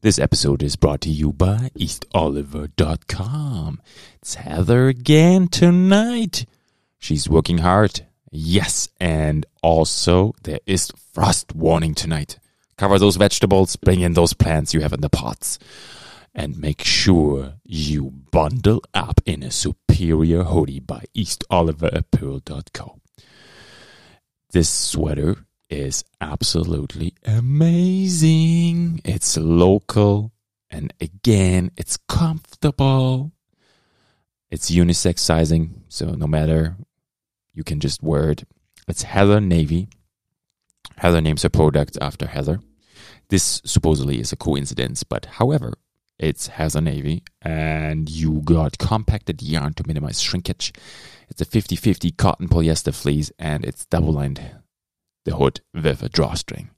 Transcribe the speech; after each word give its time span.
This 0.00 0.20
episode 0.20 0.62
is 0.62 0.76
brought 0.76 1.00
to 1.00 1.10
you 1.10 1.32
by 1.32 1.70
EastOliver.com. 1.76 3.82
It's 4.22 4.36
Heather 4.36 4.86
again 4.86 5.48
tonight. 5.48 6.46
She's 7.00 7.28
working 7.28 7.58
hard. 7.58 8.06
Yes, 8.30 8.88
and 9.00 9.44
also 9.60 10.34
there 10.44 10.60
is 10.66 10.92
frost 11.12 11.52
warning 11.52 11.96
tonight. 11.96 12.38
Cover 12.76 13.00
those 13.00 13.16
vegetables, 13.16 13.74
bring 13.74 14.00
in 14.00 14.12
those 14.12 14.34
plants 14.34 14.72
you 14.72 14.82
have 14.82 14.92
in 14.92 15.00
the 15.00 15.10
pots, 15.10 15.58
and 16.32 16.60
make 16.60 16.84
sure 16.84 17.54
you 17.64 18.12
bundle 18.30 18.84
up 18.94 19.20
in 19.26 19.42
a 19.42 19.50
superior 19.50 20.44
hoodie 20.44 20.78
by 20.78 21.06
EastOliverApparel.co. 21.16 23.00
This 24.52 24.70
sweater 24.70 25.38
is 25.70 26.04
absolutely 26.20 27.14
amazing. 27.24 29.00
It's 29.04 29.36
local 29.36 30.32
and 30.70 30.92
again, 31.00 31.70
it's 31.76 31.96
comfortable. 31.96 33.32
It's 34.50 34.70
unisex 34.70 35.18
sizing, 35.18 35.82
so 35.88 36.06
no 36.12 36.26
matter 36.26 36.76
you 37.52 37.64
can 37.64 37.80
just 37.80 38.02
wear 38.02 38.30
it. 38.30 38.44
It's 38.86 39.02
Heather 39.02 39.40
Navy. 39.40 39.88
Heather 40.96 41.20
names 41.20 41.42
her 41.42 41.48
product 41.48 41.98
after 42.00 42.26
Heather. 42.26 42.60
This 43.28 43.60
supposedly 43.64 44.20
is 44.20 44.32
a 44.32 44.36
coincidence, 44.36 45.02
but 45.04 45.26
however, 45.26 45.74
it's 46.18 46.48
Heather 46.48 46.80
Navy 46.80 47.22
and 47.42 48.08
you 48.08 48.40
got 48.44 48.78
compacted 48.78 49.42
yarn 49.42 49.74
to 49.74 49.86
minimize 49.86 50.20
shrinkage. 50.20 50.72
It's 51.28 51.40
a 51.40 51.44
50 51.44 51.76
50 51.76 52.10
cotton 52.12 52.48
polyester 52.48 52.94
fleece 52.94 53.30
and 53.38 53.64
it's 53.64 53.84
double 53.86 54.12
lined 54.12 54.40
the 55.28 55.36
hood 55.36 55.60
with 55.74 56.02
a 56.02 56.08
drawstring. 56.08 56.70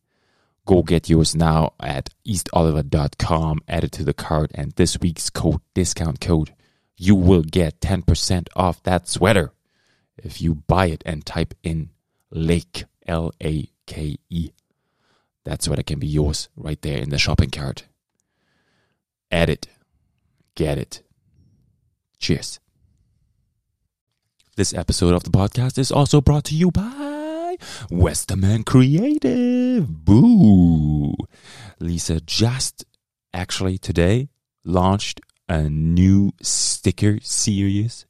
Go 0.67 0.83
get 0.83 1.09
yours 1.09 1.35
now 1.35 1.73
at 1.81 2.11
eastoliver.com, 2.27 3.61
add 3.67 3.85
it 3.85 3.93
to 3.93 4.05
the 4.05 4.13
cart, 4.13 4.51
and 4.55 4.73
this 4.73 4.99
week's 5.01 5.31
code 5.31 5.61
discount 5.75 6.21
code, 6.21 6.55
you 6.97 7.15
will 7.15 7.43
get 7.43 7.81
10% 7.81 8.49
off 8.55 8.83
that 8.83 9.09
sweater 9.09 9.53
if 10.19 10.43
you 10.43 10.55
buy 10.55 10.87
it 10.87 11.03
and 11.07 11.25
type 11.25 11.55
in 11.63 11.91
Lake 12.31 12.85
L 13.07 13.33
A 13.43 13.69
K 13.87 14.17
E. 14.29 14.51
That 15.45 15.63
sweater 15.63 15.83
can 15.83 15.99
be 15.99 16.07
yours 16.07 16.49
right 16.57 16.81
there 16.83 16.99
in 16.99 17.09
the 17.09 17.19
shopping 17.19 17.51
cart. 17.51 17.85
Add 19.31 19.49
it, 19.49 19.69
get 20.55 20.77
it. 20.77 21.03
Cheers. 22.19 22.61
This 24.57 24.75
episode 24.75 25.15
of 25.15 25.25
the 25.25 25.31
podcast 25.31 25.79
is 25.79 25.91
also 25.91 26.21
brought 26.21 26.45
to 26.45 26.55
you 26.55 26.71
by 26.71 27.10
Westerman 27.91 28.65
Creative. 28.65 29.87
Boo! 29.87 31.15
Lisa 31.79 32.21
just 32.21 32.85
actually 33.33 33.79
today 33.79 34.29
launched 34.65 35.21
a 35.49 35.69
new 35.69 36.33
sticker 36.43 37.19
series 37.23 38.07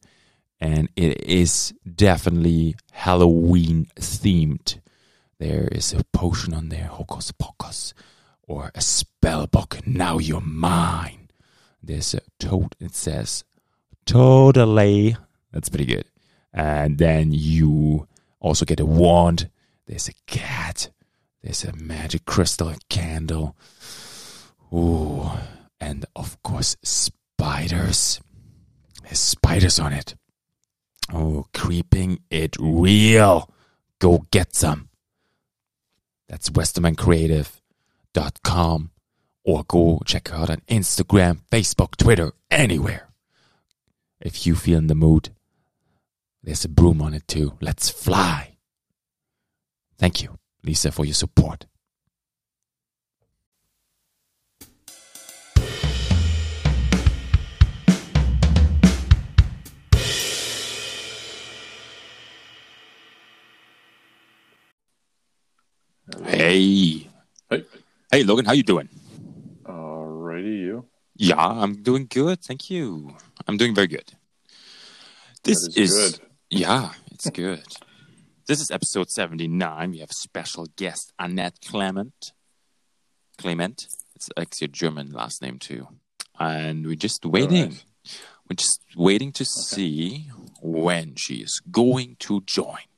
and 0.60 0.88
it 0.96 1.22
is 1.24 1.72
definitely 1.94 2.76
Halloween 2.92 3.86
themed. 3.96 4.80
There 5.38 5.68
is 5.72 5.94
a 5.94 6.04
potion 6.12 6.52
on 6.52 6.68
there, 6.68 6.84
Hocus 6.86 7.32
Pocus, 7.32 7.94
or 8.42 8.70
a 8.74 8.82
spell 8.82 9.46
book, 9.46 9.78
Now 9.86 10.18
You're 10.18 10.42
Mine. 10.42 11.30
There's 11.82 12.12
a 12.12 12.20
tote, 12.38 12.74
it 12.78 12.94
says, 12.94 13.44
Totally. 14.04 15.16
That's 15.52 15.68
pretty 15.68 15.86
good. 15.86 16.04
And 16.52 16.98
then 16.98 17.32
you 17.32 18.06
also 18.41 18.64
get 18.64 18.80
a 18.80 18.86
wand. 18.86 19.50
There's 19.86 20.08
a 20.08 20.14
cat. 20.27 20.91
There's 21.42 21.64
a 21.64 21.74
magic 21.74 22.24
crystal 22.24 22.74
candle. 22.88 23.56
Ooh. 24.72 25.30
And 25.80 26.06
of 26.14 26.41
course, 26.42 26.77
spiders. 26.83 28.20
There's 29.02 29.18
spiders 29.18 29.78
on 29.78 29.92
it. 29.92 30.14
Oh, 31.12 31.46
creeping 31.52 32.20
it 32.30 32.56
real. 32.58 33.52
Go 33.98 34.24
get 34.30 34.55
some. 34.55 34.89
That's 36.28 36.48
westermancreative.com 36.51 38.90
or 39.42 39.64
go 39.64 40.01
check 40.05 40.28
her 40.28 40.36
out 40.36 40.51
on 40.51 40.61
Instagram, 40.68 41.40
Facebook, 41.51 41.96
Twitter, 41.96 42.30
anywhere. 42.51 43.08
If 44.20 44.46
you 44.46 44.55
feel 44.55 44.78
in 44.78 44.86
the 44.86 44.95
mood, 44.95 45.30
there's 46.42 46.64
a 46.64 46.68
broom 46.68 47.02
on 47.02 47.14
it 47.14 47.27
too. 47.28 47.56
Let's 47.61 47.90
fly. 47.90 48.56
Thank 49.98 50.23
you, 50.23 50.39
Lisa, 50.64 50.90
for 50.90 51.05
your 51.05 51.14
support. 51.14 51.67
Hey. 66.24 67.07
Hey. 67.48 67.64
Hey, 68.11 68.22
Logan, 68.24 68.45
how 68.45 68.52
you 68.52 68.62
doing? 68.62 68.89
Alrighty, 69.64 70.61
you. 70.61 70.86
Yeah, 71.17 71.36
I'm 71.36 71.83
doing 71.83 72.07
good. 72.08 72.40
Thank 72.40 72.70
you. 72.70 73.14
I'm 73.46 73.57
doing 73.57 73.74
very 73.74 73.86
good. 73.86 74.12
This 75.45 75.62
That 75.62 75.77
is 75.77 75.92
good. 75.92 76.30
Yeah, 76.50 76.90
it's 77.12 77.30
good. 77.30 77.62
this 78.46 78.61
is 78.61 78.70
episode 78.72 79.08
79. 79.08 79.90
We 79.92 79.98
have 79.98 80.11
a 80.11 80.14
special 80.14 80.66
guest, 80.77 81.12
Annette 81.18 81.61
Klement. 81.64 82.33
Klement. 83.38 83.86
It's 84.16 84.28
actually 84.36 84.64
a 84.64 84.68
German 84.68 85.12
last 85.12 85.42
name 85.42 85.58
too. 85.60 85.86
And 86.40 86.86
we're 86.86 86.96
just 86.96 87.24
waiting. 87.24 87.68
nice. 87.70 87.84
We're 88.48 88.56
just 88.56 88.80
waiting 88.96 89.30
to 89.33 89.44
see 89.44 90.28
when 90.60 91.14
she 91.16 91.34
is 91.36 91.62
going 91.70 92.16
to 92.20 92.40
join. 92.40 92.89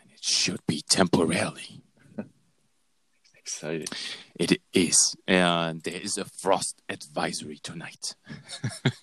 And 0.00 0.10
it 0.10 0.24
should 0.24 0.60
be 0.66 0.80
temporarily. 0.88 1.82
Exciting. 3.36 3.88
It 4.36 4.62
is. 4.72 5.16
And 5.28 5.82
there 5.82 6.00
is 6.00 6.16
a 6.16 6.24
frost 6.24 6.80
advisory 6.88 7.58
tonight. 7.62 8.14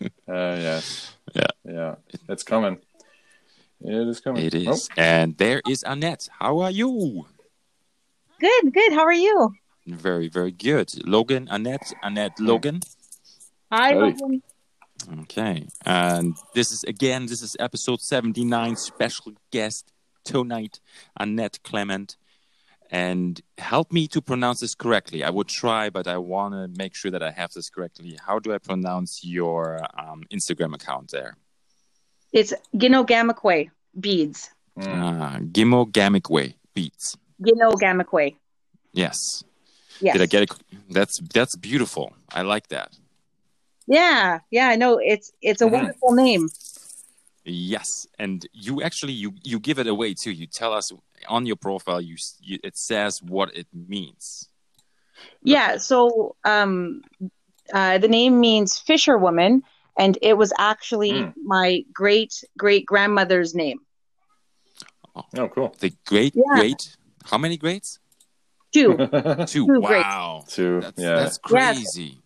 Uh, 0.01 0.07
yes. 0.27 1.15
Yeah. 1.35 1.47
Yeah. 1.63 1.95
It's 2.27 2.43
coming. 2.43 2.79
It 3.83 4.07
is 4.07 4.21
coming. 4.21 4.45
It 4.45 4.53
is. 4.53 4.89
Oh. 4.91 5.01
And 5.01 5.37
there 5.37 5.61
is 5.67 5.83
Annette. 5.85 6.29
How 6.39 6.59
are 6.59 6.71
you? 6.71 7.25
Good, 8.39 8.73
good. 8.73 8.93
How 8.93 9.01
are 9.03 9.13
you? 9.13 9.53
Very, 9.85 10.29
very 10.29 10.51
good. 10.51 10.93
Logan, 11.05 11.47
Annette, 11.51 11.93
Annette, 12.01 12.39
Logan. 12.39 12.79
Hi, 13.71 13.93
Howdy. 13.93 14.15
Logan. 14.21 14.43
Okay. 15.21 15.67
And 15.85 16.37
this 16.53 16.71
is 16.71 16.85
again, 16.85 17.25
this 17.25 17.41
is 17.41 17.57
episode 17.59 17.99
79, 17.99 18.77
special 18.77 19.33
guest 19.51 19.91
tonight, 20.23 20.79
Annette 21.19 21.59
Klement. 21.63 22.15
And 22.89 23.41
help 23.57 23.91
me 23.91 24.07
to 24.09 24.21
pronounce 24.21 24.59
this 24.59 24.75
correctly. 24.75 25.23
I 25.23 25.29
would 25.29 25.47
try, 25.47 25.89
but 25.89 26.07
I 26.07 26.17
want 26.17 26.53
to 26.53 26.69
make 26.77 26.95
sure 26.95 27.11
that 27.11 27.23
I 27.23 27.31
have 27.31 27.51
this 27.51 27.69
correctly. 27.69 28.17
How 28.25 28.39
do 28.39 28.53
I 28.53 28.59
pronounce 28.59 29.25
your 29.25 29.79
um, 29.99 30.23
Instagram 30.31 30.75
account 30.75 31.09
there? 31.11 31.35
It's 32.33 32.53
Ginogamikwe 32.75 33.69
beads. 33.99 34.49
Uh, 34.75 35.37
Gimo 35.53 35.85
beads. 35.85 36.55
Beats. 36.73 37.15
Ginogamikwe. 37.41 38.35
Yes. 38.91 39.43
Yes. 40.01 40.13
Did 40.13 40.21
I 40.23 40.25
get 40.25 40.43
it? 40.43 40.51
That's 40.89 41.19
that's 41.33 41.55
beautiful. 41.55 42.13
I 42.33 42.41
like 42.41 42.67
that. 42.69 42.89
Yeah, 43.85 44.39
yeah. 44.49 44.69
I 44.69 44.75
know. 44.75 44.97
It's 44.97 45.31
it's 45.41 45.61
a 45.61 45.65
Mhm. 45.65 45.71
wonderful 45.71 46.13
name. 46.13 46.49
Yes, 47.45 48.07
and 48.17 48.47
you 48.53 48.81
actually 48.81 49.13
you 49.13 49.33
you 49.43 49.59
give 49.59 49.77
it 49.77 49.87
away 49.87 50.13
too. 50.15 50.31
You 50.31 50.47
tell 50.47 50.73
us 50.73 50.91
on 51.27 51.45
your 51.45 51.57
profile. 51.57 52.01
You, 52.01 52.15
you 52.41 52.57
it 52.63 52.77
says 52.77 53.21
what 53.21 53.55
it 53.55 53.67
means. 53.73 54.49
Yeah. 55.43 55.77
So, 55.77 56.35
um, 56.45 57.01
uh, 57.73 57.97
the 57.99 58.07
name 58.07 58.39
means 58.39 58.79
fisherwoman, 58.79 59.63
and 59.97 60.17
it 60.21 60.35
was 60.37 60.51
actually 60.57 61.11
Mm. 61.11 61.33
my 61.43 61.83
great 61.93 62.33
great 62.57 62.85
grandmother's 62.85 63.53
name. 63.55 63.79
oh, 65.15 65.47
cool. 65.49 65.75
The 65.79 65.93
great 66.05 66.33
Yeah. 66.35 66.55
great. 66.59 66.95
How 67.25 67.37
many 67.37 67.57
greats? 67.57 67.99
Two. 68.73 68.97
Two. 69.07 69.45
Two 69.45 69.65
grades. 69.67 69.83
wow. 69.83 70.43
Two. 70.47 70.81
That's 70.81 70.99
yeah. 71.01 71.15
that's 71.15 71.37
crazy. 71.37 72.19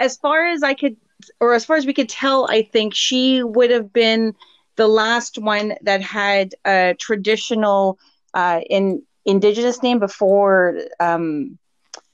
as 0.00 0.16
far 0.16 0.46
as 0.48 0.62
I 0.62 0.74
could, 0.74 0.96
or 1.40 1.54
as 1.54 1.64
far 1.64 1.76
as 1.76 1.86
we 1.86 1.92
could 1.94 2.08
tell, 2.08 2.46
I 2.50 2.62
think 2.62 2.94
she 2.94 3.42
would 3.42 3.70
have 3.70 3.92
been 3.92 4.34
the 4.76 4.88
last 4.88 5.38
one 5.38 5.74
that 5.82 6.00
had 6.02 6.54
a 6.64 6.94
traditional 6.98 7.98
uh, 8.34 8.60
in 8.68 9.02
indigenous 9.24 9.82
name 9.82 10.00
before 10.00 10.80
um, 10.98 11.58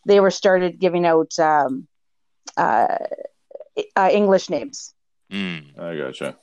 they 0.07 0.21
were 0.21 0.31
started 0.31 0.79
giving 0.79 1.07
out 1.07 1.39
um, 1.39 1.87
uh, 2.59 2.99
uh, 3.97 4.11
English 4.13 4.51
names. 4.51 4.95
Mm, 5.31 5.79
I 5.79 5.97
gotcha. 5.97 6.37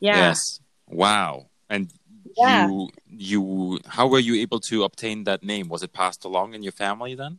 Yeah. 0.00 0.16
Yes. 0.16 0.60
Wow. 0.86 1.46
And 1.68 1.92
Yeah. 2.36 2.66
you 2.66 2.88
you 3.06 3.80
how 3.86 4.06
were 4.08 4.18
you 4.18 4.34
able 4.36 4.60
to 4.70 4.84
obtain 4.84 5.24
that 5.24 5.42
name? 5.42 5.68
Was 5.68 5.82
it 5.82 5.92
passed 5.92 6.24
along 6.24 6.54
in 6.54 6.62
your 6.62 6.72
family 6.72 7.14
then? 7.14 7.38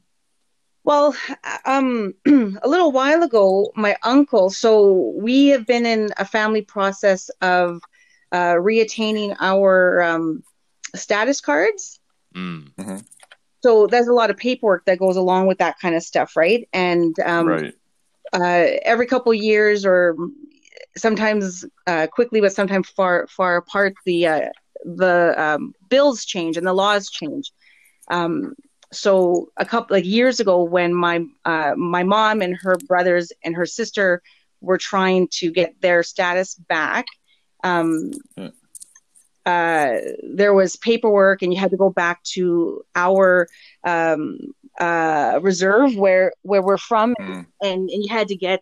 Well, 0.83 1.15
um, 1.65 2.13
a 2.27 2.67
little 2.67 2.91
while 2.91 3.21
ago, 3.23 3.71
my 3.75 3.95
uncle. 4.03 4.49
So 4.49 5.13
we 5.15 5.47
have 5.47 5.65
been 5.65 5.85
in 5.85 6.09
a 6.17 6.25
family 6.25 6.61
process 6.61 7.29
of 7.41 7.81
uh, 8.31 8.55
reattaining 8.55 9.35
our 9.39 10.01
um, 10.01 10.43
status 10.95 11.41
cards. 11.41 11.99
mm-hmm 12.33 12.97
So 13.61 13.87
there's 13.87 14.07
a 14.07 14.13
lot 14.13 14.29
of 14.29 14.37
paperwork 14.37 14.85
that 14.85 14.99
goes 14.99 15.17
along 15.17 15.47
with 15.47 15.57
that 15.59 15.79
kind 15.79 15.95
of 15.95 16.03
stuff, 16.03 16.35
right? 16.35 16.67
And 16.73 17.15
um, 17.19 17.47
right. 17.47 17.73
Uh, 18.33 18.65
every 18.83 19.05
couple 19.07 19.33
years, 19.33 19.85
or 19.85 20.15
sometimes 20.97 21.65
uh, 21.87 22.07
quickly, 22.07 22.41
but 22.41 22.53
sometimes 22.53 22.89
far 22.89 23.27
far 23.27 23.57
apart, 23.57 23.93
the 24.05 24.27
uh, 24.27 24.49
the 24.85 25.33
um, 25.37 25.73
bills 25.89 26.25
change 26.25 26.57
and 26.57 26.65
the 26.65 26.73
laws 26.73 27.09
change. 27.09 27.51
Um, 28.09 28.55
so 28.91 29.49
a 29.57 29.65
couple 29.65 29.95
like 29.95 30.05
years 30.05 30.39
ago, 30.39 30.63
when 30.63 30.93
my 30.93 31.25
uh, 31.45 31.73
my 31.75 32.03
mom 32.03 32.41
and 32.41 32.55
her 32.61 32.77
brothers 32.87 33.31
and 33.43 33.55
her 33.55 33.65
sister 33.65 34.21
were 34.61 34.77
trying 34.77 35.27
to 35.31 35.51
get 35.51 35.79
their 35.81 36.03
status 36.03 36.55
back, 36.55 37.05
um, 37.63 38.11
Hmm. 38.37 38.47
uh, 39.45 39.95
there 40.23 40.53
was 40.53 40.75
paperwork, 40.75 41.41
and 41.41 41.53
you 41.53 41.59
had 41.59 41.71
to 41.71 41.77
go 41.77 41.89
back 41.89 42.23
to 42.23 42.83
our 42.95 43.47
um, 43.83 44.39
uh, 44.79 45.39
reserve 45.41 45.95
where 45.95 46.31
where 46.41 46.61
we're 46.61 46.77
from, 46.77 47.15
Mm. 47.19 47.45
and, 47.61 47.89
and 47.89 48.03
you 48.03 48.09
had 48.09 48.27
to 48.29 48.35
get 48.35 48.61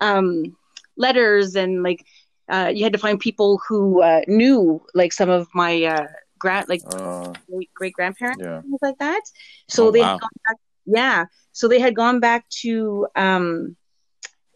um, 0.00 0.56
letters 0.96 1.56
and 1.56 1.82
like 1.82 2.04
uh, 2.48 2.70
you 2.74 2.82
had 2.84 2.92
to 2.92 2.98
find 2.98 3.18
people 3.20 3.60
who 3.68 4.02
uh, 4.02 4.22
knew 4.26 4.80
like 4.94 5.12
some 5.12 5.28
of 5.28 5.48
my 5.54 5.82
uh, 5.84 6.06
grand 6.38 6.68
like 6.68 6.82
Uh, 6.94 7.32
great 7.74 7.92
grandparents 7.92 8.42
yeah. 8.42 8.60
things 8.62 8.78
like 8.82 8.98
that. 8.98 9.22
So 9.68 9.88
Oh, 9.88 9.90
they 9.90 10.00
wow. 10.00 10.12
had 10.12 10.20
gone 10.20 10.38
back, 10.48 10.56
yeah. 10.86 11.24
So 11.52 11.68
they 11.68 11.80
had 11.80 11.94
gone 11.94 12.20
back 12.20 12.48
to 12.62 13.06
um, 13.16 13.76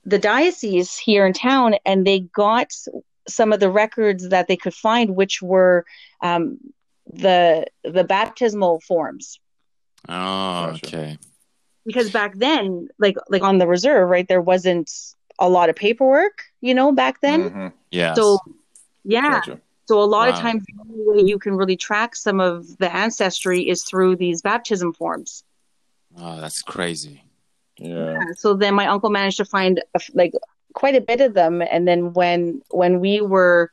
the 0.05 0.19
diocese 0.19 0.97
here 0.97 1.27
in 1.27 1.33
town, 1.33 1.75
and 1.85 2.07
they 2.07 2.21
got 2.21 2.69
some 3.29 3.53
of 3.53 3.61
the 3.61 3.71
records 3.71 4.29
that 4.29 4.47
they 4.49 4.57
could 4.57 4.75
find, 4.75 5.17
which 5.17 5.43
were 5.43 5.85
um, 6.23 6.59
the 7.07 7.67
the 7.85 8.05
baptismal 8.05 8.81
forms. 8.81 9.39
Oh, 10.09 10.67
Gotcha. 10.73 10.87
okay. 10.87 11.19
Because 11.85 12.11
back 12.11 12.35
then, 12.37 12.89
like 12.99 13.17
like 13.29 13.43
on 13.43 13.59
the 13.59 13.67
reserve, 13.67 14.09
right, 14.09 14.27
there 14.29 14.41
wasn't 14.41 14.91
a 15.39 15.49
lot 15.49 15.69
of 15.69 15.77
paperwork, 15.77 16.45
you 16.61 16.75
know, 16.75 16.93
back 16.93 17.21
then. 17.21 17.51
Mhm. 17.51 17.73
Yes. 17.91 18.17
So 18.17 18.39
yeah, 19.05 19.41
Gotcha. 19.41 19.61
So 19.89 20.01
a 20.01 20.05
lot 20.05 20.29
of 20.29 20.37
times 20.37 20.65
the 20.65 20.75
only 20.81 21.05
way 21.23 21.29
you 21.29 21.39
can 21.39 21.57
really 21.57 21.77
track 21.77 22.15
some 22.15 22.39
of 22.41 22.79
the 22.79 22.95
ancestry 22.95 23.69
is 23.69 23.83
through 23.85 24.17
these 24.17 24.41
baptism 24.41 24.93
forms. 24.93 25.43
oh, 26.17 26.41
that's 26.41 26.63
crazy. 26.63 27.25
Yeah. 27.79 28.19
So 28.37 28.55
then 28.55 28.75
my 28.75 28.87
uncle 28.87 29.11
managed 29.11 29.39
to 29.39 29.45
find 29.45 29.79
a 29.79 29.83
f 29.97 30.09
like 30.15 30.33
quite 30.75 30.95
a 30.95 31.01
bit 31.01 31.21
of 31.21 31.35
them, 31.35 31.63
and 31.63 31.87
then 31.89 32.13
when 32.13 32.63
when 32.71 33.01
we 33.01 33.21
were 33.21 33.71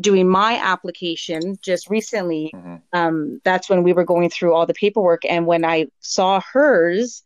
doing 0.00 0.28
my 0.28 0.56
application 0.56 1.56
just 1.62 1.88
recently, 1.88 2.52
Mhm. 2.54 2.82
um, 2.92 3.40
that's 3.44 3.68
when 3.68 3.82
we 3.82 3.92
were 3.92 4.04
going 4.04 4.30
through 4.30 4.54
all 4.54 4.66
the 4.66 4.74
paperwork, 4.74 5.24
and 5.24 5.46
when 5.46 5.64
I 5.64 5.86
saw 6.00 6.40
hers, 6.52 7.22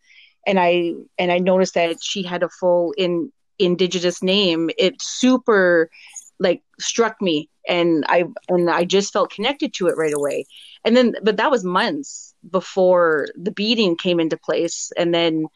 and 0.46 0.58
I 0.58 0.94
and 1.19 1.31
I 1.32 1.38
noticed 1.38 1.75
that 1.75 2.02
she 2.02 2.22
had 2.22 2.43
a 2.43 2.49
full 2.49 2.93
in 2.96 3.32
indigenous 3.58 4.22
name, 4.22 4.70
it 4.78 5.00
super 5.02 5.90
like 6.38 6.62
struck 6.78 7.20
me, 7.20 7.49
and 7.69 8.05
I 8.08 8.25
and 8.49 8.70
I 8.70 8.84
just 8.84 9.12
felt 9.12 9.31
connected 9.32 9.75
to 9.75 9.88
it 9.88 9.96
right 9.96 10.14
away, 10.14 10.46
and 10.84 10.96
then 10.96 11.14
but 11.23 11.37
that 11.37 11.50
was 11.50 11.64
months 11.64 12.34
before 12.50 13.26
the 13.37 13.50
beading 13.50 13.96
came 13.96 14.19
into 14.20 14.37
place, 14.38 14.93
and 14.96 15.12
then 15.14 15.46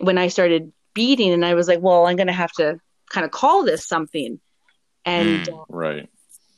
when 0.00 0.18
I 0.18 0.28
started 0.28 0.72
beading, 0.94 1.32
and 1.32 1.44
I 1.44 1.54
was 1.54 1.68
like, 1.68 1.80
well, 1.80 2.06
I'm 2.06 2.16
gonna 2.16 2.32
have 2.32 2.52
to 2.52 2.78
kind 3.08 3.24
of 3.24 3.30
call 3.30 3.64
this 3.64 3.86
something, 3.86 4.40
and 5.04 5.46
Mm. 5.46 5.64
Right. 5.68 6.08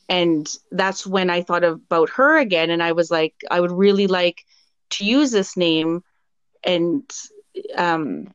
And 0.09 0.47
that's 0.71 1.07
when 1.07 1.31
I 1.31 1.43
thought 1.43 1.65
about 1.65 2.11
her 2.11 2.39
again, 2.39 2.71
and 2.71 2.83
I 2.83 2.93
was 2.93 3.11
like, 3.11 3.35
I 3.51 3.61
would 3.61 3.73
really 3.73 4.07
like 4.07 4.45
to 4.91 5.05
use 5.05 5.31
this 5.31 5.57
name, 5.57 6.03
and 6.65 7.03
um, 7.77 8.27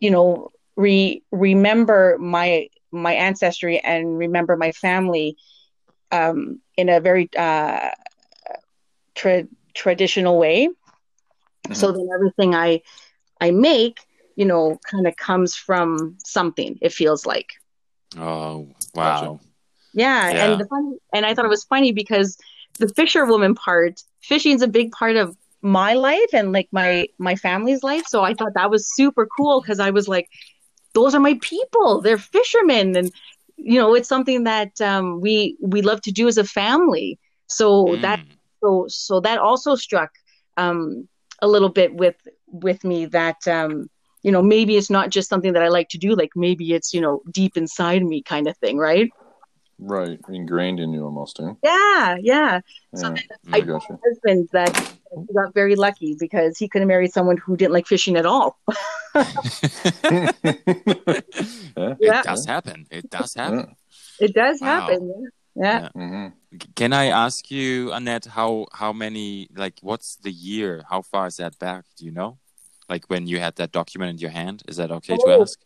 you 0.00 0.10
know, 0.10 0.50
re 0.76 1.22
remember 1.32 2.16
my 2.18 2.68
my 2.92 3.12
ancestry 3.14 3.78
and 3.80 4.18
remember 4.18 4.56
my 4.56 4.72
family 4.72 5.36
um, 6.12 6.60
in 6.76 6.88
a 6.88 7.00
very 7.00 7.28
uh, 7.38 7.90
tra- 9.14 9.48
traditional 9.74 10.38
way. 10.38 10.68
So 11.72 11.92
then 11.92 12.08
everything 12.14 12.54
I 12.54 12.80
I 13.40 13.50
make, 13.50 13.98
you 14.36 14.44
know, 14.44 14.78
kind 14.90 15.06
of 15.06 15.16
comes 15.16 15.54
from 15.56 16.16
something. 16.24 16.78
It 16.80 16.92
feels 16.92 17.26
like. 17.26 17.48
Oh, 18.16 18.68
wow. 18.94 19.40
Yeah, 19.94 20.32
Yeah. 20.32 20.44
and 20.44 20.60
the 20.60 20.66
fun, 20.66 20.96
and 21.12 21.26
I 21.26 21.34
thought 21.34 21.44
it 21.44 21.48
was 21.48 21.64
funny 21.64 21.92
because 21.92 22.36
the 22.78 22.88
fisherwoman 22.88 23.54
part, 23.54 24.00
fishing 24.22 24.54
is 24.54 24.62
a 24.62 24.68
big 24.68 24.90
part 24.92 25.16
of 25.16 25.36
my 25.62 25.94
life 25.94 26.32
and 26.32 26.52
like 26.52 26.68
my 26.72 27.06
my 27.18 27.36
family's 27.36 27.82
life. 27.82 28.04
So 28.06 28.22
I 28.24 28.34
thought 28.34 28.54
that 28.54 28.70
was 28.70 28.94
super 28.94 29.26
cool 29.26 29.60
because 29.60 29.80
I 29.80 29.90
was 29.90 30.08
like, 30.08 30.28
those 30.94 31.14
are 31.14 31.20
my 31.20 31.38
people. 31.42 32.00
They're 32.00 32.18
fishermen, 32.18 32.96
and 32.96 33.12
you 33.56 33.78
know, 33.78 33.94
it's 33.94 34.08
something 34.08 34.44
that 34.44 34.80
um, 34.80 35.20
we 35.20 35.56
we 35.60 35.82
love 35.82 36.00
to 36.02 36.12
do 36.12 36.28
as 36.28 36.38
a 36.38 36.44
family. 36.44 37.18
So 37.48 37.96
that 38.02 38.20
Mm. 38.20 38.36
so 38.62 38.86
so 38.88 39.20
that 39.20 39.38
also 39.38 39.74
struck 39.76 40.10
um, 40.56 41.08
a 41.40 41.48
little 41.48 41.68
bit 41.68 41.94
with 41.94 42.16
with 42.46 42.82
me 42.84 43.06
that 43.06 43.46
um, 43.46 43.88
you 44.22 44.32
know 44.32 44.42
maybe 44.42 44.76
it's 44.76 44.90
not 44.90 45.10
just 45.10 45.28
something 45.28 45.52
that 45.52 45.62
I 45.62 45.68
like 45.68 45.88
to 45.90 45.98
do. 45.98 46.14
Like 46.14 46.30
maybe 46.36 46.72
it's 46.72 46.92
you 46.94 47.00
know 47.00 47.22
deep 47.32 47.56
inside 47.56 48.02
me 48.04 48.22
kind 48.22 48.46
of 48.48 48.56
thing, 48.58 48.78
right? 48.78 49.10
Right. 49.84 50.18
Ingrained 50.28 50.78
in 50.80 50.92
you 50.92 51.04
almost, 51.04 51.40
eh? 51.40 51.52
Yeah, 51.62 52.16
yeah. 52.20 52.60
So 52.94 53.08
Yeah. 53.14 53.20
I 53.52 53.56
I 53.56 53.60
gotcha. 53.62 53.98
husband 54.04 54.48
that 54.52 54.72
got 55.34 55.52
very 55.54 55.74
lucky 55.74 56.16
because 56.18 56.56
he 56.56 56.68
could 56.68 56.82
have 56.82 56.88
married 56.88 57.12
someone 57.12 57.36
who 57.36 57.56
didn't 57.56 57.72
like 57.72 57.86
fishing 57.88 58.16
at 58.16 58.24
all. 58.26 58.58
yeah. 59.14 60.30
Yeah. 62.00 62.20
It 62.20 62.24
does 62.24 62.46
happen. 62.46 62.86
It 62.90 63.10
does 63.10 63.34
happen. 63.34 63.76
It 64.20 64.34
does 64.34 64.60
Wow. 64.60 64.68
happen. 64.68 65.30
Yeah. 65.54 65.88
hmm 65.94 66.28
Can 66.76 66.92
I 66.92 67.06
ask 67.06 67.50
you, 67.50 67.92
Annette, 67.92 68.26
how 68.26 68.66
how 68.72 68.92
many 68.92 69.48
like 69.54 69.78
what's 69.82 70.16
the 70.16 70.30
year? 70.30 70.84
How 70.88 71.02
far 71.02 71.26
is 71.26 71.36
that 71.36 71.58
back? 71.58 71.84
Do 71.96 72.04
you 72.04 72.12
know? 72.12 72.38
Like 72.88 73.04
when 73.10 73.26
you 73.26 73.38
had 73.40 73.56
that 73.56 73.72
document 73.72 74.10
in 74.10 74.18
your 74.18 74.30
hand? 74.30 74.62
Is 74.68 74.76
that 74.76 74.90
okay 74.90 75.16
to 75.16 75.22
Oh. 75.26 75.42
ask? 75.42 75.58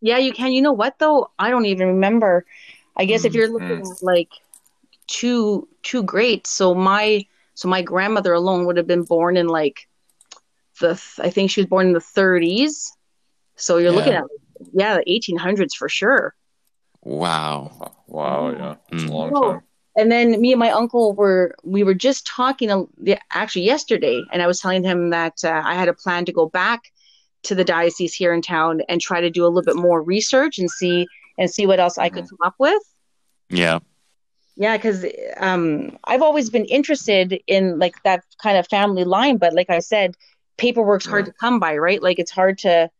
Yeah, 0.00 0.18
you 0.18 0.32
can. 0.32 0.52
You 0.52 0.62
know 0.62 0.72
what 0.74 0.98
though? 0.98 1.30
I 1.38 1.50
don't 1.50 1.66
even 1.66 1.88
remember. 1.88 2.44
I 2.96 3.04
guess 3.04 3.24
if 3.24 3.34
Mm, 3.34 3.36
you're 3.36 3.48
looking 3.52 3.78
at 3.80 4.02
like 4.02 4.30
two 5.08 5.68
two 5.82 6.02
greats, 6.02 6.50
so 6.50 6.74
my 6.74 7.24
so 7.54 7.68
my 7.68 7.82
grandmother 7.82 8.32
alone 8.32 8.66
would 8.66 8.76
have 8.76 8.86
been 8.86 9.04
born 9.04 9.36
in 9.36 9.46
like 9.48 9.88
the 10.80 11.00
I 11.20 11.30
think 11.30 11.50
she 11.50 11.60
was 11.60 11.66
born 11.68 11.86
in 11.88 11.92
the 11.92 12.00
30s. 12.00 12.92
So 13.56 13.78
you're 13.78 13.92
looking 13.92 14.12
Yeah. 14.12 14.14
at 14.14 14.24
yeah, 14.72 14.96
the 14.96 15.10
1800s 15.10 15.74
for 15.74 15.88
sure. 15.88 16.34
Wow. 17.04 17.94
Wow. 18.06 18.50
Yeah. 18.50 18.76
It's 18.90 19.04
a 19.06 19.10
Mm. 19.10 19.12
long 19.12 19.34
time. 19.34 19.62
And 19.96 20.10
then 20.12 20.40
me 20.40 20.52
and 20.52 20.58
my 20.60 20.70
uncle 20.70 21.14
were 21.14 21.54
we 21.64 21.82
were 21.82 21.94
just 21.94 22.26
talking 22.26 22.70
uh, 22.70 22.84
actually 23.32 23.64
yesterday, 23.64 24.22
and 24.32 24.42
I 24.42 24.46
was 24.46 24.60
telling 24.60 24.84
him 24.84 25.10
that 25.10 25.44
uh, 25.44 25.62
I 25.64 25.74
had 25.74 25.88
a 25.88 25.94
plan 25.94 26.24
to 26.26 26.32
go 26.32 26.46
back 26.48 26.82
to 27.44 27.54
the 27.54 27.64
diocese 27.64 28.14
here 28.14 28.32
in 28.32 28.42
town 28.42 28.80
and 28.88 29.00
try 29.00 29.20
to 29.20 29.30
do 29.30 29.44
a 29.44 29.48
little 29.48 29.62
bit 29.62 29.76
more 29.80 30.02
research 30.02 30.58
and 30.58 30.70
see 30.70 31.06
and 31.38 31.50
see 31.50 31.66
what 31.66 31.80
else 31.80 31.98
I 31.98 32.08
could 32.08 32.28
come 32.28 32.38
up 32.44 32.54
with. 32.58 32.82
Yeah. 33.50 33.78
Yeah, 34.56 34.76
because 34.78 35.04
um, 35.36 35.98
I've 36.04 36.22
always 36.22 36.48
been 36.50 36.64
interested 36.64 37.38
in 37.46 37.78
like 37.78 37.94
that 38.04 38.24
kind 38.42 38.56
of 38.56 38.66
family 38.68 39.04
line, 39.04 39.36
but 39.36 39.52
like 39.52 39.68
I 39.68 39.80
said, 39.80 40.14
paperwork's 40.56 41.04
hard 41.06 41.26
Yeah. 41.26 41.32
to 41.32 41.38
come 41.38 41.60
by, 41.60 41.76
right? 41.76 42.02
Like 42.02 42.18
it's 42.18 42.30
hard 42.30 42.58
to 42.58 42.90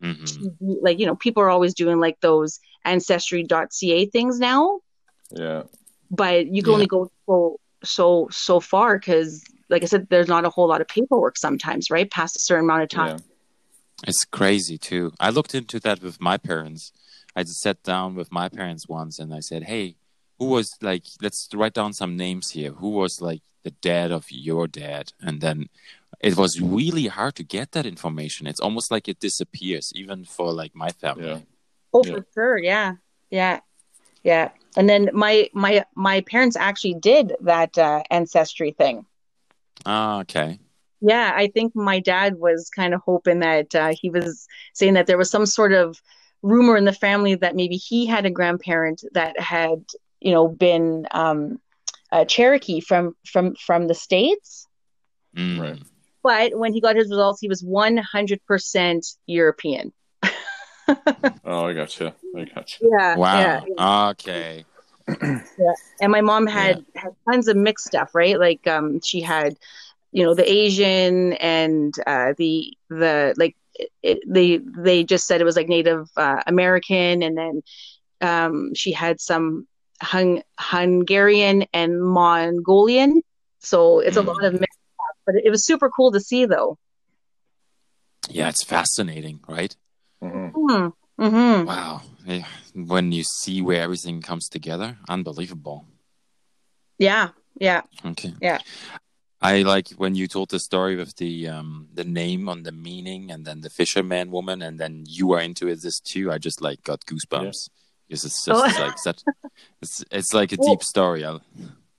hmm 0.00 0.24
like 0.60 0.98
you 0.98 1.06
know 1.06 1.14
people 1.14 1.40
are 1.42 1.50
always 1.50 1.72
doing 1.72 2.00
like 2.00 2.18
those 2.20 2.58
ancestry.ca 2.84 4.06
things 4.06 4.38
now 4.40 4.80
Yeah. 5.30 5.62
but 6.10 6.46
you 6.46 6.62
can 6.62 6.70
Yeah. 6.70 6.74
only 6.74 6.86
go 6.86 7.10
so 7.26 7.60
so 7.84 8.28
so 8.30 8.60
far 8.60 8.98
because 8.98 9.42
like 9.70 9.82
i 9.82 9.86
said 9.86 10.08
there's 10.10 10.28
not 10.28 10.44
a 10.44 10.50
whole 10.50 10.66
lot 10.68 10.80
of 10.80 10.88
paperwork 10.88 11.36
sometimes 11.38 11.90
right 11.90 12.10
past 12.10 12.36
a 12.36 12.40
certain 12.40 12.64
amount 12.64 12.82
of 12.82 12.88
time 12.88 13.16
Yeah. 13.18 14.08
It's 14.08 14.24
crazy 14.24 14.76
too. 14.76 15.12
I 15.20 15.30
looked 15.30 15.54
into 15.54 15.78
that 15.80 16.02
with 16.02 16.20
my 16.20 16.36
parents. 16.36 16.92
I 17.36 17.42
just 17.42 17.60
sat 17.60 17.82
down 17.82 18.14
with 18.14 18.30
my 18.32 18.48
parents 18.48 18.88
once 18.88 19.18
and 19.18 19.34
I 19.34 19.40
said, 19.40 19.64
"Hey, 19.64 19.96
who 20.38 20.46
was 20.46 20.76
like? 20.80 21.04
Let's 21.20 21.48
write 21.54 21.74
down 21.74 21.92
some 21.92 22.16
names 22.16 22.50
here. 22.50 22.72
Who 22.72 22.90
was 22.90 23.20
like 23.20 23.42
the 23.62 23.70
dad 23.70 24.12
of 24.12 24.26
your 24.30 24.66
dad?" 24.66 25.12
And 25.20 25.40
then 25.40 25.68
it 26.20 26.36
was 26.36 26.60
really 26.60 27.06
hard 27.06 27.34
to 27.36 27.44
get 27.44 27.72
that 27.72 27.86
information. 27.86 28.46
It's 28.46 28.60
almost 28.60 28.90
like 28.90 29.08
it 29.08 29.20
disappears, 29.20 29.92
even 29.94 30.24
for 30.24 30.52
like 30.52 30.74
my 30.74 30.90
family. 30.90 31.28
Yeah. 31.28 31.40
oh 31.92 32.02
Yeah. 32.04 32.12
for 32.12 32.26
sure 32.34 32.58
yeah 32.58 32.94
yeah 33.30 33.60
yeah 34.22 34.50
and 34.76 34.88
then 34.88 35.08
my 35.12 35.48
my 35.54 35.84
my 35.94 36.20
parents 36.22 36.56
actually 36.56 36.94
did 36.94 37.34
that 37.40 37.78
uh, 37.78 38.02
ancestry 38.10 38.72
thing 38.72 39.06
Ah, 39.86 40.20
okay. 40.20 40.58
Yeah, 41.00 41.32
I 41.34 41.48
think 41.48 41.76
my 41.76 42.00
dad 42.00 42.36
was 42.38 42.70
kind 42.74 42.94
of 42.94 43.02
hoping 43.04 43.40
that 43.40 43.74
uh, 43.74 43.92
he 44.00 44.08
was 44.08 44.46
saying 44.72 44.94
that 44.94 45.06
there 45.06 45.18
was 45.18 45.30
some 45.30 45.44
sort 45.44 45.72
of 45.72 46.00
rumor 46.44 46.76
in 46.76 46.84
the 46.84 46.92
family 46.92 47.34
that 47.36 47.56
maybe 47.56 47.76
he 47.76 48.06
had 48.06 48.26
a 48.26 48.30
grandparent 48.30 49.02
that 49.14 49.40
had, 49.40 49.82
you 50.20 50.30
know, 50.30 50.46
been 50.46 51.06
um, 51.10 51.58
a 52.12 52.24
Cherokee 52.24 52.80
from 52.80 53.16
from 53.26 53.54
from 53.56 53.88
the 53.88 53.94
states. 53.94 54.68
Mm. 55.36 55.58
Right. 55.58 55.82
But 56.22 56.58
when 56.58 56.72
he 56.72 56.80
got 56.80 56.96
his 56.96 57.10
results, 57.10 57.40
he 57.40 57.48
was 57.48 57.62
100% 57.62 59.16
European. 59.26 59.92
Oh, 61.46 61.66
I 61.66 61.72
got 61.72 61.98
you. 61.98 62.12
I 62.36 62.44
got 62.44 62.78
you. 62.78 62.94
Yeah. 62.94 63.16
Wow. 63.16 63.64
Yeah. 63.66 64.08
Okay. 64.10 64.66
and 65.08 66.12
my 66.12 66.20
mom 66.20 66.46
had 66.46 66.84
had 66.94 67.14
tons 67.26 67.48
of 67.48 67.56
mixed 67.56 67.86
stuff 67.86 68.14
right 68.14 68.38
like 68.38 68.66
um 68.66 69.00
she 69.02 69.20
had 69.20 69.54
you 70.12 70.24
know 70.24 70.32
the 70.32 70.50
asian 70.50 71.34
and 71.34 71.94
uh 72.06 72.32
the 72.38 72.72
the 72.88 73.34
like 73.36 73.54
it, 74.02 74.18
they 74.26 74.58
they 74.58 75.04
just 75.04 75.26
said 75.26 75.40
it 75.40 75.44
was 75.44 75.56
like 75.56 75.68
native 75.68 76.08
uh, 76.16 76.42
american 76.46 77.22
and 77.22 77.36
then 77.36 77.62
um 78.20 78.74
she 78.74 78.92
had 78.92 79.20
some 79.20 79.66
Hung, 80.02 80.42
hungarian 80.58 81.64
and 81.72 82.02
mongolian 82.02 83.22
so 83.60 84.00
it's 84.00 84.16
a 84.16 84.22
Mm. 84.22 84.26
lot 84.26 84.44
of 84.44 84.52
mixed 84.52 84.78
stuff 84.94 85.16
but 85.24 85.34
it, 85.36 85.50
was 85.50 85.64
super 85.64 85.88
cool 85.88 86.10
to 86.12 86.20
see 86.20 86.44
though 86.46 86.76
Yeah, 88.28 88.48
it's 88.48 88.64
fascinating, 88.64 89.40
right? 89.48 89.74
hmm 90.20 90.48
hmm 90.48 90.88
hmm 91.18 91.64
Wow. 91.64 92.02
Yeah. 92.26 92.46
When 92.74 93.12
you 93.12 93.22
see 93.22 93.62
where 93.62 93.82
everything 93.82 94.20
comes 94.22 94.48
together, 94.48 94.98
unbelievable. 95.08 95.84
yeah 96.98 97.28
yeah 97.60 97.82
Okay. 98.04 98.32
Yeah. 98.40 98.58
I 99.44 99.62
like 99.62 99.88
when 100.02 100.14
you 100.14 100.26
told 100.26 100.48
the 100.50 100.58
story 100.58 100.94
with 100.96 101.12
the 101.16 101.32
um 101.48 101.88
the 101.92 102.04
name 102.22 102.48
on 102.48 102.62
the 102.62 102.72
meaning 102.72 103.30
and 103.32 103.44
then 103.46 103.60
the 103.60 103.70
fisherman 103.70 104.30
woman 104.30 104.62
and 104.62 104.78
then 104.80 105.04
you 105.06 105.32
are 105.34 105.40
into 105.48 105.68
it 105.68 105.82
this 105.82 106.00
too. 106.00 106.32
I 106.32 106.38
just 106.38 106.60
like 106.68 106.82
got 106.82 107.00
goosebumps. 107.10 107.60
Because 108.08 108.24
it's 108.28 108.44
just 108.44 108.48
Oh. 108.50 108.84
like 108.86 108.98
such 108.98 109.20
it's 109.82 110.04
it's 110.10 110.32
like 110.34 110.52
a 110.52 110.56
Well- 110.58 110.68
deep 110.74 110.82
story. 110.82 111.24
I, 111.24 111.38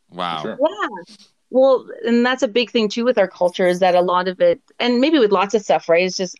wow. 0.09 0.41
Sure. 0.41 0.57
Yeah. 0.59 0.87
Well, 1.51 1.87
and 2.05 2.25
that's 2.25 2.43
a 2.43 2.47
big 2.47 2.71
thing 2.71 2.89
too 2.89 3.05
with 3.05 3.17
our 3.17 3.27
culture 3.27 3.67
is 3.67 3.79
that 3.79 3.95
a 3.95 4.01
lot 4.01 4.27
of 4.27 4.41
it, 4.41 4.59
and 4.79 4.99
maybe 4.99 5.19
with 5.19 5.31
lots 5.31 5.53
of 5.53 5.61
stuff, 5.61 5.87
right? 5.87 6.03
It's 6.03 6.17
just, 6.17 6.35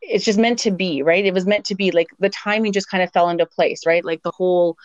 it's 0.00 0.24
just 0.24 0.38
meant 0.38 0.58
to 0.60 0.70
be, 0.70 1.02
right? 1.02 1.24
It 1.26 1.34
was 1.34 1.44
meant 1.46 1.66
to 1.66 1.74
be. 1.74 1.90
Like 1.90 2.08
the 2.20 2.30
timing 2.30 2.72
just 2.72 2.88
kind 2.88 3.02
of 3.02 3.12
fell 3.12 3.28
into 3.28 3.44
place, 3.46 3.80
right? 3.84 4.04
Like 4.04 4.22
the 4.22 4.30
whole, 4.30 4.78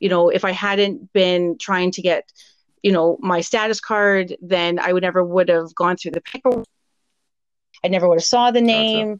you 0.00 0.08
know, 0.08 0.28
if 0.28 0.44
I 0.44 0.50
hadn't 0.50 1.12
been 1.12 1.56
trying 1.58 1.92
to 1.92 2.02
get, 2.02 2.24
you 2.82 2.92
know, 2.92 3.18
my 3.20 3.40
status 3.40 3.80
card, 3.80 4.36
then 4.40 4.78
I 4.78 4.92
would 4.92 5.02
never 5.02 5.24
would 5.24 5.48
have 5.48 5.74
gone 5.74 5.96
through 5.96 6.12
the 6.12 6.20
paperwork. 6.20 6.66
I 7.84 7.88
never 7.88 8.08
would 8.08 8.18
have 8.18 8.24
saw 8.24 8.50
the 8.50 8.60
name. 8.60 9.18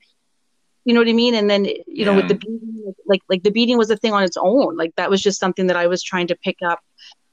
You 0.84 0.94
know 0.94 1.00
what 1.00 1.08
I 1.08 1.12
mean? 1.12 1.34
And 1.34 1.48
then, 1.48 1.66
you 1.86 2.04
know, 2.04 2.14
with 2.14 2.26
the 2.26 2.34
beading, 2.34 2.94
like, 3.06 3.20
like 3.28 3.44
the 3.44 3.50
beading 3.50 3.78
was 3.78 3.90
a 3.90 3.96
thing 3.96 4.12
on 4.12 4.24
its 4.24 4.36
own. 4.36 4.76
Like 4.76 4.94
that 4.96 5.10
was 5.10 5.22
just 5.22 5.38
something 5.38 5.68
that 5.68 5.76
I 5.76 5.86
was 5.86 6.02
trying 6.02 6.26
to 6.26 6.36
pick 6.36 6.56
up 6.64 6.80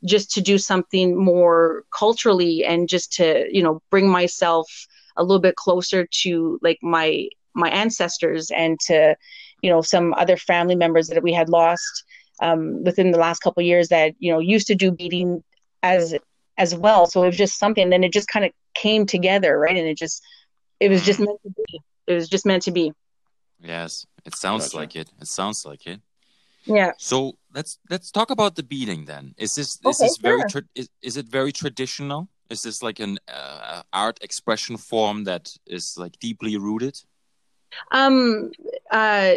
just 0.05 0.31
to 0.31 0.41
do 0.41 0.57
something 0.57 1.17
more 1.17 1.83
culturally 1.97 2.63
and 2.63 2.87
just 2.87 3.11
to 3.13 3.45
you 3.51 3.61
know 3.61 3.81
bring 3.89 4.09
myself 4.09 4.87
a 5.17 5.23
little 5.23 5.41
bit 5.41 5.55
closer 5.55 6.07
to 6.09 6.59
like 6.61 6.79
my 6.81 7.27
my 7.53 7.69
ancestors 7.69 8.51
and 8.51 8.79
to 8.79 9.15
you 9.61 9.69
know 9.69 9.81
some 9.81 10.13
other 10.13 10.37
family 10.37 10.75
members 10.75 11.07
that 11.07 11.21
we 11.23 11.33
had 11.33 11.49
lost 11.49 12.05
um, 12.41 12.83
within 12.83 13.11
the 13.11 13.17
last 13.17 13.39
couple 13.39 13.59
of 13.61 13.67
years 13.67 13.89
that 13.89 14.13
you 14.19 14.31
know 14.31 14.39
used 14.39 14.67
to 14.67 14.75
do 14.75 14.91
beading 14.91 15.43
as 15.83 16.15
as 16.57 16.75
well 16.75 17.05
so 17.05 17.23
it 17.23 17.27
was 17.27 17.37
just 17.37 17.57
something 17.57 17.89
then 17.89 18.03
it 18.03 18.11
just 18.13 18.27
kind 18.27 18.45
of 18.45 18.51
came 18.73 19.05
together 19.05 19.57
right 19.57 19.77
and 19.77 19.87
it 19.87 19.97
just 19.97 20.21
it 20.79 20.89
was 20.89 21.03
just 21.03 21.19
meant 21.19 21.39
to 21.43 21.49
be 21.49 21.79
it 22.07 22.13
was 22.13 22.27
just 22.29 22.45
meant 22.45 22.63
to 22.63 22.71
be 22.71 22.91
Yes. 23.61 24.05
It 24.25 24.35
sounds 24.35 24.65
Gotcha. 24.65 24.77
like 24.77 24.95
it. 24.95 25.09
It 25.19 25.27
sounds 25.27 25.65
like 25.65 25.85
it. 25.85 25.99
yeah 26.65 26.91
So 26.97 27.33
let's 27.53 27.79
let's 27.89 28.11
talk 28.11 28.29
about 28.31 28.55
the 28.55 28.63
beading 28.63 29.05
then. 29.05 29.33
Is 29.37 29.55
this 29.55 29.69
is 29.73 29.79
Okay, 29.85 30.05
this 30.05 30.17
very 30.17 30.39
sure. 30.41 30.49
tra- 30.49 30.69
is, 30.75 30.89
is 31.01 31.17
it 31.17 31.27
very 31.27 31.51
traditional? 31.51 32.29
Is 32.49 32.61
this 32.61 32.81
like 32.81 32.99
an 32.99 33.17
uh, 33.27 33.81
art 33.91 34.17
expression 34.21 34.77
form 34.77 35.25
that 35.25 35.57
is 35.67 35.97
like 35.97 36.19
deeply 36.19 36.57
rooted? 36.57 36.95
Um, 37.91 38.51
uh, 38.91 39.33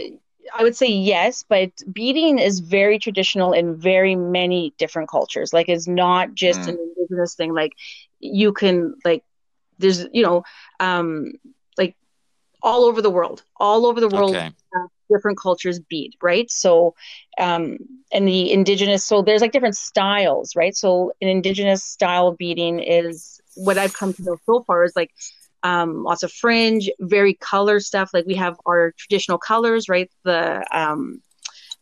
I 0.56 0.62
would 0.62 0.76
say 0.76 0.86
yes, 0.88 1.44
but 1.48 1.70
beading 1.92 2.38
is 2.38 2.60
very 2.60 2.98
traditional 2.98 3.52
in 3.52 3.76
very 3.76 4.14
many 4.16 4.74
different 4.78 5.08
cultures. 5.08 5.52
Like, 5.52 5.68
it's 5.68 5.88
not 5.88 6.34
just 6.34 6.66
Mm. 6.66 6.68
an 6.68 6.76
indigenous 6.96 7.34
thing. 7.34 7.54
Like, 7.54 7.72
you 8.20 8.52
can 8.52 8.94
like, 9.04 9.22
there's 9.78 10.06
you 10.12 10.22
know, 10.22 10.42
um, 10.80 11.32
like 11.78 11.96
all 12.62 12.84
over 12.84 13.02
the 13.02 13.10
world, 13.10 13.42
all 13.58 13.86
over 13.86 14.00
the 14.00 14.08
world, 14.08 14.40
Okay. 14.40 14.54
different 15.12 15.38
cultures 15.40 15.80
bead, 15.88 16.12
right? 16.22 16.50
So, 16.50 16.94
um, 17.38 17.78
and 18.12 18.26
the 18.26 18.52
indigenous, 18.52 19.04
so 19.04 19.22
there's 19.22 19.40
like 19.42 19.52
different 19.52 19.76
styles, 19.76 20.54
right? 20.56 20.74
So, 20.74 21.12
an 21.20 21.28
indigenous 21.28 21.84
style 21.84 22.28
of 22.28 22.38
beading 22.38 22.80
is 22.80 23.40
what 23.54 23.78
I've 23.78 23.92
come 23.92 24.12
to 24.14 24.22
know 24.22 24.36
so 24.46 24.64
far 24.66 24.84
is 24.84 24.92
like 24.96 25.10
um, 25.62 26.02
lots 26.02 26.22
of 26.22 26.32
fringe, 26.32 26.90
very 27.00 27.34
color 27.34 27.80
stuff. 27.80 28.10
Like 28.12 28.26
we 28.26 28.34
have 28.34 28.58
our 28.66 28.92
traditional 28.96 29.38
colors, 29.38 29.88
right? 29.88 30.10
The 30.24 30.64
um, 30.70 31.22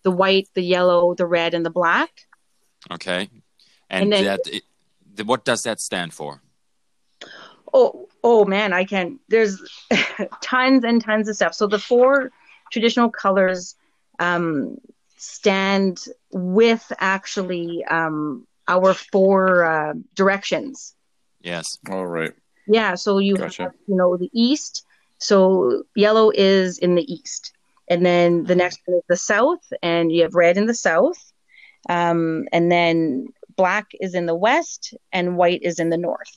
the 0.02 0.10
white, 0.10 0.48
the 0.54 0.62
yellow, 0.62 1.14
the 1.14 1.26
red, 1.26 1.54
and 1.54 1.64
the 1.64 1.70
black. 1.70 2.10
Okay. 2.90 3.28
And, 3.88 4.04
And 4.04 4.12
then- 4.12 4.24
that 4.24 4.40
it, 4.46 4.62
what 5.26 5.44
does 5.44 5.62
that 5.64 5.80
stand 5.80 6.14
for? 6.14 6.42
Oh, 7.72 8.08
oh 8.24 8.44
man, 8.44 8.72
I 8.72 8.84
can. 8.84 9.20
There's 9.28 9.60
tons 10.42 10.84
and 10.84 11.02
tons 11.02 11.28
of 11.28 11.36
stuff. 11.36 11.54
So 11.54 11.66
the 11.66 11.78
four 11.78 12.32
traditional 12.72 13.10
colors 13.10 13.76
um, 14.18 14.78
stand 15.16 16.04
with 16.32 16.90
actually 16.98 17.84
um, 17.84 18.46
our 18.66 18.94
four 18.94 19.64
uh, 19.64 19.94
directions. 20.14 20.94
Yes. 21.40 21.78
All 21.90 22.06
right. 22.06 22.32
Yeah, 22.70 22.94
so 22.94 23.18
you 23.18 23.36
Gotcha. 23.36 23.64
have, 23.64 23.72
you 23.86 23.96
know, 23.96 24.16
the 24.16 24.30
east. 24.32 24.84
So 25.18 25.82
yellow 25.96 26.30
is 26.32 26.78
in 26.78 26.94
the 26.94 27.12
east. 27.12 27.52
And 27.88 28.06
then 28.06 28.44
the 28.44 28.54
next 28.54 28.80
one 28.86 28.98
is 28.98 29.04
the 29.08 29.16
south, 29.16 29.72
and 29.82 30.12
you 30.12 30.22
have 30.22 30.34
red 30.34 30.56
in 30.56 30.66
the 30.66 30.74
south. 30.74 31.32
Um, 31.88 32.46
and 32.52 32.70
then 32.70 33.26
black 33.56 33.88
is 34.00 34.14
in 34.14 34.26
the 34.26 34.36
west, 34.36 34.94
and 35.12 35.36
white 35.36 35.62
is 35.62 35.80
in 35.80 35.90
the 35.90 35.96
north. 35.96 36.32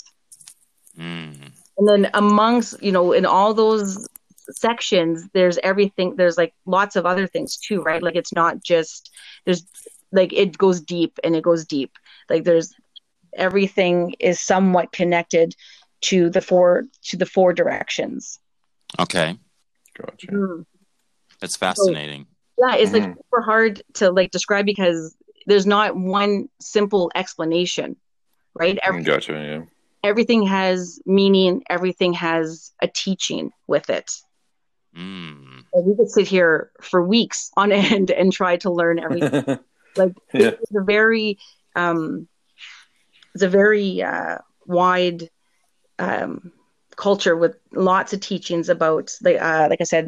Mm. 0.97 1.51
And 1.77 1.87
then 1.87 2.09
amongst, 2.15 2.81
you 2.81 2.91
know, 2.91 3.11
in 3.11 3.27
all 3.27 3.53
those 3.53 4.07
sections, 4.49 5.29
there's 5.33 5.59
everything, 5.61 6.15
there's 6.15 6.37
like 6.37 6.55
lots 6.65 6.95
of 6.95 7.05
other 7.05 7.27
things 7.27 7.57
too, 7.57 7.83
right? 7.83 8.01
Like 8.01 8.15
it's 8.15 8.33
not 8.33 8.63
just, 8.63 9.11
there's 9.45 9.63
like 10.11 10.33
it 10.33 10.57
goes 10.57 10.81
deep 10.81 11.19
and 11.23 11.35
it 11.35 11.43
goes 11.43 11.65
deep. 11.65 11.91
Like 12.29 12.43
there's 12.43 12.73
everything 13.35 14.15
is 14.19 14.39
somewhat 14.39 14.91
connected 14.91 15.55
to 16.03 16.29
the 16.29 16.41
four 16.41 16.83
to 17.03 17.17
the 17.17 17.25
four 17.25 17.53
directions. 17.53 18.39
Okay. 19.00 19.38
Gotcha. 19.98 20.27
Mm. 20.27 20.65
That's 21.39 21.55
fascinating. 21.57 22.27
Yeah, 22.57 22.75
it's 22.75 22.93
like 22.93 23.03
Mhm. 23.03 23.15
super 23.17 23.41
hard 23.41 23.81
to 23.95 24.12
like 24.12 24.31
describe 24.31 24.65
because 24.65 25.15
there's 25.45 25.65
not 25.65 25.95
one 25.95 26.48
simple 26.62 27.12
explanation, 27.15 27.95
right? 28.53 28.77
Every, 28.83 29.03
Gotcha. 29.03 29.33
Yeah. 29.33 29.62
everything 30.03 30.45
has 30.48 31.00
meaning, 31.05 31.63
everything 31.69 32.13
has 32.13 32.72
a 32.81 32.88
teaching 32.88 33.51
with 33.67 33.89
it. 33.89 34.12
Mm. 34.95 35.63
And 35.74 35.86
we 35.86 35.95
could 35.95 36.10
sit 36.10 36.27
here 36.27 36.72
for 36.81 37.05
weeks 37.05 37.50
on 37.57 37.72
end 37.72 38.12
and 38.12 38.31
try 38.31 38.57
to 38.57 38.69
learn 38.72 39.00
everything. 39.03 39.43
like 39.95 40.13
Yeah. 40.33 40.51
it's 40.62 40.75
a 40.75 40.83
very 40.83 41.39
um 41.75 42.27
it's 43.33 43.43
a 43.43 43.50
very 43.50 44.01
uh 44.03 44.38
wide 44.67 45.29
um 46.03 46.51
culture 46.95 47.36
with 47.43 47.53
lots 47.72 48.13
of 48.13 48.19
teachings 48.19 48.69
about 48.69 49.05
like 49.22 49.39
uh 49.41 49.67
like 49.69 49.81
I 49.81 49.88
said 49.93 50.05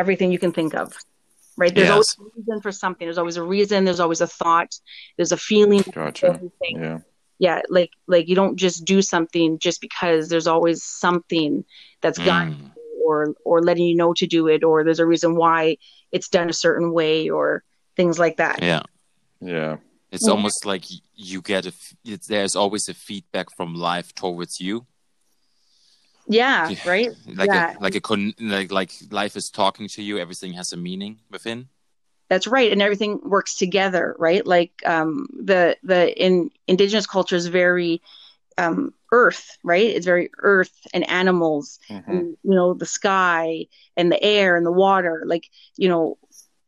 everything 0.00 0.32
you 0.32 0.38
can 0.44 0.52
think 0.52 0.74
of. 0.74 0.88
Right? 1.56 1.72
There's 1.74 1.88
Yes. 1.88 2.16
always 2.18 2.32
a 2.36 2.38
reason 2.40 2.60
for 2.62 2.72
something. 2.72 3.06
There's 3.06 3.22
always 3.22 3.36
a 3.36 3.42
reason, 3.56 3.84
there's 3.84 4.00
always 4.00 4.20
a 4.20 4.26
thought, 4.26 4.72
there's 5.16 5.32
a 5.32 5.36
feeling 5.50 5.84
Gotcha. 5.92 6.26
everything. 6.26 6.76
Yeah. 6.82 6.98
Yeah, 7.38 7.60
like 7.68 7.90
like 8.14 8.28
you 8.28 8.36
don't 8.40 8.56
just 8.56 8.84
do 8.84 9.02
something 9.02 9.58
just 9.66 9.80
because 9.80 10.28
there's 10.28 10.46
always 10.54 10.78
something 11.04 11.64
that's 12.02 12.18
guiding 12.18 12.54
Mm. 12.54 12.70
you 12.76 13.02
or 13.06 13.18
or 13.44 13.56
letting 13.68 13.86
you 13.90 13.96
know 14.00 14.12
to 14.20 14.26
do 14.26 14.42
it 14.54 14.62
or 14.68 14.84
there's 14.84 15.00
a 15.06 15.06
reason 15.14 15.30
why 15.42 15.76
it's 16.12 16.28
done 16.28 16.48
a 16.48 16.58
certain 16.66 16.88
way 16.92 17.28
or 17.36 17.62
things 17.96 18.18
like 18.24 18.36
that. 18.42 18.56
Yeah. 18.62 18.82
Yeah. 19.40 19.76
It's 20.14 20.26
Yeah. 20.26 20.34
almost 20.34 20.64
like 20.72 20.84
you 21.14 21.38
get 21.52 21.66
a, 21.66 21.72
It's, 22.04 22.26
there's 22.28 22.56
always 22.62 22.88
a 22.88 22.94
feedback 22.94 23.48
from 23.56 23.74
life 23.74 24.14
towards 24.14 24.60
you, 24.60 24.86
Yeah, 26.28 26.70
right? 26.84 27.10
like 27.36 27.52
Yeah. 27.52 27.74
a 27.78 27.82
like 27.82 27.94
a 27.94 28.00
con, 28.00 28.34
like 28.40 28.70
like 28.72 28.92
life 29.10 29.36
is 29.36 29.50
talking 29.50 29.88
to 29.88 30.02
you. 30.02 30.18
Everything 30.18 30.54
has 30.54 30.72
a 30.72 30.76
meaning 30.76 31.20
within. 31.30 31.68
That's 32.30 32.46
right. 32.46 32.72
And 32.72 32.82
everything 32.82 33.20
works 33.22 33.56
together, 33.56 34.16
right? 34.18 34.46
Like 34.46 34.72
um 34.86 35.28
the 35.44 35.76
the 35.82 36.12
in 36.22 36.50
indigenous 36.66 37.06
culture 37.06 37.36
is 37.36 37.46
very 37.46 38.00
um, 38.58 38.94
earth, 39.12 39.58
right? 39.64 39.86
It's 39.86 40.06
very 40.06 40.30
earth 40.38 40.72
and 40.94 41.08
animals, 41.10 41.78
Mhm. 41.90 42.04
and, 42.08 42.38
you 42.44 42.54
know, 42.54 42.74
the 42.74 42.86
sky 42.86 43.66
and 43.96 44.12
the 44.12 44.22
air 44.22 44.56
and 44.56 44.66
the 44.66 44.72
water. 44.72 45.24
Like, 45.26 45.50
you 45.76 45.88
know, 45.88 46.18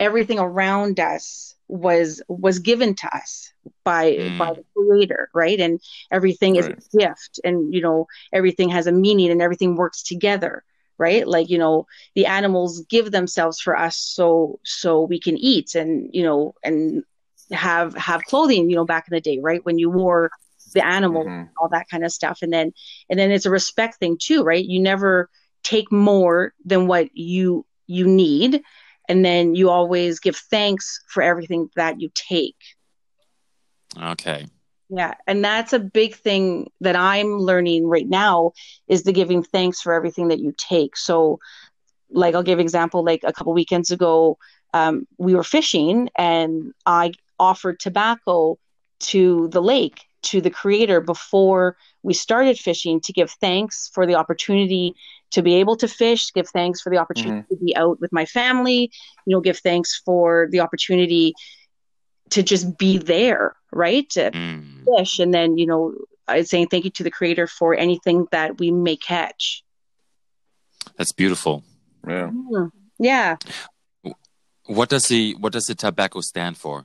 everything 0.00 0.38
around 0.40 1.00
us 1.00 1.55
was 1.68 2.22
was 2.28 2.58
given 2.58 2.94
to 2.94 3.06
us 3.14 3.52
by 3.84 4.18
Mm. 4.18 4.36
by 4.36 4.52
the 4.54 4.64
creator 4.76 5.28
right? 5.34 5.58
And 5.60 5.80
everything 6.10 6.56
is 6.56 6.68
a 6.68 6.98
gift 6.98 7.40
and 7.44 7.72
you 7.74 7.80
know 7.80 8.06
everything 8.32 8.68
has 8.70 8.86
a 8.86 8.92
meaning 8.92 9.30
and 9.30 9.42
everything 9.42 9.76
works 9.76 10.02
together 10.02 10.62
right? 10.98 11.26
Like 11.26 11.48
you 11.50 11.58
know 11.58 11.86
the 12.14 12.26
animals 12.26 12.84
give 12.88 13.10
themselves 13.10 13.60
for 13.60 13.76
us 13.76 13.96
so 13.96 14.58
so 14.64 15.02
we 15.02 15.20
can 15.20 15.36
eat 15.36 15.74
and 15.74 16.08
you 16.12 16.22
know 16.22 16.54
and 16.62 17.02
have 17.52 17.94
have 17.94 18.24
clothing 18.24 18.68
you 18.70 18.76
know 18.76 18.84
back 18.84 19.06
in 19.08 19.14
the 19.14 19.20
day 19.20 19.38
right? 19.40 19.64
When 19.64 19.78
you 19.78 19.90
wore 19.90 20.30
the 20.74 20.84
animal 20.86 21.32
Mhm. 21.32 21.50
all 21.60 21.68
that 21.70 21.86
kind 21.90 22.04
of 22.04 22.12
stuff. 22.12 22.38
And 22.42 22.52
then 22.52 22.72
and 23.10 23.18
then 23.18 23.30
it's 23.30 23.46
a 23.46 23.50
respect 23.50 23.96
thing 23.98 24.16
too 24.20 24.42
right? 24.42 24.64
You 24.64 24.80
never 24.80 25.28
take 25.62 25.90
more 25.92 26.52
than 26.64 26.86
what 26.86 27.08
you 27.14 27.64
you 27.86 28.06
need 28.06 28.62
and 29.08 29.24
then 29.24 29.54
you 29.54 29.70
always 29.70 30.20
give 30.20 30.36
thanks 30.36 31.02
for 31.08 31.22
everything 31.22 31.68
that 31.76 32.00
you 32.00 32.10
take. 32.14 32.56
Okay. 34.00 34.46
yeah. 34.88 35.14
And 35.26 35.44
that's 35.44 35.72
a 35.72 35.78
big 35.78 36.14
thing 36.16 36.70
that 36.80 36.96
i'm 36.96 37.38
learning 37.38 37.86
right 37.86 38.08
now 38.08 38.52
is 38.88 39.02
the 39.02 39.12
giving 39.12 39.42
thanks 39.42 39.80
for 39.80 39.92
everything 39.92 40.28
that 40.28 40.40
you 40.40 40.54
take. 40.56 40.96
So 40.96 41.38
like 42.10 42.34
i'll 42.34 42.42
give 42.42 42.60
example 42.60 43.04
like 43.04 43.20
a 43.24 43.32
couple 43.32 43.52
weekends 43.52 43.90
ago 43.90 44.38
um, 44.74 45.06
we 45.18 45.34
were 45.34 45.44
fishing 45.44 46.08
and 46.16 46.72
i 46.84 47.12
offered 47.38 47.80
tobacco 47.80 48.58
to 48.98 49.48
the 49.48 49.62
lake 49.62 50.05
to 50.22 50.40
the 50.40 50.50
creator 50.50 51.00
before 51.00 51.76
we 52.02 52.14
started 52.14 52.58
fishing 52.58 53.00
to 53.00 53.12
give 53.12 53.30
thanks 53.40 53.90
for 53.92 54.06
the 54.06 54.14
opportunity 54.14 54.94
to 55.30 55.42
be 55.42 55.54
able 55.56 55.76
to 55.76 55.88
fish 55.88 56.32
give 56.32 56.48
thanks 56.48 56.80
for 56.80 56.90
the 56.90 56.98
opportunity 56.98 57.46
to 57.50 57.56
be 57.56 57.76
out 57.76 58.00
with 58.00 58.12
my 58.12 58.24
family 58.24 58.90
you 59.26 59.34
know 59.34 59.40
give 59.40 59.58
thanks 59.58 60.00
for 60.04 60.48
the 60.50 60.60
opportunity 60.60 61.32
to 62.30 62.42
just 62.42 62.76
be 62.78 62.98
there 62.98 63.54
right 63.72 64.08
to 64.10 64.30
Mm. 64.30 64.84
fish 64.96 65.18
and 65.18 65.32
then 65.34 65.58
you 65.58 65.66
know 65.66 65.94
i 66.26 66.42
saying 66.42 66.66
thank 66.68 66.84
you 66.84 66.90
to 66.90 67.02
the 67.04 67.10
creator 67.10 67.46
for 67.46 67.74
anything 67.74 68.26
that 68.32 68.58
we 68.58 68.70
may 68.70 68.96
catch 68.96 69.62
That's 70.96 71.12
beautiful. 71.12 71.62
Yeah. 72.08 72.30
yeah 72.98 73.36
What 74.66 74.88
does 74.88 75.04
the 75.08 75.34
what 75.38 75.52
does 75.52 75.64
the 75.64 75.74
tobacco 75.74 76.20
stand 76.20 76.56
for? 76.56 76.84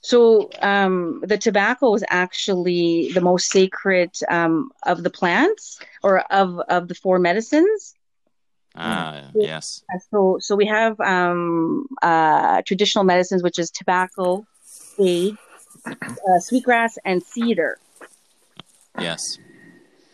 So 0.00 0.50
um, 0.62 1.20
the 1.26 1.38
tobacco 1.38 1.94
is 1.94 2.04
actually 2.08 3.10
the 3.14 3.20
most 3.20 3.50
sacred 3.50 4.10
um, 4.28 4.70
of 4.84 5.02
the 5.02 5.10
plants 5.10 5.80
or 6.02 6.20
of 6.32 6.58
of 6.68 6.88
the 6.88 6.94
four 6.94 7.18
medicines 7.18 7.94
Ah, 8.74 9.32
yes. 9.40 9.82
So 10.10 10.38
so 10.40 10.56
we 10.56 10.66
have 10.66 10.98
um, 11.00 11.86
uh, 12.02 12.62
traditional 12.66 13.04
medicines 13.04 13.42
which 13.42 13.58
is 13.58 13.70
tobacco 13.70 14.46
sage 14.96 15.36
uh, 16.08 16.38
sweetgrass 16.40 16.96
and 17.04 17.22
cedar 17.22 17.78
Yes. 18.98 19.38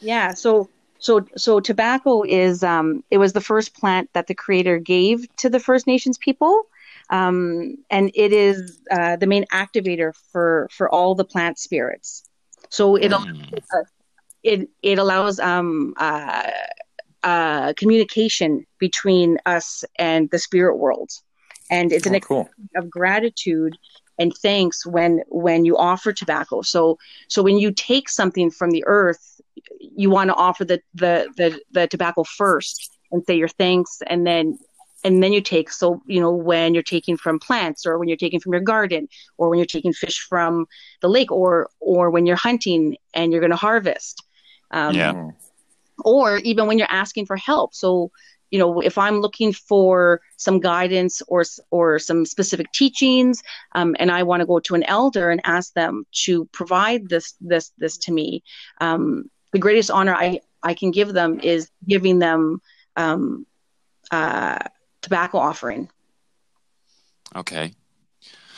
Yeah, 0.00 0.32
so 0.34 0.68
so 0.98 1.26
so 1.36 1.60
tobacco 1.60 2.22
is 2.22 2.62
um 2.62 3.02
it 3.10 3.18
was 3.18 3.32
the 3.32 3.40
first 3.40 3.74
plant 3.74 4.10
that 4.14 4.26
the 4.26 4.34
creator 4.34 4.78
gave 4.78 5.26
to 5.36 5.48
the 5.48 5.60
First 5.60 5.86
Nations 5.86 6.18
people. 6.18 6.64
Um 7.10 7.76
and 7.90 8.10
it 8.14 8.32
is 8.32 8.80
uh, 8.90 9.16
the 9.16 9.26
main 9.26 9.44
activator 9.52 10.12
for 10.32 10.68
for 10.72 10.88
all 10.90 11.14
the 11.14 11.24
plant 11.24 11.58
spirits. 11.58 12.24
So 12.70 12.96
it 12.96 13.12
Mm. 13.12 13.60
it 14.42 14.68
it 14.82 14.98
allows 14.98 15.38
um 15.40 15.94
uh 15.98 16.50
uh 17.22 17.72
communication 17.76 18.64
between 18.78 19.38
us 19.46 19.84
and 19.98 20.30
the 20.30 20.38
spirit 20.38 20.76
world. 20.78 21.10
And 21.70 21.92
it's 21.92 22.06
an 22.06 22.14
Oh, 22.14 22.20
cool. 22.20 22.48
of 22.76 22.90
gratitude 22.90 23.76
and 24.18 24.32
thanks 24.42 24.86
when 24.86 25.22
when 25.28 25.64
you 25.64 25.76
offer 25.76 26.12
tobacco 26.12 26.62
so 26.62 26.96
so 27.28 27.42
when 27.42 27.58
you 27.58 27.72
take 27.72 28.08
something 28.08 28.50
from 28.50 28.70
the 28.70 28.84
earth 28.86 29.40
you 29.80 30.10
want 30.10 30.28
to 30.30 30.34
offer 30.34 30.64
the 30.64 30.80
the 30.94 31.28
the, 31.36 31.60
the 31.72 31.86
tobacco 31.88 32.24
first 32.24 32.90
and 33.12 33.22
say 33.26 33.36
your 33.36 33.48
thanks 33.48 33.98
and 34.06 34.26
then 34.26 34.58
and 35.04 35.22
then 35.22 35.32
you 35.32 35.40
take 35.40 35.70
so 35.70 36.02
you 36.06 36.20
know 36.20 36.32
when 36.32 36.74
you're 36.74 36.82
taking 36.82 37.16
from 37.16 37.38
plants 37.38 37.86
or 37.86 37.98
when 37.98 38.08
you're 38.08 38.16
taking 38.16 38.40
from 38.40 38.52
your 38.52 38.62
garden 38.62 39.06
or 39.38 39.48
when 39.48 39.58
you're 39.58 39.66
taking 39.66 39.92
fish 39.92 40.18
from 40.28 40.66
the 41.02 41.08
lake 41.08 41.30
or 41.30 41.68
or 41.80 42.10
when 42.10 42.26
you're 42.26 42.36
hunting 42.36 42.96
and 43.12 43.30
you're 43.30 43.40
going 43.40 43.50
to 43.50 43.56
harvest 43.56 44.24
um, 44.74 44.94
Yeah. 44.94 45.30
Or 46.04 46.38
even 46.38 46.66
when 46.66 46.76
you're 46.76 46.90
asking 46.90 47.26
for 47.26 47.36
help. 47.36 47.74
So, 47.74 48.10
you 48.50 48.58
know, 48.58 48.80
if 48.80 48.98
I'm 48.98 49.20
looking 49.20 49.52
for 49.52 50.20
some 50.36 50.60
guidance 50.60 51.22
or 51.28 51.44
or 51.70 51.98
some 51.98 52.26
specific 52.26 52.70
teachings, 52.72 53.42
um, 53.74 53.94
and 53.98 54.10
I 54.10 54.24
want 54.24 54.40
to 54.40 54.46
go 54.46 54.58
to 54.60 54.74
an 54.74 54.82
elder 54.84 55.30
and 55.30 55.40
ask 55.44 55.72
them 55.74 56.04
to 56.24 56.44
provide 56.46 57.08
this 57.08 57.34
this 57.40 57.72
this 57.78 57.96
to 57.98 58.12
me, 58.12 58.42
um, 58.80 59.30
the 59.52 59.58
greatest 59.58 59.90
honor 59.90 60.14
I 60.14 60.40
I 60.62 60.74
can 60.74 60.90
give 60.90 61.12
them 61.12 61.40
is 61.40 61.70
giving 61.88 62.18
them 62.18 62.60
um, 62.96 63.46
uh, 64.10 64.58
tobacco 65.04 65.38
offering. 65.38 65.88
Okay. 67.36 67.74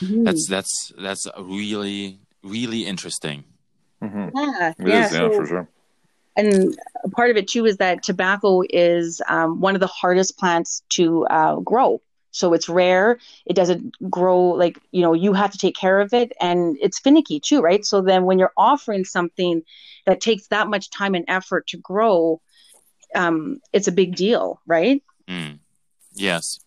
That's 0.01 0.47
that's 0.47 0.91
that's 0.97 1.27
really 1.39 2.19
really 2.43 2.85
interesting. 2.85 3.43
Mhm. 4.01 4.31
yeah, 4.35 4.73
It 4.79 4.87
yeah. 4.87 5.05
is, 5.05 5.13
yeah, 5.13 5.29
for 5.29 5.45
sure. 5.47 5.67
and 6.35 6.77
part 7.11 7.31
of 7.31 7.37
it 7.37 7.47
too 7.47 7.65
is 7.65 7.77
that 7.77 8.03
tobacco 8.03 8.61
is 8.69 9.21
um, 9.27 9.59
one 9.59 9.75
of 9.75 9.81
the 9.81 9.87
hardest 9.87 10.37
plants 10.37 10.83
to 10.89 11.25
uh, 11.27 11.55
grow. 11.61 11.99
So 12.31 12.53
it's 12.53 12.69
rare. 12.69 13.17
It 13.47 13.55
doesn't 13.55 13.95
grow 14.11 14.39
like 14.49 14.79
you 14.91 15.01
know 15.01 15.13
you 15.13 15.33
have 15.33 15.51
to 15.51 15.57
take 15.57 15.75
care 15.75 15.99
of 15.99 16.13
it, 16.13 16.31
and 16.39 16.77
it's 16.79 16.99
finicky 16.99 17.39
too, 17.39 17.61
right? 17.61 17.83
So 17.83 18.01
then 18.01 18.25
when 18.25 18.37
you're 18.37 18.53
offering 18.55 19.03
something 19.05 19.63
that 20.05 20.21
takes 20.21 20.47
that 20.49 20.67
much 20.67 20.91
time 20.91 21.15
and 21.15 21.25
effort 21.27 21.65
to 21.69 21.77
grow, 21.77 22.39
um, 23.15 23.59
it's 23.73 23.87
a 23.87 23.91
big 23.91 24.15
deal, 24.15 24.61
right? 24.67 25.01
Mm. 25.27 25.57
Yes. 26.19 26.59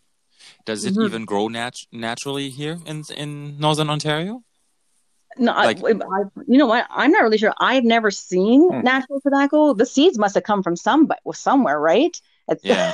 Does 0.64 0.84
it 0.84 0.94
Mhm. 0.94 1.04
even 1.06 1.24
grow 1.24 1.48
nat- 1.48 1.86
naturally 1.92 2.50
here 2.50 2.78
in 2.86 3.04
in 3.16 3.58
Northern 3.58 3.90
Ontario? 3.90 4.42
No, 5.38 5.52
I- 5.52 5.66
Like- 5.66 5.84
I, 5.84 6.20
you 6.48 6.58
know 6.58 6.66
what? 6.66 6.86
I'm 6.90 7.12
not 7.12 7.22
really 7.22 7.38
sure. 7.38 7.54
I've 7.60 7.84
never 7.84 8.10
seen 8.10 8.68
Hmm. 8.68 8.82
natural 8.82 9.20
tobacco. 9.20 9.74
The 9.74 9.86
seeds 9.86 10.18
must 10.18 10.34
have 10.34 10.44
come 10.44 10.62
from 10.62 10.76
some 10.76 11.08
somewhere, 11.34 11.78
right? 11.80 12.14
At, 12.48 12.58
Yeah. 12.64 12.92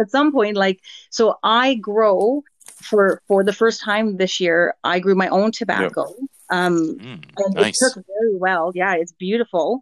at 0.00 0.10
some 0.10 0.32
point, 0.32 0.56
like 0.56 0.80
so, 1.10 1.38
I 1.42 1.74
grow 1.74 2.42
for 2.88 3.20
for 3.28 3.44
the 3.44 3.52
first 3.52 3.80
time 3.82 4.16
this 4.16 4.40
year. 4.40 4.74
I 4.84 5.00
grew 5.00 5.14
my 5.14 5.28
own 5.28 5.52
tobacco. 5.52 6.04
Um, 6.50 6.74
Mm. 6.98 7.22
and 7.38 7.54
Nice. 7.54 7.74
it 7.82 7.94
took 7.94 8.04
very 8.06 8.36
well. 8.36 8.72
Yeah, 8.74 8.94
it's 8.94 9.12
beautiful. 9.12 9.80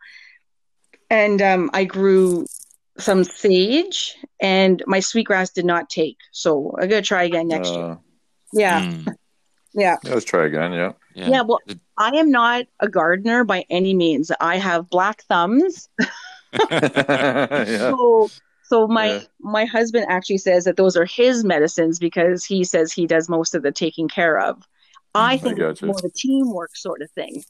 And 1.11 1.41
um, 1.43 1.71
I 1.75 1.85
grew 1.85 2.47
some 2.99 3.25
sage, 3.25 4.15
and 4.41 4.83
my 4.87 5.01
sweetgrass 5.01 5.51
did 5.51 5.65
not 5.65 5.91
take. 5.91 6.19
So 6.33 6.75
I'm 6.81 6.89
gonna 6.89 7.03
try 7.03 7.25
again 7.25 7.49
next 7.49 7.71
year. 7.71 7.85
Uh, 7.85 7.97
Yeah, 8.53 8.81
Mm. 8.83 9.07
yeah. 9.75 9.97
yeah, 10.05 10.11
let's 10.15 10.25
try 10.25 10.47
again. 10.47 10.73
Yeah. 10.73 10.93
Yeah. 11.15 11.29
Yeah, 11.29 11.43
well, 11.43 11.61
I 11.99 12.11
am 12.17 12.31
not 12.31 12.67
a 12.81 12.89
gardener 12.89 13.45
by 13.45 13.65
any 13.71 13.95
means. 13.95 14.31
I 14.41 14.57
have 14.59 14.89
black 14.91 15.23
thumbs. 15.25 15.89
yeah. 16.71 17.91
So, 17.91 18.31
so 18.65 18.87
my 18.87 19.07
Yeah. 19.07 19.21
my 19.41 19.65
husband 19.65 20.07
actually 20.09 20.39
says 20.39 20.65
that 20.65 20.77
those 20.77 20.97
are 20.97 21.05
his 21.05 21.45
medicines 21.45 21.99
because 21.99 22.45
he 22.45 22.63
says 22.65 22.93
he 22.93 23.07
does 23.07 23.29
most 23.29 23.55
of 23.57 23.63
the 23.63 23.73
taking 23.73 24.07
care 24.09 24.39
of. 24.41 24.63
I 25.17 25.35
I 25.35 25.37
think 25.39 25.59
it's 25.59 25.83
more 25.83 25.97
of 25.97 26.05
a 26.05 26.11
teamwork 26.11 26.75
sort 26.77 27.01
of 27.03 27.11
thing. 27.13 27.45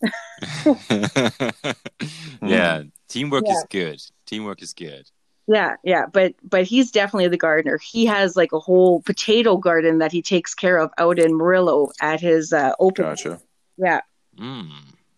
yeah. 2.42 2.82
Teamwork 3.08 3.44
is 3.48 3.64
good. 3.70 4.00
Teamwork 4.26 4.62
is 4.62 4.72
good. 4.74 5.08
Yeah, 5.46 5.76
yeah, 5.84 6.06
but 6.06 6.34
but 6.42 6.64
he's 6.64 6.90
definitely 6.90 7.28
the 7.28 7.36
gardener. 7.36 7.78
He 7.78 8.06
has 8.06 8.34
like 8.34 8.52
a 8.52 8.58
whole 8.58 9.02
potato 9.02 9.56
garden 9.58 9.98
that 9.98 10.10
he 10.10 10.22
takes 10.22 10.54
care 10.54 10.78
of 10.78 10.90
out 10.96 11.18
in 11.18 11.36
Murillo 11.36 11.90
at 12.00 12.20
his 12.20 12.52
uh, 12.52 12.72
open. 12.78 13.04
Gotcha. 13.04 13.40
Yeah, 13.76 14.00
Mm. 14.38 14.70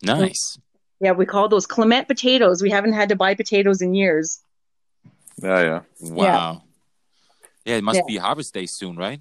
Nice. 0.02 0.58
yeah, 1.00 1.12
we 1.12 1.26
call 1.26 1.48
those 1.48 1.66
Klement 1.66 2.08
potatoes. 2.08 2.60
We 2.62 2.70
haven't 2.70 2.94
had 2.94 3.10
to 3.10 3.16
buy 3.16 3.34
potatoes 3.34 3.80
in 3.82 3.94
years. 3.94 4.40
Yeah, 5.42 5.60
yeah. 5.62 5.80
Wow. 6.00 6.62
Yeah, 7.64 7.76
it 7.76 7.84
must 7.84 7.96
Yeah. 7.98 8.02
be 8.08 8.16
harvest 8.16 8.52
day 8.54 8.66
soon, 8.66 8.96
right? 8.96 9.20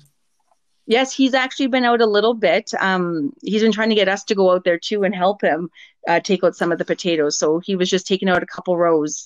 Yes, 0.88 1.13
he's 1.13 1.34
actually 1.34 1.68
been 1.68 1.84
out 1.84 2.02
a 2.02 2.06
little 2.06 2.34
bit. 2.36 2.72
Um, 2.80 3.34
he's 3.44 3.62
been 3.63 3.72
trying 3.72 3.89
to 3.89 3.96
get 3.96 4.08
us 4.08 4.24
to 4.26 4.36
go 4.36 4.52
out 4.52 4.63
there 4.63 4.78
too 4.80 5.04
and 5.04 5.13
help 5.15 5.41
him 5.41 5.70
uh, 6.08 6.20
take 6.20 6.44
out 6.44 6.56
some 6.56 6.72
of 6.72 6.78
the 6.78 6.86
potatoes. 6.86 7.38
So 7.38 7.60
he 7.60 7.76
was 7.76 7.89
just 7.89 8.06
taking 8.08 8.30
out 8.30 8.44
a 8.44 8.46
couple 8.46 8.78
rows. 8.78 9.26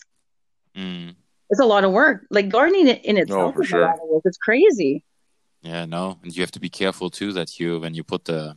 Mm. 0.76 1.16
It's 1.50 1.60
a 1.60 1.66
lot 1.66 1.84
of 1.84 1.92
work. 1.92 2.26
Like 2.30 2.50
gardening 2.50 2.88
in- 2.88 3.04
in 3.10 3.18
itself 3.18 3.56
for 3.56 3.64
is 3.64 3.70
sure. 3.70 3.84
a 3.84 3.86
lot 3.88 3.96
of 3.96 4.08
work. 4.10 4.24
It's 4.26 4.38
crazy. 4.38 5.04
Yeah, 5.62 5.86
no, 5.86 6.20
and 6.24 6.34
you 6.36 6.42
have 6.42 6.52
to 6.52 6.60
be 6.60 6.70
careful 6.70 7.10
too 7.10 7.34
that 7.34 7.60
you 7.60 7.80
when 7.80 7.94
you 7.94 8.04
put 8.04 8.26
the 8.26 8.56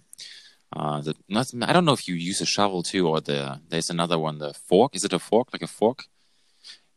Uh, 0.75 1.03
the, 1.03 1.15
not, 1.29 1.47
I 1.69 1.73
don't 1.75 1.85
know 1.85 1.93
if 1.93 2.09
you 2.09 2.15
use 2.31 2.41
a 2.41 2.47
shovel 2.47 2.83
too, 2.83 3.07
or 3.07 3.21
the 3.21 3.61
there's 3.71 3.91
another 3.91 4.19
one, 4.19 4.39
the 4.39 4.55
fork. 4.69 4.91
Is 4.97 5.05
it 5.05 5.13
a 5.13 5.19
fork, 5.19 5.47
like 5.53 5.61
a 5.71 5.73
fork? 5.81 5.99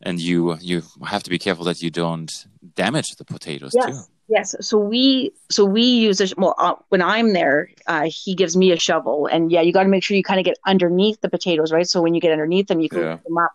And 0.07 0.19
you 0.27 0.37
you 0.69 0.81
have 1.13 1.23
to 1.23 1.29
be 1.29 1.37
careful 1.45 1.65
that 1.65 1.81
you 1.83 1.91
don't 1.91 2.31
damage 2.75 3.09
the 3.17 3.25
potatoes 3.25 3.73
yes. 3.75 3.85
too. 3.85 3.97
Yes. 4.35 4.55
So 4.61 4.75
we 4.77 5.31
so 5.55 5.65
we 5.65 5.81
use 6.07 6.21
a 6.21 6.27
well 6.37 6.55
uh, 6.57 6.75
when 6.91 7.01
I'm 7.01 7.33
there, 7.33 7.59
uh, 7.87 8.07
he 8.23 8.33
gives 8.41 8.55
me 8.55 8.71
a 8.71 8.79
shovel, 8.87 9.27
and 9.33 9.51
yeah, 9.51 9.61
you 9.65 9.71
got 9.73 9.83
to 9.83 9.89
make 9.95 10.03
sure 10.05 10.15
you 10.15 10.23
kind 10.31 10.39
of 10.39 10.45
get 10.45 10.57
underneath 10.65 11.19
the 11.19 11.29
potatoes, 11.29 11.69
right? 11.75 11.87
So 11.93 12.01
when 12.03 12.13
you 12.15 12.21
get 12.21 12.31
underneath 12.31 12.67
them, 12.67 12.79
you 12.79 12.89
can 12.89 12.99
Yeah. 13.01 13.11
lift 13.15 13.23
them 13.27 13.37
up, 13.45 13.51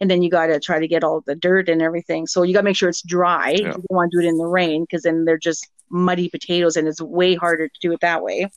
and 0.00 0.10
then 0.10 0.22
you 0.22 0.30
got 0.30 0.46
to 0.46 0.60
try 0.60 0.78
to 0.78 0.88
get 0.88 1.02
all 1.04 1.22
the 1.26 1.34
dirt 1.34 1.68
and 1.68 1.82
everything. 1.82 2.26
So 2.26 2.42
you 2.42 2.52
got 2.54 2.60
to 2.60 2.64
make 2.64 2.76
sure 2.76 2.88
it's 2.88 3.02
dry. 3.02 3.50
Yeah. 3.50 3.56
You 3.58 3.72
don't 3.72 3.90
want 3.90 4.10
to 4.12 4.16
do 4.20 4.26
it 4.26 4.28
in 4.28 4.38
the 4.38 4.46
rain 4.46 4.82
because 4.84 5.02
then 5.02 5.24
they're 5.24 5.38
just 5.38 5.66
muddy 5.90 6.28
potatoes, 6.28 6.76
and 6.76 6.86
it's 6.88 7.00
way 7.00 7.34
harder 7.34 7.68
to 7.68 7.80
do 7.80 7.92
it 7.92 8.00
that 8.00 8.22
way. 8.22 8.48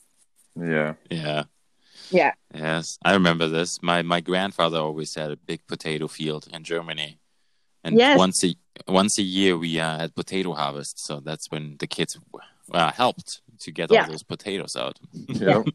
Yeah. 0.60 0.94
Yeah. 1.10 1.44
Yeah. 2.10 2.32
Yes, 2.54 2.98
I 3.04 3.14
remember 3.14 3.48
this. 3.48 3.82
My 3.82 4.02
my 4.02 4.20
grandfather 4.20 4.78
always 4.78 5.14
had 5.14 5.30
a 5.30 5.36
big 5.36 5.66
potato 5.66 6.08
field 6.08 6.46
in 6.52 6.62
Germany, 6.62 7.18
and 7.84 7.96
Yes. 7.96 8.18
once 8.18 8.44
a 8.44 8.54
once 8.86 9.18
a 9.18 9.22
year 9.22 9.56
we 9.56 9.80
uh, 9.80 9.98
had 9.98 10.14
potato 10.14 10.52
harvest. 10.52 10.98
So 11.06 11.20
that's 11.20 11.50
when 11.50 11.76
the 11.78 11.86
kids 11.86 12.18
uh, 12.72 12.92
helped 12.92 13.40
to 13.60 13.70
get 13.72 13.90
Yeah. 13.90 14.02
all 14.04 14.10
those 14.10 14.22
potatoes 14.22 14.76
out. 14.76 14.98
Yep. 15.28 15.68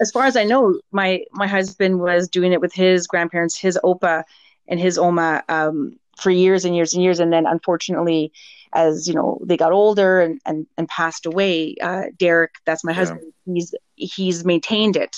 As 0.00 0.10
far 0.10 0.24
as 0.24 0.36
I 0.36 0.44
know, 0.44 0.80
my 0.92 1.24
my 1.32 1.46
husband 1.46 2.00
was 2.00 2.26
doing 2.28 2.52
it 2.52 2.60
with 2.62 2.72
his 2.72 3.06
grandparents, 3.06 3.58
his 3.58 3.78
opa 3.84 4.24
and 4.68 4.80
his 4.80 4.98
oma, 4.98 5.42
um, 5.48 5.98
for 6.18 6.30
years 6.30 6.64
and 6.64 6.74
years 6.76 6.94
and 6.94 7.02
years, 7.02 7.20
and 7.20 7.32
then 7.32 7.46
unfortunately, 7.46 8.32
as 8.72 9.06
you 9.08 9.14
know, 9.14 9.40
they 9.44 9.56
got 9.56 9.72
older 9.72 10.20
and 10.20 10.40
and, 10.46 10.66
and 10.78 10.88
passed 10.88 11.26
away. 11.26 11.76
Uh, 11.82 12.04
Derek, 12.18 12.52
that's 12.66 12.84
my 12.84 12.92
Yeah. 12.92 12.98
husband. 12.98 13.32
He's 13.46 13.74
he's 13.96 14.44
maintained 14.44 14.96
it. 14.96 15.16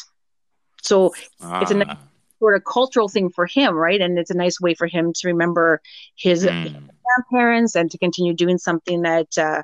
So 0.83 1.13
It's 1.61 1.71
a 1.71 1.85
Ah, 1.87 1.99
sort 2.39 2.57
of 2.57 2.63
cultural 2.65 3.09
thing 3.09 3.31
for 3.31 3.47
him, 3.47 3.75
right? 3.75 4.01
And 4.01 4.19
it's 4.19 4.31
a 4.31 4.37
nice 4.37 4.61
way 4.61 4.75
for 4.75 4.87
him 4.87 5.13
to 5.15 5.29
remember 5.29 5.81
his 6.17 6.45
mm, 6.45 6.91
grandparents 7.05 7.75
and 7.77 7.91
to 7.91 7.99
continue 7.99 8.35
doing 8.35 8.59
something 8.59 9.03
that 9.03 9.37
uh, 9.39 9.63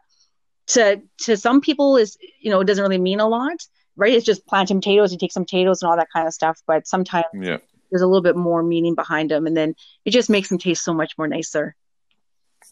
to 0.68 1.00
to 1.22 1.36
some 1.36 1.60
people 1.60 1.96
is 1.96 2.16
you 2.40 2.50
know 2.50 2.62
doesn't 2.62 2.82
really 2.82 2.98
mean 2.98 3.20
a 3.20 3.28
lot, 3.28 3.56
right? 3.96 4.12
It's 4.12 4.26
just 4.26 4.46
planting 4.46 4.80
potatoes, 4.80 5.12
you 5.12 5.18
take 5.18 5.32
some 5.32 5.44
potatoes 5.44 5.82
and 5.82 5.90
all 5.90 5.96
that 5.96 6.08
kind 6.14 6.26
of 6.26 6.34
stuff. 6.34 6.60
But 6.66 6.86
sometimes 6.86 7.24
Yeah. 7.32 7.58
There's 7.90 8.02
a 8.02 8.06
little 8.06 8.22
bit 8.22 8.36
more 8.36 8.62
meaning 8.62 8.94
behind 8.94 9.30
them, 9.30 9.46
and 9.46 9.56
then 9.56 9.74
it 10.04 10.10
just 10.10 10.30
makes 10.30 10.48
them 10.48 10.58
taste 10.58 10.84
so 10.84 10.94
much 10.94 11.16
more 11.18 11.28
nicer. 11.28 11.74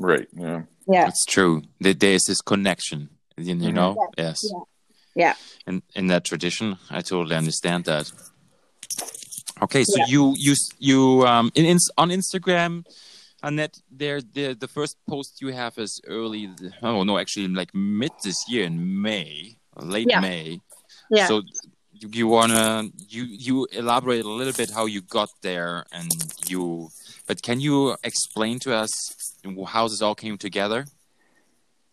Right. 0.00 0.28
Yeah. 0.33 0.62
Yeah, 0.90 1.09
it's 1.09 1.24
true. 1.26 1.62
There's 1.81 2.24
this 2.24 2.40
connection, 2.40 3.11
you, 3.37 3.54
you 3.57 3.72
know. 3.72 3.96
Yes. 4.16 4.42
Yeah. 4.44 4.61
Yeah. 5.14 5.35
In 5.66 5.83
in 5.94 6.07
that 6.07 6.24
tradition, 6.24 6.78
I 6.90 7.02
totally 7.02 7.37
understand 7.37 7.85
that. 7.85 8.11
Okay, 9.61 9.85
so 9.85 9.98
Yeah. 9.98 10.07
you 10.09 10.35
you 10.38 10.54
you 10.78 11.26
um 11.26 11.50
in, 11.54 11.64
in 11.66 11.78
on 11.96 12.11
Instagram, 12.11 12.85
Annette, 13.42 13.76
there 13.90 14.20
the 14.22 14.54
the 14.54 14.68
first 14.68 14.96
post 15.09 15.40
you 15.42 15.48
have 15.52 15.76
is 15.78 16.00
early. 16.07 16.48
Oh 16.83 17.02
no, 17.04 17.18
actually 17.18 17.48
like 17.48 17.74
mid 17.74 18.12
this 18.22 18.37
year 18.48 18.64
in 18.64 19.02
May, 19.02 19.59
late 19.76 20.07
Yeah. 20.09 20.20
May. 20.20 20.61
yeah. 21.11 21.26
So 21.26 21.42
you, 22.00 22.28
wanna 22.28 22.88
you 23.08 23.24
you 23.24 23.66
elaborate 23.72 24.24
a 24.24 24.28
little 24.28 24.52
bit 24.52 24.70
how 24.70 24.87
you 24.87 25.00
got 25.00 25.30
there 25.42 25.84
and 25.92 26.12
you, 26.48 26.90
but 27.26 27.42
can 27.42 27.61
you 27.61 27.96
explain 28.02 28.58
to 28.61 28.74
us 28.74 29.37
how 29.66 29.88
this 29.88 30.02
all 30.02 30.14
came 30.14 30.38
together? 30.38 30.87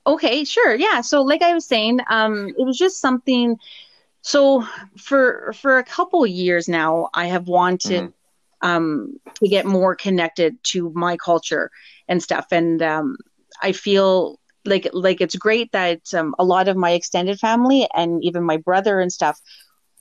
Okay, 0.08 0.44
sure. 0.44 0.76
Yeah. 0.76 1.02
So 1.02 1.22
like 1.22 1.41
I 1.41 1.54
was 1.54 1.65
saying, 1.65 2.00
um, 2.10 2.50
it 2.58 2.63
was 2.63 2.78
just 2.78 3.00
something 3.00 3.58
so 4.22 4.65
for 4.98 5.54
for 5.54 5.78
a 5.78 5.84
couple 5.84 6.26
years 6.26 6.68
now, 6.68 7.10
I 7.13 7.28
have 7.28 7.48
wanted 7.48 8.12
um 8.62 9.20
to 9.36 9.48
get 9.48 9.65
more 9.65 9.96
connected 9.96 10.58
to 10.72 10.91
my 10.96 11.15
culture 11.18 11.70
and 12.08 12.24
stuff. 12.24 12.48
And 12.52 12.82
um 12.82 13.18
I 13.62 13.72
feel 13.72 14.39
like 14.65 14.88
like 14.94 15.22
it's 15.22 15.36
great 15.36 15.72
that 15.74 16.13
um, 16.13 16.34
a 16.39 16.44
lot 16.44 16.68
of 16.68 16.76
my 16.76 16.91
extended 16.91 17.39
family 17.39 17.88
and 17.94 18.24
even 18.24 18.44
my 18.44 18.58
brother 18.58 19.00
and 19.00 19.13
stuff 19.13 19.39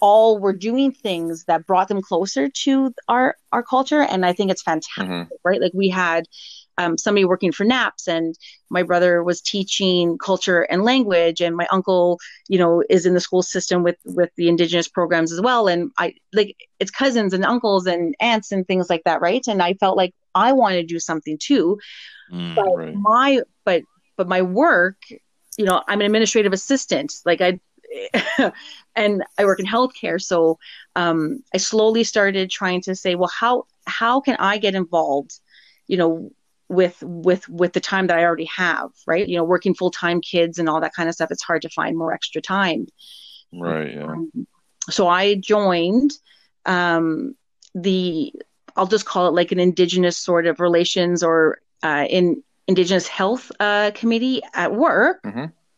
all 0.01 0.39
were 0.39 0.53
doing 0.53 0.93
things 0.93 1.45
that 1.45 1.67
brought 1.67 1.89
them 1.89 2.03
closer 2.03 2.49
to 2.49 2.93
our 3.09 3.37
our 3.53 3.63
culture 3.63 4.03
and 4.03 4.25
I 4.27 4.33
think 4.33 4.51
it's 4.51 4.63
fantastic 4.63 5.07
Mhm. 5.09 5.29
right? 5.45 5.61
Like 5.61 5.73
we 5.75 5.89
had 5.89 6.25
um, 6.77 6.99
somebody 6.99 7.25
working 7.25 7.53
for 7.53 7.65
NAPS, 7.65 8.09
and 8.09 8.35
my 8.69 8.83
brother 8.83 9.23
was 9.23 9.41
teaching 9.41 10.19
culture 10.19 10.63
and 10.63 10.83
language, 10.83 11.41
and 11.41 11.57
my 11.57 11.69
uncle, 11.71 12.19
you 12.49 12.59
know, 12.59 12.83
is 12.91 13.07
in 13.07 13.15
the 13.15 13.21
school 13.21 13.43
system 13.43 13.83
with 13.85 13.97
with 14.05 14.31
the 14.37 14.49
indigenous 14.49 14.89
programs 14.89 15.33
as 15.33 15.41
well. 15.41 15.69
And 15.69 15.91
I 15.99 16.15
like 16.33 16.57
it's 16.81 16.91
cousins 16.91 17.33
and 17.33 17.45
uncles 17.45 17.87
and 17.87 18.15
aunts 18.21 18.51
and 18.51 18.67
things 18.67 18.91
like 18.91 19.03
that, 19.05 19.21
right? 19.21 19.43
And 19.47 19.63
I 19.63 19.75
felt 19.75 19.97
like 19.97 20.15
I 20.35 20.53
wanted 20.53 20.77
to 20.89 20.95
do 20.95 20.99
something 20.99 21.39
too, 21.41 21.79
Mm, 22.33 22.55
but 22.57 22.75
Right. 22.75 22.95
my 22.95 23.41
but 23.65 23.83
but 24.17 24.29
my 24.29 24.43
work, 24.43 24.97
you 25.57 25.65
know, 25.65 25.83
I'm 25.87 26.01
an 26.01 26.07
administrative 26.07 26.53
assistant, 26.53 27.15
like 27.25 27.41
I. 27.41 27.61
and 28.97 29.25
I 29.39 29.45
work 29.45 29.61
in 29.61 29.67
healthcare, 29.67 30.23
so 30.23 30.59
um, 30.97 31.43
I 31.53 31.59
slowly 31.59 32.05
started 32.05 32.51
trying 32.51 32.83
to 32.83 32.95
say, 32.95 33.15
well, 33.15 33.31
how 33.33 33.67
how 33.87 34.21
can 34.21 34.37
I 34.39 34.59
get 34.59 34.75
involved, 34.75 35.39
you 35.87 35.97
know, 35.97 36.31
with 36.69 37.03
with 37.03 37.49
with 37.49 37.73
the 37.73 37.81
time 37.81 38.07
that 38.09 38.19
I 38.19 38.25
already 38.25 38.47
have, 38.47 38.91
right? 39.07 39.27
You 39.27 39.37
know, 39.37 39.45
working 39.45 39.75
full 39.75 39.91
time 39.91 40.21
kids 40.21 40.59
and 40.59 40.69
all 40.69 40.81
that 40.81 40.95
kind 40.95 41.09
of 41.09 41.15
stuff. 41.15 41.31
It's 41.31 41.43
hard 41.43 41.63
to 41.63 41.69
find 41.69 41.97
more 41.97 42.13
extra 42.13 42.41
time. 42.41 42.87
Right. 43.53 43.95
Yeah. 43.95 44.05
Um, 44.05 44.47
so 44.91 45.09
I 45.09 45.35
joined 45.37 46.13
um, 46.67 47.35
the 47.75 48.33
I'll 48.77 48.87
just 48.87 49.07
call 49.07 49.29
it 49.29 49.35
like 49.35 49.53
an 49.53 49.61
indigenous 49.61 50.19
sort 50.19 50.47
of 50.47 50.61
relations 50.61 51.23
or 51.23 51.61
uh, 51.83 52.07
in 52.09 52.43
indigenous 52.67 53.07
health 53.07 53.53
uh, 53.61 53.91
committee 53.95 54.43
at 54.53 54.75
work. 54.75 55.21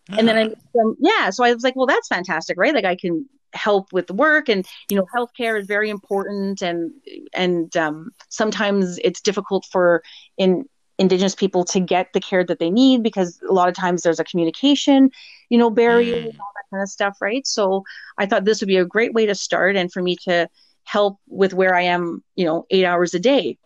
And 0.08 0.28
then 0.28 0.36
I, 0.36 0.42
um, 0.80 0.96
yeah, 1.00 1.30
so 1.30 1.44
I 1.44 1.52
was 1.52 1.64
like, 1.64 1.76
well, 1.76 1.86
that's 1.86 2.08
fantastic, 2.08 2.56
right? 2.58 2.74
Like 2.74 2.84
I 2.84 2.96
can 2.96 3.28
help 3.52 3.92
with 3.92 4.06
the 4.06 4.14
work 4.14 4.48
and, 4.48 4.66
you 4.88 4.96
know, 4.96 5.06
healthcare 5.14 5.58
is 5.58 5.66
very 5.66 5.90
important. 5.90 6.62
And, 6.62 6.92
and, 7.34 7.76
um, 7.76 8.10
sometimes 8.28 8.98
it's 9.02 9.20
difficult 9.20 9.66
for 9.70 10.02
in 10.36 10.64
indigenous 10.98 11.34
people 11.34 11.64
to 11.64 11.80
get 11.80 12.12
the 12.14 12.20
care 12.20 12.44
that 12.44 12.58
they 12.58 12.70
need 12.70 13.02
because 13.02 13.38
a 13.48 13.52
lot 13.52 13.68
of 13.68 13.74
times 13.74 14.02
there's 14.02 14.20
a 14.20 14.24
communication, 14.24 15.10
you 15.50 15.58
know, 15.58 15.70
barrier 15.70 16.14
Mm. 16.14 16.30
and 16.30 16.40
all 16.40 16.52
that 16.54 16.64
kind 16.70 16.82
of 16.82 16.88
stuff. 16.88 17.16
Right. 17.20 17.46
So 17.46 17.84
I 18.16 18.26
thought 18.26 18.44
this 18.44 18.60
would 18.60 18.68
be 18.68 18.76
a 18.76 18.84
great 18.84 19.12
way 19.12 19.26
to 19.26 19.34
start 19.34 19.76
and 19.76 19.92
for 19.92 20.02
me 20.02 20.16
to 20.24 20.48
help 20.84 21.18
with 21.26 21.52
where 21.52 21.74
I 21.74 21.82
am, 21.82 22.22
you 22.36 22.44
know, 22.44 22.64
eight 22.70 22.84
hours 22.84 23.12
a 23.12 23.18
day. 23.18 23.58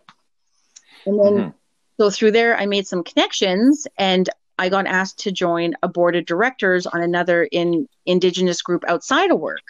And 1.06 1.18
then, 1.18 1.34
Mhm. 1.34 1.54
so 2.00 2.10
through 2.10 2.32
there, 2.32 2.56
I 2.56 2.66
made 2.66 2.86
some 2.86 3.04
connections 3.04 3.86
and 3.98 4.28
I 4.60 4.68
got 4.68 4.86
asked 4.86 5.18
to 5.20 5.32
join 5.32 5.74
a 5.82 5.88
board 5.88 6.14
of 6.16 6.26
directors 6.26 6.86
on 6.86 7.00
another 7.02 7.44
in 7.50 7.88
indigenous 8.06 8.60
group 8.62 8.84
outside 8.86 9.30
of 9.30 9.40
work. 9.40 9.62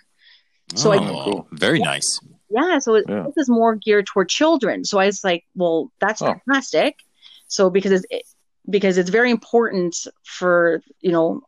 So 0.74 0.92
I- 0.92 0.98
oh, 0.98 1.24
Cool. 1.24 1.48
very 1.52 1.78
nice. 1.78 2.20
Yeah, 2.50 2.78
so 2.80 2.94
it, 2.96 3.04
Yeah. 3.08 3.22
this 3.26 3.36
is 3.44 3.48
more 3.48 3.76
geared 3.76 4.06
toward 4.06 4.28
children. 4.28 4.84
So 4.84 4.98
I 4.98 5.06
was 5.06 5.22
like, 5.22 5.44
well, 5.54 5.90
that's 6.00 6.20
Oh. 6.20 6.26
fantastic. 6.34 6.96
So 7.46 7.70
because 7.70 8.04
it's 8.10 8.34
because 8.68 8.98
it's 8.98 9.10
very 9.10 9.30
important 9.30 9.96
for 10.24 10.82
you 11.00 11.12
know 11.12 11.42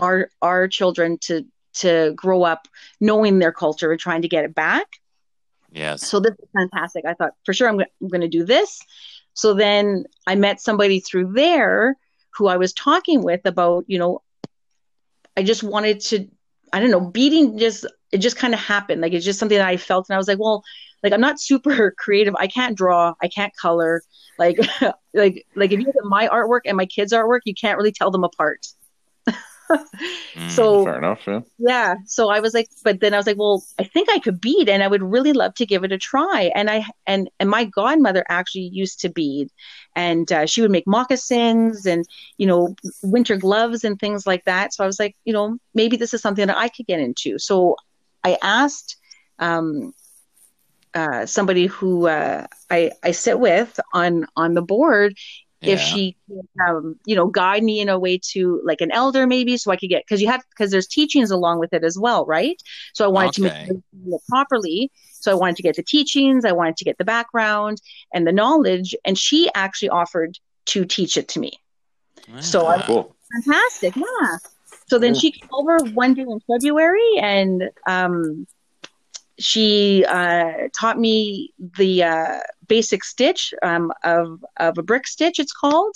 our 0.00 0.30
our 0.42 0.68
children 0.68 1.18
to 1.18 1.44
to 1.74 2.12
grow 2.16 2.42
up 2.42 2.66
knowing 3.00 3.38
their 3.38 3.52
culture 3.52 3.90
and 3.92 4.00
trying 4.00 4.22
to 4.22 4.28
get 4.28 4.44
it 4.44 4.54
back. 4.54 4.86
Yes. 5.70 6.06
So 6.08 6.18
this 6.18 6.32
is 6.32 6.48
fantastic. 6.52 7.04
I 7.06 7.14
thought 7.14 7.34
for 7.44 7.52
sure 7.52 7.68
I'm, 7.68 7.78
go- 7.78 7.84
I'm 8.00 8.08
going 8.08 8.20
to 8.22 8.28
do 8.28 8.44
this. 8.44 8.80
So 9.34 9.54
then 9.54 10.04
I 10.26 10.34
met 10.34 10.60
somebody 10.60 10.98
through 11.00 11.32
there 11.34 11.94
who 12.34 12.46
I 12.46 12.56
was 12.56 12.72
talking 12.72 13.22
with 13.22 13.40
about, 13.44 13.84
you 13.86 13.98
know, 13.98 14.22
I 15.36 15.42
just 15.42 15.62
wanted 15.62 16.00
to, 16.00 16.28
I 16.72 16.80
don't 16.80 16.90
know, 16.90 17.00
beading 17.00 17.58
just, 17.58 17.86
it 18.12 18.18
just 18.18 18.36
kind 18.36 18.54
of 18.54 18.60
happened. 18.60 19.00
Like 19.00 19.12
it's 19.12 19.24
just 19.24 19.38
something 19.38 19.58
that 19.58 19.66
I 19.66 19.76
felt. 19.76 20.08
And 20.08 20.14
I 20.14 20.18
was 20.18 20.28
like, 20.28 20.38
well, 20.38 20.62
like 21.02 21.12
I'm 21.12 21.20
not 21.20 21.40
super 21.40 21.90
creative. 21.98 22.34
I 22.36 22.46
can't 22.46 22.76
draw. 22.76 23.14
I 23.22 23.28
can't 23.28 23.54
color. 23.56 24.02
Like, 24.38 24.58
like, 25.14 25.46
like 25.54 25.72
if 25.72 25.80
you 25.80 25.86
look 25.86 25.96
at 25.96 26.04
my 26.04 26.28
artwork 26.28 26.60
and 26.64 26.76
my 26.76 26.86
kids' 26.86 27.12
artwork, 27.12 27.40
you 27.44 27.54
can't 27.54 27.76
really 27.76 27.92
tell 27.92 28.10
them 28.10 28.24
apart. 28.24 28.66
Mm. 29.68 30.50
So 30.50 30.84
Fair 30.84 30.98
enough. 30.98 31.26
Yeah. 31.26 31.40
yeah 31.58 31.94
so 32.06 32.28
i 32.30 32.40
was 32.40 32.54
like 32.54 32.68
but 32.84 33.00
then 33.00 33.12
i 33.14 33.16
was 33.16 33.26
like 33.26 33.38
well 33.38 33.64
i 33.78 33.82
think 33.82 34.08
i 34.08 34.18
could 34.18 34.40
bead 34.40 34.68
and 34.68 34.82
i 34.82 34.88
would 34.88 35.02
really 35.02 35.32
love 35.32 35.54
to 35.54 35.66
give 35.66 35.84
it 35.84 35.92
a 35.92 35.98
try 35.98 36.50
and 36.54 36.70
i 36.70 36.84
and 37.06 37.28
and 37.40 37.50
my 37.50 37.64
godmother 37.64 38.24
actually 38.28 38.68
used 38.72 39.00
to 39.00 39.08
bead 39.08 39.48
and 39.96 40.30
uh, 40.30 40.46
she 40.46 40.60
would 40.60 40.70
make 40.70 40.86
moccasins 40.86 41.86
and 41.86 42.04
you 42.36 42.46
know 42.46 42.74
winter 43.02 43.36
gloves 43.36 43.84
and 43.84 43.98
things 43.98 44.26
like 44.26 44.44
that 44.44 44.72
so 44.72 44.84
i 44.84 44.86
was 44.86 45.00
like 45.00 45.16
you 45.24 45.32
know 45.32 45.58
maybe 45.74 45.96
this 45.96 46.14
is 46.14 46.22
something 46.22 46.46
that 46.46 46.58
i 46.58 46.68
could 46.68 46.86
get 46.86 47.00
into 47.00 47.38
so 47.38 47.76
i 48.24 48.36
asked 48.42 48.96
um 49.38 49.92
uh, 50.94 51.26
somebody 51.26 51.66
who 51.66 52.08
uh, 52.08 52.46
I, 52.70 52.90
I 53.04 53.10
sit 53.12 53.38
with 53.38 53.78
on 53.92 54.26
on 54.36 54.54
the 54.54 54.62
board 54.62 55.14
if 55.62 55.80
she 55.80 56.16
um, 56.66 56.96
you 57.04 57.16
know 57.16 57.26
guide 57.26 57.62
me 57.64 57.80
in 57.80 57.88
a 57.88 57.98
way 57.98 58.18
to 58.32 58.60
like 58.64 58.80
an 58.80 58.90
elder 58.92 59.26
maybe 59.26 59.56
so 59.56 59.70
i 59.70 59.76
could 59.76 59.88
get 59.88 60.04
because 60.04 60.20
you 60.22 60.28
have 60.28 60.42
because 60.50 60.70
there's 60.70 60.86
teachings 60.86 61.30
along 61.30 61.58
with 61.58 61.72
it 61.72 61.84
as 61.84 61.98
well 61.98 62.24
right 62.26 62.62
so 62.94 63.04
i 63.04 63.08
wanted 63.08 63.28
Okay. 63.46 63.66
to 63.66 63.74
make 63.74 63.82
it 64.14 64.20
properly 64.28 64.90
so 65.12 65.32
i 65.32 65.34
wanted 65.34 65.56
to 65.56 65.62
get 65.62 65.76
the 65.76 65.82
teachings 65.82 66.44
i 66.44 66.52
wanted 66.52 66.76
to 66.76 66.84
get 66.84 66.96
the 66.98 67.04
background 67.04 67.80
and 68.14 68.26
the 68.26 68.32
knowledge 68.32 68.94
and 69.04 69.18
she 69.18 69.50
actually 69.54 69.88
offered 69.88 70.38
to 70.66 70.84
teach 70.84 71.16
it 71.16 71.28
to 71.28 71.40
me 71.40 71.52
So 72.40 72.66
I- 72.68 72.82
Cool. 72.86 73.16
fantastic 73.32 73.94
yeah 73.96 74.36
so 74.86 74.98
then 74.98 75.14
Yeah. 75.14 75.20
she 75.20 75.32
came 75.32 75.48
over 75.52 75.78
one 75.84 76.14
day 76.14 76.22
in 76.22 76.40
february 76.50 77.18
and 77.20 77.70
um 77.86 78.46
she 79.38 80.04
uh, 80.08 80.68
taught 80.78 80.98
me 80.98 81.52
the 81.78 82.02
uh, 82.04 82.38
basic 82.66 83.04
stitch 83.04 83.54
um, 83.62 83.92
of 84.04 84.44
of 84.58 84.78
a 84.78 84.82
brick 84.82 85.06
stitch. 85.06 85.38
It's 85.38 85.52
called, 85.52 85.94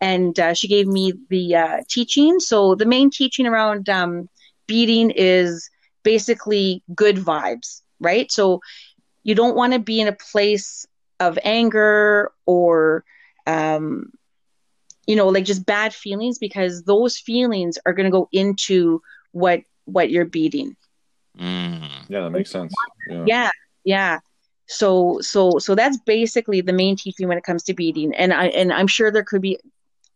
and 0.00 0.38
uh, 0.38 0.54
she 0.54 0.68
gave 0.68 0.86
me 0.86 1.12
the 1.28 1.56
uh, 1.56 1.76
teaching. 1.88 2.40
So 2.40 2.74
the 2.74 2.86
main 2.86 3.10
teaching 3.10 3.46
around 3.46 3.88
um, 3.88 4.28
beading 4.66 5.10
is 5.10 5.68
basically 6.02 6.82
good 6.94 7.16
vibes, 7.16 7.82
right? 8.00 8.30
So 8.30 8.60
you 9.24 9.34
don't 9.34 9.56
want 9.56 9.72
to 9.74 9.78
be 9.78 10.00
in 10.00 10.08
a 10.08 10.16
place 10.32 10.86
of 11.20 11.38
anger 11.44 12.30
or 12.46 13.04
um, 13.46 14.10
you 15.06 15.16
know 15.16 15.28
like 15.28 15.44
just 15.44 15.66
bad 15.66 15.94
feelings 15.94 16.38
because 16.38 16.82
those 16.84 17.18
feelings 17.18 17.78
are 17.86 17.92
going 17.92 18.04
to 18.04 18.10
go 18.10 18.28
into 18.32 19.00
what 19.32 19.60
what 19.84 20.10
you're 20.10 20.24
beading 20.24 20.76
mm. 21.38 21.88
Yeah, 22.08 22.20
that 22.20 22.30
makes 22.30 22.50
sense. 22.50 22.74
Yeah. 23.08 23.24
yeah 23.26 23.50
yeah 23.84 24.18
so 24.66 25.18
so 25.20 25.58
so 25.58 25.74
that's 25.74 25.96
basically 25.98 26.60
the 26.60 26.72
main 26.72 26.94
teaching 26.94 27.26
when 27.26 27.38
it 27.38 27.44
comes 27.44 27.62
to 27.62 27.74
beading 27.74 28.14
and 28.14 28.32
i 28.32 28.48
and 28.48 28.72
i'm 28.72 28.86
sure 28.86 29.10
there 29.10 29.24
could 29.24 29.40
be 29.40 29.58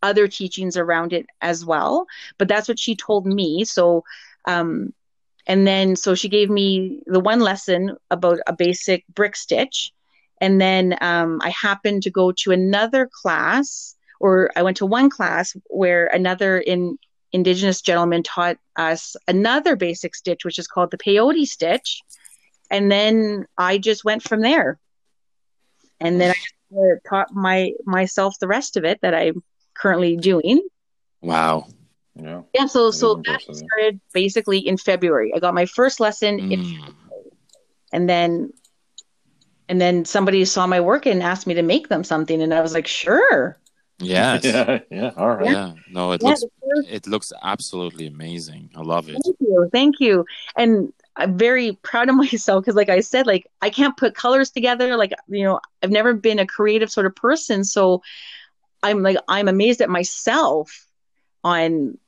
other 0.02 0.28
teachings 0.28 0.76
around 0.76 1.12
it 1.12 1.26
as 1.40 1.64
well 1.64 2.06
but 2.38 2.48
that's 2.48 2.68
what 2.68 2.78
she 2.78 2.94
told 2.94 3.26
me 3.26 3.64
so 3.64 4.04
um 4.46 4.92
and 5.46 5.66
then 5.66 5.96
so 5.96 6.14
she 6.14 6.28
gave 6.28 6.50
me 6.50 7.02
the 7.06 7.20
one 7.20 7.40
lesson 7.40 7.96
about 8.10 8.38
a 8.46 8.52
basic 8.52 9.04
brick 9.14 9.34
stitch 9.34 9.92
and 10.40 10.60
then 10.60 10.96
um, 11.00 11.40
i 11.42 11.48
happened 11.48 12.02
to 12.02 12.10
go 12.10 12.30
to 12.30 12.50
another 12.50 13.08
class 13.22 13.96
or 14.20 14.50
i 14.54 14.62
went 14.62 14.76
to 14.76 14.86
one 14.86 15.08
class 15.08 15.56
where 15.68 16.06
another 16.08 16.58
in 16.58 16.98
indigenous 17.32 17.80
gentleman 17.80 18.22
taught 18.22 18.58
us 18.76 19.16
another 19.26 19.74
basic 19.76 20.14
stitch 20.14 20.44
which 20.44 20.58
is 20.58 20.66
called 20.66 20.90
the 20.90 20.98
peyote 20.98 21.46
stitch 21.46 22.02
and 22.72 22.90
then 22.90 23.46
I 23.58 23.76
just 23.76 24.02
went 24.02 24.22
from 24.22 24.40
there. 24.40 24.78
And 26.00 26.20
then 26.20 26.34
I 26.34 26.76
uh, 26.76 26.94
taught 27.08 27.32
my 27.32 27.72
myself 27.84 28.34
the 28.40 28.48
rest 28.48 28.76
of 28.78 28.84
it 28.84 29.00
that 29.02 29.14
I'm 29.14 29.42
currently 29.74 30.16
doing. 30.16 30.66
Wow. 31.20 31.66
Yeah. 32.14 32.42
Yeah, 32.54 32.66
so 32.66 32.86
That 32.90 32.96
so 32.96 33.22
that 33.26 33.42
started 33.42 34.00
basically 34.12 34.58
in 34.58 34.78
February. 34.78 35.32
I 35.34 35.38
got 35.38 35.54
my 35.54 35.66
first 35.66 36.00
lesson, 36.00 36.38
in, 36.40 36.60
Mm. 36.62 36.94
and 37.92 38.08
then 38.08 38.52
and 39.68 39.80
then 39.80 40.04
somebody 40.06 40.44
saw 40.44 40.66
my 40.66 40.80
work 40.80 41.06
and 41.06 41.22
asked 41.22 41.46
me 41.46 41.54
to 41.54 41.62
make 41.62 41.88
them 41.88 42.04
something, 42.04 42.42
and 42.42 42.52
I 42.52 42.62
was 42.62 42.74
like, 42.74 42.86
sure. 42.86 43.58
Yes. 44.02 44.44
Yeah. 44.44 44.78
Yeah. 44.90 45.10
All 45.16 45.34
right. 45.34 45.50
Yeah. 45.50 45.72
No, 45.88 46.12
it 46.12 46.22
Yeah, 46.22 46.30
looks 46.30 46.44
it 46.88 47.06
looks 47.06 47.32
absolutely 47.42 48.06
amazing. 48.06 48.70
I 48.74 48.80
love 48.80 49.08
it. 49.08 49.20
Thank 49.22 49.36
you, 49.40 49.68
thank 49.72 50.00
you, 50.00 50.24
and 50.56 50.92
I'm 51.16 51.36
very 51.36 51.72
proud 51.82 52.08
of 52.08 52.16
myself 52.24 52.62
because, 52.62 52.76
like 52.76 52.88
I 52.88 53.00
said, 53.00 53.26
like 53.26 53.46
I 53.60 53.70
can't 53.70 53.96
put 53.96 54.14
colors 54.14 54.50
together. 54.50 54.96
Like 54.96 55.12
you 55.28 55.44
know, 55.44 55.60
I've 55.82 55.90
never 55.90 56.14
been 56.14 56.38
a 56.38 56.46
creative 56.46 56.90
sort 56.90 57.06
of 57.06 57.14
person, 57.14 57.64
so 57.64 58.02
I'm 58.82 59.02
like 59.02 59.16
I'm 59.28 59.48
amazed 59.48 59.80
at 59.80 59.90
myself 59.90 60.86
on, 61.44 61.98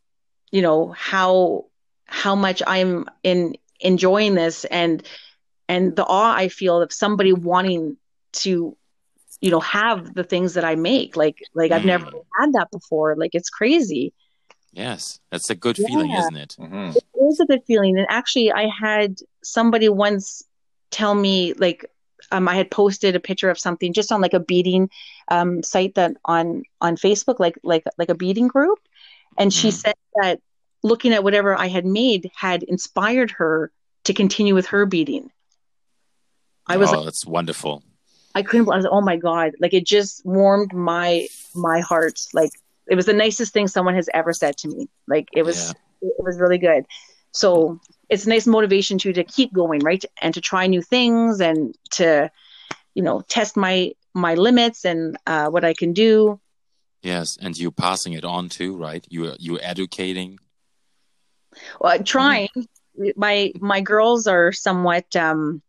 you 0.50 0.62
know, 0.62 0.92
how 0.92 1.66
how 2.07 2.35
much 2.35 2.62
I'm 2.66 3.07
in 3.22 3.57
enjoying 3.80 4.35
this 4.35 4.64
and 4.66 5.07
and 5.68 5.96
the 5.96 6.04
awe 6.04 6.35
I 6.35 6.48
feel 6.48 6.80
of 6.80 6.92
somebody 6.92 7.33
wanting 7.33 7.96
to, 8.33 8.76
you 9.40 9.51
know, 9.51 9.61
have 9.61 10.14
the 10.14 10.25
things 10.25 10.55
that 10.55 10.64
I 10.64 10.75
make. 10.75 11.16
Like 11.16 11.38
like 11.55 11.73
I've 11.73 11.85
never 11.85 12.07
Mm. 12.07 12.25
had 12.38 12.53
that 12.55 12.70
before. 12.70 13.16
Like 13.16 13.35
it's 13.35 13.51
crazy. 13.51 14.12
Yes. 14.73 15.20
That's 15.31 15.51
a 15.51 15.55
good 15.55 15.77
feeling, 15.77 16.11
isn't 16.11 16.37
it? 16.37 16.57
hmm 16.59 16.90
it 16.90 17.05
was 17.14 17.40
a 17.40 17.47
good 17.47 17.62
feeling 17.66 17.97
and 17.97 18.07
actually 18.11 18.53
i 18.53 18.66
had 18.68 19.16
somebody 19.42 19.88
once 19.88 20.42
tell 20.90 21.14
me 21.14 21.53
like 21.55 21.87
um, 22.33 22.47
i 22.49 22.55
had 22.55 22.70
posted 22.70 23.16
a 23.16 23.20
picture 23.20 23.49
of 23.51 23.59
something 23.59 23.92
just 23.92 24.12
on 24.12 24.20
like 24.20 24.35
a 24.35 24.40
beading 24.40 24.90
um, 25.29 25.62
site 25.62 25.94
that 25.94 26.12
on 26.27 26.62
on 26.81 26.97
facebook 26.97 27.38
like 27.40 27.57
like 27.62 27.85
like 27.99 28.11
a 28.11 28.14
beading 28.14 28.47
group 28.49 28.79
and 29.38 29.53
she 29.53 29.68
Mm. 29.68 29.73
said 29.73 29.94
that 30.20 30.40
looking 30.83 31.12
at 31.14 31.25
whatever 31.25 31.59
i 31.59 31.66
had 31.68 31.87
made 31.87 32.31
had 32.37 32.62
inspired 32.64 33.31
her 33.33 33.70
to 34.05 34.12
continue 34.12 34.55
with 34.55 34.66
her 34.66 34.85
beading 34.87 35.31
i 36.66 36.77
was 36.77 36.90
oh, 36.90 36.97
like 36.97 37.05
that's 37.07 37.25
wonderful. 37.27 37.83
I 38.35 38.42
couldn't 38.42 38.70
i 38.70 38.77
was 38.77 38.85
like 38.85 38.92
oh 38.92 39.01
my 39.01 39.16
god 39.16 39.53
like 39.61 39.75
it 39.75 39.87
just 39.87 40.25
warmed 40.25 40.73
my 40.73 41.27
my 41.55 41.81
heart 41.81 42.20
like 42.33 42.51
it 42.87 42.94
was 42.97 43.07
the 43.07 43.12
nicest 43.12 43.53
thing 43.53 43.66
someone 43.66 43.94
has 43.94 44.09
ever 44.12 44.33
said 44.33 44.57
to 44.57 44.68
me 44.68 44.88
like 45.07 45.29
it 45.33 45.42
was 45.42 45.75
it 46.05 46.25
was 46.25 46.38
really 46.38 46.59
good. 46.59 46.87
So 47.33 47.81
it's 48.09 48.27
a 48.27 48.29
nice 48.29 48.47
motivation 48.47 48.99
to 48.99 49.12
to 49.12 49.25
keep 49.25 49.53
going, 49.53 49.81
right? 49.81 50.05
And 50.20 50.35
to 50.35 50.40
try 50.40 50.66
new 50.66 50.83
things 50.83 51.40
and 51.40 51.77
to, 51.92 52.31
you 52.94 53.03
know, 53.03 53.23
test 53.29 53.57
my 53.57 53.92
my 54.14 54.35
limits 54.35 54.85
and 54.85 55.16
uh, 55.27 55.49
what 55.49 55.64
I 55.64 55.75
can 55.75 55.92
do. 55.92 56.40
Yes, 57.03 57.37
and 57.40 57.57
you 57.57 57.70
passing 57.70 58.12
it 58.12 58.25
on 58.25 58.49
too, 58.49 58.77
right? 58.77 59.05
You 59.11 59.35
you 59.38 59.59
educating. 59.61 60.38
Well, 61.81 62.03
trying. 62.03 62.49
My 63.16 63.53
my 63.61 63.81
girls 63.81 64.27
are 64.29 64.53
somewhat 64.53 65.16
um, 65.16 65.62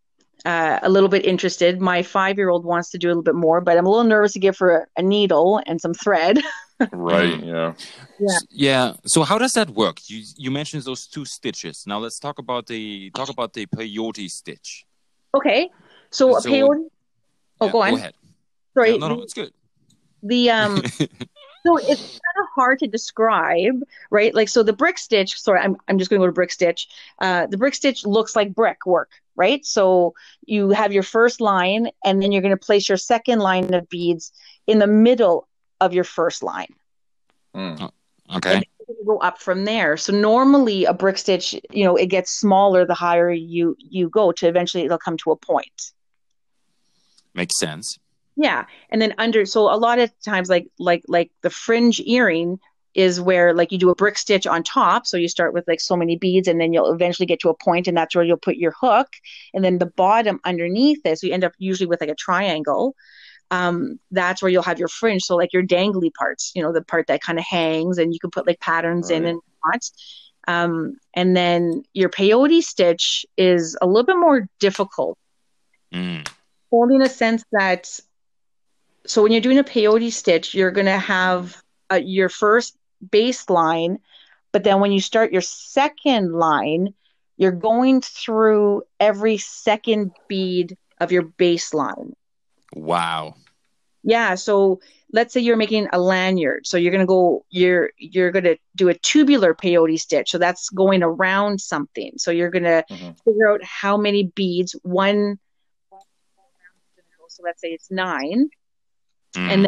uh, 0.44 0.80
a 0.82 0.90
little 0.90 1.10
bit 1.10 1.26
interested. 1.26 1.80
My 1.82 2.04
five 2.04 2.38
year 2.38 2.50
old 2.50 2.66
wants 2.66 2.90
to 2.92 2.98
do 2.98 3.08
a 3.08 3.12
little 3.12 3.24
bit 3.24 3.36
more, 3.36 3.62
but 3.62 3.78
I'm 3.78 3.86
a 3.86 3.90
little 3.90 4.04
nervous 4.04 4.34
to 4.34 4.40
give 4.40 4.58
her 4.60 4.88
a 4.98 5.02
needle 5.02 5.62
and 5.66 5.80
some 5.82 5.94
thread. 5.94 6.40
Right. 6.92 7.42
Yeah. 7.42 7.74
Yeah. 8.20 8.36
S- 8.36 8.46
Yeah. 8.52 8.94
So 9.06 9.24
how 9.24 9.38
does 9.38 9.54
that 9.54 9.70
work? 9.70 10.10
You 10.10 10.24
you 10.36 10.52
mentioned 10.52 10.84
those 10.84 11.08
two 11.08 11.24
stitches. 11.24 11.86
Now 11.88 12.00
let's 12.00 12.20
talk 12.20 12.38
about 12.38 12.68
the 12.68 13.12
talk 13.12 13.30
about 13.30 13.54
the 13.54 13.66
peyote 13.66 14.30
stitch. 14.30 14.84
Okay, 15.34 15.70
so, 16.12 16.36
a 16.36 16.42
peyote. 16.42 16.84
Oh, 17.62 17.68
Yeah, 17.68 17.72
go 17.72 17.82
on. 17.82 17.94
ahead. 17.94 18.14
Sorry. 18.74 18.92
Yeah, 18.92 18.98
no, 18.98 19.08
no, 19.08 19.22
it's 19.24 19.34
good. 19.34 19.54
the 20.22 20.52
um 20.52 20.82
so 21.66 21.78
it's 21.78 22.02
kind 22.02 22.38
of 22.44 22.48
hard 22.56 22.80
to 22.80 22.88
describe 22.88 23.76
right 24.12 24.34
like 24.36 24.50
so 24.50 24.62
the 24.64 24.74
brick 24.74 24.98
stitch 24.98 25.40
sorry 25.40 25.60
i'm, 25.62 25.76
I'm 25.88 25.98
just 25.98 26.10
going 26.10 26.20
to 26.20 26.24
go 26.24 26.28
to 26.28 26.34
brick 26.34 26.52
stitch 26.52 26.88
uh, 27.22 27.48
the 27.48 27.58
brick 27.58 27.74
stitch 27.76 28.06
looks 28.06 28.36
like 28.36 28.54
brick 28.54 28.86
work 28.86 29.12
right 29.36 29.66
so 29.66 30.14
you 30.46 30.70
have 30.70 30.94
your 30.94 31.04
first 31.04 31.42
line 31.42 31.90
and 32.04 32.22
then 32.22 32.32
you're 32.32 32.42
going 32.42 32.58
to 32.58 32.66
place 32.66 32.88
your 32.88 32.98
second 32.98 33.40
line 33.40 33.74
of 33.74 33.88
beads 33.90 34.32
in 34.68 34.80
the 34.80 34.88
middle 34.88 35.48
of 35.82 35.94
your 35.94 36.04
first 36.04 36.44
line 36.44 36.74
Mm. 37.54 37.90
Okay. 38.36 38.64
You 38.90 38.96
go 39.06 39.18
up 39.20 39.40
from 39.40 39.64
there 39.64 39.96
so 39.96 40.12
normally 40.12 40.84
a 40.84 40.94
brick 40.94 41.18
stitch 41.18 41.56
you 41.72 41.86
know 41.86 41.96
it 41.96 42.08
gets 42.08 42.32
smaller 42.32 42.86
the 42.86 42.94
higher 42.94 43.32
you 43.32 43.78
you 43.80 44.10
go 44.10 44.34
to 44.34 44.48
eventually 44.48 44.84
it'll 44.84 44.98
come 44.98 45.16
to 45.18 45.32
a 45.32 45.38
point 45.38 45.94
Makes 47.36 47.60
sense. 47.60 48.00
Yeah, 48.38 48.66
and 48.90 49.02
then 49.02 49.14
under 49.18 49.46
so 49.46 49.74
a 49.74 49.76
lot 49.76 50.00
of 50.00 50.12
times 50.22 50.50
like 50.50 50.68
like 50.80 51.04
like 51.08 51.32
the 51.42 51.50
fringe 51.50 52.00
earring 52.00 52.60
is 52.96 53.22
where 53.22 53.54
like 53.54 53.72
you 53.72 53.78
do 53.78 53.90
a 53.90 53.96
brick 53.96 54.18
stitch 54.18 54.48
on 54.48 54.64
top, 54.64 55.06
so 55.06 55.18
you 55.18 55.28
start 55.28 55.54
with 55.54 55.68
like 55.68 55.82
so 55.82 55.96
many 55.96 56.18
beads 56.18 56.48
and 56.48 56.60
then 56.60 56.74
you'll 56.74 56.92
eventually 56.92 57.26
get 57.26 57.40
to 57.42 57.50
a 57.50 57.54
point 57.54 57.88
and 57.88 57.96
that's 57.96 58.16
where 58.16 58.24
you'll 58.24 58.38
put 58.38 58.56
your 58.56 58.74
hook 58.80 59.08
and 59.54 59.64
then 59.64 59.78
the 59.78 59.86
bottom 59.86 60.40
underneath 60.46 61.00
so 61.04 61.28
you 61.28 61.34
end 61.34 61.44
up 61.44 61.54
usually 61.58 61.88
with 61.88 62.02
like 62.02 62.10
a 62.10 62.16
triangle. 62.16 62.96
Um, 63.52 64.00
that's 64.10 64.42
where 64.42 64.50
you'll 64.50 64.64
have 64.64 64.80
your 64.80 64.88
fringe, 64.88 65.24
so 65.24 65.36
like 65.36 65.54
your 65.54 65.64
dangly 65.64 66.12
parts, 66.14 66.52
you 66.56 66.64
know, 66.64 66.74
the 66.74 66.82
part 66.82 67.08
that 67.08 67.22
kind 67.22 67.38
of 67.38 67.46
hangs 67.46 67.98
and 68.00 68.14
you 68.14 68.20
can 68.20 68.32
put 68.32 68.48
like 68.48 68.60
patterns 68.60 69.12
in 69.12 69.26
and 69.26 69.40
whatnot. 69.62 69.84
Um, 70.48 70.98
and 71.14 71.36
then 71.36 71.84
your 71.94 72.10
peyote 72.10 72.62
stitch 72.64 73.26
is 73.38 73.78
a 73.82 73.86
little 73.86 74.06
bit 74.06 74.18
more 74.18 74.48
difficult 74.60 75.18
Mm. 75.94 76.28
only 76.72 76.96
in 76.96 77.02
a 77.04 77.10
sense 77.10 77.44
that 77.52 77.88
so 79.06 79.24
when 79.24 79.32
you're 79.32 79.40
doing 79.40 79.60
a 79.60 79.64
peyote 79.64 80.12
stitch 80.12 80.54
you're 80.54 80.72
going 80.72 80.88
to 80.88 80.98
have 80.98 81.62
uh, 81.92 81.96
your 81.96 82.28
first 82.28 82.76
baseline 83.10 83.98
but 84.52 84.64
then 84.64 84.80
when 84.80 84.92
you 84.92 85.00
start 85.00 85.32
your 85.32 85.42
second 85.42 86.32
line 86.34 86.94
you're 87.38 87.52
going 87.52 88.02
through 88.02 88.82
every 89.00 89.38
second 89.38 90.12
bead 90.28 90.78
of 91.00 91.12
your 91.12 91.24
baseline 91.24 92.12
Wow. 92.76 93.36
yeah 94.04 94.36
so 94.36 94.80
let's 95.12 95.34
say 95.34 95.40
you're 95.40 95.56
making 95.58 95.88
a 95.94 96.00
lanyard 96.00 96.66
so 96.66 96.78
you're 96.78 96.92
going 96.92 97.02
to 97.02 97.06
go 97.08 97.44
you're 97.50 97.90
you're 97.98 98.32
going 98.32 98.44
to 98.44 98.58
do 98.76 98.90
a 98.90 98.94
tubular 98.96 99.54
peyote 99.54 100.00
stitch 100.00 100.30
so 100.32 100.38
that's 100.38 100.70
going 100.70 101.04
around 101.04 101.60
something 101.60 102.12
so 102.18 102.32
you're 102.32 102.50
going 102.50 102.64
to 102.64 102.84
Mhm. 102.92 103.16
figure 103.26 103.52
out 103.52 103.62
how 103.64 103.98
many 103.98 104.32
beads 104.36 104.76
one 104.84 105.38
so 107.28 107.44
let's 107.44 107.62
say 107.62 107.70
it's 107.70 107.92
nine 107.92 108.50
Mm. 109.36 109.52
And 109.52 109.68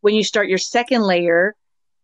when 0.00 0.14
you 0.14 0.24
start 0.24 0.48
your 0.48 0.58
second 0.58 1.02
layer, 1.02 1.54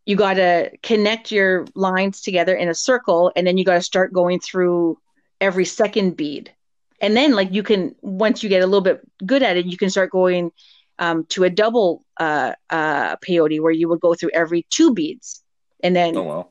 you 0.07 0.17
got 0.17 0.35
to 0.35 0.71
connect 0.83 1.31
your 1.31 1.67
lines 1.75 2.21
together 2.23 2.55
in 2.55 2.69
a 2.69 2.75
circle, 2.75 3.31
and 3.37 3.47
then 3.47 3.57
you 3.59 3.65
got 3.65 3.75
to 3.75 3.83
start 3.83 4.13
going 4.13 4.41
through 4.41 4.99
every 5.41 5.65
second 5.65 6.17
bead. 6.17 6.53
And 7.01 7.17
then, 7.17 7.33
like, 7.33 7.53
you 7.53 7.63
can, 7.63 7.95
once 8.03 8.43
you 8.43 8.49
get 8.49 8.63
a 8.63 8.67
little 8.67 8.81
bit 8.83 9.01
good 9.25 9.43
at 9.43 9.57
it, 9.57 9.67
you 9.67 9.77
can 9.77 9.89
start 9.91 10.11
going 10.11 10.53
um, 10.99 11.25
to 11.31 11.45
a 11.45 11.51
double 11.51 12.05
uh, 12.19 12.53
uh, 12.69 13.17
peyote 13.17 13.61
where 13.61 13.73
you 13.73 13.89
would 13.89 14.01
go 14.01 14.15
through 14.15 14.31
every 14.35 14.67
two 14.69 14.93
beads. 14.93 15.43
And 15.83 15.97
then, 15.97 16.15
Oh 16.17 16.23
wow. 16.25 16.49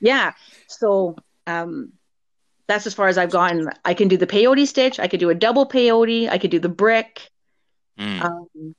yeah. 0.00 0.32
So 0.66 1.14
um, 1.46 1.92
that's 2.66 2.86
as 2.88 2.94
far 2.94 3.06
as 3.06 3.16
I've 3.16 3.30
gotten. 3.30 3.70
I 3.84 3.94
can 3.94 4.08
do 4.08 4.16
the 4.16 4.26
peyote 4.26 4.66
stitch. 4.66 4.98
I 4.98 5.06
could 5.06 5.20
do 5.20 5.30
a 5.30 5.34
double 5.36 5.66
peyote. 5.68 6.28
I 6.28 6.38
could 6.38 6.50
do 6.50 6.58
the 6.58 6.68
brick. 6.68 7.30
Mm. 7.98 8.22
Um, 8.24 8.74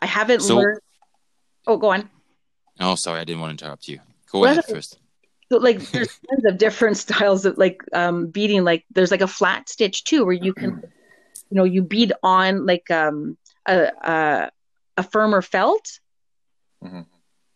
I 0.00 0.06
haven't 0.06 0.40
So- 0.42 0.56
learned. 0.56 0.80
Oh, 1.66 1.76
go 1.78 1.92
on. 1.92 2.10
Oh, 2.80 2.94
sorry, 2.94 3.20
I 3.20 3.24
didn't 3.24 3.40
want 3.40 3.58
to 3.58 3.64
interrupt 3.64 3.88
you. 3.88 3.98
Go 4.30 4.40
Well, 4.40 4.44
ahead 4.52 4.58
that's- 4.58 4.72
first. 4.74 4.98
So 5.50 5.56
like 5.58 5.80
there's 5.92 6.08
tons 6.28 6.44
of 6.44 6.58
different 6.58 6.98
styles 6.98 7.46
of 7.46 7.56
like 7.56 7.80
um 7.94 8.26
beading. 8.26 8.64
Like 8.64 8.84
there's 8.92 9.10
like 9.10 9.22
a 9.22 9.26
flat 9.26 9.68
stitch 9.70 10.04
too, 10.04 10.24
where 10.26 10.34
you 10.34 10.52
can, 10.52 10.82
you 11.50 11.56
know, 11.56 11.64
you 11.64 11.80
bead 11.82 12.12
on 12.22 12.66
like 12.66 12.90
um 12.90 13.38
a 13.66 13.90
a, 14.02 14.50
a 14.98 15.02
firmer 15.04 15.40
felt, 15.40 16.00
Mhm. 16.84 17.06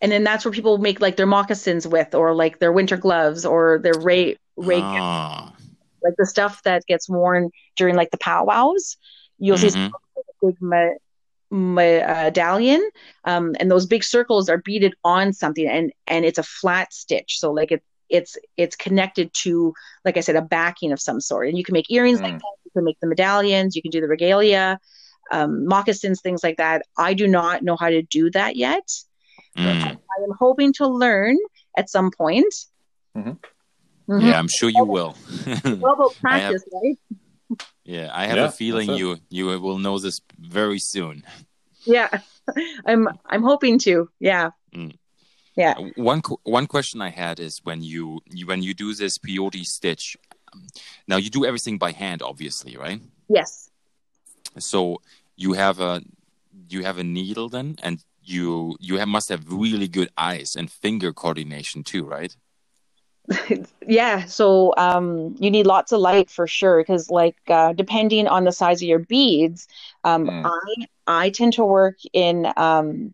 and 0.00 0.10
then 0.12 0.24
that's 0.24 0.44
where 0.46 0.52
people 0.52 0.78
make 0.78 1.00
like 1.02 1.16
their 1.16 1.26
moccasins 1.26 1.86
with, 1.86 2.14
or 2.14 2.34
like 2.34 2.58
their 2.60 2.72
winter 2.72 2.96
gloves, 2.96 3.44
or 3.44 3.78
their 3.78 3.92
ray 4.00 4.38
ray 4.56 4.80
Ah, 4.82 5.52
like 6.02 6.14
the 6.16 6.24
stuff 6.24 6.62
that 6.62 6.86
gets 6.86 7.10
worn 7.10 7.50
during 7.76 7.94
like 7.94 8.10
the 8.10 8.16
powwows. 8.18 8.96
You'll 9.38 9.58
see 9.58 9.68
mhm. 9.68 9.90
a 10.16 10.46
big 10.46 10.62
me- 10.62 10.96
medallion, 11.52 12.82
um, 13.24 13.54
and 13.60 13.70
those 13.70 13.86
big 13.86 14.02
circles 14.02 14.48
are 14.48 14.58
beaded 14.58 14.94
on 15.04 15.32
something, 15.32 15.66
and 15.68 15.92
and 16.06 16.24
it's 16.24 16.38
a 16.38 16.42
flat 16.42 16.92
stitch. 16.92 17.38
So 17.38 17.52
like 17.52 17.70
it 17.72 17.82
it's 18.08 18.36
it's 18.56 18.76
connected 18.76 19.32
to 19.42 19.72
like 20.04 20.16
I 20.16 20.20
said 20.20 20.36
a 20.36 20.42
backing 20.42 20.92
of 20.92 21.00
some 21.00 21.20
sort, 21.20 21.48
and 21.48 21.56
you 21.58 21.64
can 21.64 21.72
make 21.74 21.90
earrings 21.90 22.20
like 22.20 22.34
Mm. 22.34 22.38
that. 22.38 22.56
You 22.64 22.70
can 22.72 22.84
make 22.84 22.98
the 23.00 23.06
medallions. 23.06 23.76
You 23.76 23.82
can 23.82 23.90
do 23.90 24.00
the 24.00 24.08
regalia, 24.08 24.78
um, 25.30 25.66
moccasins, 25.66 26.20
things 26.20 26.42
like 26.42 26.56
that. 26.56 26.82
I 26.98 27.14
do 27.14 27.28
not 27.28 27.62
know 27.62 27.76
how 27.76 27.90
to 27.90 28.02
do 28.02 28.30
that 28.30 28.56
yet. 28.56 28.88
Mm. 29.56 29.82
I 29.84 30.22
am 30.24 30.32
hoping 30.38 30.72
to 30.74 30.86
learn 30.88 31.36
at 31.76 31.90
some 31.90 32.10
point. 32.10 32.54
Mhm. 33.16 33.38
Mhm. 34.08 34.22
Yeah, 34.22 34.38
I'm 34.38 34.48
sure 34.48 34.68
you 34.70 34.84
will. 34.84 35.14
Well, 35.80 35.96
I 36.24 36.38
have- 36.38 36.52
practice, 36.52 36.64
right? 36.72 36.98
Yeah, 37.84 38.10
I 38.12 38.26
have 38.26 38.36
Yeah, 38.36 38.46
a 38.48 38.50
feeling 38.52 38.90
you 38.90 39.18
you 39.30 39.46
will 39.60 39.78
know 39.78 39.98
this 39.98 40.20
very 40.38 40.78
soon. 40.78 41.22
Yeah, 41.86 42.08
I'm 42.86 43.08
I'm 43.26 43.42
hoping 43.42 43.78
to. 43.80 44.08
Yeah. 44.20 44.50
yeah. 45.56 45.74
One 45.96 46.22
one 46.44 46.66
question 46.66 47.00
I 47.00 47.10
had 47.10 47.40
is 47.40 47.60
when 47.64 47.82
you, 47.82 48.20
you 48.30 48.46
when 48.46 48.62
you 48.62 48.74
do 48.74 48.94
this 48.94 49.18
peyote 49.18 49.64
stitch. 49.64 50.16
um, 50.52 50.66
Now 51.08 51.16
you 51.18 51.30
do 51.30 51.44
everything 51.44 51.78
by 51.78 51.92
hand, 51.92 52.22
obviously, 52.22 52.76
right? 52.76 53.00
Yes. 53.28 53.70
So 54.58 55.00
you 55.36 55.54
have 55.54 55.80
a 55.80 56.02
you 56.68 56.82
have 56.84 56.98
a 56.98 57.04
needle 57.04 57.48
then, 57.48 57.76
and 57.82 58.04
you 58.22 58.76
you 58.80 58.98
have, 58.98 59.08
must 59.08 59.28
have 59.30 59.50
really 59.50 59.88
good 59.88 60.10
eyes 60.16 60.56
and 60.56 60.70
finger 60.70 61.12
coordination 61.12 61.82
too, 61.84 62.04
right? 62.04 62.36
yeah 63.86 64.24
so 64.24 64.74
um 64.76 65.34
you 65.38 65.50
need 65.50 65.66
lots 65.66 65.92
of 65.92 66.00
light 66.00 66.30
for 66.30 66.46
sure 66.46 66.80
because 66.80 67.10
like 67.10 67.36
uh 67.48 67.72
depending 67.72 68.26
on 68.26 68.44
the 68.44 68.52
size 68.52 68.82
of 68.82 68.88
your 68.88 68.98
beads 68.98 69.66
um 70.04 70.30
Mm. 70.30 70.44
i 70.44 70.86
i 71.06 71.30
tend 71.30 71.52
to 71.52 71.64
work 71.64 71.96
in 72.12 72.46
um 72.56 73.12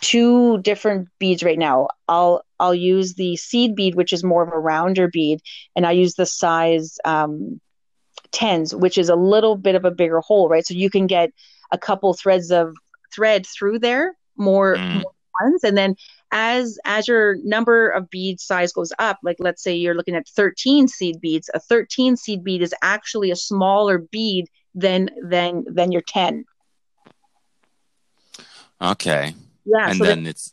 two 0.00 0.58
different 0.62 1.08
beads 1.18 1.42
right 1.42 1.58
now 1.58 1.88
i'll 2.08 2.42
i'll 2.60 2.74
use 2.74 3.14
the 3.14 3.36
seed 3.36 3.74
bead 3.74 3.94
which 3.94 4.12
is 4.12 4.24
more 4.24 4.42
of 4.42 4.52
a 4.52 4.58
rounder 4.58 5.08
bead 5.08 5.40
and 5.76 5.86
i 5.86 5.92
use 5.92 6.14
the 6.14 6.26
size 6.26 6.98
um 7.04 7.60
tens 8.32 8.74
which 8.74 8.98
is 8.98 9.08
a 9.08 9.16
little 9.16 9.56
bit 9.56 9.74
of 9.74 9.84
a 9.84 9.90
bigger 9.90 10.20
hole 10.20 10.48
right 10.48 10.66
so 10.66 10.74
you 10.74 10.90
can 10.90 11.06
get 11.06 11.30
a 11.72 11.78
couple 11.78 12.12
threads 12.14 12.50
of 12.50 12.74
thread 13.14 13.46
through 13.46 13.78
there 13.78 14.16
more, 14.36 14.80
Mm. 14.80 14.92
more 14.92 15.12
ones 15.42 15.62
and 15.64 15.76
then 15.76 15.94
as 16.34 16.78
as 16.84 17.06
your 17.06 17.36
number 17.44 17.88
of 17.88 18.10
bead 18.10 18.40
size 18.40 18.72
goes 18.72 18.92
up 18.98 19.18
like 19.22 19.36
let's 19.38 19.62
say 19.62 19.72
you're 19.74 19.94
looking 19.94 20.16
at 20.16 20.28
13 20.28 20.88
seed 20.88 21.20
beads 21.20 21.48
a 21.54 21.60
13 21.60 22.16
seed 22.16 22.42
bead 22.42 22.60
is 22.60 22.74
actually 22.82 23.30
a 23.30 23.36
smaller 23.36 23.98
bead 23.98 24.46
than 24.74 25.08
than 25.22 25.64
than 25.72 25.92
your 25.92 26.02
10 26.02 26.44
Okay, 28.82 29.32
yeah 29.64 29.88
and 29.88 29.98
so 29.98 30.04
then 30.04 30.26
it's 30.26 30.52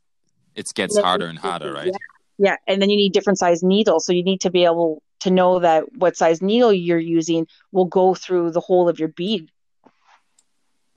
it 0.56 0.72
gets 0.76 0.98
harder 1.00 1.26
and 1.26 1.40
harder, 1.40 1.74
right? 1.74 1.88
yeah, 1.88 1.98
yeah 2.38 2.56
and 2.68 2.80
then 2.82 2.90
you 2.90 2.96
need 2.96 3.12
different 3.12 3.40
size 3.40 3.64
needles 3.64 4.06
so 4.06 4.14
you 4.14 4.24
need 4.24 4.40
to 4.42 4.52
be 4.52 4.64
able 4.64 5.02
to 5.22 5.32
know 5.32 5.60
that 5.60 5.84
what 5.96 6.16
size 6.16 6.42
needle 6.42 6.72
you're 6.72 7.00
using 7.00 7.48
will 7.72 7.86
go 7.86 8.14
through 8.14 8.52
the 8.52 8.60
whole 8.60 8.88
of 8.88 9.00
your 9.00 9.10
bead 9.10 9.50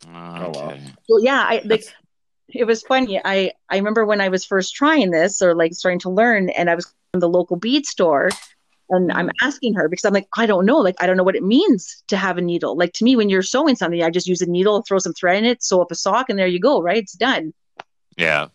Oh 0.07 0.11
wow. 0.11 0.49
Okay. 0.49 0.83
well 1.09 1.25
yeah 1.25 1.43
i 1.49 1.55
like 1.55 1.65
That's- 1.69 1.95
it 2.49 2.65
was 2.65 2.83
funny. 2.83 3.21
I 3.25 3.53
i 3.71 3.77
remember 3.77 4.05
when 4.05 4.21
i 4.21 4.29
was 4.29 4.45
first 4.45 4.75
trying 4.75 5.11
this 5.11 5.41
or 5.41 5.55
like 5.55 5.75
starting 5.75 6.01
to 6.01 6.11
learn 6.11 6.51
and 6.51 6.69
i 6.69 6.75
was 6.75 6.93
in 7.13 7.21
the 7.21 7.29
local 7.29 7.57
bead 7.57 7.87
store 7.87 8.31
and 8.91 9.11
i'm 9.13 9.29
mm-hmm. 9.29 9.47
asking 9.47 9.75
her 9.75 9.89
because 9.89 10.05
i'm 10.05 10.13
like 10.13 10.29
i 10.37 10.47
don't 10.47 10.67
know. 10.67 10.79
Like 10.79 10.97
i 11.01 11.07
don't 11.07 11.17
know 11.17 11.25
what 11.25 11.37
it 11.37 11.43
means 11.43 12.03
to 12.09 12.17
have 12.17 12.39
a 12.39 12.43
needle. 12.43 12.77
Like 12.77 12.93
to 12.95 13.05
me 13.05 13.17
when 13.17 13.29
you're 13.29 13.43
sewing 13.43 13.77
something 13.77 14.03
i 14.03 14.11
just 14.11 14.27
use 14.27 14.43
a 14.43 14.47
needle 14.47 14.83
throw 14.83 14.99
some 14.99 15.15
thread 15.15 15.39
in 15.39 15.45
it 15.45 15.63
sew 15.63 15.81
up 15.81 15.91
a 15.91 15.95
sock 15.95 16.29
and 16.29 16.39
there 16.39 16.47
you 16.47 16.61
go 16.61 16.83
right? 16.83 17.03
It's 17.03 17.15
done. 17.15 17.53
Yeah. 18.17 18.49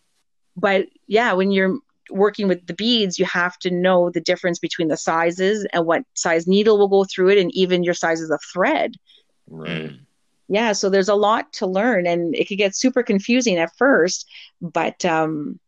but 0.56 0.88
yeah 1.08 1.34
when 1.34 1.52
you're 1.52 1.78
working 2.12 2.48
with 2.48 2.66
the 2.66 2.74
beads 2.74 3.20
you 3.20 3.26
have 3.26 3.58
to 3.60 3.70
know 3.70 4.10
the 4.10 4.22
difference 4.22 4.58
between 4.58 4.88
the 4.88 4.98
sizes 4.98 5.68
and 5.74 5.86
what 5.86 6.04
size 6.14 6.48
needle 6.48 6.78
will 6.78 6.88
go 6.88 7.04
through 7.04 7.30
it 7.30 7.38
and 7.38 7.54
even 7.54 7.84
your 7.84 7.94
sizes 7.94 8.30
of 8.30 8.40
thread. 8.54 8.94
Right. 9.48 10.00
Yeah 10.50 10.74
so 10.74 10.90
there's 10.90 11.10
a 11.10 11.16
lot 11.16 11.54
to 11.54 11.68
learn 11.68 12.08
and 12.08 12.36
it 12.36 12.48
could 12.48 12.58
get 12.58 12.76
super 12.76 13.04
confusing 13.04 13.58
at 13.58 13.72
first 13.78 14.28
but 14.62 15.06
um 15.06 15.60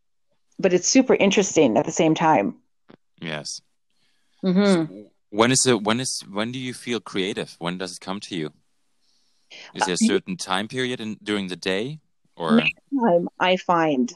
but 0.58 0.72
it's 0.72 0.88
super 0.88 1.14
interesting 1.14 1.78
at 1.78 1.86
the 1.86 1.92
same 1.92 2.14
time 2.14 2.56
Yes. 3.22 3.60
Mm-hmm. 4.44 4.64
So 4.64 5.10
when 5.30 5.52
is 5.52 5.64
it? 5.66 5.82
When 5.82 6.00
is 6.00 6.22
when 6.30 6.52
do 6.52 6.58
you 6.58 6.74
feel 6.74 7.00
creative? 7.00 7.54
When 7.58 7.78
does 7.78 7.92
it 7.92 8.00
come 8.00 8.20
to 8.20 8.36
you? 8.36 8.50
Is 9.74 9.84
there 9.86 9.94
a 9.94 9.98
certain 9.98 10.36
time 10.36 10.66
period 10.66 11.00
in 11.00 11.16
during 11.22 11.48
the 11.48 11.56
day, 11.56 12.00
or 12.36 12.60
time 12.60 13.28
i 13.38 13.56
find 13.56 14.12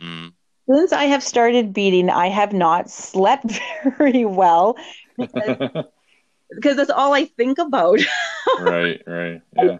mm, 0.00 0.32
since 0.70 0.92
i 0.92 1.04
have 1.04 1.22
started 1.22 1.72
beading, 1.72 2.10
i 2.10 2.28
have 2.28 2.52
not 2.52 2.90
slept 2.90 3.60
very 3.98 4.24
well 4.24 4.76
because, 5.16 5.56
because 6.54 6.76
that's 6.76 6.90
all 6.90 7.12
i 7.14 7.24
think 7.24 7.58
about 7.58 7.98
right. 8.60 9.02
Right. 9.06 9.42
Yeah. 9.56 9.78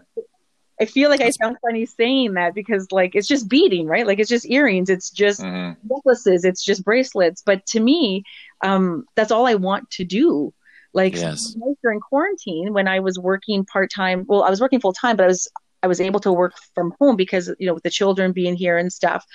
i 0.79 0.85
feel 0.85 1.09
like 1.09 1.21
i 1.21 1.29
sound 1.29 1.57
funny 1.61 1.85
saying 1.85 2.33
that 2.33 2.53
because 2.53 2.91
like 2.91 3.15
it's 3.15 3.27
just 3.27 3.49
beading 3.49 3.87
right 3.87 4.05
like 4.07 4.19
it's 4.19 4.29
just 4.29 4.49
earrings 4.49 4.89
it's 4.89 5.09
just 5.09 5.41
hmm 5.41 5.71
necklaces 5.89 6.43
it's 6.43 6.63
just 6.63 6.83
bracelets 6.83 7.41
but 7.45 7.65
to 7.65 7.79
me 7.79 8.21
um 8.65 9.05
that's 9.15 9.31
all 9.31 9.47
i 9.47 9.55
want 9.55 9.89
to 9.89 10.03
do 10.03 10.53
like 10.93 11.15
Yes. 11.15 11.55
during 11.81 12.01
quarantine 12.01 12.73
when 12.73 12.85
i 12.87 12.99
was 12.99 13.17
working 13.17 13.63
part-time 13.65 14.25
well 14.27 14.43
i 14.43 14.49
was 14.49 14.59
working 14.59 14.81
full-time 14.81 15.15
but 15.15 15.23
i 15.23 15.27
was 15.27 15.47
i 15.81 15.87
was 15.87 16.01
able 16.01 16.19
to 16.19 16.33
work 16.33 16.51
from 16.75 16.93
home 16.99 17.15
because 17.15 17.47
you 17.59 17.65
know 17.65 17.73
with 17.73 17.83
the 17.83 17.89
children 17.89 18.33
being 18.33 18.55
here 18.55 18.77
and 18.77 18.91
stuff 18.91 19.25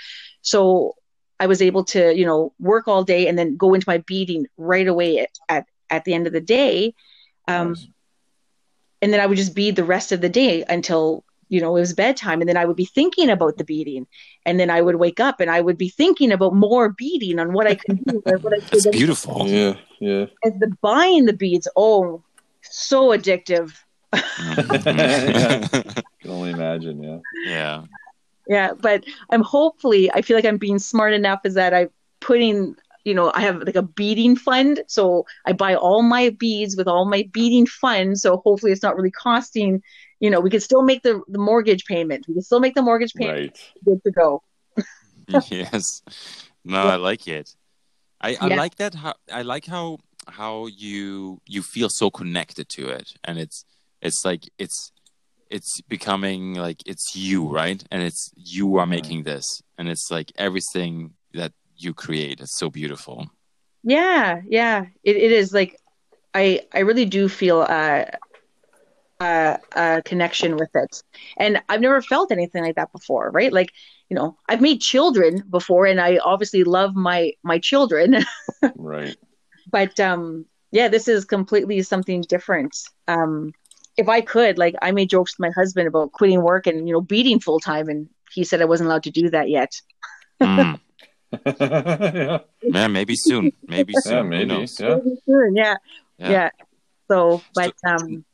so 0.42 0.94
i 1.40 1.46
was 1.46 1.62
able 1.62 1.82
to 1.82 2.14
you 2.14 2.26
know 2.26 2.52
work 2.60 2.86
all 2.88 3.04
day 3.04 3.26
and 3.26 3.38
then 3.38 3.56
go 3.56 3.72
into 3.72 3.88
my 3.88 3.98
beading 4.06 4.46
right 4.58 4.86
away 4.86 5.20
at 5.20 5.30
at, 5.48 5.66
at 5.90 6.04
the 6.04 6.12
end 6.12 6.26
of 6.26 6.34
the 6.34 6.40
day 6.42 6.92
um 7.48 7.76
and 9.02 9.12
then 9.12 9.20
I 9.20 9.26
would 9.26 9.36
just 9.36 9.54
bead 9.54 9.76
the 9.76 9.84
rest 9.84 10.12
of 10.12 10.22
the 10.22 10.30
day 10.30 10.64
until 10.68 11.24
you 11.50 11.60
know 11.60 11.76
it 11.76 11.80
was 11.80 11.92
bedtime, 11.92 12.40
and 12.40 12.48
then 12.48 12.56
I 12.56 12.64
would 12.64 12.76
be 12.76 12.86
thinking 12.86 13.28
about 13.28 13.58
the 13.58 13.64
beading, 13.64 14.06
and 14.46 14.58
then 14.58 14.70
I 14.70 14.80
would 14.80 14.96
wake 14.96 15.20
up 15.20 15.40
and 15.40 15.50
I 15.50 15.60
would 15.60 15.76
be 15.76 15.90
thinking 15.90 16.32
about 16.32 16.54
more 16.54 16.88
beading 16.88 17.38
on 17.38 17.52
what 17.52 17.66
I 17.66 17.74
could 17.74 18.02
do, 18.04 18.22
or 18.24 18.38
what 18.38 18.54
I 18.54 18.60
that's 18.70 18.84
could 18.84 18.92
beautiful. 18.92 19.46
Yeah. 19.46 19.74
Yeah. 20.00 20.26
As 20.44 20.52
the 20.58 20.74
buying 20.80 21.26
the 21.26 21.32
beads, 21.34 21.68
oh, 21.76 22.22
so 22.62 23.08
addictive. 23.10 23.74
Mhm. 24.14 26.04
Can 26.20 26.30
only 26.30 26.50
imagine. 26.50 27.02
Yeah. 27.02 27.18
yeah. 27.44 27.84
Yeah, 28.46 28.72
but 28.78 29.04
I'm 29.30 29.42
hopefully 29.42 30.10
I 30.12 30.22
feel 30.22 30.36
like 30.36 30.44
I'm 30.44 30.58
being 30.58 30.78
smart 30.78 31.14
enough 31.14 31.40
is 31.44 31.54
that 31.54 31.72
I'm 31.72 31.90
putting 32.20 32.76
you 33.04 33.14
know 33.14 33.30
I 33.34 33.40
have 33.42 33.62
like 33.62 33.76
a 33.76 33.82
beading 33.82 34.36
fund, 34.36 34.82
so 34.86 35.26
I 35.46 35.52
buy 35.52 35.74
all 35.74 36.02
my 36.02 36.30
beads 36.30 36.76
with 36.76 36.88
all 36.88 37.04
my 37.04 37.28
beading 37.32 37.66
funds. 37.66 38.22
So 38.22 38.38
hopefully 38.38 38.72
it's 38.72 38.82
not 38.82 38.96
really 38.96 39.10
costing. 39.10 39.82
You 40.20 40.30
know, 40.30 40.40
we 40.40 40.50
can 40.50 40.60
still 40.60 40.82
make 40.82 41.02
the 41.02 41.22
the 41.28 41.38
mortgage 41.38 41.84
payment. 41.84 42.26
We 42.28 42.34
can 42.34 42.42
still 42.42 42.60
make 42.60 42.74
the 42.74 42.82
mortgage 42.82 43.14
payment. 43.14 43.52
Right. 43.52 43.72
Good 43.84 44.02
to 44.04 44.10
go. 44.10 44.42
yes. 45.50 46.02
No, 46.64 46.82
I 46.82 46.96
like 46.96 47.28
it. 47.28 47.54
I, 48.20 48.36
I 48.40 48.48
Yeah. 48.48 48.56
like 48.56 48.76
that. 48.76 48.94
How 48.94 49.14
I 49.30 49.42
like 49.42 49.66
how 49.66 49.98
how 50.28 50.66
you 50.66 51.40
you 51.46 51.62
feel 51.62 51.88
so 51.90 52.10
connected 52.10 52.68
to 52.70 52.88
it, 52.88 53.12
and 53.24 53.38
it's 53.38 53.64
it's 54.00 54.24
like 54.24 54.48
it's 54.58 54.92
it's 55.50 55.80
becoming 55.82 56.54
like 56.54 56.80
it's 56.86 57.14
you, 57.14 57.46
right? 57.48 57.84
And 57.90 58.02
it's 58.02 58.30
you 58.36 58.76
are 58.78 58.86
making 58.86 59.24
this, 59.24 59.44
and 59.76 59.88
it's 59.88 60.10
like 60.10 60.32
everything 60.36 61.14
that 61.34 61.52
you 61.76 61.94
create 61.94 62.40
It's 62.40 62.56
so 62.56 62.70
beautiful. 62.70 63.30
Yeah, 63.82 64.40
yeah. 64.46 64.86
It, 65.02 65.16
it 65.16 65.32
is 65.32 65.52
like 65.52 65.78
I 66.34 66.62
I 66.72 66.80
really 66.80 67.04
do 67.06 67.28
feel 67.28 67.60
uh, 67.62 68.06
uh, 69.20 69.56
a 69.72 70.02
connection 70.04 70.56
with 70.56 70.70
it, 70.74 71.02
and 71.36 71.62
I've 71.68 71.80
never 71.80 72.02
felt 72.02 72.32
anything 72.32 72.64
like 72.64 72.76
that 72.76 72.92
before, 72.92 73.30
right? 73.30 73.52
Like 73.52 73.70
you 74.10 74.16
know, 74.16 74.36
I've 74.48 74.60
made 74.60 74.80
children 74.80 75.42
before, 75.48 75.86
and 75.86 76.00
I 76.00 76.18
obviously 76.18 76.64
love 76.64 76.94
my 76.94 77.32
my 77.42 77.58
children, 77.58 78.16
Right. 78.74 79.16
but 79.70 79.98
um, 80.00 80.46
yeah, 80.72 80.88
this 80.88 81.08
is 81.08 81.24
completely 81.24 81.82
something 81.82 82.22
different. 82.22 82.76
Um, 83.08 83.52
if 83.96 84.08
I 84.08 84.20
could, 84.22 84.58
like, 84.58 84.74
I 84.82 84.90
made 84.90 85.08
jokes 85.10 85.34
with 85.38 85.46
my 85.46 85.52
husband 85.54 85.86
about 85.86 86.12
quitting 86.12 86.42
work 86.42 86.66
and 86.66 86.86
you 86.88 86.92
know 86.94 87.00
beading 87.00 87.40
full 87.40 87.60
time, 87.60 87.88
and 87.88 88.08
he 88.32 88.44
said 88.44 88.60
I 88.60 88.66
wasn't 88.66 88.88
allowed 88.88 89.04
to 89.04 89.10
do 89.10 89.30
that 89.30 89.48
yet. 89.48 89.80
Mm. 90.42 90.80
yeah. 91.60 92.38
yeah, 92.62 92.86
maybe 92.88 93.14
soon. 93.16 93.52
Maybe 93.66 93.92
soon. 94.02 94.12
Yeah, 94.14 94.22
maybe. 94.22 94.44
knows? 94.46 94.78
Yeah. 94.80 94.98
Soon, 95.26 95.56
yeah, 95.56 95.74
Yeah. 96.18 96.30
yeah. 96.30 96.50
So, 97.08 97.42
but 97.54 97.74
um, 97.86 98.24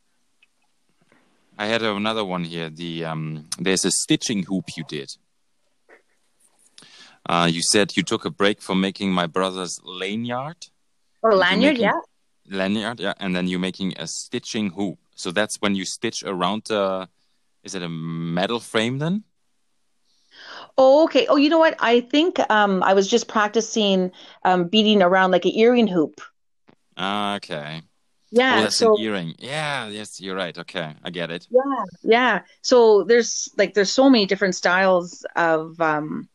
I 1.57 1.65
had 1.67 1.81
another 1.83 2.23
one 2.25 2.43
here. 2.45 2.69
The 2.69 3.05
um, 3.05 3.47
there's 3.59 3.85
a 3.85 3.91
stitching 3.91 4.43
hoop 4.43 4.65
you 4.77 4.83
did. 4.87 5.11
Uh, 7.27 7.47
you 7.51 7.61
said 7.71 7.95
you 7.95 8.03
took 8.03 8.25
a 8.25 8.29
break 8.31 8.61
from 8.61 8.81
making 8.81 9.11
my 9.11 9.27
brother's 9.27 9.79
lanyard, 9.83 10.67
or 11.21 11.35
lanyard, 11.35 11.73
making- 11.73 11.83
yeah. 11.83 11.99
lanyard, 12.57 12.99
yeah, 12.99 13.13
and 13.19 13.35
then 13.35 13.47
you're 13.47 13.59
making 13.59 13.93
a 13.97 14.07
stitching 14.07 14.71
hoop. 14.71 14.97
So 15.15 15.31
that's 15.31 15.57
when 15.59 15.75
you 15.75 15.85
stitch 15.85 16.23
around 16.23 16.63
the. 16.67 17.09
Is 17.63 17.75
it 17.75 17.83
a 17.83 17.89
metal 17.89 18.59
frame 18.59 18.97
then? 18.97 19.23
Oh, 20.83 21.03
okay. 21.03 21.27
Oh, 21.27 21.35
you 21.35 21.47
know 21.49 21.59
what? 21.59 21.75
I 21.79 22.01
think 22.01 22.39
um, 22.49 22.81
I 22.81 22.93
was 22.95 23.07
just 23.07 23.27
practicing 23.27 24.11
um, 24.43 24.67
beading 24.67 25.03
around 25.03 25.29
like 25.29 25.45
an 25.45 25.55
earring 25.55 25.85
hoop. 25.85 26.19
Ah, 26.97 27.35
Okay. 27.35 27.83
Yeah. 28.31 28.57
oh, 28.57 28.61
that's 28.61 28.77
so 28.77 28.95
an 28.95 29.03
earring. 29.03 29.35
Yeah. 29.37 29.89
Yes, 29.89 30.19
you're 30.19 30.35
right. 30.35 30.57
Okay, 30.57 30.93
I 31.03 31.09
get 31.11 31.29
it. 31.29 31.47
yeah, 31.51 31.83
yeah. 32.01 32.41
So 32.61 33.03
there's 33.03 33.49
like 33.57 33.73
there's 33.75 33.91
so 33.91 34.09
many 34.09 34.25
different 34.25 34.55
styles 34.55 35.23
of 35.35 35.79
um, 35.81 36.29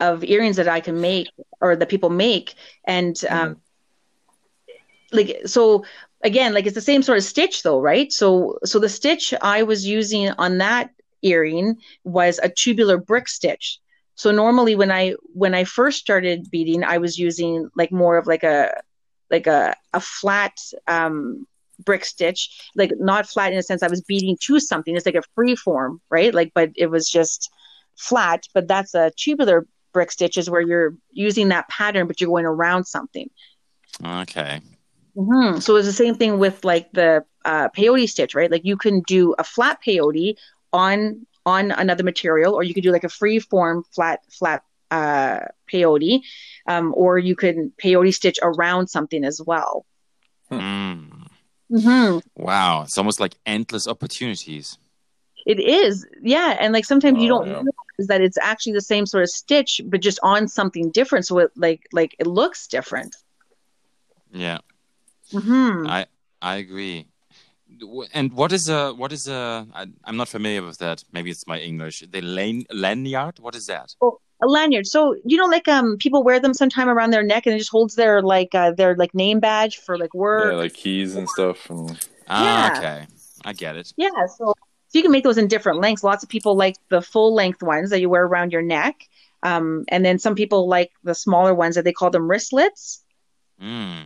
of 0.00 0.24
earrings 0.24 0.56
that 0.56 0.68
I 0.68 0.80
can 0.80 1.00
make 1.00 1.28
or 1.60 1.76
that 1.76 1.88
people 1.88 2.10
make, 2.10 2.54
and 2.86 3.16
um, 3.28 3.56
like 5.12 5.36
so 5.44 5.84
again, 6.22 6.54
like 6.54 6.64
it's 6.66 6.76
the 6.76 6.80
same 6.80 7.02
sort 7.02 7.18
of 7.18 7.24
stitch 7.24 7.62
though, 7.62 7.80
right? 7.80 8.10
So 8.12 8.58
so 8.64 8.78
the 8.78 8.88
stitch 8.88 9.34
I 9.42 9.64
was 9.64 9.86
using 9.86 10.30
on 10.38 10.58
that 10.58 10.90
earring 11.24 11.76
was 12.04 12.38
a 12.42 12.48
tubular 12.48 12.98
brick 12.98 13.28
stitch. 13.28 13.80
So 14.16 14.30
normally 14.30 14.76
when 14.76 14.92
I 14.92 15.14
when 15.34 15.54
I 15.54 15.64
first 15.64 15.98
started 16.00 16.50
beading, 16.50 16.84
I 16.84 16.98
was 16.98 17.18
using 17.18 17.70
like 17.76 17.92
more 17.92 18.18
of 18.18 18.26
like 18.26 18.44
a 18.44 18.72
like 19.30 19.46
a 19.46 19.74
a 19.92 20.00
flat 20.00 20.56
um 20.88 21.46
brick 21.84 22.04
stitch, 22.04 22.70
like 22.76 22.92
not 22.98 23.26
flat 23.28 23.52
in 23.52 23.58
a 23.58 23.62
sense 23.62 23.82
I 23.82 23.88
was 23.88 24.02
beading 24.02 24.36
to 24.42 24.60
something. 24.60 24.96
It's 24.96 25.06
like 25.06 25.16
a 25.16 25.22
free 25.34 25.56
form, 25.56 26.00
right? 26.10 26.34
Like 26.34 26.52
but 26.54 26.70
it 26.76 26.88
was 26.88 27.10
just 27.10 27.50
flat, 27.96 28.44
but 28.54 28.68
that's 28.68 28.94
a 28.94 29.12
tubular 29.16 29.66
brick 29.92 30.12
stitch 30.12 30.38
is 30.38 30.50
where 30.50 30.60
you're 30.60 30.94
using 31.12 31.48
that 31.48 31.68
pattern 31.68 32.06
but 32.08 32.20
you're 32.20 32.30
going 32.30 32.46
around 32.46 32.84
something. 32.84 33.30
Okay. 34.04 34.60
hmm 35.16 35.58
So 35.58 35.76
it's 35.76 35.86
the 35.86 35.92
same 35.92 36.14
thing 36.14 36.38
with 36.38 36.64
like 36.64 36.92
the 36.92 37.24
uh, 37.44 37.68
peyote 37.70 38.08
stitch, 38.08 38.34
right? 38.34 38.50
Like 38.50 38.64
you 38.64 38.76
can 38.76 39.02
do 39.02 39.34
a 39.38 39.44
flat 39.44 39.78
peyote 39.86 40.36
on 40.74 41.26
on 41.46 41.72
another 41.72 42.04
material, 42.04 42.54
or 42.54 42.62
you 42.64 42.74
could 42.74 42.84
do 42.84 42.92
like 42.92 43.04
a 43.04 43.08
free 43.08 43.38
form 43.38 43.84
flat 43.94 44.20
flat 44.32 44.62
uh, 44.90 45.40
peyote, 45.72 46.22
um, 46.68 46.92
or 46.96 47.18
you 47.18 47.36
can 47.36 47.72
peyote 47.82 48.14
stitch 48.14 48.38
around 48.42 48.88
something 48.88 49.24
as 49.24 49.40
well. 49.46 49.86
Mm. 50.50 51.26
hmm 51.70 52.18
Wow, 52.36 52.82
it's 52.82 52.98
almost 52.98 53.20
like 53.20 53.36
endless 53.46 53.88
opportunities. 53.88 54.78
It 55.46 55.60
is, 55.60 56.06
yeah, 56.22 56.56
and 56.60 56.72
like 56.72 56.84
sometimes 56.84 57.18
you 57.22 57.28
Oh, 57.32 57.38
don't 57.40 57.46
yeah. 57.48 57.54
realize 57.56 58.08
that 58.08 58.20
it's 58.22 58.38
actually 58.38 58.72
the 58.74 58.80
same 58.80 59.06
sort 59.06 59.24
of 59.24 59.30
stitch, 59.30 59.80
but 59.86 60.00
just 60.00 60.18
on 60.22 60.48
something 60.48 60.90
different. 60.90 61.26
So 61.26 61.38
it 61.38 61.52
like 61.56 61.86
like 61.92 62.16
it 62.18 62.26
looks 62.26 62.66
different. 62.66 63.16
Yeah. 64.32 64.58
hmm 65.32 65.86
I 65.86 66.06
I 66.42 66.56
agree. 66.56 67.06
And 68.12 68.32
what 68.32 68.52
is 68.52 68.68
a 68.68 68.92
what 68.92 69.12
is 69.12 69.28
a? 69.28 69.66
I, 69.74 69.86
I'm 70.04 70.16
not 70.16 70.28
familiar 70.28 70.62
with 70.62 70.78
that. 70.78 71.04
Maybe 71.12 71.30
it's 71.30 71.46
my 71.46 71.58
English. 71.58 72.04
The 72.10 72.20
lane 72.20 72.64
lanyard. 72.70 73.38
What 73.40 73.54
is 73.54 73.66
that? 73.66 73.94
Oh, 74.00 74.18
a 74.42 74.46
lanyard. 74.46 74.86
So 74.86 75.16
you 75.24 75.36
know, 75.36 75.46
like 75.46 75.68
um, 75.68 75.96
people 75.98 76.22
wear 76.22 76.40
them 76.40 76.54
sometime 76.54 76.88
around 76.88 77.10
their 77.10 77.22
neck, 77.22 77.46
and 77.46 77.54
it 77.54 77.58
just 77.58 77.70
holds 77.70 77.94
their 77.94 78.22
like 78.22 78.54
uh, 78.54 78.72
their 78.72 78.94
like 78.96 79.14
name 79.14 79.40
badge 79.40 79.78
for 79.78 79.98
like 79.98 80.14
work. 80.14 80.52
Yeah, 80.52 80.58
like 80.58 80.74
keys 80.74 81.14
and 81.16 81.28
stuff. 81.28 81.68
And 81.70 81.98
Ah, 82.28 82.44
Yeah. 82.44 82.78
okay. 82.78 83.06
I 83.44 83.52
get 83.52 83.76
it. 83.76 83.92
Yeah, 83.96 84.08
so 84.38 84.54
so 84.88 84.98
you 84.98 85.02
can 85.02 85.12
make 85.12 85.24
those 85.24 85.38
in 85.38 85.48
different 85.48 85.80
lengths. 85.80 86.02
Lots 86.04 86.22
of 86.22 86.28
people 86.28 86.56
like 86.56 86.76
the 86.88 87.02
full 87.02 87.34
length 87.34 87.62
ones 87.62 87.90
that 87.90 88.00
you 88.00 88.08
wear 88.08 88.24
around 88.24 88.52
your 88.52 88.62
neck, 88.62 88.96
um, 89.42 89.84
and 89.88 90.04
then 90.04 90.18
some 90.18 90.34
people 90.34 90.68
like 90.68 90.90
the 91.02 91.14
smaller 91.14 91.54
ones 91.54 91.74
that 91.74 91.84
they 91.84 91.92
call 91.92 92.10
them 92.10 92.28
wristlets. 92.28 93.02
Mm. 93.60 94.04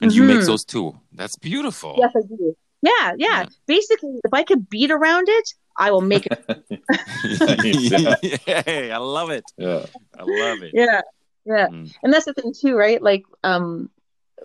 And 0.00 0.12
you 0.12 0.22
make 0.22 0.44
those 0.46 0.64
too. 0.64 0.98
That's 1.12 1.36
beautiful. 1.36 1.96
Yes, 1.98 2.12
I 2.16 2.20
do. 2.20 2.56
Yeah, 2.82 3.12
yeah, 3.16 3.40
Yeah. 3.40 3.46
Basically, 3.66 4.20
if 4.24 4.32
I 4.32 4.42
could 4.44 4.68
beat 4.68 4.90
around 4.90 5.28
it, 5.28 5.54
I 5.76 5.90
will 5.90 6.00
make 6.00 6.26
it. 6.26 6.44
Yay, 8.46 8.92
I 8.92 8.98
love 8.98 9.30
it. 9.30 9.44
yeah. 9.56 9.86
I 10.18 10.22
love 10.22 10.62
it. 10.62 10.72
yeah, 10.74 11.00
yeah. 11.44 11.68
Mm. 11.68 11.94
And 12.02 12.12
that's 12.12 12.24
the 12.24 12.34
thing 12.34 12.52
too, 12.52 12.76
right? 12.76 13.02
Like, 13.02 13.24
um, 13.44 13.90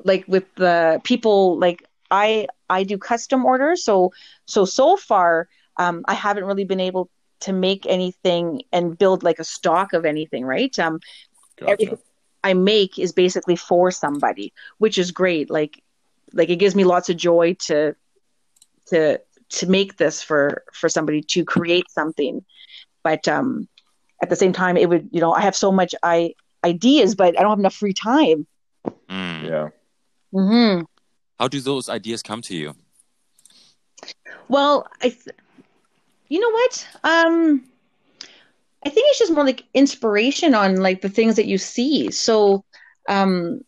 like 0.04 0.26
with 0.28 0.46
the 0.56 1.02
people, 1.04 1.58
like 1.60 1.88
I 2.12 2.48
I 2.70 2.84
do 2.84 2.98
custom 2.98 3.46
orders, 3.46 3.84
so 3.84 4.12
so 4.46 4.66
so 4.66 4.98
far, 4.98 5.48
um, 5.78 6.04
I 6.08 6.14
haven't 6.14 6.46
really 6.46 6.66
been 6.66 6.80
able 6.80 7.10
to 7.42 7.54
make 7.54 7.86
anything 7.86 8.62
and 8.72 8.98
build 8.98 9.24
like 9.24 9.40
a 9.40 9.44
stock 9.44 9.94
of 9.94 10.06
anything, 10.06 10.46
right? 10.46 10.78
Um, 10.80 11.00
Gotcha. 11.60 11.72
everything 11.72 11.98
I 12.44 12.54
make 12.54 12.98
is 13.00 13.12
basically 13.12 13.56
for 13.56 13.92
somebody, 13.92 14.54
which 14.78 14.98
is 14.98 15.12
great. 15.12 15.50
Like, 15.50 15.82
like 16.32 16.50
it 16.50 16.56
gives 16.58 16.76
me 16.76 16.84
lots 16.84 17.10
of 17.10 17.18
joy 17.18 17.56
to, 17.66 17.96
to, 18.88 19.20
to 19.50 19.68
make 19.68 19.98
this 19.98 20.22
for 20.24 20.64
for 20.74 20.90
somebody 20.90 21.22
to 21.22 21.46
create 21.46 21.90
something. 21.90 22.44
But 23.04 23.28
um, 23.28 23.68
at 24.22 24.30
the 24.30 24.36
same 24.36 24.54
time, 24.54 24.78
it 24.78 24.90
would, 24.90 25.10
you 25.12 25.22
know, 25.22 25.34
I 25.34 25.42
have 25.42 25.56
so 25.56 25.72
much 25.72 25.94
I 26.04 26.34
ideas, 26.64 27.16
but 27.16 27.38
I 27.38 27.42
don't 27.42 27.52
have 27.52 27.60
enough 27.60 27.76
free 27.76 27.94
time. 27.94 28.48
Mm. 29.10 29.44
Yeah. 29.44 29.70
hmm 30.32 30.82
How 31.40 31.48
do 31.48 31.60
those 31.60 31.90
ideas 31.90 32.22
come 32.22 32.42
to 32.44 32.56
you? 32.56 32.76
Well, 34.48 34.88
I, 35.02 35.10
th- 35.10 35.36
you 36.30 36.40
know 36.40 36.50
what? 36.50 36.88
Um, 37.04 37.64
I 38.86 38.90
think 38.90 39.08
it's 39.10 39.20
just 39.20 39.34
more 39.34 39.46
like 39.46 39.64
inspiration 39.74 40.54
on 40.54 40.78
like 40.78 41.02
the 41.02 41.10
things 41.10 41.36
that 41.36 41.46
you 41.46 41.58
see. 41.58 42.12
So, 42.12 42.64
um, 43.10 43.62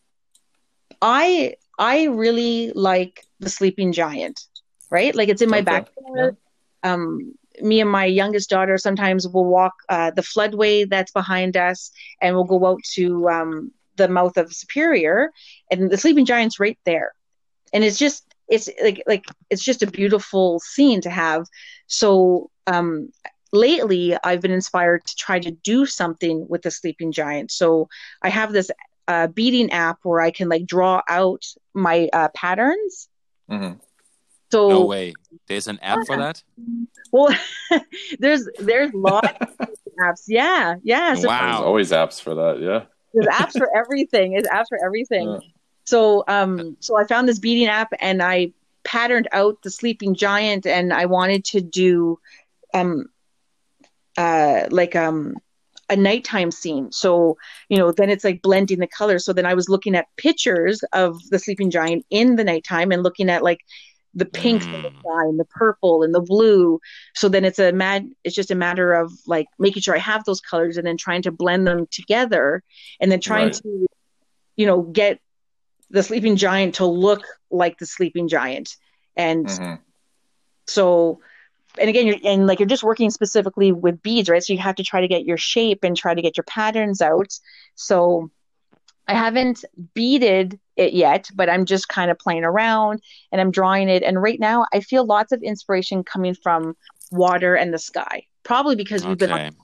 I 1.02 1.56
I 1.78 2.06
really 2.06 2.72
like 2.74 3.26
the 3.40 3.50
Sleeping 3.50 3.92
Giant, 3.92 4.46
right? 4.92 5.16
Like 5.16 5.30
it's 5.30 5.42
in 5.42 5.50
my 5.50 5.62
Okay. 5.62 5.62
backyard. 5.62 6.36
Um, 6.84 7.34
me 7.62 7.82
and 7.82 7.90
my 7.90 8.06
youngest 8.06 8.50
daughter 8.50 8.78
sometimes 8.78 9.28
will 9.28 9.46
walk 9.46 9.74
uh, 9.90 10.12
the 10.12 10.22
floodway 10.22 10.88
that's 10.90 11.12
behind 11.12 11.58
us, 11.58 11.92
and 12.22 12.36
we'll 12.36 12.46
go 12.46 12.66
out 12.66 12.80
to 12.96 13.28
um, 13.30 13.72
the 13.98 14.08
mouth 14.08 14.38
of 14.38 14.54
Superior, 14.54 15.32
and 15.72 15.90
the 15.90 15.98
Sleeping 15.98 16.26
Giant's 16.26 16.60
right 16.60 16.78
there, 16.86 17.12
and 17.74 17.84
it's 17.84 17.98
just 17.98 18.26
it's 18.48 18.70
like 18.84 19.02
like 19.08 19.26
it's 19.50 19.64
just 19.64 19.84
a 19.84 19.88
beautiful 19.88 20.60
scene 20.60 21.02
to 21.02 21.10
have. 21.10 21.46
So 21.88 22.50
um, 22.68 23.10
lately, 23.52 24.16
I've 24.24 24.42
been 24.42 24.52
inspired 24.52 25.04
to 25.06 25.16
try 25.18 25.40
to 25.40 25.52
do 25.52 25.86
something 25.86 26.46
with 26.50 26.62
the 26.64 26.72
Sleeping 26.72 27.12
Giant. 27.12 27.52
So 27.52 27.88
I 28.22 28.30
have 28.30 28.52
this 28.54 28.72
uh, 29.08 29.28
beading 29.28 29.72
app 29.72 30.00
where 30.04 30.22
I 30.22 30.32
can 30.32 30.50
like 30.50 30.66
draw 30.66 31.02
out 31.10 31.44
my 31.74 32.10
uh, 32.14 32.30
patterns. 32.36 33.10
hmm 33.50 33.80
So 34.52 34.70
No 34.70 34.86
way. 34.86 35.14
There's 35.48 35.68
an 35.68 35.80
app 35.82 36.06
for 36.06 36.18
that? 36.18 36.44
well, 37.12 37.36
there's 38.20 38.48
there's 38.60 38.94
lots 38.94 39.28
of 39.60 39.70
apps. 40.00 40.24
Yeah, 40.28 40.76
yeah. 40.84 41.16
So 41.16 41.28
Wow. 41.28 41.52
There's 41.52 41.66
always 41.66 41.92
apps 41.92 42.22
for 42.22 42.36
that. 42.36 42.60
Yeah. 42.62 42.86
there's 43.14 43.28
apps 43.28 43.58
for 43.58 43.70
everything. 43.78 44.34
There's 44.34 44.48
apps 44.48 44.68
for 44.70 44.84
everything. 44.84 45.32
Yeah. 45.32 45.40
So 45.86 46.24
um 46.28 46.78
so 46.80 46.98
I 46.98 47.06
found 47.06 47.28
this 47.28 47.40
beading 47.40 47.68
app 47.68 47.90
and 48.00 48.22
I 48.22 48.54
patterned 48.84 49.28
out 49.32 49.62
the 49.64 49.72
sleeping 49.72 50.16
giant 50.16 50.66
and 50.66 50.94
I 50.94 51.06
wanted 51.06 51.44
to 51.46 51.62
do 51.62 52.20
um 52.74 53.08
uh 54.18 54.68
like 54.70 54.96
um 54.96 55.36
a 55.90 55.96
nighttime 55.96 56.52
scene. 56.52 56.92
So, 56.92 57.38
you 57.70 57.78
know, 57.78 57.92
then 57.92 58.10
it's 58.10 58.24
like 58.24 58.42
blending 58.42 58.80
the 58.80 58.88
colors. 58.88 59.24
So 59.24 59.34
then 59.34 59.46
I 59.46 59.54
was 59.54 59.70
looking 59.70 59.96
at 59.96 60.08
pictures 60.18 60.84
of 60.94 61.20
the 61.30 61.38
sleeping 61.38 61.70
giant 61.70 62.06
in 62.10 62.36
the 62.38 62.44
nighttime 62.44 62.92
and 62.92 63.04
looking 63.04 63.30
at 63.30 63.44
like 63.44 63.60
the 64.16 64.26
pink 64.26 64.64
Mm. 64.64 64.72
the 64.72 64.92
sky 65.00 65.24
and 65.26 65.40
the 65.40 65.46
purple 65.46 66.02
and 66.04 66.16
the 66.16 66.22
blue. 66.22 66.80
So 67.16 67.30
then 67.30 67.46
it's 67.46 67.60
a 67.60 67.72
mad 67.74 68.08
it's 68.24 68.36
just 68.36 68.52
a 68.52 68.56
matter 68.56 68.94
of 68.94 69.12
like 69.28 69.48
making 69.60 69.82
sure 69.82 69.96
I 69.96 70.00
have 70.00 70.24
those 70.24 70.42
colors 70.42 70.78
and 70.78 70.88
then 70.88 70.98
trying 70.98 71.22
to 71.24 71.32
blend 71.32 71.68
them 71.68 71.86
together 71.92 72.64
and 73.00 73.12
then 73.12 73.20
trying 73.20 73.48
Right. 73.48 73.56
to, 73.62 73.88
you 74.56 74.66
know, 74.66 74.82
get 74.84 75.20
the 75.92 76.02
sleeping 76.04 76.36
giant 76.36 76.76
to 76.76 76.86
look 76.86 77.24
like 77.52 77.78
the 77.78 77.86
sleeping 77.86 78.28
giant. 78.28 78.76
And 79.18 79.48
Mhm. 79.50 79.80
so 80.68 81.20
and 81.80 81.90
again 81.90 82.08
you're 82.08 82.18
and 82.24 82.48
like 82.48 82.60
you're 82.60 82.68
just 82.68 82.84
working 82.84 83.10
specifically 83.10 83.72
with 83.72 84.02
beads 84.02 84.30
right 84.30 84.44
so 84.44 84.54
you 84.54 84.60
have 84.60 84.76
to 84.76 84.84
try 84.84 85.02
to 85.02 85.08
get 85.08 85.26
your 85.26 85.38
shape 85.38 85.84
and 85.84 85.96
try 85.96 86.14
to 86.14 86.22
get 86.22 86.38
your 86.38 86.44
patterns 86.46 87.02
out 87.02 87.32
so 87.76 88.30
i 89.08 89.14
haven't 89.14 89.64
beaded 89.94 90.60
it 90.76 90.94
yet 90.94 91.30
but 91.36 91.50
i'm 91.50 91.66
just 91.66 91.88
kind 91.88 92.10
of 92.12 92.18
playing 92.20 92.44
around 92.44 93.02
and 93.32 93.40
i'm 93.42 93.52
drawing 93.52 93.90
it 93.90 94.04
and 94.04 94.22
right 94.22 94.40
now 94.40 94.66
i 94.74 94.80
feel 94.80 95.06
lots 95.06 95.32
of 95.32 95.42
inspiration 95.44 96.04
coming 96.04 96.34
from 96.36 96.76
water 97.12 97.56
and 97.56 97.74
the 97.74 97.80
sky 97.80 98.24
probably 98.44 98.76
because 98.76 99.06
we've 99.06 99.18
been 99.18 99.32
Okay. 99.32 99.48
on 99.48 99.56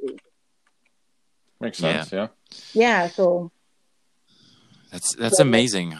lately. 0.00 0.18
Makes 1.60 1.78
sense. 1.78 2.12
Yeah. 2.12 2.28
yeah 2.72 3.08
so 3.08 3.50
That's 4.92 5.14
that's 5.16 5.38
Yeah. 5.38 5.42
amazing. 5.46 5.96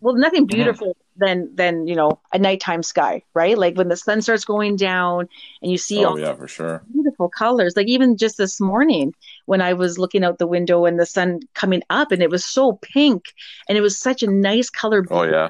well 0.00 0.14
nothing 0.14 0.46
beautiful 0.46 0.96
than 1.16 1.54
than 1.54 1.86
you 1.86 1.94
know 1.94 2.20
a 2.32 2.38
nighttime 2.38 2.82
sky 2.82 3.22
right 3.34 3.56
like 3.58 3.76
when 3.76 3.88
the 3.88 3.96
sun 3.96 4.22
starts 4.22 4.44
going 4.44 4.76
down 4.76 5.28
and 5.60 5.70
you 5.70 5.76
see 5.78 6.04
oh, 6.04 6.10
all 6.10 6.14
Oh 6.14 6.16
yeah, 6.18 6.34
for 6.34 6.48
sure. 6.48 6.82
beautiful 6.92 7.28
colors. 7.28 7.74
Like 7.76 7.88
even 7.88 8.16
just 8.16 8.36
this 8.38 8.60
morning 8.60 9.14
when 9.46 9.60
I 9.60 9.72
was 9.74 9.98
looking 9.98 10.24
out 10.24 10.38
the 10.38 10.46
window 10.46 10.84
and 10.84 10.98
the 10.98 11.06
sun 11.06 11.40
coming 11.54 11.82
up 11.90 12.12
and 12.12 12.22
it 12.22 12.30
was 12.30 12.44
so 12.44 12.78
pink 12.82 13.24
and 13.68 13.76
it 13.76 13.80
was 13.80 13.98
such 13.98 14.22
a 14.22 14.30
nice 14.30 14.70
color, 14.70 15.04
Oh 15.10 15.24
yeah. 15.24 15.48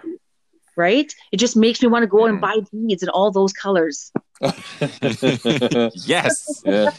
right? 0.76 1.12
It 1.32 1.36
just 1.36 1.56
makes 1.56 1.82
me 1.82 1.88
want 1.88 2.02
to 2.02 2.06
go 2.06 2.24
and 2.26 2.38
Mhm. 2.38 2.40
buy 2.40 2.56
beads 2.72 3.02
in 3.02 3.08
all 3.10 3.30
those 3.30 3.52
colors. 3.52 4.10
Yes, 6.06 6.62
yeah. 6.64 6.90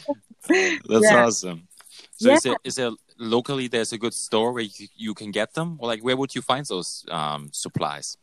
that's 0.88 1.10
Yeah. 1.10 1.24
awesome. 1.24 1.68
So 2.16 2.28
Yeah. 2.28 2.34
is 2.36 2.42
there 2.42 2.56
is 2.64 2.74
there 2.76 2.90
locally 3.18 3.68
there's 3.68 3.92
a 3.92 3.98
good 3.98 4.14
store 4.14 4.52
where 4.52 4.62
you, 4.64 4.88
you 4.96 5.14
can 5.14 5.30
get 5.30 5.54
them, 5.54 5.76
or 5.80 5.88
like 5.88 6.02
where 6.02 6.16
would 6.16 6.34
you 6.34 6.42
find 6.42 6.64
those 6.66 7.04
um, 7.10 7.50
supplies? 7.52 8.16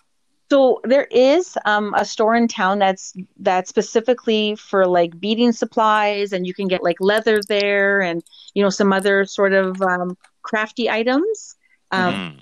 So 0.52 0.82
there 0.84 1.08
is 1.12 1.58
um, 1.64 1.94
a 1.96 2.04
store 2.04 2.36
in 2.36 2.50
town 2.50 2.80
that's 2.80 3.14
that's 3.40 3.70
specifically 3.70 4.58
for 4.58 4.86
like 4.86 5.18
beading 5.18 5.54
supplies, 5.54 6.34
and 6.34 6.46
you 6.46 6.54
can 6.54 6.68
get 6.68 6.84
like 6.84 6.98
leather 7.00 7.40
there, 7.48 8.02
and 8.02 8.22
you 8.54 8.62
know 8.62 8.70
some 8.70 8.92
other 8.92 9.24
sort 9.24 9.54
of 9.54 9.82
um, 9.82 10.18
crafty 10.42 10.90
items. 10.90 11.56
Um, 11.92 12.14
Mm. 12.14 12.40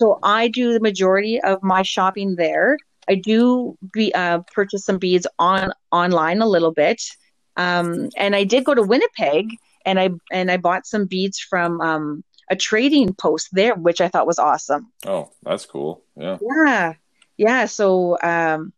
So 0.00 0.18
I 0.22 0.48
do 0.48 0.72
the 0.72 0.80
majority 0.80 1.38
of 1.42 1.62
my 1.62 1.82
shopping 1.82 2.36
there. 2.36 2.78
I 3.06 3.16
do 3.16 3.76
be, 3.92 4.14
uh, 4.14 4.38
purchase 4.54 4.86
some 4.86 4.96
beads 4.96 5.26
on 5.38 5.74
online 5.92 6.40
a 6.40 6.48
little 6.48 6.72
bit, 6.72 7.02
um, 7.58 8.08
and 8.16 8.34
I 8.34 8.44
did 8.44 8.64
go 8.64 8.74
to 8.74 8.82
Winnipeg 8.82 9.50
and 9.84 10.00
I 10.00 10.08
and 10.32 10.50
I 10.50 10.56
bought 10.56 10.86
some 10.86 11.04
beads 11.04 11.38
from 11.38 11.82
um, 11.82 12.24
a 12.50 12.56
trading 12.56 13.12
post 13.12 13.48
there, 13.52 13.74
which 13.74 14.00
I 14.00 14.08
thought 14.08 14.26
was 14.26 14.38
awesome. 14.38 14.90
Oh, 15.04 15.28
that's 15.42 15.66
cool. 15.66 16.02
Yeah. 16.16 16.38
Yeah, 16.40 16.94
yeah. 17.40 17.64
So, 17.64 18.18
um, 18.22 18.72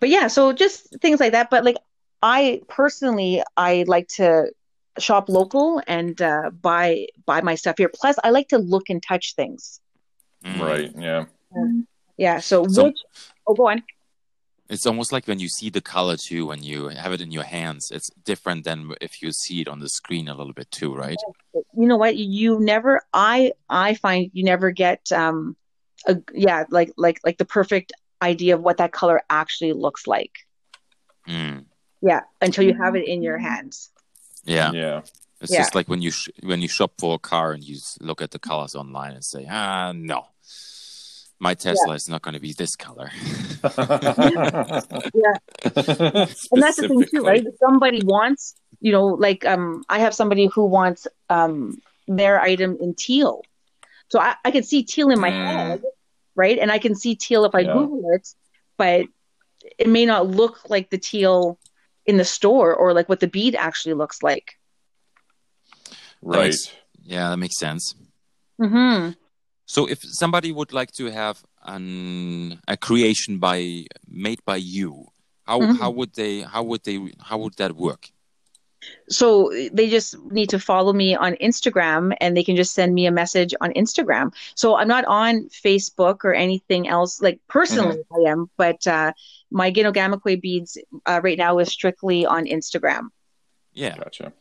but 0.00 0.08
yeah, 0.08 0.28
so 0.28 0.52
just 0.52 1.00
things 1.00 1.18
like 1.18 1.32
that. 1.32 1.50
But 1.50 1.64
like 1.64 1.76
I 2.22 2.62
personally, 2.68 3.42
I 3.56 3.84
like 3.88 4.06
to 4.18 4.52
shop 4.98 5.28
local 5.28 5.82
and 5.86 6.20
uh, 6.22 6.50
buy 6.50 7.06
buy 7.26 7.40
my 7.40 7.56
stuff 7.56 7.76
here. 7.78 7.90
Plus, 7.92 8.16
I 8.22 8.30
like 8.30 8.48
to 8.48 8.58
look 8.58 8.88
and 8.88 9.02
touch 9.02 9.34
things. 9.34 9.80
Mm. 10.44 10.60
Right. 10.60 10.92
Yeah. 10.96 11.24
Yeah. 12.16 12.38
So, 12.40 12.66
So- 12.68 12.84
which? 12.84 12.98
Oh, 13.46 13.54
go 13.54 13.68
on. 13.68 13.82
It's 14.68 14.86
almost 14.86 15.12
like 15.12 15.26
when 15.26 15.38
you 15.38 15.48
see 15.48 15.68
the 15.68 15.82
color 15.82 16.16
too, 16.16 16.46
when 16.46 16.62
you 16.62 16.88
have 16.88 17.12
it 17.12 17.20
in 17.20 17.30
your 17.30 17.42
hands. 17.42 17.90
It's 17.90 18.08
different 18.24 18.64
than 18.64 18.94
if 19.02 19.20
you 19.20 19.30
see 19.32 19.60
it 19.60 19.68
on 19.68 19.80
the 19.80 19.88
screen 19.88 20.28
a 20.28 20.34
little 20.34 20.54
bit 20.54 20.70
too, 20.70 20.94
right? 20.94 21.18
You 21.52 21.86
know 21.90 21.98
what? 21.98 22.16
You 22.16 22.58
never. 22.58 23.02
I 23.12 23.52
I 23.68 23.94
find 23.96 24.30
you 24.32 24.44
never 24.44 24.70
get 24.70 25.12
um, 25.12 25.56
a 26.06 26.16
yeah, 26.32 26.64
like 26.70 26.92
like 26.96 27.20
like 27.24 27.38
the 27.38 27.44
perfect 27.44 27.92
idea 28.22 28.54
of 28.54 28.62
what 28.62 28.76
that 28.78 28.92
color 28.92 29.22
actually 29.30 29.72
looks 29.72 30.06
like. 30.06 30.32
Mm. 31.28 31.64
Yeah, 32.00 32.20
until 32.40 32.64
you 32.64 32.74
have 32.74 32.96
it 32.96 33.06
in 33.06 33.22
your 33.22 33.38
hands. 33.38 33.90
Yeah. 34.44 34.72
Yeah. 34.72 35.02
It's 35.40 35.52
Yeah. 35.52 35.58
just 35.60 35.74
like 35.74 35.88
when 35.88 36.02
you 36.02 36.10
sh- 36.10 36.30
when 36.42 36.60
you 36.60 36.68
shop 36.68 36.92
for 36.98 37.14
a 37.14 37.18
car 37.18 37.52
and 37.52 37.62
you 37.64 37.78
look 38.00 38.22
at 38.22 38.30
the 38.30 38.38
colors 38.38 38.74
online 38.74 39.12
and 39.14 39.24
say, 39.24 39.46
ah, 39.50 39.92
no, 39.94 40.26
my 41.38 41.54
Tesla 41.54 41.94
is 41.94 42.08
not 42.08 42.22
going 42.22 42.34
to 42.34 42.40
be 42.40 42.52
this 42.52 42.76
color. 42.76 43.10
Yeah. 45.14 45.34
and 45.64 46.62
that's 46.62 46.76
the 46.76 46.88
thing 46.88 47.04
too, 47.10 47.22
right? 47.22 47.44
If 47.44 47.54
somebody 47.58 48.00
wants, 48.04 48.54
you 48.80 48.92
know, 48.92 49.06
like 49.06 49.44
um, 49.44 49.84
I 49.88 49.98
have 50.00 50.14
somebody 50.14 50.46
who 50.46 50.64
wants 50.66 51.06
um 51.30 51.80
their 52.08 52.40
item 52.40 52.76
in 52.80 52.94
teal, 52.94 53.42
so 54.12 54.20
I, 54.20 54.36
I 54.44 54.50
can 54.50 54.62
see 54.62 54.82
teal 54.82 55.08
in 55.08 55.18
my 55.18 55.30
Mm. 55.30 55.46
head, 55.46 55.82
right? 56.36 56.58
And 56.58 56.70
I 56.70 56.78
can 56.78 56.94
see 56.94 57.14
teal 57.14 57.46
if 57.46 57.54
I 57.54 57.62
Yeah. 57.62 57.72
Google 57.72 58.10
it, 58.12 58.28
but 58.76 59.06
it 59.78 59.88
may 59.88 60.04
not 60.04 60.26
look 60.26 60.68
like 60.68 60.90
the 60.90 60.98
teal 60.98 61.58
in 62.04 62.18
the 62.18 62.24
store 62.24 62.74
or 62.74 62.92
like 62.92 63.08
what 63.08 63.20
the 63.20 63.26
bead 63.26 63.54
actually 63.54 63.94
looks 63.94 64.22
like. 64.22 64.58
Right. 66.20 66.54
yeah, 67.02 67.30
that 67.30 67.38
makes 67.38 67.58
sense. 67.58 67.94
hmm 68.60 69.12
So 69.64 69.88
if 69.88 70.00
somebody 70.02 70.52
would 70.52 70.72
like 70.74 70.92
to 71.00 71.06
have 71.10 71.42
an 71.64 72.60
a 72.68 72.76
creation 72.76 73.38
by 73.38 73.86
made 74.06 74.40
by 74.44 74.58
you, 74.60 75.06
how 75.48 75.60
Mhm. 75.60 75.78
how 75.80 75.90
would 75.98 76.12
they 76.20 76.44
how 76.44 76.62
would 76.68 76.82
they 76.84 76.98
how 77.28 77.38
would 77.38 77.56
that 77.56 77.72
work? 77.72 78.12
So 79.08 79.52
they 79.72 79.88
just 79.88 80.18
need 80.30 80.48
to 80.50 80.58
follow 80.58 80.92
me 80.92 81.14
on 81.14 81.34
Instagram 81.34 82.14
and 82.20 82.36
they 82.36 82.44
can 82.44 82.56
just 82.56 82.74
send 82.74 82.94
me 82.94 83.06
a 83.06 83.12
message 83.12 83.54
on 83.60 83.72
Instagram. 83.72 84.32
So 84.54 84.76
I'm 84.76 84.88
not 84.88 85.04
on 85.04 85.48
Facebook 85.48 86.24
or 86.24 86.34
anything 86.34 86.88
else. 86.88 87.20
Like 87.20 87.40
personally, 87.48 88.02
I 88.12 88.30
am, 88.30 88.50
but 88.56 88.86
uh, 88.86 89.12
my 89.50 89.70
Ginogamikwe 89.70 90.40
beads 90.40 90.78
uh, 91.06 91.20
right 91.22 91.38
now 91.38 91.58
is 91.58 91.68
strictly 91.68 92.26
on 92.26 92.46
Instagram. 92.46 93.08
Yeah. 93.72 93.96
Gotcha. 93.96 94.32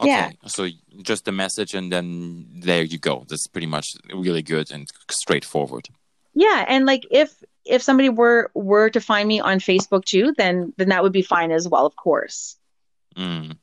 Okay. 0.00 0.08
Yeah. 0.10 0.30
So 0.46 0.68
just 1.02 1.28
a 1.28 1.32
message 1.32 1.74
and 1.74 1.92
then 1.92 2.46
there 2.60 2.82
you 2.82 2.98
go. 2.98 3.24
That's 3.28 3.46
pretty 3.46 3.66
much 3.68 3.94
really 4.12 4.42
good 4.42 4.70
and 4.72 4.88
straightforward. 5.10 5.88
Yeah, 6.34 6.64
and 6.66 6.86
like 6.86 7.06
if 7.10 7.42
if 7.64 7.82
somebody 7.82 8.08
were 8.08 8.50
were 8.54 8.90
to 8.90 9.00
find 9.00 9.28
me 9.28 9.40
on 9.40 9.58
Facebook 9.58 10.04
too, 10.04 10.34
then 10.36 10.72
then 10.76 10.88
that 10.88 11.02
would 11.02 11.12
be 11.12 11.22
fine 11.22 11.52
as 11.52 11.68
well, 11.68 11.86
of 11.86 11.94
course. 11.96 12.56
Mm. 13.16 13.56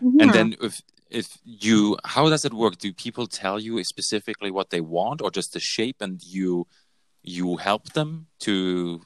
Yeah. 0.00 0.22
And 0.22 0.32
then 0.32 0.54
if 0.60 0.82
if 1.10 1.38
you 1.44 1.96
how 2.04 2.28
does 2.28 2.44
it 2.44 2.54
work? 2.54 2.78
Do 2.78 2.92
people 2.92 3.26
tell 3.26 3.58
you 3.58 3.82
specifically 3.84 4.50
what 4.50 4.70
they 4.70 4.80
want 4.80 5.22
or 5.22 5.30
just 5.30 5.52
the 5.52 5.60
shape 5.60 5.96
and 6.00 6.22
you 6.22 6.66
you 7.22 7.56
help 7.56 7.92
them 7.92 8.26
to 8.40 9.00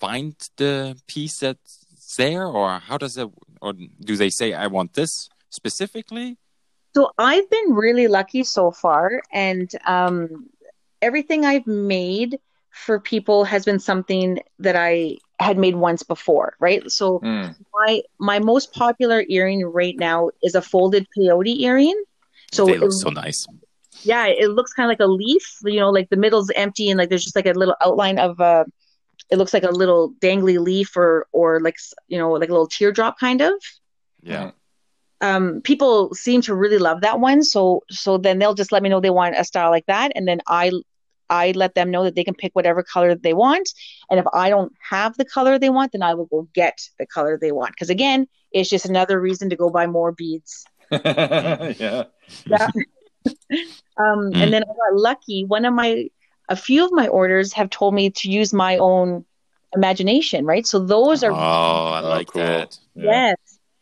find 0.00 0.34
the 0.56 0.96
piece 1.06 1.38
that's 1.38 1.86
there 2.16 2.46
or 2.46 2.78
how 2.78 2.98
does 2.98 3.16
it 3.16 3.28
or 3.60 3.72
do 3.72 4.16
they 4.16 4.30
say 4.30 4.52
I 4.52 4.66
want 4.66 4.94
this 4.94 5.28
specifically? 5.50 6.36
So 6.96 7.10
I've 7.18 7.48
been 7.50 7.74
really 7.74 8.08
lucky 8.08 8.42
so 8.42 8.70
far, 8.70 9.20
and 9.30 9.70
um, 9.86 10.48
everything 11.02 11.44
I've 11.44 11.66
made 11.66 12.38
for 12.76 13.00
people 13.00 13.44
has 13.44 13.64
been 13.64 13.80
something 13.80 14.40
that 14.60 14.76
I 14.76 15.18
had 15.40 15.58
made 15.58 15.76
once 15.76 16.02
before, 16.02 16.54
right? 16.60 16.88
So 16.90 17.24
Mm. 17.24 17.56
my 17.74 18.02
my 18.20 18.38
most 18.38 18.72
popular 18.72 19.24
earring 19.28 19.64
right 19.64 19.96
now 19.98 20.30
is 20.42 20.54
a 20.54 20.62
folded 20.62 21.06
peyote 21.16 21.60
earring. 21.60 22.02
So 22.52 22.66
they 22.66 22.74
it, 22.74 22.80
look 22.80 22.92
so 22.92 23.10
nice. 23.10 23.46
yeah, 24.02 24.26
it 24.26 24.50
looks 24.50 24.72
kind 24.72 24.86
of 24.86 24.90
like 24.90 25.00
a 25.06 25.10
leaf, 25.10 25.58
you 25.64 25.80
know, 25.80 25.90
like 25.90 26.08
the 26.10 26.16
middle's 26.16 26.50
empty 26.54 26.90
and 26.90 26.98
like 26.98 27.08
there's 27.10 27.24
just 27.24 27.36
like 27.36 27.46
a 27.46 27.52
little 27.52 27.76
outline 27.82 28.18
of 28.18 28.40
a. 28.40 28.66
It 29.30 29.38
looks 29.38 29.54
like 29.54 29.64
a 29.64 29.70
little 29.70 30.12
dangly 30.20 30.58
leaf 30.58 30.96
or 30.96 31.26
or 31.32 31.60
like 31.60 31.76
you 32.08 32.18
know 32.18 32.32
like 32.32 32.48
a 32.48 32.52
little 32.52 32.68
teardrop 32.68 33.18
kind 33.18 33.40
of 33.42 33.52
Yeah. 34.22 34.52
um, 35.20 35.60
people 35.62 36.14
seem 36.14 36.42
to 36.42 36.54
really 36.54 36.78
love 36.78 37.00
that 37.02 37.20
one. 37.20 37.42
So 37.42 37.82
so 37.90 38.18
then 38.18 38.38
they'll 38.38 38.54
just 38.54 38.72
let 38.72 38.82
me 38.82 38.88
know 38.88 39.00
they 39.00 39.10
want 39.10 39.36
a 39.38 39.44
style 39.44 39.70
like 39.70 39.86
that, 39.86 40.12
and 40.14 40.26
then 40.28 40.40
I 40.48 40.72
I 41.30 41.52
let 41.52 41.74
them 41.74 41.90
know 41.90 42.04
that 42.04 42.14
they 42.14 42.24
can 42.24 42.34
pick 42.34 42.54
whatever 42.54 42.82
color 42.82 43.14
they 43.14 43.34
want. 43.34 43.68
And 44.10 44.18
if 44.20 44.26
I 44.32 44.48
don't 44.50 44.72
have 44.90 45.16
the 45.16 45.24
color 45.24 45.58
they 45.58 45.70
want, 45.70 45.92
then 45.92 46.02
I 46.02 46.14
will 46.14 46.26
go 46.26 46.48
get 46.54 46.88
the 46.98 47.06
color 47.06 47.38
they 47.38 47.52
want. 47.52 47.72
Because 47.72 47.90
again, 47.90 48.26
it's 48.52 48.70
just 48.70 48.86
another 48.86 49.20
reason 49.20 49.50
to 49.50 49.56
go 49.56 49.70
buy 49.70 49.86
more 49.86 50.12
beads. 50.12 50.64
yeah. 50.90 52.04
Yeah. 52.46 52.68
um, 53.96 54.30
Mm. 54.30 54.36
And 54.36 54.52
then 54.52 54.62
I 54.62 54.66
got 54.66 54.94
lucky. 54.94 55.44
One 55.44 55.64
of 55.64 55.74
my 55.74 56.08
a 56.48 56.54
few 56.56 56.84
of 56.84 56.92
my 56.92 57.08
orders 57.08 57.52
have 57.54 57.70
told 57.70 57.92
me 57.94 58.10
to 58.10 58.30
use 58.30 58.52
my 58.52 58.76
own 58.78 59.24
imagination. 59.74 60.44
Right. 60.46 60.66
So 60.66 60.78
those 60.78 61.24
are. 61.24 61.32
Oh, 61.32 61.34
I 61.34 62.00
Oh, 62.02 62.08
like 62.08 62.28
cool. 62.28 62.42
that. 62.42 62.78
Yeah. 62.94 63.04
Yes. 63.30 63.36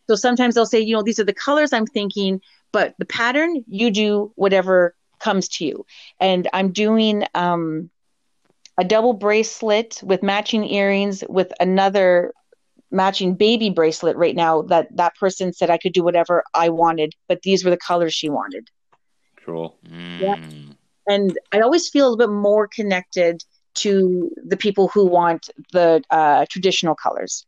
So 0.09 0.15
sometimes 0.17 0.55
they'll 0.55 0.67
say, 0.67 0.81
you 0.81 0.95
know, 0.95 1.03
these 1.03 1.19
are 1.19 1.25
the 1.25 1.35
colors 1.35 1.73
I'm 1.73 1.87
thinking, 1.87 2.41
but 2.73 2.95
the 2.99 3.05
pattern, 3.07 3.65
you 3.67 3.91
do 3.91 4.33
whatever 4.37 4.95
comes 5.25 5.49
to 5.57 5.65
you. 5.67 5.85
And 6.21 6.49
I'm 6.53 6.73
doing 6.73 7.25
um 7.35 7.91
a 8.79 8.85
double 8.85 9.15
bracelet 9.15 10.01
with 10.03 10.23
matching 10.23 10.65
earrings 10.65 11.25
with 11.29 11.53
another 11.61 12.33
matching 12.91 13.35
baby 13.35 13.71
bracelet 13.71 14.17
right 14.17 14.37
now 14.37 14.63
that 14.63 14.87
that 14.97 15.15
person 15.17 15.53
said 15.53 15.71
I 15.71 15.79
could 15.79 15.93
do 15.93 16.05
whatever 16.05 16.45
I 16.55 16.69
wanted, 16.71 17.13
but 17.29 17.43
these 17.43 17.65
were 17.65 17.71
the 17.71 17.77
colors 17.91 18.15
she 18.15 18.29
wanted. 18.29 18.69
Cool. 19.45 19.79
Mm. 19.85 20.77
And 21.07 21.39
I 21.53 21.61
always 21.61 21.89
feel 21.89 22.07
a 22.07 22.11
little 22.11 22.27
bit 22.29 22.35
more 22.35 22.69
connected 22.69 23.43
to 23.77 24.31
the 24.45 24.57
people 24.57 24.89
who 24.89 25.07
want 25.07 25.51
the 25.73 26.03
uh, 26.11 26.47
traditional 26.51 26.95
colors. 26.95 27.47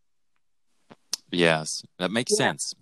Yes, 1.31 1.83
that 1.99 2.11
makes 2.11 2.33
Yeah. 2.33 2.37
sense. 2.37 2.75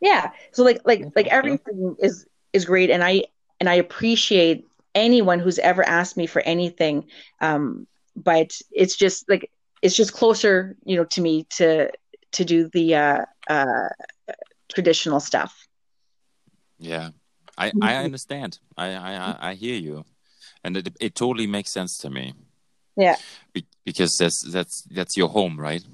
Yeah. 0.00 0.30
So 0.52 0.64
like 0.64 0.80
like 0.84 1.08
like 1.16 1.26
everything 1.28 1.96
is 1.98 2.26
is 2.52 2.64
great 2.64 2.90
and 2.90 3.02
I 3.04 3.24
and 3.60 3.68
I 3.68 3.74
appreciate 3.74 4.66
anyone 4.94 5.38
who's 5.40 5.58
ever 5.58 5.86
asked 5.86 6.16
me 6.16 6.26
for 6.26 6.42
anything. 6.42 7.04
Um 7.40 7.86
but 8.16 8.58
it's 8.70 8.96
just 8.96 9.28
like 9.28 9.50
it's 9.82 9.94
just 9.96 10.12
closer, 10.14 10.76
you 10.84 10.96
know, 10.96 11.04
to 11.04 11.20
me 11.20 11.44
to 11.58 11.90
to 12.32 12.44
do 12.44 12.68
the 12.72 12.94
uh 12.94 13.24
uh 13.48 13.88
traditional 14.68 15.20
stuff. 15.20 15.66
Yeah, 16.78 17.10
I 17.56 17.72
I 17.80 17.94
Mhm. 17.94 18.04
understand. 18.04 18.58
I 18.76 18.86
I 18.94 19.12
I- 19.30 19.50
I 19.50 19.54
hear 19.54 19.76
you, 19.76 20.04
and 20.64 20.76
it 20.76 20.88
it 21.00 21.14
totally 21.14 21.46
makes 21.46 21.72
sense 21.72 21.96
to 21.98 22.10
me. 22.10 22.34
Yeah. 22.96 23.16
Be- 23.52 23.66
because 23.84 24.16
that's 24.18 24.42
that's 24.52 24.82
that's 24.90 25.16
your 25.16 25.28
home, 25.28 25.58
right? 25.60 25.84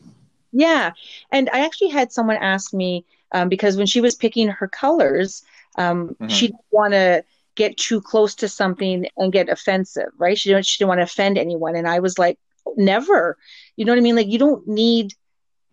Yeah. 0.52 0.92
And 1.30 1.48
I 1.52 1.64
actually 1.64 1.90
had 1.90 2.12
someone 2.12 2.36
ask 2.36 2.72
me 2.74 3.04
um 3.32 3.48
because 3.48 3.76
when 3.76 3.86
she 3.86 4.00
was 4.00 4.14
picking 4.14 4.48
her 4.48 4.68
colors, 4.68 5.42
um 5.76 6.16
Mhm. 6.20 6.30
she 6.30 6.46
didn't 6.48 6.64
want 6.70 6.92
to 6.92 7.24
get 7.54 7.76
too 7.76 8.00
close 8.00 8.34
to 8.36 8.48
something 8.48 9.06
and 9.16 9.32
get 9.32 9.48
offensive, 9.48 10.08
right? 10.16 10.38
She 10.38 10.50
didn't 10.50 10.66
she 10.66 10.78
didn't 10.78 10.88
want 10.88 10.98
to 10.98 11.04
offend 11.04 11.38
anyone 11.38 11.76
and 11.76 11.88
I 11.88 12.00
was 12.00 12.18
like 12.18 12.38
never. 12.76 13.36
You 13.76 13.84
know 13.84 13.92
what 13.92 13.98
I 13.98 14.02
mean? 14.02 14.16
Like 14.16 14.28
you 14.28 14.38
don't 14.38 14.66
need 14.66 15.12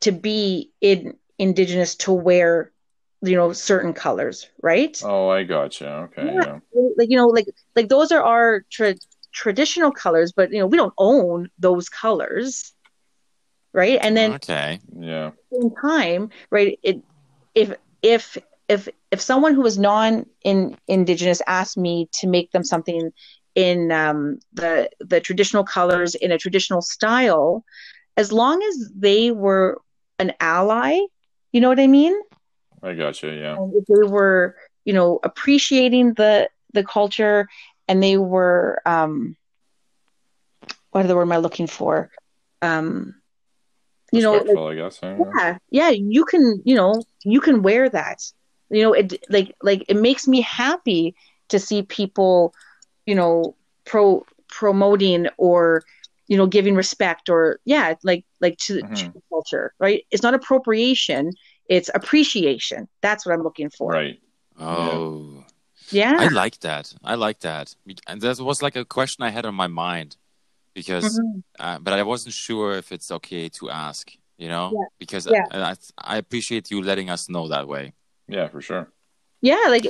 to 0.01 0.11
be 0.11 0.71
in 0.81 1.15
indigenous 1.37 1.95
to 1.95 2.11
wear 2.11 2.71
you 3.21 3.35
know 3.35 3.53
certain 3.53 3.93
colors, 3.93 4.47
right? 4.61 5.01
Oh, 5.03 5.29
I 5.29 5.43
gotcha. 5.43 6.09
Okay. 6.11 6.25
Yeah. 6.25 6.59
Yeah. 6.73 6.89
Like 6.97 7.09
you 7.09 7.17
know 7.17 7.27
like 7.27 7.47
like 7.75 7.89
those 7.89 8.11
are 8.11 8.23
our 8.23 8.65
tra- 8.69 8.95
traditional 9.31 9.91
colors, 9.91 10.31
but 10.31 10.51
you 10.51 10.59
know 10.59 10.67
we 10.67 10.77
don't 10.77 10.93
own 10.97 11.49
those 11.59 11.89
colors. 11.89 12.73
Right? 13.71 13.99
And 14.01 14.17
then 14.17 14.33
okay, 14.33 14.79
Yeah. 14.97 15.31
same 15.53 15.71
time, 15.81 16.29
right? 16.49 16.79
It 16.81 17.01
if 17.53 17.73
if 18.01 18.37
if 18.69 18.87
if 19.11 19.19
someone 19.19 19.55
who 19.55 19.65
is 19.65 19.77
non 19.77 20.25
in 20.43 20.77
indigenous 20.87 21.41
asked 21.47 21.77
me 21.77 22.07
to 22.13 22.27
make 22.27 22.51
them 22.51 22.63
something 22.63 23.11
in 23.55 23.91
um, 23.91 24.39
the 24.53 24.89
the 24.99 25.19
traditional 25.19 25.63
colors 25.63 26.15
in 26.15 26.31
a 26.31 26.37
traditional 26.37 26.81
style, 26.81 27.65
as 28.15 28.31
long 28.31 28.61
as 28.61 28.91
they 28.95 29.31
were 29.31 29.81
an 30.19 30.33
ally, 30.39 30.99
you 31.51 31.59
know 31.59 31.67
what 31.67 31.79
I 31.79 31.87
mean? 31.87 32.17
I 32.83 32.93
gotcha. 32.93 33.27
Yeah. 33.27 33.57
And 33.57 33.73
if 33.75 33.85
they 33.87 34.07
were, 34.07 34.55
you 34.85 34.93
know, 34.93 35.19
appreciating 35.23 36.13
the 36.13 36.49
the 36.73 36.83
culture 36.83 37.47
and 37.87 38.03
they 38.03 38.17
were 38.17 38.81
um 38.85 39.35
what 40.91 41.05
other 41.05 41.15
word 41.15 41.23
am 41.23 41.31
I 41.31 41.37
looking 41.37 41.67
for? 41.67 42.11
Um 42.61 43.15
you 44.11 44.21
know, 44.21 44.33
like, 44.33 44.57
I 44.57 44.75
guess. 44.75 44.99
yeah 45.01 45.57
yeah 45.69 45.89
you 45.89 46.25
can 46.25 46.61
you 46.65 46.75
know 46.75 47.01
you 47.23 47.41
can 47.41 47.61
wear 47.61 47.89
that 47.89 48.19
you 48.69 48.81
know 48.83 48.93
it 48.93 49.13
like 49.29 49.55
like 49.61 49.83
it 49.87 49.97
makes 49.97 50.27
me 50.27 50.41
happy 50.41 51.15
to 51.49 51.59
see 51.59 51.81
people 51.83 52.53
you 53.05 53.15
know 53.15 53.55
pro 53.85 54.25
promoting 54.47 55.27
or 55.37 55.83
you 56.27 56.37
know 56.37 56.45
giving 56.47 56.75
respect 56.75 57.29
or 57.29 57.59
yeah 57.65 57.93
like 58.03 58.25
like 58.41 58.57
to, 58.57 58.81
to 58.95 59.05
Mhm. 59.05 59.13
the 59.13 59.21
culture 59.29 59.73
right 59.79 60.05
it's 60.11 60.23
not 60.23 60.33
appropriation 60.33 61.31
it's 61.67 61.89
appreciation 61.93 62.87
that's 63.01 63.25
what 63.25 63.33
i'm 63.33 63.43
looking 63.43 63.69
for 63.69 63.93
Right. 63.93 64.19
oh, 64.59 65.43
yeah 65.91 66.13
I 66.19 66.27
like 66.27 66.59
that. 66.59 66.93
I 67.03 67.15
like 67.15 67.39
that, 67.39 67.75
and 68.07 68.21
that 68.21 68.39
was 68.39 68.61
like 68.61 68.75
a 68.75 68.85
question 68.85 69.23
I 69.23 69.29
had 69.29 69.45
on 69.45 69.55
my 69.55 69.67
mind 69.67 70.17
because, 70.73 71.19
Mhm. 71.19 71.43
uh, 71.59 71.79
but 71.79 71.93
I 71.93 72.03
wasn't 72.03 72.33
sure 72.35 72.73
if 72.77 72.91
it's 72.91 73.11
okay 73.11 73.49
to 73.49 73.69
ask. 73.69 74.11
You 74.37 74.49
know, 74.49 74.71
Yeah. 74.73 74.85
because 74.99 75.27
Yeah. 75.27 75.45
I, 75.51 75.71
I 75.71 75.75
I 75.97 76.17
appreciate 76.17 76.71
you 76.71 76.81
letting 76.81 77.09
us 77.09 77.29
know 77.29 77.47
that 77.49 77.67
way. 77.67 77.93
Yeah, 78.29 78.47
for 78.47 78.61
sure. 78.61 78.87
yeah 79.41 79.65
like 79.69 79.85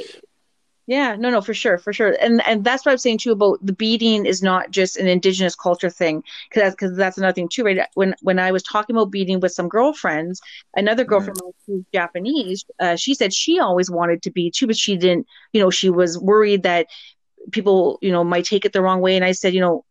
yeah 0.87 1.15
no 1.15 1.29
no 1.29 1.41
for 1.41 1.53
sure 1.53 1.77
for 1.77 1.93
sure. 1.93 2.15
And 2.19 2.41
and 2.47 2.63
that's 2.63 2.85
what 2.85 2.91
i'm 2.91 2.97
saying 2.97 3.19
too 3.19 3.31
about 3.31 3.63
the 3.63 3.73
beading 3.73 4.25
is 4.25 4.41
not 4.41 4.71
just 4.71 4.97
an 4.97 5.07
indigenous 5.07 5.55
culture 5.55 5.89
thing 5.89 6.23
because 6.49 6.63
that's 6.63 6.75
because 6.75 6.97
that's 6.97 7.17
another 7.17 7.33
thing 7.33 7.49
too 7.49 7.63
right? 7.63 7.85
When 7.93 8.15
when 8.21 8.39
i 8.39 8.51
was 8.51 8.63
talking 8.63 8.95
about 8.95 9.11
beading 9.11 9.39
with 9.39 9.51
some 9.51 9.69
girlfriends 9.69 10.41
another 10.75 11.03
girlfriend 11.03 11.37
of 11.37 11.43
mine 11.45 11.53
who's 11.67 11.85
japanese 11.93 12.65
uh, 12.79 12.95
she 12.95 13.13
said 13.13 13.33
she 13.33 13.59
always 13.59 13.91
wanted 13.91 14.23
to 14.23 14.31
bead 14.31 14.53
too 14.55 14.67
but 14.67 14.77
she 14.77 14.97
didn't 14.97 15.27
you 15.53 15.61
know 15.61 15.69
she 15.69 15.89
was 15.89 16.17
worried 16.17 16.63
that 16.63 16.87
people 17.51 17.99
you 18.01 18.11
know 18.11 18.23
might 18.23 18.45
take 18.45 18.65
it 18.65 18.73
the 18.73 18.81
wrong 18.81 19.01
way. 19.01 19.15
And 19.15 19.25
i 19.25 19.31
said 19.31 19.53
you 19.53 19.61
know 19.61 19.85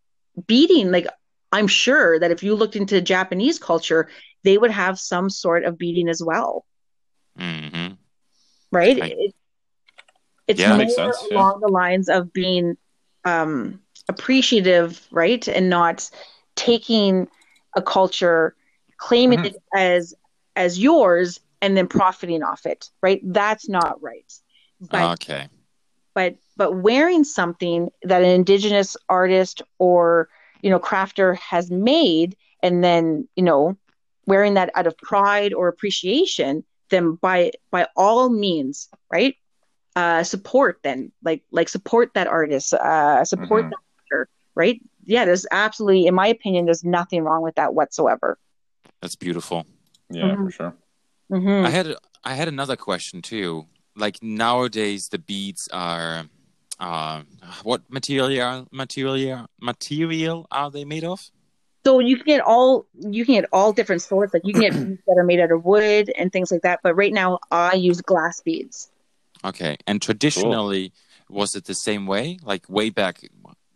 beading 0.46 0.90
like 0.90 1.06
i'm 1.52 1.66
sure 1.68 2.18
that 2.18 2.30
if 2.30 2.42
you 2.42 2.54
looked 2.54 2.76
into 2.76 3.00
japanese 3.00 3.58
culture 3.58 4.08
they 4.44 4.58
would 4.58 4.70
have 4.70 4.98
some 4.98 5.30
sort 5.30 5.64
of 5.64 5.78
beading 5.78 6.08
as 6.08 6.22
well. 6.24 6.64
Hmm 7.36 7.92
right? 8.72 9.00
I- 9.02 9.06
It, 9.06 9.34
it's 10.46 10.60
Yeah. 10.60 10.68
more 10.70 10.78
Makes 10.78 10.94
sense, 10.96 11.16
yeah. 11.30 11.36
along 11.36 11.60
the 11.60 11.68
lines 11.68 12.08
of 12.08 12.32
being 12.32 12.76
um, 13.24 13.80
appreciative, 14.08 15.06
right, 15.10 15.46
and 15.48 15.68
not 15.68 16.08
taking 16.56 17.28
a 17.76 17.82
culture, 17.82 18.54
claiming 18.96 19.40
Mhm. 19.40 19.46
it 19.46 19.56
as 19.76 20.14
as 20.56 20.78
yours, 20.78 21.38
and 21.60 21.76
then 21.76 21.86
profiting 21.86 22.42
off 22.42 22.64
it, 22.66 22.90
right? 23.02 23.20
That's 23.22 23.68
not 23.68 24.00
right. 24.02 24.32
But 24.80 25.12
okay. 25.22 25.48
but 26.14 26.36
but 26.56 26.72
wearing 26.76 27.22
something 27.24 27.90
that 28.02 28.22
an 28.22 28.30
indigenous 28.30 28.96
artist 29.08 29.62
or 29.78 30.28
you 30.62 30.70
know 30.70 30.78
crafter 30.80 31.36
has 31.36 31.70
made, 31.70 32.36
and 32.62 32.82
then 32.82 33.28
you 33.36 33.42
know 33.42 33.76
wearing 34.26 34.54
that 34.54 34.70
out 34.74 34.86
of 34.86 34.96
pride 34.98 35.52
or 35.52 35.68
appreciation, 35.68 36.64
then 36.90 37.14
by 37.14 37.52
by 37.70 37.86
all 37.96 38.28
means, 38.30 38.88
right? 39.10 39.36
Uh, 39.96 40.22
support 40.22 40.78
then, 40.84 41.10
like 41.24 41.42
like 41.50 41.68
support 41.68 42.12
that 42.14 42.26
artist, 42.28 42.72
uh, 42.74 43.24
support 43.24 43.64
Mhm. 43.64 43.70
that 43.70 43.78
actor, 44.04 44.28
right? 44.54 44.80
Yeah, 45.04 45.24
there's 45.24 45.46
absolutely, 45.50 46.06
in 46.06 46.14
my 46.14 46.28
opinion, 46.28 46.66
there's 46.66 46.84
nothing 46.84 47.22
wrong 47.24 47.42
with 47.42 47.54
that 47.56 47.74
whatsoever. 47.74 48.38
That's 49.00 49.16
beautiful. 49.16 49.66
Yeah, 50.10 50.34
Mhm. 50.36 50.44
for 50.44 50.50
sure. 50.50 50.74
hmm 51.30 51.64
I 51.66 51.70
had 51.70 51.94
I 52.24 52.34
had 52.34 52.48
another 52.48 52.76
question 52.76 53.22
too. 53.22 53.66
Like 53.96 54.22
nowadays, 54.22 55.08
the 55.08 55.18
beads 55.18 55.68
are, 55.72 56.24
uh, 56.78 57.22
what 57.64 57.82
material 57.90 58.66
material 58.70 59.46
material 59.60 60.46
are 60.50 60.70
they 60.70 60.84
made 60.84 61.04
of? 61.04 61.30
So 61.88 62.00
you 62.00 62.16
can 62.16 62.26
get 62.26 62.42
all 62.42 62.84
you 63.00 63.24
can 63.24 63.32
get 63.32 63.46
all 63.50 63.72
different 63.72 64.02
sorts. 64.02 64.34
Like 64.34 64.42
you 64.44 64.52
can 64.52 64.60
get 64.60 64.72
beads 64.88 65.00
that 65.06 65.16
are 65.16 65.24
made 65.24 65.40
out 65.40 65.50
of 65.50 65.64
wood 65.64 66.12
and 66.18 66.30
things 66.30 66.52
like 66.52 66.60
that. 66.60 66.80
But 66.82 66.92
right 66.96 67.14
now, 67.14 67.38
I 67.50 67.76
use 67.76 68.02
glass 68.02 68.42
beads. 68.42 68.90
Okay, 69.42 69.78
and 69.86 70.02
traditionally, 70.02 70.92
was 71.30 71.54
it 71.54 71.64
the 71.64 71.74
same 71.74 72.06
way? 72.06 72.38
Like 72.42 72.68
way 72.68 72.90
back, 72.90 73.22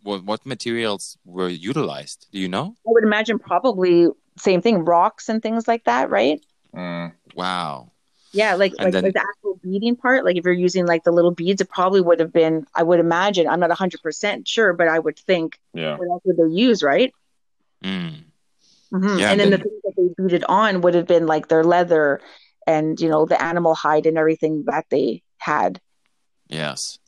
what, 0.03 0.23
what 0.25 0.45
materials 0.45 1.17
were 1.25 1.49
utilized? 1.49 2.27
Do 2.31 2.37
you 2.37 2.47
know? 2.47 2.75
I 2.85 2.91
would 2.93 3.03
imagine 3.03 3.39
probably 3.39 4.09
same 4.37 4.61
thing, 4.61 4.85
rocks 4.85 5.27
and 5.27 5.41
things 5.41 5.67
like 5.67 5.85
that, 5.85 6.11
right? 6.11 6.39
Mm, 6.75 7.13
Wow. 7.33 7.89
Yeah, 8.31 8.53
like 8.53 8.73
And 8.77 8.85
like, 8.85 8.93
then- 8.93 9.03
like 9.05 9.13
the 9.13 9.21
actual 9.21 9.59
beading 9.63 9.95
part. 9.95 10.23
Like 10.23 10.37
if 10.37 10.45
you're 10.45 10.53
using 10.53 10.85
like 10.85 11.03
the 11.03 11.11
little 11.11 11.31
beads, 11.31 11.61
it 11.61 11.69
probably 11.69 12.01
would 12.01 12.19
have 12.19 12.31
been. 12.31 12.67
I 12.75 12.83
would 12.83 12.99
imagine. 12.99 13.47
I'm 13.47 13.59
not 13.59 13.69
100 13.69 14.03
percent 14.03 14.47
sure, 14.47 14.73
but 14.73 14.87
I 14.87 14.99
would 14.99 15.17
think 15.17 15.59
yeah. 15.73 15.97
what 15.97 16.07
else 16.07 16.21
would 16.25 16.37
they 16.37 16.55
use, 16.55 16.83
right? 16.83 17.11
Mm. 17.83 18.23
hmm 18.91 19.17
Yeah, 19.19 19.31
and 19.31 19.31
and 19.31 19.39
then, 19.39 19.49
then- 19.49 19.51
the 19.51 19.57
things 19.57 19.81
that 19.83 19.93
they 19.97 20.23
beaded 20.23 20.43
on 20.47 20.81
would 20.81 20.95
have 20.95 21.07
been 21.07 21.25
like 21.25 21.47
their 21.47 21.63
leather 21.63 22.21
and 22.65 22.99
you 23.01 23.09
know 23.09 23.25
the 23.25 23.41
animal 23.41 23.75
hide 23.75 24.05
and 24.05 24.17
everything 24.17 24.63
that 24.67 24.85
they 24.89 25.21
had. 25.37 25.79
Yes. 26.47 26.99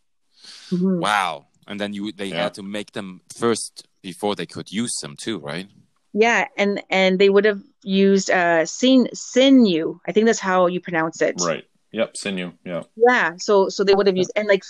Mhm. 0.71 0.99
Wow. 0.99 1.47
And 1.67 1.79
then 1.79 1.93
you 1.93 2.11
they 2.11 2.27
Yeah. 2.27 2.43
had 2.43 2.53
to 2.55 2.63
make 2.63 2.91
them 2.91 3.21
first 3.35 3.87
before 4.01 4.35
they 4.35 4.45
could 4.45 4.71
use 4.71 4.93
them 5.01 5.15
too, 5.15 5.39
right? 5.39 5.67
Yeah, 6.13 6.47
and 6.57 6.81
and 6.89 7.19
they 7.19 7.29
would 7.29 7.45
have 7.45 7.61
used 7.83 8.29
uh 8.29 8.65
sin 8.65 9.07
sinew. 9.13 9.99
I 10.07 10.11
think 10.11 10.25
that's 10.25 10.39
how 10.39 10.67
you 10.67 10.79
pronounce 10.81 11.21
it. 11.21 11.35
Right. 11.39 11.65
Yep. 11.95 12.17
Sinew. 12.17 12.51
Yeah. 12.65 12.83
Yeah, 12.97 13.35
so 13.37 13.69
so 13.69 13.85
they 13.85 13.95
would 13.95 14.05
have 14.07 14.17
used 14.17 14.31
and 14.35 14.49
like 14.49 14.63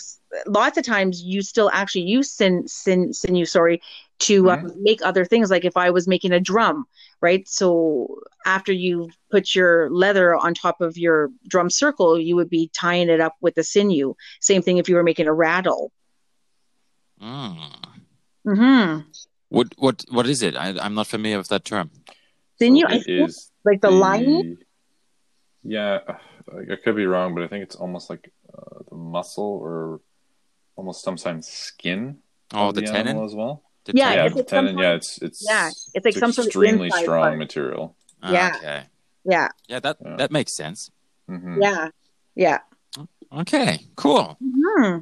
lots 0.45 0.77
of 0.77 0.85
times 0.85 1.23
you 1.23 1.41
still 1.41 1.71
actually 1.73 2.03
use 2.03 2.31
sin 2.31 2.67
sin 2.67 3.13
sinew, 3.13 3.45
sorry, 3.45 3.81
to 4.19 4.51
uh, 4.51 4.57
make 4.77 4.99
other 5.01 5.25
things. 5.25 5.49
Like 5.49 5.65
if 5.65 5.75
I 5.75 5.89
was 5.89 6.07
making 6.07 6.33
a 6.33 6.39
drum, 6.39 6.85
right? 7.21 7.47
So 7.47 8.19
after 8.45 8.71
you 8.71 9.09
put 9.31 9.55
your 9.55 9.89
leather 9.89 10.35
on 10.35 10.53
top 10.53 10.81
of 10.81 10.97
your 10.97 11.31
drum 11.47 11.71
circle, 11.71 12.19
you 12.19 12.35
would 12.35 12.49
be 12.49 12.69
tying 12.79 13.09
it 13.09 13.19
up 13.19 13.33
with 13.41 13.55
the 13.55 13.63
sinew. 13.63 14.13
Same 14.39 14.61
thing 14.61 14.77
if 14.77 14.87
you 14.87 14.93
were 14.93 15.03
making 15.03 15.25
a 15.25 15.33
rattle. 15.33 15.91
Mm. 17.19 17.57
hmm 18.45 18.99
What 19.49 19.73
what 19.77 20.05
what 20.11 20.27
is 20.27 20.43
it? 20.43 20.55
I, 20.55 20.75
I'm 20.79 20.93
not 20.93 21.07
familiar 21.07 21.39
with 21.39 21.47
that 21.47 21.65
term. 21.65 21.89
Didn't 22.59 22.75
you? 22.75 22.87
So 22.87 22.93
I 22.93 22.99
think, 22.99 23.29
is 23.29 23.51
like 23.63 23.81
the 23.81 23.89
lining. 23.89 24.57
Yeah, 25.63 26.01
I 26.53 26.73
I 26.73 26.75
could 26.83 26.95
be 26.95 27.05
wrong, 27.05 27.33
but 27.35 27.43
I 27.43 27.47
think 27.47 27.63
it's 27.63 27.75
almost 27.75 28.09
like 28.09 28.31
uh, 28.53 28.79
the 28.89 28.95
muscle 28.95 29.59
or 29.61 30.01
almost 30.75 31.03
sometimes 31.03 31.47
skin 31.47 32.19
Oh, 32.53 32.69
of 32.69 32.75
the, 32.75 32.81
tendon 32.83 33.23
as 33.23 33.33
well. 33.33 33.63
The 33.85 33.93
Yeah, 33.95 34.13
Yeah, 34.13 34.25
it's 34.25 34.35
the 34.35 34.39
like 34.41 34.49
some 34.49 34.65
tenon. 34.65 34.77
Yeah, 34.77 34.93
it's 34.93 35.21
it's 35.21 35.41
Yeah, 35.47 35.69
it's 35.93 36.05
like 36.05 36.15
some 36.15 36.31
sort 36.31 36.45
of 36.45 36.49
extremely 36.49 36.91
strong 36.91 37.21
part. 37.21 37.37
material. 37.37 37.95
Ah, 38.21 38.31
Yeah. 38.31 38.51
Okay. 38.57 38.83
Yeah, 39.25 39.47
Yeah, 39.67 39.79
that 39.79 39.97
Yeah. 40.05 40.15
that 40.17 40.31
makes 40.31 40.55
sense. 40.55 40.91
hmm 41.27 41.61
yeah, 41.61 41.89
yeah. 42.35 42.59
Okay, 43.31 43.79
cool. 43.95 44.37
Hmm. 44.39 44.99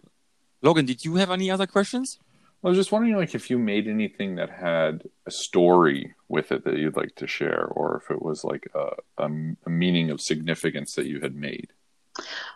Logan, 0.62 0.86
did 0.86 1.04
you 1.04 1.16
have 1.16 1.30
any 1.30 1.52
other 1.52 1.68
questions? 1.68 2.20
I 2.64 2.70
was 2.70 2.78
just 2.78 2.94
wondering, 2.94 3.18
like, 3.18 3.36
if 3.36 3.50
you 3.50 3.60
made 3.60 3.88
anything 3.88 4.36
that 4.36 4.50
had 4.50 5.04
a 5.26 5.32
story 5.32 6.16
with 6.30 6.52
it 6.54 6.64
that 6.64 6.78
you'd 6.78 6.96
like 6.96 7.14
to 7.16 7.28
share, 7.28 7.66
or 7.66 8.02
if 8.02 8.10
it 8.10 8.22
was 8.22 8.46
like 8.46 8.68
a, 8.74 8.92
a, 9.18 9.30
a 9.66 9.70
meaning 9.70 10.12
of 10.12 10.22
significance 10.22 10.96
that 10.96 11.06
you 11.06 11.20
had 11.20 11.36
made. 11.36 11.74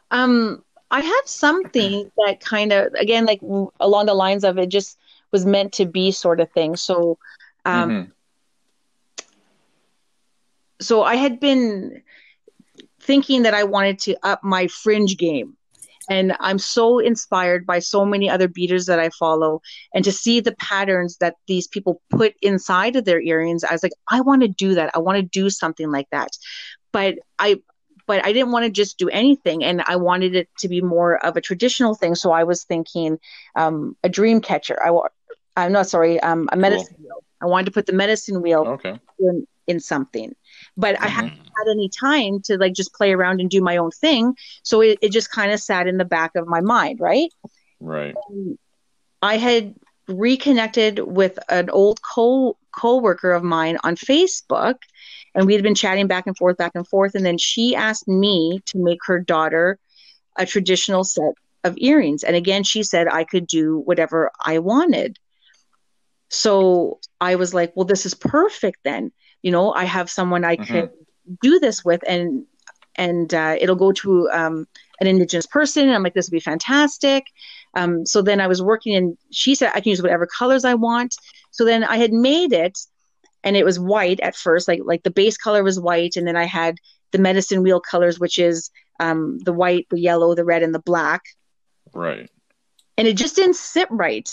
Um, 0.09 0.63
I 0.91 1.01
have 1.01 1.25
something 1.25 2.09
that 2.25 2.39
kind 2.39 2.71
of, 2.71 2.93
again, 2.93 3.25
like 3.25 3.41
along 3.81 4.05
the 4.05 4.13
lines 4.13 4.45
of 4.45 4.57
it 4.57 4.69
just 4.69 4.97
was 5.31 5.45
meant 5.45 5.73
to 5.73 5.85
be 5.85 6.11
sort 6.11 6.39
of 6.39 6.49
thing. 6.51 6.77
So, 6.77 7.17
um, 7.65 7.89
Mhm. 7.89 8.11
so 10.79 11.03
I 11.03 11.15
had 11.15 11.41
been 11.41 12.01
thinking 13.01 13.43
that 13.43 13.53
I 13.53 13.65
wanted 13.65 13.99
to 13.99 14.15
up 14.23 14.41
my 14.41 14.67
fringe 14.67 15.17
game. 15.17 15.56
And 16.09 16.35
I'm 16.39 16.59
so 16.59 16.99
inspired 16.99 17.65
by 17.65 17.79
so 17.79 18.05
many 18.05 18.29
other 18.29 18.47
beaders 18.47 18.85
that 18.85 18.99
I 18.99 19.09
follow, 19.09 19.61
and 19.93 20.03
to 20.05 20.11
see 20.11 20.39
the 20.39 20.55
patterns 20.55 21.17
that 21.17 21.35
these 21.47 21.67
people 21.67 22.01
put 22.09 22.33
inside 22.41 22.95
of 22.95 23.05
their 23.05 23.21
earrings, 23.21 23.63
I 23.63 23.73
was 23.73 23.83
like, 23.83 23.93
I 24.11 24.21
want 24.21 24.41
to 24.41 24.47
do 24.47 24.75
that. 24.75 24.91
I 24.95 24.99
want 24.99 25.17
to 25.17 25.23
do 25.23 25.49
something 25.49 25.91
like 25.91 26.09
that. 26.11 26.29
But 26.91 27.15
I, 27.39 27.61
but 28.05 28.25
I 28.25 28.31
didn't 28.31 28.51
want 28.51 28.65
to 28.65 28.71
just 28.71 28.97
do 28.97 29.09
anything, 29.09 29.63
and 29.63 29.83
I 29.85 29.97
wanted 29.97 30.35
it 30.35 30.47
to 30.59 30.69
be 30.69 30.81
more 30.81 31.17
of 31.25 31.35
a 31.35 31.41
traditional 31.41 31.93
thing. 31.93 32.15
So 32.15 32.31
I 32.31 32.43
was 32.43 32.63
thinking 32.63 33.19
um, 33.55 33.95
a 34.03 34.09
dream 34.09 34.39
catcher. 34.41 34.81
I 34.81 34.97
I'm 35.57 35.71
not 35.71 35.87
sorry, 35.87 36.19
um, 36.21 36.47
a 36.51 36.55
medicine 36.55 36.95
wheel. 36.99 37.23
I 37.41 37.45
wanted 37.47 37.65
to 37.65 37.71
put 37.71 37.85
the 37.85 37.93
medicine 37.93 38.41
wheel 38.41 38.65
Okay. 38.67 38.99
in, 39.19 39.47
in 39.67 39.79
something 39.79 40.35
but 40.77 40.97
i 41.01 41.07
Mhm. 41.07 41.11
hadn't 41.15 41.31
had 41.57 41.71
any 41.71 41.89
time 41.89 42.39
to 42.41 42.57
like 42.57 42.73
just 42.73 42.93
play 42.93 43.13
around 43.13 43.41
and 43.41 43.49
do 43.49 43.61
my 43.61 43.77
own 43.77 43.91
thing. 43.91 44.35
So 44.63 44.81
it, 44.81 44.99
it 45.01 45.11
just 45.11 45.31
kind 45.31 45.51
of 45.51 45.59
sat 45.59 45.87
in 45.87 45.97
the 45.97 46.05
back 46.05 46.35
of 46.35 46.47
my 46.47 46.61
mind 46.61 46.99
right? 47.01 47.31
Right. 47.79 48.15
i 49.21 49.37
had 49.37 49.75
reconnected 50.07 50.99
with 50.99 51.37
an 51.49 51.69
old 51.69 52.01
co 52.01 52.57
co-worker 52.71 53.31
of 53.31 53.43
mine 53.43 53.77
on 53.83 53.95
facebook 53.95 54.75
and 55.35 55.45
we 55.47 55.53
had 55.53 55.63
been 55.63 55.75
chatting 55.75 56.07
back 56.07 56.27
and 56.27 56.37
forth 56.37 56.57
back 56.57 56.71
and 56.75 56.87
forth 56.87 57.15
and 57.15 57.25
then 57.25 57.37
she 57.37 57.75
asked 57.75 58.07
me 58.07 58.59
to 58.65 58.77
make 58.77 58.99
her 59.05 59.19
daughter 59.19 59.77
a 60.37 60.45
traditional 60.45 61.03
set 61.03 61.33
of 61.63 61.75
earrings. 61.77 62.23
And 62.23 62.35
again 62.35 62.63
she 62.63 62.83
said 62.83 63.07
i 63.07 63.23
could 63.23 63.47
do 63.47 63.79
whatever 63.85 64.31
i 64.43 64.59
wanted. 64.59 65.17
So 66.29 66.99
i 67.19 67.35
was 67.35 67.53
like 67.53 67.73
well 67.75 67.85
this 67.85 68.05
is 68.05 68.13
perfect 68.13 68.79
then 68.83 69.11
you 69.41 69.51
know 69.51 69.71
i 69.73 69.83
have 69.85 70.09
someone 70.09 70.43
i 70.43 70.55
Mhm. 70.57 70.67
could 70.67 70.89
do 71.41 71.59
this 71.59 71.83
with 71.85 72.01
and 72.07 72.45
and 72.99 73.31
uh, 73.33 73.55
it'll 73.61 73.75
go 73.75 73.91
to 73.91 74.27
um, 74.31 74.65
an 74.99 75.07
indigenous 75.07 75.45
person 75.45 75.83
and 75.83 75.93
i'm 75.95 76.03
like 76.03 76.13
this 76.13 76.27
would 76.27 76.31
be 76.35 76.39
fantastic 76.39 77.25
um, 77.75 78.05
so 78.05 78.21
then 78.21 78.39
i 78.41 78.47
was 78.47 78.61
working 78.61 78.95
and 78.95 79.17
she 79.31 79.55
said 79.55 79.71
i 79.75 79.79
can 79.81 79.89
use 79.89 80.01
whatever 80.01 80.25
colors 80.25 80.65
i 80.65 80.73
want 80.73 81.15
so 81.51 81.63
then 81.65 81.83
i 81.83 81.97
had 81.97 82.11
made 82.13 82.53
it 82.53 82.77
and 83.43 83.55
it 83.55 83.65
was 83.65 83.79
white 83.79 84.19
at 84.21 84.35
first 84.35 84.67
like 84.67 84.81
like 84.85 85.03
the 85.03 85.11
base 85.11 85.37
color 85.37 85.63
was 85.63 85.79
white 85.79 86.15
and 86.15 86.27
then 86.27 86.35
i 86.35 86.45
had 86.45 86.75
the 87.11 87.19
medicine 87.19 87.61
wheel 87.63 87.79
colors 87.79 88.19
which 88.19 88.37
is 88.39 88.69
um, 88.99 89.37
the 89.45 89.53
white 89.53 89.85
the 89.91 89.99
yellow 89.99 90.33
the 90.33 90.43
red 90.45 90.63
and 90.63 90.73
the 90.73 90.79
black 90.91 91.21
Right. 91.93 92.29
and 92.97 93.07
it 93.07 93.15
just 93.15 93.35
didn't 93.35 93.55
sit 93.55 93.87
right. 93.91 94.29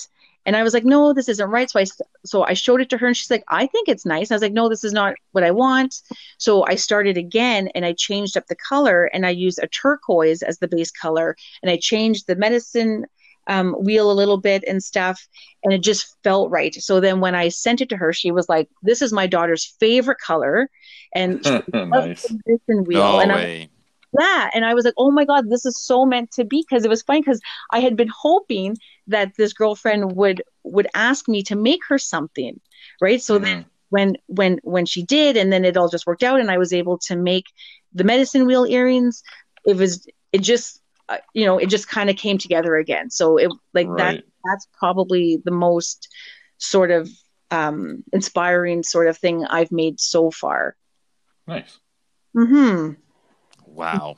And 0.47 0.57
I 0.57 0.62
was 0.62 0.74
like, 0.74 0.84
no, 0.84 1.12
this 1.12 1.28
isn't 1.28 1.51
right. 1.51 1.70
So 1.70 1.80
I 1.80 1.84
so 2.24 2.42
I 2.42 2.55
showed 2.55 2.80
it 2.80 2.90
to 2.90 2.99
her, 2.99 3.07
and 3.07 3.16
she's 3.16 3.30
like, 3.30 3.45
I 3.49 3.66
think 3.66 3.88
it's 3.88 4.07
nice. 4.07 4.30
I 4.30 4.34
was 4.34 4.42
like, 4.42 4.53
no, 4.53 4.68
this 4.68 4.84
is 4.84 4.92
not 4.92 5.14
what 5.32 5.45
I 5.45 5.51
want. 5.51 6.01
So 6.38 6.64
I 6.66 6.74
started 6.74 7.16
again, 7.16 7.68
and 7.74 7.84
I 7.84 7.92
changed 7.92 8.36
up 8.36 8.47
the 8.47 8.57
color, 8.57 9.05
and 9.07 9.26
I 9.26 9.30
used 9.30 9.59
a 9.62 9.68
turquoise 9.68 10.42
as 10.42 10.59
the 10.59 10.68
base 10.68 10.90
color, 10.90 11.36
and 11.62 11.70
I 11.70 11.76
changed 11.76 12.26
the 12.26 12.36
medicine 12.36 13.07
um, 13.47 13.72
wheel 13.74 14.11
a 14.11 14.14
little 14.14 14.38
bit 14.38 14.64
and 14.66 14.82
stuff, 14.82 15.26
and 15.62 15.72
it 15.72 15.82
just 15.82 16.16
felt 16.22 16.51
right. 16.51 16.74
So 16.74 17.01
then 17.01 17.20
when 17.20 17.34
I 17.34 17.49
sent 17.49 17.80
it 17.80 17.88
to 17.90 17.97
her, 17.97 18.12
she 18.12 18.30
was 18.30 18.49
like, 18.49 18.68
this 18.82 19.03
is 19.03 19.12
my 19.12 19.26
daughter's 19.26 19.74
favorite 19.80 20.18
color, 20.18 20.70
and 21.14 21.45
she 21.45 21.62
nice. 21.72 22.30
medicine 22.47 22.84
wheel. 22.84 22.99
No 23.01 23.20
and 23.20 23.32
I 23.32 23.36
way. 23.36 23.68
Yeah 24.19 24.51
and 24.55 24.65
i 24.65 24.75
was 24.75 24.85
like 24.85 24.95
oh 24.99 25.11
my 25.11 25.25
god 25.25 25.49
this 25.51 25.65
is 25.67 25.79
so 25.79 26.05
meant 26.07 26.31
to 26.33 26.45
be. 26.45 26.65
Because 26.69 26.85
it 26.85 26.89
was 26.91 27.03
funny 27.03 27.21
because 27.21 27.41
i 27.73 27.81
had 27.81 27.97
been 27.97 28.11
hoping 28.23 28.77
that 29.07 29.33
this 29.37 29.53
girlfriend 29.53 30.12
would 30.17 30.43
would 30.65 30.89
ask 30.95 31.29
me 31.29 31.43
to 31.45 31.57
make 31.57 31.81
her 31.89 31.99
something 31.99 32.61
right? 33.01 33.21
So 33.21 33.39
then 33.39 33.59
Mhm. 33.59 33.65
when 33.91 34.17
when 34.27 34.59
when 34.62 34.87
she 34.87 35.03
did 35.05 35.37
and 35.37 35.53
then 35.53 35.65
it 35.65 35.77
all 35.77 35.89
just 35.89 36.07
worked 36.07 36.23
out 36.23 36.41
and 36.41 36.51
i 36.51 36.59
was 36.59 36.73
able 36.73 36.99
to 36.99 37.17
make 37.17 37.45
the 37.93 38.05
medicine 38.05 38.47
wheel 38.47 38.65
earrings 38.65 39.23
it 39.67 39.77
was 39.77 40.07
it 40.33 40.41
just 40.41 40.81
uh, 41.09 41.19
you 41.35 41.45
know 41.45 41.59
it 41.59 41.69
just 41.69 41.89
kind 41.89 42.11
of 42.11 42.17
came 42.17 42.39
together 42.39 42.77
again. 42.77 43.11
So 43.11 43.37
it 43.37 43.51
like 43.75 43.89
that 43.97 44.17
that's 44.45 44.67
probably 44.79 45.39
the 45.45 45.51
most 45.51 46.09
sort 46.59 46.91
of 46.91 47.09
um 47.51 48.03
inspiring 48.12 48.83
sort 48.83 49.07
of 49.09 49.19
thing 49.19 49.45
i've 49.47 49.71
made 49.73 50.01
so 50.01 50.31
far. 50.31 50.77
Nice. 51.47 51.79
hmm 52.35 52.93
Wow. 53.75 54.16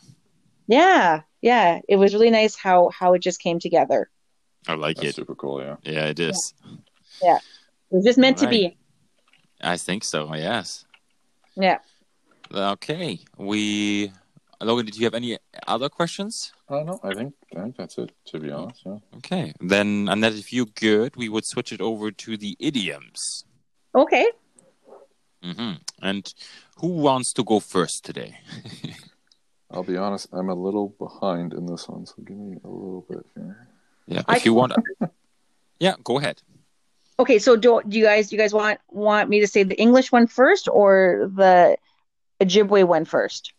Yeah, 0.66 1.22
yeah. 1.40 1.80
It 1.88 1.96
was 1.96 2.12
really 2.12 2.30
nice 2.30 2.56
how 2.56 2.90
how 2.90 3.14
it 3.14 3.20
just 3.22 3.40
came 3.40 3.58
together. 3.58 4.10
I 4.68 4.74
like 4.74 4.96
That's 4.96 5.10
it. 5.10 5.14
super 5.14 5.34
cool. 5.34 5.62
Yeah. 5.62 5.76
Yeah, 5.82 6.06
it 6.06 6.18
is. 6.18 6.54
Yeah. 7.22 7.36
It 7.90 7.94
was 7.96 8.04
just 8.04 8.18
meant 8.18 8.38
to 8.38 8.48
be. 8.48 8.76
I 9.60 9.76
think 9.76 10.04
so. 10.04 10.34
Yes. 10.34 10.84
Yeah. 11.56 11.78
Okay. 12.52 13.20
We. 13.38 14.12
Logan, 14.60 14.86
did 14.86 14.96
you 14.96 15.04
have 15.04 15.14
any 15.14 15.38
other 15.66 15.88
questions? 15.90 16.52
Uh, 16.68 16.82
no, 16.82 16.98
I 17.04 17.14
think 17.14 17.34
I 17.54 17.60
think 17.60 17.76
that's 17.76 17.98
it. 17.98 18.12
To 18.28 18.40
be 18.40 18.50
honest, 18.50 18.82
yeah. 18.86 18.98
Okay. 19.18 19.52
Then, 19.60 20.08
Annette, 20.10 20.34
if 20.34 20.52
you're 20.52 20.72
good, 20.74 21.14
we 21.14 21.28
would 21.28 21.44
switch 21.44 21.72
it 21.72 21.80
over 21.80 22.10
to 22.10 22.36
the 22.36 22.56
idioms. 22.58 23.44
Okay. 23.94 24.26
hmm 25.42 25.74
And 26.02 26.32
who 26.80 26.88
wants 26.88 27.32
to 27.34 27.44
go 27.44 27.60
first 27.60 28.04
today? 28.04 28.38
I'll 29.70 29.82
be 29.82 29.96
honest. 29.96 30.28
I'm 30.32 30.48
a 30.48 30.54
little 30.54 30.94
behind 30.98 31.52
in 31.52 31.66
this 31.66 31.88
one, 31.88 32.06
so 32.06 32.14
give 32.24 32.36
me 32.36 32.56
a 32.64 32.68
little 32.68 33.04
bit 33.08 33.26
here. 33.34 33.68
Yeah. 34.06 34.22
I 34.28 34.36
If 34.36 34.44
you 34.44 34.54
want. 34.54 34.72
Yeah, 35.78 35.94
go 36.04 36.18
ahead. 36.18 36.40
Okay. 37.18 37.38
So 37.38 37.54
do, 37.54 37.82
do 37.86 37.98
you 37.98 38.04
guys 38.04 38.30
do 38.30 38.36
you 38.36 38.40
guys 38.40 38.54
want 38.54 38.80
want 38.88 39.28
me 39.28 39.40
to 39.40 39.46
say 39.46 39.62
the 39.62 39.78
English 39.78 40.10
one 40.10 40.26
first 40.26 40.68
or 40.72 41.30
the 41.34 41.76
Ojibwe 42.40 42.84
one 42.84 43.04
first? 43.04 43.52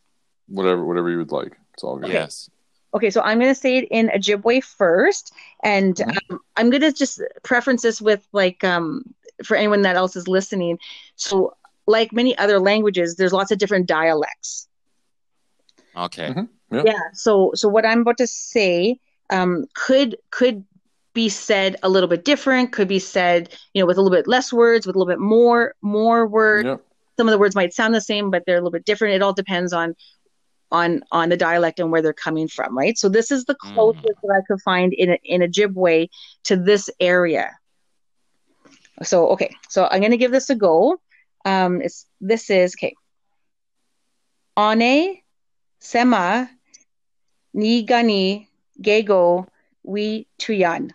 Whatever, 0.48 0.84
whatever 0.84 1.12
you 1.12 1.20
would 1.20 1.32
like. 1.32 1.56
It's 1.76 1.84
all 1.84 1.98
good. 1.98 2.10
Yes. 2.10 2.50
Okay, 2.96 3.12
so 3.12 3.22
I'm 3.22 3.38
going 3.38 3.54
to 3.54 3.60
say 3.60 3.78
it 3.78 3.88
in 3.92 4.08
Ojibwe 4.10 4.64
first, 4.64 5.32
and 5.64 5.96
Mhm. 5.96 6.18
um, 6.32 6.40
I'm 6.56 6.72
going 6.72 6.82
to 6.82 6.92
just 6.92 7.22
preference 7.44 7.84
this 7.84 8.02
with 8.02 8.26
like 8.32 8.64
um, 8.64 9.04
for 9.44 9.56
anyone 9.56 9.84
that 9.84 9.96
else 9.96 10.16
is 10.16 10.28
listening. 10.28 10.80
So, 11.18 11.54
like 11.86 12.12
many 12.14 12.36
other 12.40 12.60
languages, 12.60 13.16
there's 13.16 13.34
lots 13.34 13.52
of 13.52 13.60
different 13.60 13.86
dialects. 13.86 14.68
Okay. 15.98 16.30
Mhm. 16.30 16.50
Yeah. 16.72 16.84
yeah 16.86 17.02
so 17.14 17.52
so 17.56 17.68
what 17.68 17.86
i'm 17.86 18.02
about 18.02 18.18
to 18.18 18.28
say 18.28 19.00
um 19.30 19.66
could 19.76 20.18
could 20.32 20.64
be 21.14 21.30
said 21.30 21.76
a 21.84 21.90
little 21.90 22.10
bit 22.10 22.24
different 22.26 22.72
could 22.72 22.88
be 22.88 23.00
said 23.00 23.50
you 23.74 23.82
know 23.82 23.86
with 23.88 23.98
a 23.98 24.02
little 24.02 24.16
bit 24.16 24.28
less 24.28 24.54
words 24.54 24.86
with 24.86 24.96
a 24.96 25.00
little 25.00 25.12
bit 25.12 25.20
more 25.20 25.74
more 25.82 26.28
words 26.28 26.66
Yep. 26.66 26.82
some 27.18 27.28
of 27.28 27.32
the 27.32 27.38
words 27.40 27.56
might 27.56 27.74
sound 27.74 27.96
the 27.96 28.02
same 28.02 28.30
but 28.30 28.44
they're 28.46 28.58
a 28.58 28.60
little 28.60 28.72
bit 28.72 28.86
different 28.86 29.16
it 29.16 29.22
all 29.22 29.34
depends 29.34 29.74
on 29.74 29.96
on 30.72 31.02
on 31.12 31.30
the 31.30 31.38
dialect 31.38 31.80
and 31.80 31.92
where 31.92 32.02
they're 32.02 32.14
coming 32.14 32.48
from 32.48 32.78
right 32.78 32.98
so 32.98 33.10
this 33.10 33.32
is 33.32 33.46
the 33.46 33.56
Mhm. 33.56 33.74
closest 33.74 34.20
that 34.22 34.36
i 34.38 34.42
could 34.48 34.62
find 34.62 34.94
in 34.94 35.12
a, 35.12 35.18
in 35.24 35.42
ojibwe 35.42 36.08
to 36.44 36.56
this 36.56 36.90
area 37.00 37.50
so 39.04 39.30
okay 39.30 39.50
so 39.70 39.88
i'm 39.92 40.00
going 40.00 40.12
to 40.12 40.18
give 40.18 40.32
this 40.32 40.50
a 40.50 40.56
go 40.56 40.98
um 41.46 41.82
it's 41.82 42.06
this 42.22 42.50
is 42.50 42.76
okay 42.78 42.94
ane 44.58 45.22
sema 45.80 46.50
ni 47.54 47.84
gani 47.84 48.50
gego 48.82 49.48
we 49.84 50.26
tuyan 50.40 50.92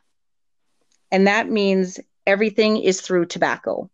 and 1.10 1.26
that 1.26 1.48
means 1.48 2.00
everything 2.26 2.76
is 2.76 3.00
through 3.00 3.26
tobacco 3.26 3.88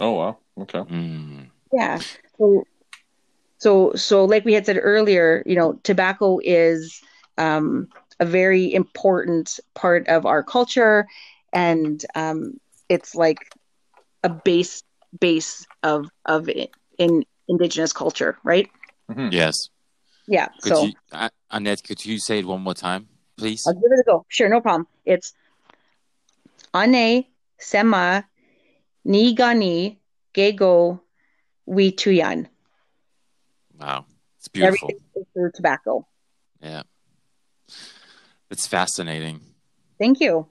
Oh 0.00 0.12
wow. 0.12 0.36
Okay. 0.60 0.78
Mm. 0.80 1.50
yeah 1.72 1.98
so 2.38 2.64
so 3.58 3.92
so 3.94 4.24
like 4.24 4.44
we 4.44 4.54
had 4.54 4.66
said 4.66 4.78
earlier 4.80 5.42
you 5.46 5.56
know 5.56 5.74
tobacco 5.82 6.38
is 6.42 7.00
um, 7.38 7.88
a 8.20 8.24
very 8.26 8.72
important 8.72 9.60
part 9.74 10.08
of 10.08 10.26
our 10.26 10.42
culture 10.42 11.06
and 11.52 12.04
um, 12.14 12.58
it's 12.88 13.14
like 13.14 13.38
a 14.22 14.28
base 14.28 14.82
base 15.20 15.66
of 15.82 16.06
of 16.26 16.48
it 16.48 16.70
in 16.98 17.24
indigenous 17.48 17.92
culture, 17.92 18.36
right? 18.44 18.68
Mhm. 19.10 19.32
Yes. 19.32 19.70
Yeah. 20.26 20.48
Could 20.62 20.72
so 20.72 20.84
you, 20.84 20.92
uh, 21.12 21.30
Annette? 21.50 21.82
Could 21.82 22.04
you 22.04 22.18
say 22.18 22.40
it 22.40 22.46
one 22.46 22.60
more 22.60 22.74
time, 22.74 23.08
please? 23.36 23.64
I'll 23.66 23.74
give 23.74 23.90
it 23.90 24.00
a 24.00 24.04
go. 24.04 24.26
Sure, 24.28 24.48
no 24.48 24.60
problem. 24.60 24.86
It's 25.04 25.34
ane 26.74 27.24
sema 27.58 28.24
Nigani 29.06 29.96
gego 30.34 31.00
we 31.64 31.92
tuyan. 31.92 32.46
Wow, 33.80 34.04
it's 34.36 34.48
beautiful. 34.48 34.90
Everything 34.90 35.26
through 35.32 35.52
tobacco. 35.54 36.06
Yeah, 36.60 36.82
it's 38.50 38.66
fascinating. 38.66 39.40
Thank 39.98 40.20
you. 40.20 40.46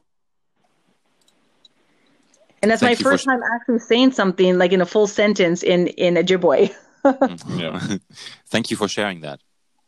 And 2.61 2.71
that's 2.71 2.81
Thank 2.81 2.89
my 2.89 2.99
you 2.99 3.03
for 3.03 3.11
first 3.11 3.25
time 3.25 3.41
actually 3.53 3.79
saying 3.79 4.13
something 4.13 4.57
like 4.57 4.73
in 4.73 4.81
a 4.81 4.85
full 4.85 5.05
sentence 5.05 5.61
in 5.61 5.87
in 5.87 6.15
Ojibwe. 6.15 6.73
Yeah. 7.03 7.79
Thank 8.47 8.69
you 8.71 8.77
for 8.77 8.87
sharing 8.87 9.21
that. 9.21 9.39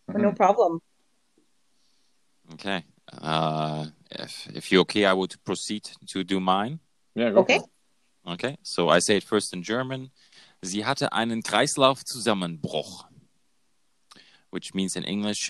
No 0.08 0.32
problem. 0.32 0.82
Okay. 2.54 2.84
Uh, 3.12 3.86
if 4.12 4.48
if 4.54 4.72
you're 4.72 4.82
okay, 4.82 5.06
I 5.06 5.14
would 5.14 5.36
proceed 5.44 5.90
to 6.08 6.24
do 6.24 6.40
mine. 6.40 6.80
Yeah, 7.16 7.32
go 7.32 7.40
Okay. 7.42 7.60
for. 7.60 7.70
Okay, 8.34 8.58
so 8.62 8.90
I 8.90 9.00
say 9.00 9.18
it 9.18 9.24
first 9.24 9.54
in 9.54 9.64
German. 9.64 10.12
Sie 10.64 10.84
hatte 10.84 11.12
einen 11.12 11.42
Kreislaufzusammenbruch, 11.42 13.06
which 14.52 14.74
means 14.74 14.96
in 14.96 15.04
English, 15.04 15.50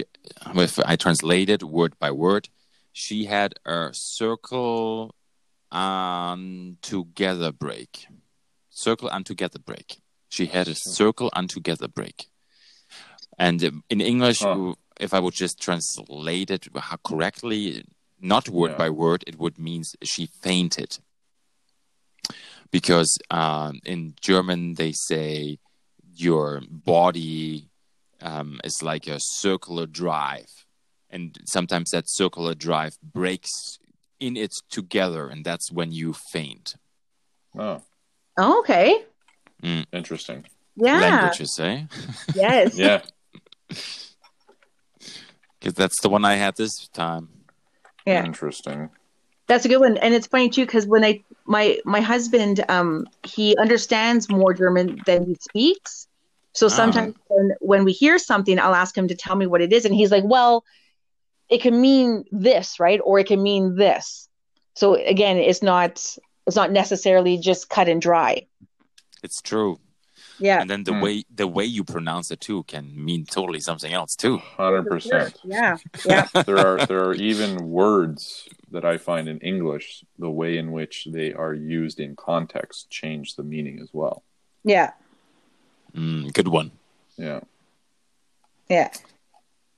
if 0.56 0.80
I 0.86 0.96
translate 0.96 1.50
it 1.50 1.64
word 1.64 1.98
by 2.00 2.12
word, 2.12 2.48
she 2.94 3.26
had 3.26 3.56
a 3.66 3.90
circle 3.94 5.14
and 5.72 6.82
together 6.82 7.52
break. 7.52 8.08
Circle 8.70 9.10
and 9.10 9.26
together 9.26 9.60
break. 9.60 10.00
She 10.30 10.46
had 10.46 10.68
a 10.68 10.76
circle 10.76 11.30
and 11.36 11.50
together 11.50 11.88
break. 11.88 12.30
And 13.38 13.62
in 13.90 14.02
English, 14.02 14.40
Huh. 14.40 14.74
if 15.00 15.14
I 15.14 15.20
would 15.20 15.34
just 15.34 15.60
translate 15.60 16.52
it 16.52 16.68
correctly, 17.04 17.84
not 18.20 18.50
word 18.50 18.72
Yeah. 18.72 18.78
by 18.78 18.90
word, 18.90 19.24
it 19.28 19.38
would 19.38 19.58
mean 19.58 19.84
she 20.04 20.28
fainted 20.28 21.00
because 22.72 23.18
um, 23.32 23.80
in 23.86 24.14
German 24.22 24.76
they 24.76 24.92
say 24.92 25.58
your 26.14 26.62
body 26.70 27.70
um, 28.22 28.60
is 28.64 28.84
like 28.84 29.08
a 29.08 29.20
circular 29.20 29.86
drive, 29.86 30.66
and 31.10 31.38
sometimes 31.46 31.92
that 31.92 32.10
circular 32.10 32.54
drive 32.54 32.98
breaks 33.02 33.80
in 34.20 34.36
it 34.36 34.54
together, 34.70 35.30
and 35.30 35.46
that's 35.46 35.72
when 35.72 35.92
you 35.92 36.14
faint. 36.14 36.76
Oh, 37.58 37.82
Oh, 38.38 38.60
okay. 39.64 39.86
interesting. 39.92 40.46
Yeah. 40.76 41.00
Languages, 41.00 41.60
eh? 41.60 41.84
Yes. 42.36 42.78
Yeah. 42.78 43.02
Because 45.60 45.74
that's 45.74 46.00
the 46.02 46.08
one 46.10 46.24
I 46.24 46.36
had 46.36 46.56
this 46.56 46.88
time. 46.88 47.28
Yeah. 48.06 48.24
Interesting. 48.24 48.90
That's 49.48 49.66
a 49.66 49.68
good 49.68 49.80
one, 49.82 49.98
and 49.98 50.14
it's 50.14 50.28
funny 50.28 50.50
too 50.50 50.66
because 50.66 50.86
when 50.86 51.04
I 51.04 51.22
my 51.46 51.80
my 51.84 52.02
husband 52.02 52.64
um 52.70 53.08
he 53.26 53.58
understands 53.58 54.30
more 54.30 54.54
German 54.54 55.02
than 55.06 55.26
he 55.26 55.36
speaks, 55.36 56.08
so 56.54 56.68
Ah. 56.68 56.70
sometimes 56.70 57.16
when 57.28 57.52
when 57.60 57.84
we 57.84 57.92
hear 57.92 58.18
something, 58.20 58.58
I'll 58.60 58.76
ask 58.76 58.96
him 58.98 59.08
to 59.08 59.16
tell 59.16 59.36
me 59.36 59.48
what 59.48 59.62
it 59.62 59.74
is, 59.74 59.86
and 59.86 59.94
he's 59.94 60.12
like, 60.12 60.24
"Well, 60.24 60.64
it 61.50 61.62
can 61.62 61.82
mean 61.82 62.24
this, 62.32 62.80
right? 62.80 63.02
Or 63.04 63.20
it 63.20 63.28
can 63.28 63.42
mean 63.42 63.76
this." 63.76 64.30
So 64.76 64.94
again, 64.94 65.38
it's 65.38 65.64
not 65.64 65.92
it's 66.48 66.56
not 66.56 66.72
necessarily 66.72 67.38
just 67.38 67.70
cut 67.70 67.90
and 67.90 68.02
dry. 68.02 68.46
It's 69.24 69.42
true, 69.42 69.80
Yeah, 70.40 70.60
and 70.62 70.70
then 70.70 70.84
the 70.84 70.94
Hmm. 70.94 71.04
way 71.04 71.24
the 71.34 71.48
way 71.48 71.66
you 71.66 71.84
pronounce 71.84 72.32
it 72.32 72.42
too 72.42 72.64
can 72.64 72.94
mean 72.96 73.26
totally 73.26 73.60
something 73.60 73.94
else 73.94 74.16
too. 74.16 74.38
Hundred 74.58 74.88
percent. 74.88 75.40
yeah, 75.44 75.78
yeah, 76.06 76.26
There 76.46 76.60
are 76.60 76.82
there 76.88 77.04
are 77.08 77.16
even 77.16 77.70
words 77.70 78.48
that 78.72 78.86
I 78.86 78.98
find 78.98 79.28
in 79.28 79.40
English 79.40 80.04
the 80.18 80.30
way 80.30 80.58
in 80.58 80.72
which 80.72 81.08
they 81.12 81.34
are 81.34 81.54
used 81.54 82.00
in 82.00 82.16
context 82.16 82.90
change 82.90 83.36
the 83.36 83.44
meaning 83.44 83.80
as 83.82 83.90
well. 83.94 84.24
yeah, 84.64 84.92
Mm, 85.96 86.34
good 86.34 86.48
one. 86.48 86.72
Yeah. 87.18 87.42
yeah. 88.70 88.90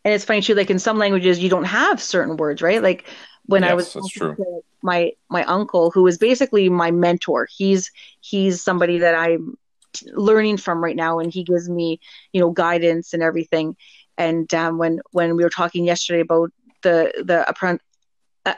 And 0.04 0.14
it's 0.14 0.26
funny 0.26 0.42
too, 0.42 0.56
like 0.56 0.70
in 0.70 0.80
some 0.80 0.98
languages 0.98 1.40
you 1.40 1.50
don't 1.50 1.66
have 1.66 2.02
certain 2.02 2.38
words, 2.38 2.62
right? 2.62 2.82
Like 2.82 3.06
when 3.46 3.64
I 3.64 3.74
was 3.74 3.94
that's 3.94 4.10
true. 4.10 4.36
my 4.82 5.12
my 5.30 5.44
uncle, 5.46 5.92
who 5.92 6.06
is 6.08 6.18
basically 6.18 6.70
my 6.70 6.92
mentor. 6.92 7.48
He's 7.56 7.92
he's 8.22 8.64
somebody 8.64 9.00
that 9.00 9.16
I'm 9.16 9.56
learning 10.14 10.58
from 10.58 10.84
right 10.84 10.96
now, 10.96 11.20
and 11.20 11.34
he 11.34 11.44
gives 11.44 11.70
me 11.70 12.00
you 12.34 12.42
know 12.42 12.52
guidance 12.52 13.14
and 13.14 13.24
everything. 13.24 13.76
And 14.18 14.52
um, 14.54 14.78
when 14.78 15.02
when 15.12 15.36
we 15.36 15.44
were 15.44 15.50
talking 15.50 15.86
yesterday 15.86 16.22
about 16.22 16.52
the 16.84 17.12
the 17.26 17.46
appren- 17.48 17.80
uh, 18.46 18.54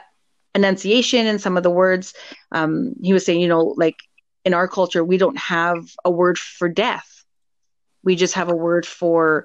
enunciation 0.54 1.26
and 1.26 1.40
some 1.40 1.56
of 1.56 1.62
the 1.62 1.70
words, 1.70 2.14
um, 2.52 2.94
he 3.02 3.12
was 3.12 3.24
saying, 3.24 3.40
you 3.40 3.48
know, 3.48 3.74
like 3.76 3.96
in 4.44 4.54
our 4.54 4.68
culture, 4.68 5.02
we 5.02 5.16
don't 5.16 5.38
have 5.38 5.78
a 6.04 6.10
word 6.10 6.38
for 6.38 6.68
death. 6.68 7.24
We 8.02 8.16
just 8.16 8.34
have 8.34 8.50
a 8.50 8.56
word 8.56 8.84
for, 8.84 9.44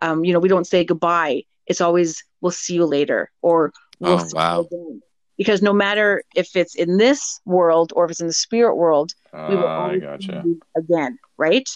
um, 0.00 0.24
you 0.24 0.32
know, 0.32 0.38
we 0.38 0.48
don't 0.48 0.66
say 0.66 0.84
goodbye. 0.84 1.42
It's 1.66 1.82
always 1.82 2.24
we'll 2.40 2.52
see 2.52 2.74
you 2.74 2.86
later 2.86 3.30
or 3.42 3.72
we'll 4.00 4.20
Oh, 4.20 4.28
wow. 4.32 4.60
again. 4.60 5.02
Because 5.36 5.62
no 5.62 5.72
matter 5.72 6.22
if 6.34 6.56
it's 6.56 6.74
in 6.74 6.96
this 6.96 7.40
world 7.44 7.92
or 7.94 8.04
if 8.04 8.10
it's 8.10 8.20
in 8.20 8.26
the 8.26 8.32
spirit 8.32 8.74
world, 8.76 9.12
we 9.48 9.54
will 9.56 9.64
Ah, 9.66 9.74
I 9.74 9.76
always 9.84 10.00
gotcha. 10.02 10.44
again, 10.76 11.18
right? 11.36 11.68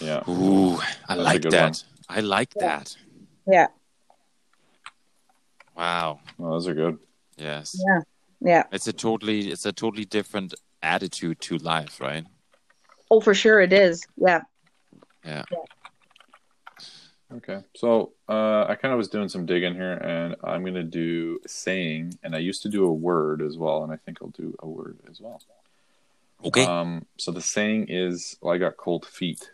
Yeah. 0.00 0.22
Ooh, 0.28 0.76
I 0.78 1.16
That's 1.16 1.18
like 1.20 1.42
good 1.42 1.52
that. 1.52 1.82
I 2.08 2.20
like 2.20 2.54
Yeah. 2.56 2.78
that. 2.78 2.96
Yeah, 3.46 3.66
Wow. 5.76 6.20
Well, 6.38 6.52
those 6.52 6.66
are 6.68 6.74
good. 6.74 6.98
Yes. 7.36 7.76
yeah, 7.86 8.00
yeah. 8.40 8.62
It's 8.72 8.86
a 8.86 8.92
totally 8.92 9.50
it's 9.50 9.64
a 9.66 9.72
totally 9.72 10.04
different 10.04 10.54
attitude 10.82 11.40
to 11.42 11.58
life, 11.58 12.00
right? 12.00 12.24
Oh, 13.10 13.20
for 13.20 13.34
sure 13.34 13.60
it 13.60 13.72
is. 13.72 14.06
Yeah. 14.16 14.42
Yeah. 15.24 15.44
Okay. 17.32 17.60
So 17.76 18.12
uh, 18.28 18.64
I 18.68 18.74
kind 18.74 18.92
of 18.92 18.98
was 18.98 19.08
doing 19.08 19.28
some 19.28 19.44
digging 19.44 19.74
here, 19.74 19.94
and 19.94 20.34
I'm 20.42 20.62
going 20.62 20.74
to 20.74 20.82
do 20.82 21.40
saying, 21.46 22.18
and 22.22 22.34
I 22.34 22.38
used 22.38 22.62
to 22.62 22.68
do 22.68 22.86
a 22.86 22.92
word 22.92 23.42
as 23.42 23.58
well, 23.58 23.84
and 23.84 23.92
I 23.92 23.96
think 23.96 24.18
I'll 24.22 24.28
do 24.28 24.56
a 24.60 24.68
word 24.68 24.98
as 25.10 25.20
well. 25.20 25.40
Okay. 26.44 26.64
Um, 26.64 27.04
so 27.18 27.32
the 27.32 27.42
saying 27.42 27.86
is, 27.88 28.36
well, 28.40 28.54
I 28.54 28.58
got 28.58 28.76
cold 28.76 29.04
feet. 29.04 29.50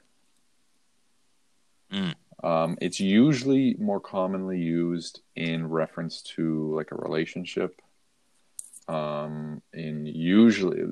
Mm. 1.92 2.14
Um, 2.42 2.78
it's 2.80 3.00
usually 3.00 3.74
more 3.78 4.00
commonly 4.00 4.58
used 4.58 5.22
in 5.34 5.68
reference 5.68 6.22
to 6.36 6.74
like 6.76 6.92
a 6.92 6.96
relationship. 6.96 7.80
Um, 8.86 9.62
in 9.72 10.04
usually, 10.06 10.82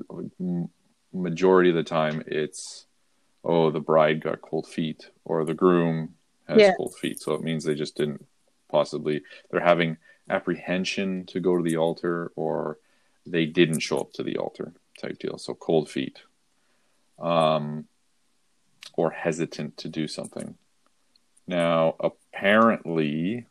majority 1.13 1.69
of 1.69 1.75
the 1.75 1.83
time, 1.83 2.23
it's 2.25 2.87
oh, 3.43 3.69
the 3.69 3.79
bride 3.79 4.23
got 4.23 4.41
cold 4.41 4.67
feet, 4.67 5.09
or 5.25 5.45
the 5.45 5.53
groom 5.53 6.15
has 6.47 6.59
Yeah. 6.59 6.73
cold 6.75 6.95
feet. 6.95 7.19
So 7.19 7.33
it 7.33 7.41
means 7.41 7.63
they 7.63 7.75
just 7.75 7.95
didn't 7.95 8.25
possibly 8.69 9.21
they're 9.51 9.61
having 9.61 9.97
apprehension 10.29 11.25
to 11.27 11.39
go 11.39 11.57
to 11.57 11.63
the 11.63 11.77
altar, 11.77 12.31
or 12.35 12.77
they 13.25 13.45
didn't 13.45 13.79
show 13.79 13.99
up 13.99 14.11
to 14.13 14.23
the 14.23 14.37
altar 14.37 14.73
type 14.99 15.19
deal. 15.19 15.37
So 15.37 15.53
cold 15.53 15.89
feet, 15.89 16.21
um, 17.19 17.87
or 18.95 19.11
hesitant 19.11 19.77
to 19.77 19.89
do 19.89 20.07
something. 20.07 20.55
Now, 21.47 21.95
apparently, 21.99 23.45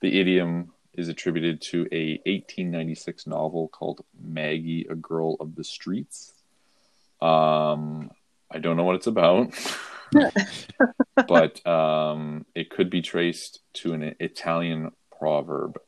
the 0.00 0.20
idiom 0.20 0.72
is 0.94 1.08
attributed 1.08 1.60
to 1.62 1.86
a 1.90 2.20
1896 2.26 3.26
novel 3.26 3.68
called 3.68 4.04
Maggie, 4.20 4.86
a 4.88 4.94
Girl 4.94 5.36
of 5.40 5.54
the 5.54 5.64
Streets. 5.64 6.34
Um, 7.20 8.10
I 8.50 8.58
don't 8.58 8.76
know 8.76 8.84
what 8.84 8.96
it's 8.96 9.06
about, 9.06 9.52
but 11.28 11.66
um, 11.66 12.46
it 12.54 12.70
could 12.70 12.90
be 12.90 13.02
traced 13.02 13.60
to 13.74 13.92
an 13.94 14.14
Italian 14.20 14.92
proverb 15.18 15.78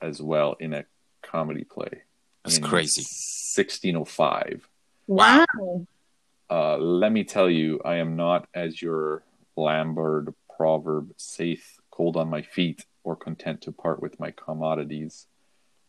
as 0.00 0.20
well 0.22 0.56
in 0.60 0.72
a 0.74 0.84
comedy 1.22 1.64
play. 1.64 2.02
That's 2.44 2.58
in 2.58 2.64
crazy. 2.64 3.02
1605. 3.02 4.68
Wow. 5.06 5.46
Uh, 6.50 6.76
let 6.78 7.12
me 7.12 7.24
tell 7.24 7.50
you, 7.50 7.80
I 7.84 7.96
am 7.96 8.16
not 8.16 8.48
as 8.54 8.80
your 8.80 9.22
Lombard 9.56 10.34
proverb 10.56 11.12
saith, 11.16 11.80
cold 11.90 12.16
on 12.16 12.28
my 12.28 12.42
feet, 12.42 12.84
or 13.04 13.16
content 13.16 13.62
to 13.62 13.72
part 13.72 14.00
with 14.00 14.18
my 14.20 14.30
commodities 14.30 15.26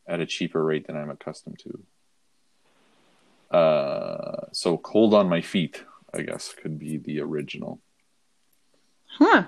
at 0.08 0.20
a 0.20 0.26
cheaper 0.26 0.64
rate 0.64 0.88
than 0.88 0.98
I'm 0.98 1.10
accustomed 1.10 1.60
to. 1.60 3.56
Uh, 3.56 4.46
so 4.52 4.78
cold 4.78 5.14
on 5.14 5.30
my 5.30 5.42
feet, 5.42 5.84
I 6.14 6.22
guess, 6.22 6.54
could 6.54 6.80
be 6.80 6.98
the 6.98 7.20
original. 7.22 7.80
Huh. 9.18 9.46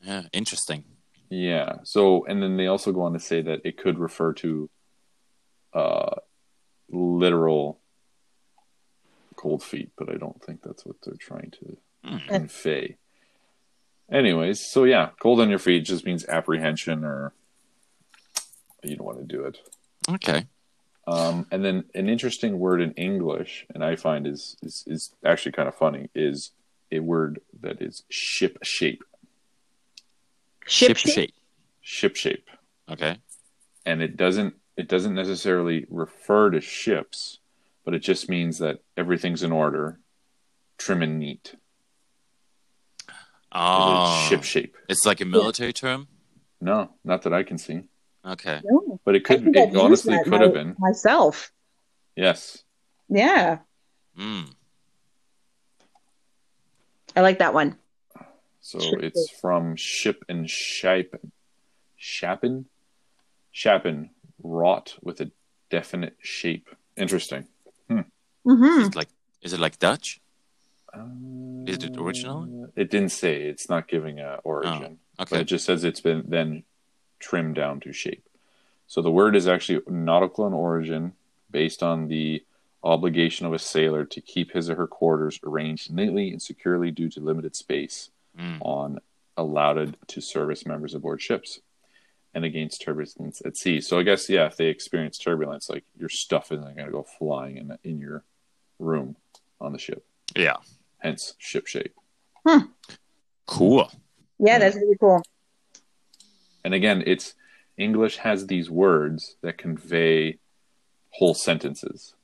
Yeah, 0.00 0.22
interesting. 0.32 0.84
Yeah. 1.30 1.76
So, 1.84 2.24
and 2.26 2.42
then 2.42 2.56
they 2.56 2.66
also 2.68 2.92
go 2.92 3.02
on 3.02 3.12
to 3.12 3.20
say 3.20 3.42
that 3.42 3.60
it 3.64 3.76
could 3.76 3.98
refer 3.98 4.32
to 4.34 4.70
uh, 5.74 6.14
literal 6.88 7.80
cold 9.36 9.62
feet, 9.62 9.90
but 9.96 10.08
I 10.10 10.16
don't 10.16 10.42
think 10.42 10.62
that's 10.62 10.84
what 10.86 10.96
they're 11.04 11.14
trying 11.18 11.50
to 11.60 11.76
Hmm. 12.04 12.16
convey. 12.28 12.96
Anyways, 14.10 14.70
so 14.70 14.84
yeah, 14.84 15.10
cold 15.20 15.40
on 15.40 15.50
your 15.50 15.58
feet 15.58 15.84
just 15.84 16.06
means 16.06 16.24
apprehension 16.26 17.04
or 17.04 17.34
you 18.82 18.96
don't 18.96 19.04
want 19.06 19.18
to 19.18 19.24
do 19.24 19.44
it. 19.44 19.58
Okay. 20.08 20.46
Um, 21.10 21.46
and 21.50 21.64
then 21.64 21.84
an 21.94 22.08
interesting 22.08 22.58
word 22.58 22.80
in 22.82 22.92
English, 22.92 23.66
and 23.74 23.82
I 23.82 23.96
find 23.96 24.26
is 24.26 24.56
is, 24.62 24.84
is 24.86 25.14
actually 25.24 25.52
kind 25.52 25.68
of 25.68 25.74
funny, 25.74 26.10
is 26.14 26.50
a 26.92 27.00
word 27.00 27.40
that 27.62 27.80
is 27.80 28.02
ship 28.10 28.58
shape. 28.62 29.02
Ship, 30.66 30.96
Ship 30.96 31.12
shape. 31.14 31.34
Ship 31.80 32.14
shape. 32.14 32.48
Okay. 32.90 33.16
And 33.86 34.02
it 34.02 34.16
doesn't 34.16 34.54
it 34.76 34.86
doesn't 34.88 35.14
necessarily 35.14 35.86
refer 35.88 36.50
to 36.50 36.60
ships, 36.60 37.38
but 37.84 37.94
it 37.94 38.00
just 38.00 38.28
means 38.28 38.58
that 38.58 38.80
everything's 38.96 39.42
in 39.42 39.50
order, 39.52 39.98
trim 40.76 41.02
and 41.02 41.18
neat. 41.18 41.54
It 43.08 43.10
is 43.10 43.14
Oh, 43.50 44.26
ship 44.28 44.42
shape. 44.44 44.76
it's 44.90 45.06
like 45.06 45.22
a 45.22 45.24
military 45.24 45.72
term. 45.72 46.06
No, 46.60 46.90
not 47.02 47.22
that 47.22 47.32
I 47.32 47.44
can 47.44 47.56
see. 47.56 47.84
Okay. 48.26 48.60
No, 48.64 48.87
But 49.04 49.14
it 49.16 49.24
could 49.24 49.54
it 49.56 49.70
I've 49.70 49.76
honestly 49.76 50.14
that 50.14 50.24
could 50.24 50.32
my- 50.32 50.42
have 50.44 50.52
been. 50.52 50.76
myself. 50.78 51.52
Yes. 52.16 52.64
Yeah, 53.08 53.58
Mm. 54.18 54.52
I 57.16 57.20
like 57.20 57.38
that 57.38 57.54
one. 57.54 57.76
So 58.60 58.78
Ship 58.80 59.02
it's 59.02 59.30
from 59.40 59.76
ship 59.76 60.24
and 60.28 60.48
shapen. 60.48 61.32
Shapen? 61.96 62.66
Shapen, 63.50 64.10
wrought 64.42 64.96
with 65.02 65.20
a 65.20 65.30
definite 65.70 66.16
shape. 66.20 66.68
Interesting. 66.96 67.46
hmm 67.88 68.00
Is 68.82 68.88
it 68.88 68.96
like 68.96 69.08
is 69.42 69.52
it 69.52 69.60
like 69.60 69.78
Dutch? 69.78 70.20
Is 71.66 71.76
it 71.84 71.96
Uh, 71.96 72.02
original? 72.02 72.70
It 72.76 72.90
didn't 72.90 73.12
say. 73.12 73.42
It's 73.42 73.68
not 73.68 73.88
giving 73.88 74.20
a 74.20 74.40
origin. 74.44 74.98
But 75.16 75.32
Okay. 75.32 75.40
it 75.42 75.44
just 75.44 75.64
says 75.64 75.84
it's 75.84 76.00
been 76.00 76.24
then 76.28 76.64
trimmed 77.20 77.56
down 77.56 77.80
to 77.80 77.92
shape. 77.92 78.27
So 78.88 79.02
the 79.02 79.10
word 79.10 79.36
is 79.36 79.46
actually 79.46 79.82
nautical 79.86 80.46
in 80.46 80.52
origin, 80.52 81.12
based 81.50 81.82
on 81.82 82.08
the 82.08 82.44
obligation 82.82 83.46
of 83.46 83.52
a 83.52 83.58
sailor 83.58 84.04
to 84.04 84.20
keep 84.20 84.52
his 84.52 84.68
or 84.70 84.74
her 84.76 84.86
quarters 84.86 85.38
arranged 85.44 85.92
neatly 85.92 86.30
and 86.30 86.40
securely 86.42 86.90
due 86.90 87.08
to 87.10 87.20
limited 87.20 87.54
space 87.54 88.10
Mm. 88.38 88.58
on 88.60 89.00
allowed 89.36 89.96
to 90.06 90.20
service 90.20 90.64
members 90.64 90.94
aboard 90.94 91.20
ships 91.20 91.58
and 92.34 92.44
against 92.44 92.82
turbulence 92.82 93.42
at 93.44 93.56
sea. 93.56 93.80
So 93.80 93.98
I 93.98 94.04
guess 94.04 94.28
yeah, 94.28 94.46
if 94.46 94.56
they 94.56 94.66
experience 94.66 95.18
turbulence, 95.18 95.68
like 95.68 95.84
your 95.98 96.08
stuff 96.08 96.52
isn't 96.52 96.62
going 96.76 96.86
to 96.86 96.92
go 96.92 97.02
flying 97.02 97.56
in 97.56 97.76
in 97.82 97.98
your 97.98 98.22
room 98.78 99.16
on 99.60 99.72
the 99.72 99.78
ship. 99.78 100.04
Yeah. 100.36 100.58
Hence 100.98 101.34
ship 101.38 101.66
shape. 101.66 101.94
Cool. 103.46 103.90
Yeah, 104.38 104.58
that's 104.60 104.76
really 104.76 104.96
cool. 105.00 105.22
And 106.64 106.74
again, 106.74 107.02
it's 107.06 107.34
English 107.78 108.16
has 108.18 108.46
these 108.46 108.68
words 108.68 109.36
that 109.42 109.56
convey 109.56 110.38
whole 111.10 111.34
sentences. 111.34 112.14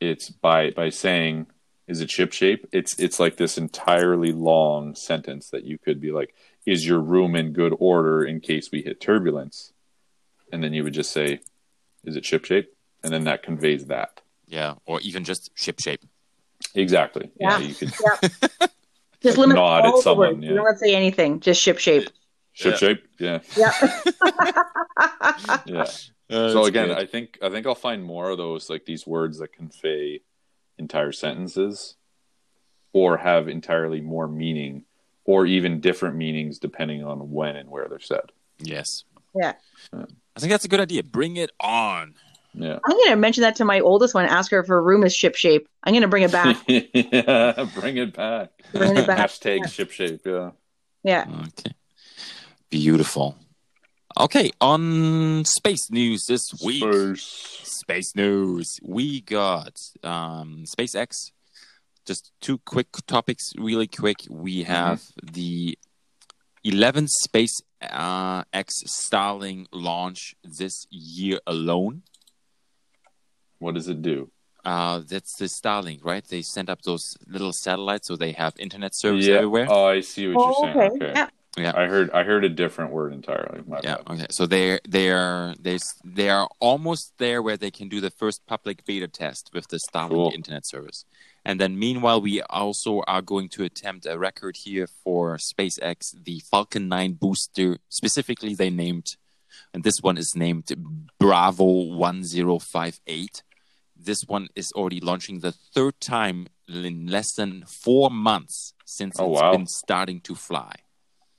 It's 0.00 0.28
by 0.28 0.70
by 0.70 0.90
saying 0.90 1.46
is 1.86 2.00
it 2.00 2.10
ship 2.10 2.32
shape? 2.32 2.66
It's 2.72 2.98
it's 2.98 3.20
like 3.20 3.36
this 3.36 3.56
entirely 3.58 4.32
long 4.32 4.94
sentence 4.94 5.50
that 5.50 5.64
you 5.64 5.78
could 5.78 6.00
be 6.00 6.12
like, 6.12 6.34
is 6.66 6.86
your 6.86 6.98
room 7.00 7.36
in 7.36 7.52
good 7.52 7.74
order 7.78 8.24
in 8.24 8.40
case 8.40 8.70
we 8.72 8.82
hit 8.82 9.00
turbulence? 9.00 9.72
And 10.52 10.62
then 10.62 10.72
you 10.72 10.82
would 10.84 10.94
just 10.94 11.10
say, 11.10 11.40
is 12.04 12.16
it 12.16 12.24
ship 12.24 12.44
shape? 12.44 12.72
And 13.02 13.12
then 13.12 13.24
that 13.24 13.42
conveys 13.42 13.86
that. 13.86 14.20
Yeah. 14.46 14.74
Or 14.86 15.00
even 15.02 15.24
just 15.24 15.50
ship 15.54 15.80
shape. 15.80 16.00
Exactly. 16.74 17.30
Yeah, 17.38 17.58
Yeah. 17.58 17.66
you 17.66 17.74
could 17.74 17.92
Just 19.22 19.38
Like 19.38 19.48
limit 19.48 19.56
nod 19.56 19.84
at 19.86 19.92
all 19.92 20.02
the 20.02 20.14
words. 20.14 20.38
yeah. 20.42 20.50
You 20.50 20.54
don't 20.56 20.78
say 20.78 20.94
anything. 20.94 21.40
Just 21.40 21.60
ship 21.62 21.78
shape. 21.78 22.08
Ship 22.54 22.72
Yeah. 22.72 22.76
shape. 22.78 23.04
Yeah. 23.18 23.38
Yeah. 23.56 23.72
Yeah. 25.66 25.86
Uh, 26.30 26.50
so 26.52 26.64
again, 26.64 26.90
I 26.90 27.04
think 27.04 27.38
I 27.42 27.50
think 27.50 27.66
I'll 27.66 27.74
find 27.74 28.02
more 28.02 28.30
of 28.30 28.38
those 28.38 28.70
like 28.70 28.86
these 28.86 29.06
words 29.06 29.38
that 29.38 29.52
convey 29.52 30.22
entire 30.78 31.12
sentences 31.12 31.96
or 32.94 33.18
have 33.18 33.46
entirely 33.48 34.00
more 34.00 34.26
meaning 34.26 34.84
or 35.26 35.44
even 35.46 35.80
different 35.80 36.16
meanings 36.16 36.58
depending 36.58 37.04
on 37.04 37.30
when 37.30 37.56
and 37.56 37.68
where 37.70 37.88
they're 37.88 38.00
said. 38.00 38.32
yes. 38.58 39.04
Yeah. 39.34 39.52
I 39.92 40.40
think 40.40 40.50
that's 40.52 40.64
a 40.64 40.68
good 40.68 40.80
idea. 40.80 41.02
Bring 41.02 41.36
it 41.36 41.50
on. 41.60 42.14
Yeah. 42.54 42.78
I'm 42.84 42.96
going 42.96 43.10
to 43.10 43.16
mention 43.16 43.42
that 43.42 43.56
to 43.56 43.64
my 43.64 43.80
oldest 43.80 44.14
one. 44.14 44.26
Ask 44.26 44.50
her 44.52 44.60
if 44.60 44.68
her 44.68 44.80
room 44.82 45.02
is 45.02 45.14
ship 45.14 45.34
shape. 45.34 45.68
I'm 45.82 45.92
going 45.92 46.02
to 46.02 46.08
bring 46.08 46.22
it 46.22 46.30
back. 46.32 46.56
yeah, 46.68 47.66
bring 47.74 47.96
it 47.96 48.14
back. 48.14 48.50
Bring 48.72 48.96
it 48.96 49.06
back. 49.08 49.18
Hashtag 49.18 49.68
ship 49.68 49.90
shape, 49.90 50.20
yeah. 50.24 50.50
Yeah. 51.02 51.26
Okay. 51.48 51.72
Beautiful. 52.74 53.36
Okay, 54.18 54.50
on 54.60 55.44
space 55.44 55.92
news 55.92 56.24
this 56.26 56.42
week. 56.64 56.82
Space. 56.82 57.60
Space 57.62 58.16
news. 58.16 58.80
We 58.82 59.20
got 59.20 59.76
um, 60.02 60.64
SpaceX. 60.66 61.30
Just 62.04 62.32
two 62.40 62.58
quick 62.58 62.88
topics, 63.06 63.52
really 63.56 63.86
quick. 63.86 64.16
We 64.28 64.64
have 64.64 65.02
the 65.22 65.78
11th 66.66 67.10
SpaceX 67.28 67.60
uh, 67.80 68.42
X 68.52 68.82
Starlink 68.88 69.66
launch 69.70 70.34
this 70.42 70.88
year 70.90 71.38
alone. 71.46 72.02
What 73.60 73.74
does 73.74 73.86
it 73.86 74.02
do? 74.02 74.32
Uh, 74.64 75.02
that's 75.06 75.36
the 75.38 75.44
Starlink, 75.44 76.00
right? 76.02 76.24
They 76.26 76.42
send 76.42 76.68
up 76.68 76.82
those 76.82 77.16
little 77.28 77.52
satellites 77.52 78.08
so 78.08 78.16
they 78.16 78.32
have 78.32 78.54
internet 78.58 78.96
service 78.96 79.26
yeah. 79.26 79.36
everywhere. 79.36 79.68
Oh, 79.70 79.86
I 79.86 80.00
see 80.00 80.26
what 80.26 80.36
Oh, 80.38 80.64
you're 80.64 80.74
saying. 80.74 80.90
okay. 80.90 81.04
Okay. 81.04 81.12
Yeah. 81.14 81.28
Yeah. 81.56 81.72
I 81.76 81.86
heard 81.86 82.10
I 82.10 82.24
heard 82.24 82.44
a 82.44 82.48
different 82.48 82.90
word 82.90 83.12
entirely. 83.12 83.60
My 83.66 83.80
Yeah. 83.84 83.96
bad. 83.98 84.10
Okay. 84.10 84.26
So 84.30 84.46
they're 84.46 84.80
they're 84.88 85.54
they 85.60 85.78
they 86.04 86.28
are 86.28 86.48
almost 86.60 87.12
there 87.18 87.40
where 87.42 87.56
they 87.56 87.70
can 87.70 87.88
do 87.88 88.00
the 88.00 88.10
first 88.10 88.44
public 88.46 88.84
beta 88.84 89.06
test 89.08 89.50
with 89.54 89.68
the 89.68 89.78
Starlink 89.78 90.10
Cool. 90.10 90.32
internet 90.34 90.66
service, 90.66 91.04
and 91.44 91.60
then 91.60 91.78
meanwhile 91.78 92.20
we 92.20 92.42
also 92.42 93.02
are 93.06 93.22
going 93.22 93.48
to 93.50 93.62
attempt 93.64 94.04
a 94.06 94.18
record 94.18 94.56
here 94.64 94.88
for 94.88 95.36
SpaceX, 95.36 96.12
the 96.24 96.40
Falcon 96.50 96.88
9 96.88 97.12
booster. 97.12 97.78
Specifically, 97.88 98.54
they 98.56 98.70
named, 98.70 99.16
and 99.72 99.84
this 99.84 99.98
one 100.02 100.18
is 100.18 100.34
named 100.34 100.66
Bravo 101.20 101.64
1058. 101.64 103.42
This 103.96 104.24
one 104.26 104.48
is 104.56 104.72
already 104.72 105.00
launching 105.00 105.40
the 105.40 105.52
third 105.52 106.00
time 106.00 106.48
in 106.68 107.06
less 107.06 107.32
than 107.34 107.64
four 107.66 108.10
months 108.10 108.74
since 108.84 109.14
Oh, 109.20 109.32
it's 109.32 109.40
wow. 109.40 109.52
been 109.52 109.66
starting 109.66 110.20
to 110.22 110.34
fly. 110.34 110.72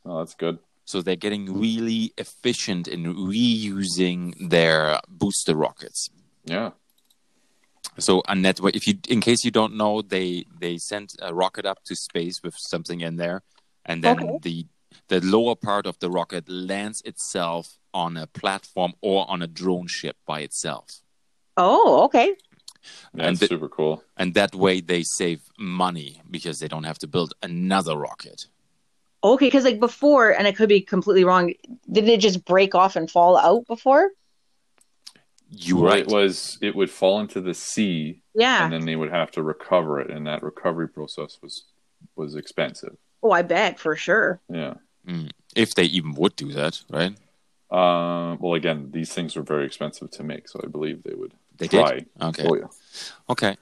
Oh, 0.05 0.19
that's 0.19 0.35
good. 0.35 0.59
So 0.85 1.01
they're 1.01 1.15
getting 1.15 1.59
really 1.59 2.13
efficient 2.17 2.87
in 2.87 3.05
reusing 3.15 4.49
their 4.49 4.99
booster 5.09 5.55
rockets. 5.55 6.09
Yeah. 6.43 6.71
So 7.97 8.21
on 8.27 8.41
that 8.43 8.59
way, 8.59 8.71
if 8.73 8.87
you, 8.87 8.95
in 9.09 9.21
case 9.21 9.43
you 9.43 9.51
don't 9.51 9.75
know, 9.75 10.01
they 10.01 10.45
they 10.59 10.77
sent 10.77 11.15
a 11.21 11.33
rocket 11.33 11.65
up 11.65 11.79
to 11.85 11.95
space 11.95 12.43
with 12.43 12.55
something 12.57 13.01
in 13.01 13.15
there, 13.15 13.41
and 13.85 14.03
then 14.03 14.19
Okay. 14.19 14.39
the 14.41 14.65
the 15.07 15.21
lower 15.21 15.55
part 15.55 15.85
of 15.85 15.97
the 15.99 16.09
rocket 16.09 16.47
lands 16.49 17.01
itself 17.05 17.77
on 17.93 18.17
a 18.17 18.27
platform 18.27 18.93
or 19.01 19.29
on 19.29 19.41
a 19.41 19.47
drone 19.47 19.87
ship 19.87 20.17
by 20.25 20.39
itself, 20.41 21.01
Oh, 21.57 22.03
okay. 22.05 22.35
Yeah, 23.13 23.27
And 23.27 23.31
it's 23.33 23.39
the- 23.41 23.47
super 23.47 23.69
cool. 23.69 24.03
and 24.17 24.33
that 24.35 24.53
way 24.55 24.81
they 24.81 25.03
save 25.03 25.41
money 25.57 26.21
because 26.29 26.59
they 26.59 26.67
don't 26.67 26.83
have 26.85 26.99
to 26.99 27.07
build 27.07 27.33
another 27.41 27.97
rocket. 27.97 28.47
Okay, 29.33 29.47
because 29.47 29.63
like 29.63 29.79
before, 29.79 30.29
and 30.29 30.45
I 30.47 30.51
could 30.51 30.69
be 30.69 30.81
completely 30.81 31.23
wrong, 31.23 31.53
did 31.91 32.07
it 32.07 32.19
just 32.19 32.45
break 32.45 32.75
off 32.75 32.95
and 32.95 33.09
fall 33.09 33.37
out 33.37 33.65
before? 33.67 34.11
You 35.49 35.83
right? 35.85 35.99
It 35.99 36.07
was 36.07 36.57
it 36.61 36.75
would 36.75 36.89
fall 36.89 37.19
into 37.19 37.41
the 37.41 37.53
sea 37.53 38.21
Yeah. 38.35 38.63
and 38.63 38.73
then 38.73 38.85
they 38.85 38.95
would 38.95 39.11
have 39.11 39.31
to 39.31 39.43
recover 39.43 39.99
it 40.01 40.09
and 40.11 40.27
that 40.27 40.43
recovery 40.43 40.87
process 40.89 41.39
was 41.41 41.65
was 42.15 42.35
expensive. 42.35 42.95
oh, 43.23 43.31
I 43.31 43.41
bet 43.41 43.79
for 43.79 43.95
sure. 43.95 44.41
Yeah. 44.49 44.75
if 45.55 45.73
they 45.75 45.85
even 45.85 46.13
would 46.15 46.35
do 46.35 46.51
that, 46.53 46.81
right? 46.89 47.13
Uh, 47.71 48.35
well 48.39 48.53
again, 48.53 48.89
these 48.91 49.11
things 49.13 49.35
were 49.35 49.41
very 49.43 49.65
expensive 49.65 50.11
to 50.11 50.23
make, 50.23 50.47
so 50.47 50.59
I 50.63 50.67
believe 50.67 51.01
they 51.03 51.15
would 51.15 51.33
They 51.57 51.67
try. 51.67 51.93
did. 51.95 52.05
Okay. 52.21 52.45
Oh 52.47 52.55
yeah. 52.55 52.67
Okay. 53.29 53.57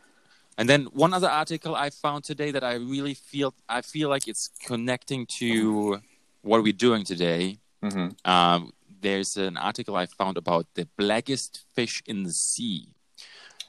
And 0.57 0.69
then 0.69 0.85
one 0.93 1.13
other 1.13 1.29
article 1.29 1.75
I 1.75 1.89
found 1.89 2.23
today 2.23 2.51
that 2.51 2.63
I 2.63 2.75
really 2.75 3.15
feel 3.15 3.53
I 3.67 3.81
feel 3.81 4.09
like 4.09 4.27
it's 4.27 4.49
connecting 4.65 5.25
to 5.39 5.99
what 6.41 6.63
we're 6.63 6.73
doing 6.73 7.03
today. 7.05 7.57
hmm 7.81 8.09
Um, 8.25 8.71
there's 9.01 9.35
an 9.35 9.57
article 9.57 9.95
I 9.95 10.05
found 10.05 10.37
about 10.37 10.65
the 10.75 10.87
blackest 10.97 11.65
fish 11.75 12.01
in 12.05 12.23
the 12.23 12.31
sea. 12.31 12.87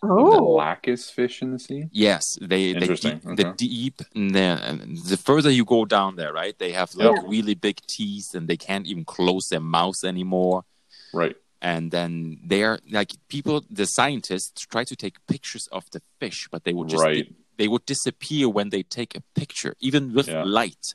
Oh, 0.02 0.30
the 0.30 0.42
blackest 0.42 1.12
fish 1.14 1.42
in 1.42 1.52
the 1.52 1.58
sea? 1.58 1.86
Yes, 1.90 2.38
they 2.40 2.72
they 2.72 2.74
Interesting, 2.74 3.18
deep, 3.18 3.36
the 3.36 3.44
okay. 3.44 3.52
deep 3.56 3.96
the, 4.14 5.00
the 5.08 5.16
further 5.16 5.50
you 5.50 5.64
go 5.64 5.84
down 5.84 6.16
there, 6.16 6.32
right? 6.32 6.56
They 6.58 6.72
have 6.72 6.94
like 6.94 7.16
really 7.26 7.54
big 7.54 7.80
teeth 7.86 8.34
and 8.34 8.46
they 8.46 8.56
can't 8.56 8.86
even 8.86 9.04
close 9.04 9.48
their 9.48 9.60
mouths 9.60 10.04
anymore. 10.04 10.64
Right. 11.12 11.36
And 11.64 11.90
then 11.90 12.38
they 12.44 12.62
are 12.62 12.78
like 12.90 13.12
people, 13.28 13.64
the 13.70 13.86
scientists 13.86 14.66
try 14.66 14.84
to 14.84 14.94
take 14.94 15.26
pictures 15.26 15.66
of 15.72 15.84
the 15.92 16.02
fish, 16.20 16.46
but 16.52 16.64
they 16.64 16.74
would 16.74 16.90
just 16.90 17.02
Right. 17.02 17.26
they 17.56 17.68
would 17.68 17.86
disappear 17.86 18.48
when 18.50 18.68
they 18.68 18.82
take 18.82 19.16
a 19.16 19.22
picture, 19.40 19.74
even 19.80 20.12
with 20.12 20.28
Yeah. 20.28 20.44
light. 20.44 20.86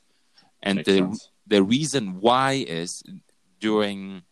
And 0.62 0.76
Makes 0.76 0.86
the 0.86 0.96
sense. 0.98 1.28
the 1.54 1.62
reason 1.64 2.20
why 2.20 2.52
is 2.80 3.02
during 3.58 4.22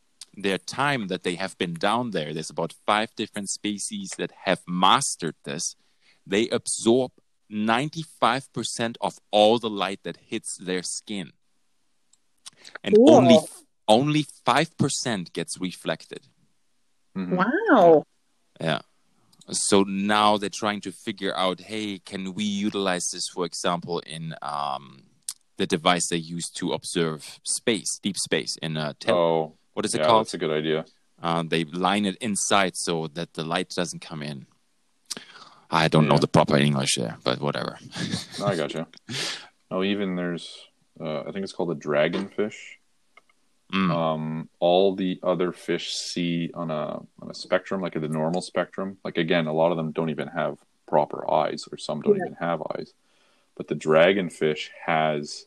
their 0.45 0.59
time 0.59 1.09
that 1.09 1.22
they 1.24 1.34
have 1.34 1.59
been 1.59 1.74
down 1.74 2.12
there, 2.12 2.32
there's 2.32 2.51
about 2.51 2.74
five 2.86 3.09
different 3.16 3.49
species 3.51 4.11
that 4.18 4.30
have 4.47 4.61
mastered 4.68 5.34
this. 5.43 5.74
They 6.24 6.49
absorb 6.51 7.11
95% 7.51 8.97
of 9.01 9.18
all 9.32 9.59
the 9.59 9.74
light 9.84 10.01
that 10.05 10.18
hits 10.32 10.57
their 10.57 10.84
skin. 10.84 11.32
And 12.84 12.95
Cool. 12.95 13.16
only 13.16 13.39
only 13.89 14.24
5% 14.47 15.32
gets 15.32 15.59
reflected. 15.61 16.20
Mhm. 17.16 17.36
Wow. 17.36 18.05
Yeah. 18.61 18.80
So 19.51 19.82
now 19.82 20.36
they're 20.36 20.51
trying 20.51 20.82
to 20.82 20.93
figure 20.93 21.34
out, 21.34 21.61
hey, 21.61 21.99
can 22.01 22.34
we 22.34 22.45
utilize 22.45 23.09
this, 23.12 23.28
for 23.34 23.47
example, 23.47 24.01
in 24.01 24.34
um, 24.43 25.05
the 25.57 25.66
device 25.66 26.09
they 26.11 26.16
use 26.18 26.51
to 26.57 26.72
observe 26.72 27.41
space, 27.45 27.99
deep 28.03 28.16
space 28.18 28.57
in 28.61 28.76
a 28.76 28.95
tel- 28.95 29.14
Oh, 29.16 29.59
what 29.72 29.86
is 29.86 29.95
it 29.95 30.01
yeah, 30.03 30.07
called? 30.07 30.26
that's 30.26 30.34
a 30.34 30.39
good 30.39 30.51
idea. 30.51 30.84
Uh, 31.20 31.43
they 31.43 31.64
line 31.64 32.05
it 32.05 32.16
inside 32.20 32.76
so 32.76 33.09
that 33.09 33.34
the 33.34 33.45
light 33.45 33.70
doesn't 33.70 34.01
come 34.01 34.22
in. 34.22 34.47
I 35.70 35.89
don't 35.89 36.09
know 36.09 36.18
the 36.18 36.28
proper 36.28 36.57
English 36.57 36.97
there, 36.97 37.16
but 37.24 37.41
whatever. 37.41 37.78
No, 38.39 38.47
I 38.47 38.57
gotcha. 38.57 38.86
oh, 39.70 39.82
even 39.82 40.14
there's, 40.16 40.47
uh, 41.01 41.20
I 41.22 41.32
think 41.32 41.43
it's 41.45 41.53
called 41.53 41.70
a 41.70 41.74
dragonfish. 41.74 42.76
Mm. 43.73 43.91
Um, 43.91 44.49
all 44.61 44.95
the 44.95 45.21
other 45.23 45.53
fish 45.53 45.93
see 45.93 46.51
on 46.55 46.71
a 46.71 47.01
on 47.21 47.31
a 47.31 47.35
spectrum, 47.35 47.83
like 47.83 47.95
the 47.95 48.09
normal 48.09 48.41
spectrum. 48.41 48.97
Like 49.05 49.19
again, 49.19 49.47
a 49.47 49.53
lot 49.53 49.71
of 49.73 49.77
them 49.77 49.93
don't 49.93 50.11
even 50.11 50.29
have 50.29 50.59
proper 50.87 51.31
eyes, 51.31 51.69
or 51.71 51.77
some 51.77 52.01
don't 52.01 52.16
Yeah. 52.16 52.23
even 52.27 52.37
have 52.41 52.62
eyes. 52.75 52.95
But 53.57 53.69
the 53.69 53.75
dragonfish 53.75 54.71
has, 54.87 55.47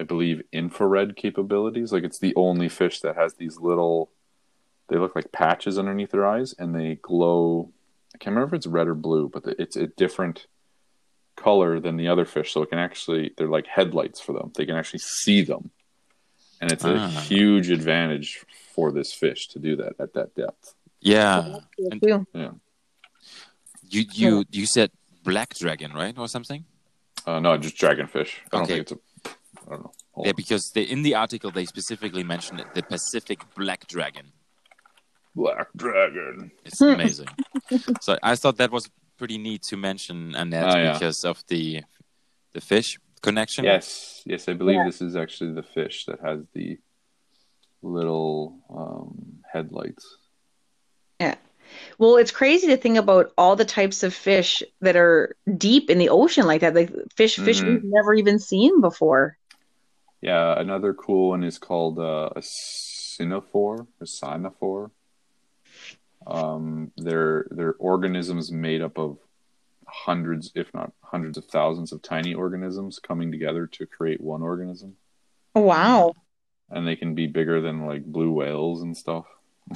I 0.00 0.04
believe, 0.04 0.42
infrared 0.52 1.16
capabilities. 1.16 1.92
Like 1.92 2.04
it's 2.04 2.18
the 2.18 2.34
only 2.34 2.68
fish 2.68 3.00
that 3.00 3.16
has 3.16 3.34
these 3.34 3.58
little. 3.58 4.10
They 4.88 4.96
look 4.96 5.14
like 5.14 5.30
patches 5.32 5.78
underneath 5.78 6.12
their 6.12 6.26
eyes, 6.26 6.54
and 6.58 6.74
they 6.74 6.94
glow. 6.94 7.70
I 8.14 8.18
can't 8.18 8.34
remember 8.34 8.54
if 8.56 8.60
it's 8.60 8.66
red 8.66 8.88
or 8.88 8.94
blue, 8.94 9.28
but 9.28 9.44
it's 9.58 9.76
a 9.76 9.86
different 9.86 10.46
color 11.36 11.78
than 11.78 11.98
the 11.98 12.08
other 12.08 12.24
fish. 12.24 12.52
So 12.54 12.62
it 12.62 12.70
can 12.70 12.78
actually, 12.78 13.34
they're 13.36 13.48
like 13.48 13.66
headlights 13.66 14.18
for 14.18 14.32
them. 14.32 14.50
They 14.56 14.64
can 14.64 14.76
actually 14.76 15.00
see 15.00 15.42
them, 15.42 15.70
and 16.60 16.72
it's 16.72 16.84
a 16.84 16.94
Ah. 16.96 17.08
huge 17.28 17.70
advantage 17.70 18.44
for 18.74 18.92
this 18.92 19.12
fish 19.12 19.48
to 19.48 19.58
do 19.58 19.76
that 19.76 19.94
at 19.98 20.12
that 20.14 20.34
depth. 20.34 20.74
Yeah. 21.00 21.42
Cool 21.76 21.88
And- 21.92 22.02
too. 22.02 22.60
You 23.90 24.04
you 24.12 24.44
you 24.50 24.66
said 24.66 24.90
black 25.24 25.54
dragon, 25.54 25.92
right, 25.92 26.16
or 26.18 26.28
something? 26.28 26.64
Uh, 27.26 27.40
no, 27.40 27.56
just 27.56 27.76
dragonfish. 27.76 28.32
I 28.44 28.48
don't 28.50 28.62
Okay. 28.62 28.74
think 28.74 28.80
it's 28.82 28.92
a. 28.92 28.98
I 29.66 29.70
don't 29.70 29.82
know. 29.84 29.92
Hold 30.12 30.26
Yeah, 30.26 30.30
on. 30.32 30.36
because 30.36 30.70
they, 30.74 30.82
in 30.82 31.02
the 31.02 31.14
article 31.14 31.50
they 31.50 31.64
specifically 31.64 32.24
mentioned 32.24 32.60
it, 32.60 32.66
the 32.74 32.82
Pacific 32.82 33.38
black 33.54 33.86
dragon. 33.86 34.26
Black 35.34 35.68
dragon. 35.76 36.50
It's 36.64 36.80
amazing. 36.80 37.28
so 38.00 38.18
I 38.22 38.34
thought 38.36 38.56
that 38.56 38.70
was 38.70 38.90
pretty 39.16 39.38
neat 39.38 39.62
to 39.70 39.76
mention, 39.76 40.34
Annette, 40.34 40.64
Oh, 40.74 40.78
yeah. 40.78 40.92
because 40.92 41.24
of 41.24 41.42
the 41.48 41.82
the 42.52 42.60
fish 42.60 42.98
connection. 43.18 43.64
Yes, 43.64 44.22
yes, 44.26 44.48
I 44.48 44.54
believe 44.54 44.76
Yeah. 44.76 44.84
this 44.86 45.00
is 45.00 45.16
actually 45.16 45.52
the 45.52 45.62
fish 45.62 46.04
that 46.06 46.20
has 46.20 46.40
the 46.54 46.78
little 47.82 48.58
um, 48.70 49.38
headlights. 49.50 50.16
Yeah. 51.20 51.36
Well, 51.98 52.16
it's 52.16 52.30
crazy 52.30 52.68
to 52.68 52.76
think 52.76 52.96
about 52.96 53.32
all 53.36 53.54
the 53.56 53.64
types 53.64 54.02
of 54.02 54.14
fish 54.14 54.62
that 54.80 54.96
are 54.96 55.36
deep 55.56 55.90
in 55.90 55.98
the 55.98 56.08
ocean 56.08 56.46
like 56.46 56.62
that. 56.62 56.74
Like 56.74 56.92
fish, 57.14 57.36
fish 57.36 57.60
Mhm. 57.60 57.66
we've 57.66 57.84
never 57.84 58.14
even 58.14 58.38
seen 58.38 58.80
before. 58.80 59.36
Yeah, 60.20 60.58
another 60.58 60.94
cool 60.94 61.30
one 61.30 61.44
is 61.44 61.58
called 61.58 61.98
uh, 61.98 62.30
a 62.34 62.40
siphonophore, 62.40 63.86
a 64.00 64.04
siphonophore. 64.04 64.90
Um, 66.26 66.90
they're 66.96 67.46
they're 67.50 67.74
organisms 67.78 68.50
made 68.50 68.82
up 68.82 68.98
of 68.98 69.18
hundreds, 69.88 70.52
if 70.54 70.72
not 70.74 70.92
hundreds 71.02 71.38
of 71.38 71.44
thousands 71.46 71.92
of 71.92 72.02
tiny 72.02 72.34
organisms 72.34 72.98
coming 72.98 73.32
together 73.32 73.66
to 73.66 73.86
create 73.86 74.20
one 74.20 74.42
organism, 74.42 74.96
Wow. 75.54 76.14
and 76.70 76.86
they 76.86 76.94
can 76.96 77.14
be 77.14 77.26
bigger 77.26 77.60
than 77.60 77.86
like 77.86 78.04
blue 78.04 78.30
whales 78.30 78.82
and 78.82 78.96
stuff. 78.96 79.24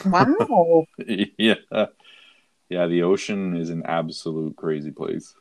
Wow. 0.07 0.85
yeah, 1.39 1.55
yeah. 2.69 2.87
The 2.87 3.03
ocean 3.03 3.57
is 3.57 3.71
an 3.71 3.83
absolute 3.85 4.57
crazy 4.57 4.91
place. 4.91 5.35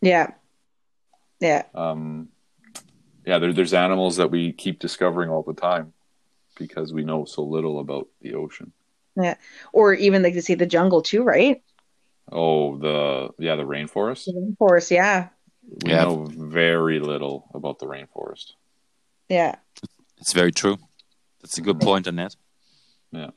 yeah. 0.00 0.32
Yeah. 1.40 1.64
Um, 1.74 2.28
yeah, 3.26 3.38
there, 3.38 3.52
there's 3.52 3.74
animals 3.74 4.16
that 4.16 4.30
we 4.30 4.52
keep 4.52 4.78
discovering 4.78 5.28
all 5.28 5.42
the 5.42 5.52
time 5.52 5.92
because 6.56 6.94
we 6.94 7.04
know 7.04 7.26
so 7.26 7.42
little 7.42 7.78
about 7.80 8.08
the 8.22 8.34
ocean. 8.34 8.72
Yeah. 9.16 9.34
Or 9.74 9.92
even 9.92 10.22
like 10.22 10.32
to 10.34 10.40
see 10.40 10.54
the 10.54 10.64
jungle 10.64 11.02
too, 11.02 11.22
right? 11.22 11.62
Oh, 12.32 12.76
the 12.78 13.30
yeah, 13.38 13.56
the 13.56 13.62
rainforest. 13.64 14.24
The 14.26 14.32
rainforest, 14.32 14.90
yeah. 14.90 15.28
We 15.84 15.90
Yeah. 15.92 16.04
know 16.04 16.26
very 16.26 16.98
little 17.00 17.48
about 17.54 17.78
the 17.78 17.86
rainforest. 17.86 18.52
Yeah. 19.28 19.56
It's 20.18 20.32
very 20.32 20.52
true. 20.52 20.78
That's 21.40 21.58
a 21.58 21.60
good 21.62 21.80
point, 21.80 22.06
Annette. 22.06 22.36
Yeah. 23.12 23.30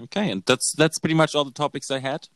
Okay, 0.00 0.30
and 0.30 0.42
that's 0.46 0.74
that's 0.76 0.98
pretty 0.98 1.14
much 1.14 1.34
all 1.34 1.44
the 1.44 1.50
topics 1.52 1.90
I 1.90 1.98
had 2.00 2.28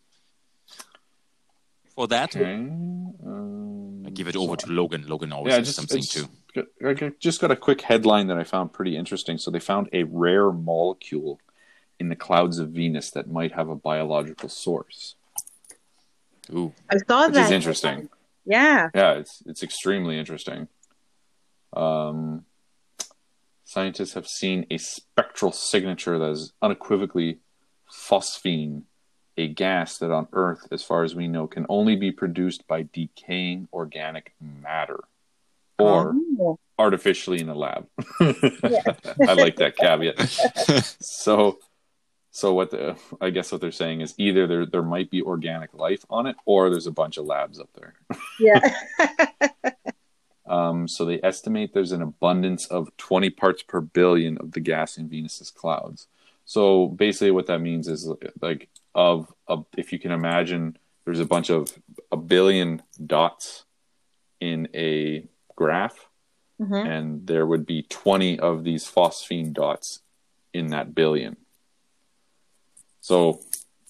for 1.95 2.07
that. 2.09 2.34
Okay. 2.34 2.55
Um, 2.55 4.05
I 4.07 4.11
give 4.11 4.28
it 4.28 4.36
over 4.36 4.57
to 4.57 4.66
Logan. 4.72 5.07
Logan 5.07 5.32
always 5.32 5.53
yeah, 5.53 5.59
has 5.59 5.66
just 5.68 5.76
something 5.76 5.99
it's- 5.99 6.14
too. 6.14 6.28
I 6.84 7.12
just 7.20 7.41
got 7.41 7.53
a 7.53 7.57
quick 7.57 7.80
headline 7.82 8.26
that 8.26 8.36
I 8.36 8.43
found 8.43 8.72
pretty 8.72 8.97
interesting. 8.97 9.38
So 9.38 9.53
they 9.53 9.61
found 9.61 9.88
a 9.93 10.03
rare 10.03 10.51
molecule 10.51 11.38
in 12.01 12.09
the 12.09 12.17
clouds 12.17 12.59
of 12.59 12.71
Venus 12.71 13.11
that 13.13 13.31
might 13.31 13.53
have 13.53 13.69
a 13.69 13.77
biological 13.77 14.49
source, 14.49 15.15
Ooh, 16.53 16.73
I 16.91 16.97
saw 17.07 17.27
which 17.27 17.35
that. 17.35 17.45
is 17.47 17.51
interesting. 17.53 18.09
Yeah. 18.45 18.89
Yeah, 18.95 19.13
it's 19.13 19.43
it's 19.47 19.63
extremely 19.63 20.19
interesting. 20.19 20.67
Um, 21.77 22.45
scientists 23.65 24.15
have 24.15 24.27
seen 24.27 24.67
a 24.71 24.79
spectral 24.79 25.53
signature 25.53 26.19
that 26.19 26.31
is 26.31 26.53
unequivocally 26.63 27.39
phosphine, 27.93 28.83
a 29.37 29.47
gas 29.49 29.99
that 29.99 30.11
on 30.11 30.27
Earth, 30.33 30.67
as 30.73 30.83
far 30.83 31.05
as 31.05 31.15
we 31.15 31.29
know, 31.29 31.47
can 31.47 31.67
only 31.69 31.95
be 31.97 32.11
produced 32.11 32.67
by 32.67 32.89
decaying 32.93 33.69
organic 33.73 34.33
matter 34.41 35.01
or 35.79 36.15
Oh. 36.41 36.59
artificially 36.79 37.41
in 37.41 37.49
a 37.51 37.55
lab. 37.55 37.87
I 38.21 39.35
like 39.35 39.57
that 39.57 39.75
caveat. 39.77 40.19
so 41.01 41.59
so 42.31 42.55
what 42.55 42.70
the 42.70 42.97
I 43.20 43.31
guess 43.31 43.51
what 43.53 43.61
they're 43.61 43.72
saying 43.72 44.01
is 44.03 44.14
either 44.18 44.47
there 44.47 44.66
there 44.66 44.83
might 44.83 45.11
be 45.11 45.22
organic 45.22 45.74
life 45.74 46.05
on 46.09 46.26
it 46.26 46.37
or 46.45 46.70
there's 46.70 46.87
a 46.87 46.93
bunch 46.93 47.16
of 47.16 47.26
labs 47.26 47.59
up 47.61 47.70
there. 47.74 47.95
Yeah. 48.39 48.74
Um, 50.46 50.88
so 50.88 51.05
they 51.05 51.21
estimate 51.22 51.75
there's 51.75 51.92
an 51.92 52.03
abundance 52.03 52.67
of 52.67 52.88
20 52.96 53.30
parts 53.30 53.63
per 53.63 53.80
billion 53.80 54.37
of 54.38 54.50
the 54.50 54.59
gas 54.59 54.99
in 54.99 55.09
Venus's 55.09 55.49
clouds. 55.50 56.09
So 56.45 56.88
basically, 56.88 57.30
what 57.30 57.46
that 57.46 57.61
means 57.61 57.87
is 57.87 58.11
like 58.42 58.68
of, 58.92 59.33
of 59.46 59.67
if 59.76 59.92
you 59.92 60.00
can 60.00 60.11
imagine, 60.11 60.76
there's 61.05 61.21
a 61.21 61.25
bunch 61.25 61.50
of 61.50 61.68
a 62.11 62.17
billion 62.17 62.83
dots 63.07 63.64
in 64.41 64.67
a 64.75 65.25
graph, 65.55 66.09
Mhm. 66.61 66.84
and 66.84 67.26
there 67.29 67.46
would 67.46 67.64
be 67.64 67.83
20 67.83 68.41
of 68.41 68.64
these 68.64 68.84
phosphine 68.91 69.53
dots 69.53 70.00
in 70.53 70.68
that 70.68 70.96
billion. 70.96 71.37
So, 73.11 73.41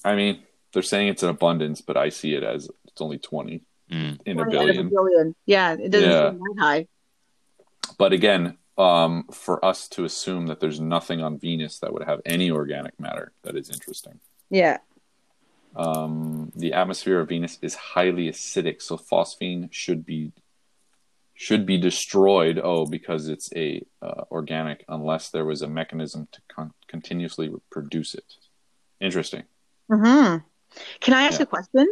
I 0.03 0.15
mean, 0.17 0.43
they're 0.73 0.83
saying 0.83 1.09
it's 1.09 1.23
an 1.23 1.29
abundance, 1.29 1.83
but 1.83 1.99
I 1.99 2.09
see 2.09 2.33
it 2.35 2.43
as 2.43 2.71
it's 2.87 3.03
only 3.03 3.19
20 3.19 3.63
Mm. 3.91 4.19
in 4.25 4.39
a 4.39 4.45
One 4.45 4.49
out 4.49 4.55
of 4.55 4.67
billion. 4.67 4.89
billion. 4.89 5.35
Yeah. 5.47 5.73
It 5.75 5.91
doesn't 5.91 6.09
Yeah. 6.11 6.31
seem 6.31 6.39
that 6.39 6.57
high. 6.59 6.89
But 7.99 8.13
again, 8.15 8.57
um, 8.79 9.25
for 9.33 9.63
us 9.63 9.89
to 9.89 10.05
assume 10.05 10.47
that 10.47 10.61
there's 10.61 10.81
nothing 10.81 11.21
on 11.21 11.39
Venus 11.39 11.81
that 11.81 11.93
would 11.93 12.05
have 12.05 12.21
any 12.25 12.51
organic 12.53 12.99
matter, 13.01 13.33
that 13.43 13.57
is 13.57 13.69
interesting. 13.69 14.21
Yeah. 14.49 14.79
Um, 15.77 16.51
the 16.57 16.73
atmosphere 16.73 17.19
of 17.21 17.29
Venus 17.29 17.59
is 17.61 17.75
highly 17.75 18.29
acidic, 18.29 18.81
so 18.81 18.97
phosphine 18.97 19.69
should 19.71 20.07
be 20.07 20.33
should 21.35 21.65
be 21.67 21.79
destroyed. 21.79 22.61
Oh, 22.63 22.85
because 22.87 23.29
it's 23.29 23.51
a 23.57 23.83
uh, 24.03 24.25
organic, 24.31 24.85
unless 24.89 25.31
there 25.31 25.45
was 25.47 25.63
a 25.63 25.69
mechanism 25.69 26.29
to 26.33 26.41
con- 26.49 26.75
continuously 26.87 27.51
produce 27.71 28.15
it. 28.15 28.37
Interesting. 29.01 29.45
hmm 29.91 30.37
Can 31.01 31.15
I 31.15 31.23
ask 31.25 31.39
Yeah. 31.41 31.45
a 31.45 31.47
question? 31.47 31.87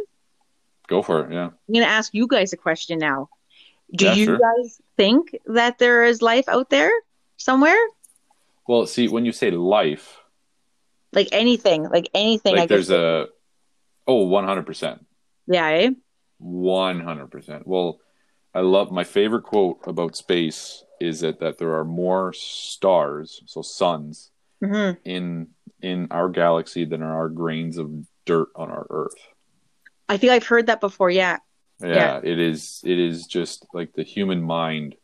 Go 0.87 1.01
for 1.01 1.25
it. 1.25 1.33
Yeah. 1.33 1.47
I'm 1.51 1.73
going 1.73 1.85
to 1.85 1.91
ask 1.91 2.13
you 2.13 2.27
guys 2.27 2.53
a 2.53 2.57
question 2.57 2.97
now. 2.99 3.29
Do 3.93 4.05
Yeah, 4.05 4.13
you 4.13 4.25
sure. 4.25 4.39
guys 4.39 4.81
think 4.97 5.35
that 5.45 5.77
there 5.79 6.03
is 6.05 6.21
life 6.21 6.47
out 6.47 6.69
there 6.69 6.91
somewhere? 7.37 7.77
Well, 8.67 8.85
see, 8.85 9.07
when 9.07 9.25
you 9.25 9.31
say 9.31 9.51
life, 9.51 10.17
Like 11.11 11.29
anything, 11.31 11.89
like 11.89 12.09
anything. 12.13 12.53
I 12.55 12.59
like 12.59 12.69
there's 12.69 12.87
could- 12.93 12.99
a 13.01 13.27
oh 14.07 14.25
100% 14.29 15.05
yeah, 15.47 15.67
eh? 15.69 15.89
100% 16.41 17.63
well 17.65 17.99
i 18.53 18.61
love 18.61 18.91
my 18.91 19.03
favorite 19.03 19.43
quote 19.43 19.77
about 19.85 20.15
space 20.15 20.83
is 21.01 21.19
that, 21.21 21.39
that 21.39 21.57
there 21.57 21.73
are 21.75 21.83
more 21.85 22.31
stars 22.33 23.41
so 23.45 23.61
suns 23.61 24.31
hmm 24.63 24.91
in 25.05 25.47
in 25.81 26.07
our 26.11 26.29
galaxy 26.29 26.85
than 26.85 27.01
are 27.01 27.29
grains 27.29 27.77
of 27.77 27.91
dirt 28.25 28.49
on 28.55 28.69
our 28.69 28.85
earth. 28.89 29.15
I 30.07 30.17
think 30.17 30.31
I've 30.31 30.45
heard 30.45 30.67
that 30.67 30.81
before. 30.81 31.09
Yeah, 31.09 31.37
yeah, 31.81 31.87
Yeah. 31.87 32.21
it 32.23 32.39
is 32.39 32.81
it 32.83 32.99
is 32.99 33.25
just 33.25 33.65
like 33.73 33.93
the 33.93 34.03
human 34.03 34.41
mind 34.41 34.95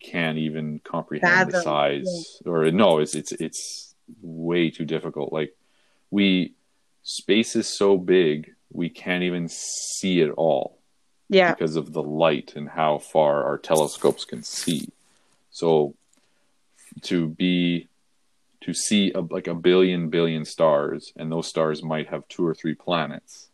can't 0.00 0.38
even 0.38 0.80
comprehend 0.80 1.52
the 1.52 1.62
size 1.62 2.40
or 2.44 2.68
no 2.72 2.98
it's 2.98 3.14
it's 3.14 3.30
it's 3.32 3.94
way 4.20 4.70
too 4.70 4.84
difficult. 4.84 5.32
Like 5.32 5.54
we 6.10 6.54
space 7.04 7.56
is 7.56 7.68
so 7.68 7.96
big 7.96 8.52
we 8.72 8.88
can't 8.88 9.22
even 9.22 9.48
see 9.48 10.20
it 10.20 10.30
all 10.30 10.78
yeah, 11.28 11.52
because 11.52 11.76
of 11.76 11.92
the 11.92 12.02
light 12.02 12.54
and 12.56 12.68
how 12.68 12.98
far 12.98 13.44
our 13.44 13.58
telescopes 13.58 14.24
can 14.24 14.42
see. 14.42 14.88
So 15.50 15.94
to 17.02 17.28
be 17.28 17.88
to 18.62 18.72
see 18.72 19.12
a, 19.12 19.20
like 19.20 19.46
a 19.46 19.54
billion 19.54 20.08
billion 20.08 20.44
stars 20.44 21.12
and 21.16 21.30
those 21.30 21.46
stars 21.46 21.82
might 21.82 22.08
have 22.08 22.26
two 22.28 22.46
or 22.46 22.54
three 22.54 22.74
planets 22.74 23.48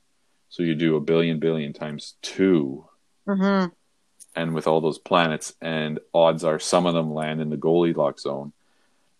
so 0.48 0.62
you 0.62 0.74
do 0.74 0.96
a 0.96 1.00
billion 1.00 1.38
billion 1.38 1.72
times 1.72 2.14
two 2.22 2.84
hmm 3.26 3.66
and 4.38 4.54
with 4.54 4.68
all 4.68 4.80
those 4.80 4.98
planets, 4.98 5.52
and 5.60 5.98
odds 6.14 6.44
are 6.44 6.60
some 6.60 6.86
of 6.86 6.94
them 6.94 7.12
land 7.12 7.40
in 7.40 7.50
the 7.50 7.56
Goldilocks 7.56 8.22
zone. 8.22 8.52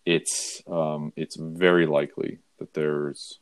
It's 0.05 0.63
um, 0.65 1.11
it's 1.17 1.35
very 1.35 1.85
likely 1.85 2.39
that 2.57 2.73
there's 2.73 3.39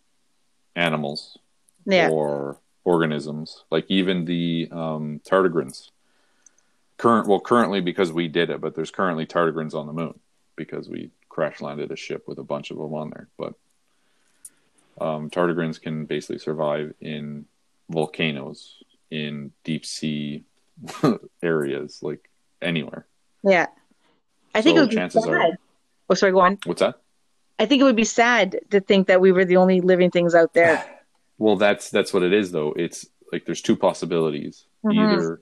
animals 0.76 1.38
yeah, 1.86 2.10
or 2.10 2.60
organisms, 2.84 3.64
like 3.70 3.86
even 3.90 4.26
the 4.26 4.70
um, 4.72 5.22
tardigrades. 5.24 5.92
Current 6.98 7.28
well, 7.28 7.40
currently 7.40 7.80
because 7.80 8.12
we 8.12 8.28
did 8.28 8.50
it, 8.50 8.60
but 8.60 8.74
there's 8.74 8.92
currently 8.92 9.28
tardigrades 9.28 9.76
on 9.76 9.86
the 9.86 9.94
moon 9.94 10.20
because 10.56 10.90
we 10.90 11.12
crash 11.38 11.62
landed 11.62 11.92
a 11.92 11.96
ship 11.96 12.28
with 12.28 12.40
a 12.40 12.44
bunch 12.44 12.72
of 12.72 12.78
them 12.78 12.96
on 12.96 13.12
there. 13.12 13.28
But 13.38 13.54
um, 15.00 15.30
tardigrades 15.30 15.80
can 15.80 16.06
basically 16.06 16.40
survive 16.40 16.96
in 17.00 17.46
volcanoes, 17.92 18.82
in 19.12 19.52
deep 19.64 19.86
sea 19.86 20.44
areas, 21.44 22.00
like 22.02 22.28
anywhere. 22.62 23.06
yeah. 23.44 23.68
I 24.56 24.62
think 24.64 24.78
So 24.78 24.82
it 24.82 24.82
would 24.86 24.90
be 24.90 24.96
chances 24.96 25.24
sad. 25.24 25.34
are- 25.34 25.58
Oh, 26.10 26.14
sorry, 26.16 26.32
go 26.32 26.40
on. 26.40 26.58
What's 26.66 26.80
that? 26.80 27.02
I 27.60 27.66
think 27.66 27.82
it 27.82 27.84
would 27.84 27.96
be 27.98 28.06
sad 28.06 28.60
to 28.72 28.80
think 28.80 29.08
that 29.08 29.20
we 29.22 29.32
were 29.34 29.44
the 29.46 29.58
only 29.58 29.82
living 29.82 30.10
things 30.12 30.34
out 30.36 30.54
there. 30.54 30.84
Well, 31.40 31.56
that's 31.56 31.92
that's 31.92 32.12
what 32.16 32.24
it 32.24 32.34
is, 32.34 32.52
though. 32.52 32.74
It's 32.76 33.06
like 33.32 33.46
there's 33.46 33.62
two 33.62 33.76
possibilities. 33.76 34.66
Mhm. 34.84 34.96
Either 35.14 35.42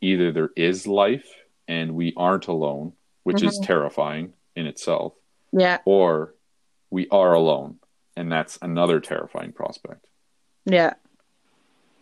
either 0.00 0.32
there 0.32 0.48
is 0.56 0.86
life 0.86 1.28
and 1.68 1.94
we 1.94 2.14
aren't 2.16 2.46
alone, 2.46 2.94
which 3.24 3.42
is 3.42 3.58
terrifying 3.62 4.32
in 4.54 4.66
itself, 4.66 5.12
Yeah, 5.56 5.78
or 5.86 6.34
we 6.90 7.08
are 7.08 7.32
alone, 7.32 7.78
and 8.16 8.30
that's 8.30 8.58
another 8.60 9.00
terrifying 9.00 9.52
prospect. 9.52 10.06
yeah, 10.66 10.94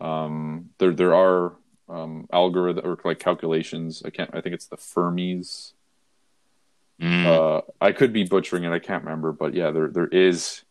Um, 0.01 0.71
there 0.77 0.91
there 0.91 1.15
are 1.15 1.53
um, 1.87 2.27
algorithm 2.33 2.85
or 2.85 2.97
like 3.05 3.19
calculations. 3.19 4.03
I 4.05 4.09
can't. 4.09 4.29
I 4.33 4.41
think 4.41 4.55
it's 4.55 4.67
the 4.67 4.77
Fermi's. 4.77 5.73
Mm. 7.01 7.25
Uh, 7.25 7.61
I 7.81 7.91
could 7.91 8.13
be 8.13 8.23
butchering 8.25 8.63
it. 8.63 8.71
I 8.71 8.79
can't 8.79 9.03
remember, 9.03 9.31
but 9.31 9.53
yeah, 9.53 9.71
there 9.71 9.87
there 9.87 10.07
is 10.07 10.63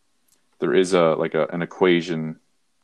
there 0.59 0.75
is 0.75 0.93
a 0.95 1.15
like 1.15 1.35
a, 1.35 1.47
an 1.49 1.63
equation 1.63 2.37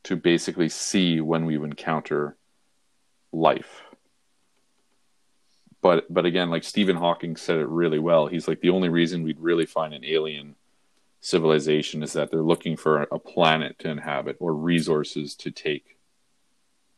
to 0.05 0.17
basically 0.17 0.69
see 0.69 1.21
when 1.21 1.45
we 1.45 1.57
encounter 1.57 2.37
life. 3.33 3.83
But 5.83 6.13
but 6.13 6.27
again, 6.27 6.51
like 6.51 6.65
Stephen 6.65 6.97
Hawking 6.97 7.37
said 7.37 7.59
it 7.59 7.69
really 7.69 7.99
well. 7.99 8.27
He's 8.27 8.47
like 8.47 8.61
the 8.61 8.71
only 8.71 8.89
reason 8.89 9.23
we'd 9.23 9.41
really 9.41 9.67
find 9.67 9.95
an 9.95 10.05
alien 10.05 10.57
civilization 11.21 12.03
is 12.03 12.13
that 12.15 12.31
they're 12.31 12.43
looking 12.43 12.77
for 12.77 13.03
a 13.03 13.19
planet 13.19 13.79
to 13.81 13.91
inhabit 13.91 14.37
or 14.41 14.55
resources 14.55 15.35
to 15.37 15.51
take. 15.51 15.97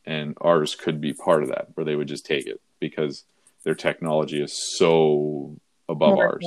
And 0.05 0.37
ours 0.41 0.75
could 0.75 0.99
be 0.99 1.13
part 1.13 1.43
of 1.43 1.49
that, 1.49 1.69
where 1.75 1.85
they 1.85 1.95
would 1.95 2.09
just 2.09 2.25
take 2.25 2.45
it 2.45 2.59
because 2.79 3.23
their 3.63 3.75
technology 3.75 4.41
is 4.41 4.77
so 4.77 5.55
above 5.87 6.15
More 6.15 6.27
ours. 6.27 6.45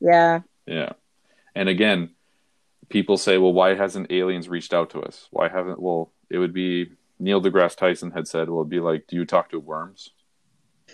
yeah, 0.00 0.40
Yeah. 0.66 0.92
And 1.54 1.68
again, 1.68 2.10
people 2.88 3.16
say, 3.16 3.38
well, 3.38 3.52
why 3.52 3.74
hasn't 3.74 4.12
aliens 4.12 4.48
reached 4.48 4.72
out 4.72 4.90
to 4.90 5.00
us? 5.00 5.26
Why 5.30 5.48
haven't, 5.48 5.80
well, 5.80 6.12
it 6.30 6.38
would 6.38 6.52
be 6.52 6.92
Neil 7.18 7.42
deGrasse 7.42 7.76
Tyson 7.76 8.12
had 8.12 8.28
said, 8.28 8.48
well, 8.48 8.60
it'd 8.60 8.70
be 8.70 8.80
like, 8.80 9.06
do 9.06 9.16
you 9.16 9.24
talk 9.24 9.50
to 9.50 9.58
worms? 9.58 10.10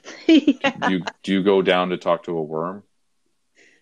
yeah, 0.27 0.77
Do 0.81 0.91
you, 0.91 1.05
do 1.23 1.33
you 1.33 1.43
go 1.43 1.63
down 1.63 1.91
to 1.91 1.97
talk 1.97 2.25
to 2.25 2.37
a 2.37 2.43
worm? 2.43 2.83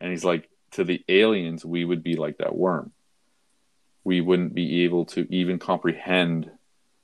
And 0.01 0.11
he's 0.11 0.25
like, 0.25 0.49
to 0.73 0.85
the 0.85 1.03
aliens, 1.09 1.65
we 1.65 1.85
would 1.85 2.03
be 2.03 2.17
like 2.17 2.39
that 2.39 2.55
worm. 2.55 2.93
We 4.05 4.21
wouldn't 4.21 4.55
be 4.55 4.85
able 4.85 5.07
to 5.07 5.27
even 5.35 5.59
comprehend 5.59 6.51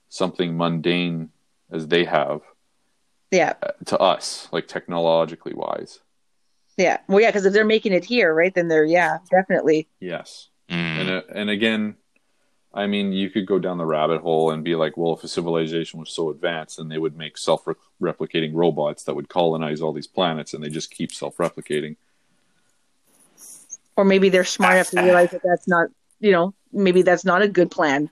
something 0.09 0.55
mundane 0.55 1.29
as 1.71 1.87
they 1.87 2.05
have 2.05 2.41
yeah, 3.31 3.53
uh, 3.63 3.71
to 3.85 3.97
us, 3.97 4.47
like 4.51 4.67
technologically 4.67 5.53
wise. 5.55 5.99
yeah. 6.77 6.99
Well, 7.07 7.19
yeah, 7.19 7.29
because 7.29 7.45
if 7.45 7.53
they're 7.53 7.65
making 7.65 7.93
it 7.93 8.05
here, 8.05 8.31
right, 8.33 8.53
then 8.53 8.67
they're 8.67 8.85
yeah, 8.85 9.17
definitely. 9.31 9.87
Yes. 9.99 10.49
Mm. 10.69 10.75
and 10.75 11.09
uh, 11.09 11.21
and 11.33 11.49
again 11.49 11.95
i 12.73 12.87
mean 12.87 13.11
you 13.13 13.29
could 13.29 13.45
go 13.45 13.59
down 13.59 13.77
the 13.77 13.85
rabbit 13.85 14.21
hole 14.21 14.51
and 14.51 14.63
be 14.63 14.75
like 14.75 14.97
well 14.97 15.13
if 15.13 15.23
a 15.23 15.27
civilization 15.27 15.99
was 15.99 16.09
so 16.09 16.29
advanced 16.29 16.77
then 16.77 16.89
they 16.89 16.97
would 16.97 17.15
make 17.17 17.37
self-replicating 17.37 18.51
robots 18.53 19.03
that 19.03 19.15
would 19.15 19.29
colonize 19.29 19.81
all 19.81 19.93
these 19.93 20.07
planets 20.07 20.53
and 20.53 20.63
they 20.63 20.69
just 20.69 20.91
keep 20.91 21.11
self-replicating 21.11 21.95
Or 23.95 24.05
maybe 24.05 24.29
they're 24.29 24.43
smart 24.43 24.73
enough 24.75 24.89
to 24.89 25.01
realize 25.03 25.29
that 25.31 25.41
that's 25.43 25.67
not, 25.67 25.87
you 26.19 26.31
know, 26.31 26.53
maybe 26.71 27.03
that's 27.03 27.25
not 27.25 27.41
a 27.43 27.47
good 27.47 27.69
plan. 27.69 28.09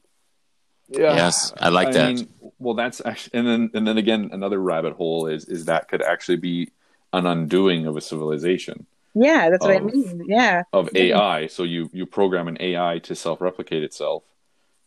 yeah 0.89 1.15
Yes, 1.15 1.53
I 1.59 1.69
like 1.69 1.91
that. 1.93 2.13
mean, 2.15 2.27
well 2.59 2.75
that's 2.75 3.01
actually 3.03 3.39
and 3.39 3.47
then 3.47 3.71
and 3.73 3.87
then 3.87 3.97
again 3.97 4.29
another 4.31 4.59
rabbit 4.59 4.93
hole 4.93 5.25
is 5.27 5.45
is 5.45 5.65
that 5.65 5.87
could 5.87 6.01
actually 6.03 6.37
be 6.37 6.69
an 7.13 7.25
undoing 7.25 7.87
of 7.87 7.97
a 7.97 8.01
civilization 8.01 8.85
Yeah, 9.15 9.49
that's 9.49 9.65
what 9.65 9.75
I 9.75 9.79
mean. 9.79 10.23
Yeah, 10.27 10.63
of 10.71 10.89
ai 10.95 11.47
so 11.47 11.63
you 11.63 11.89
you 11.93 12.05
program 12.05 12.47
an 12.47 12.57
ai 12.59 12.99
to 12.99 13.15
self-replicate 13.15 13.83
itself 13.83 14.21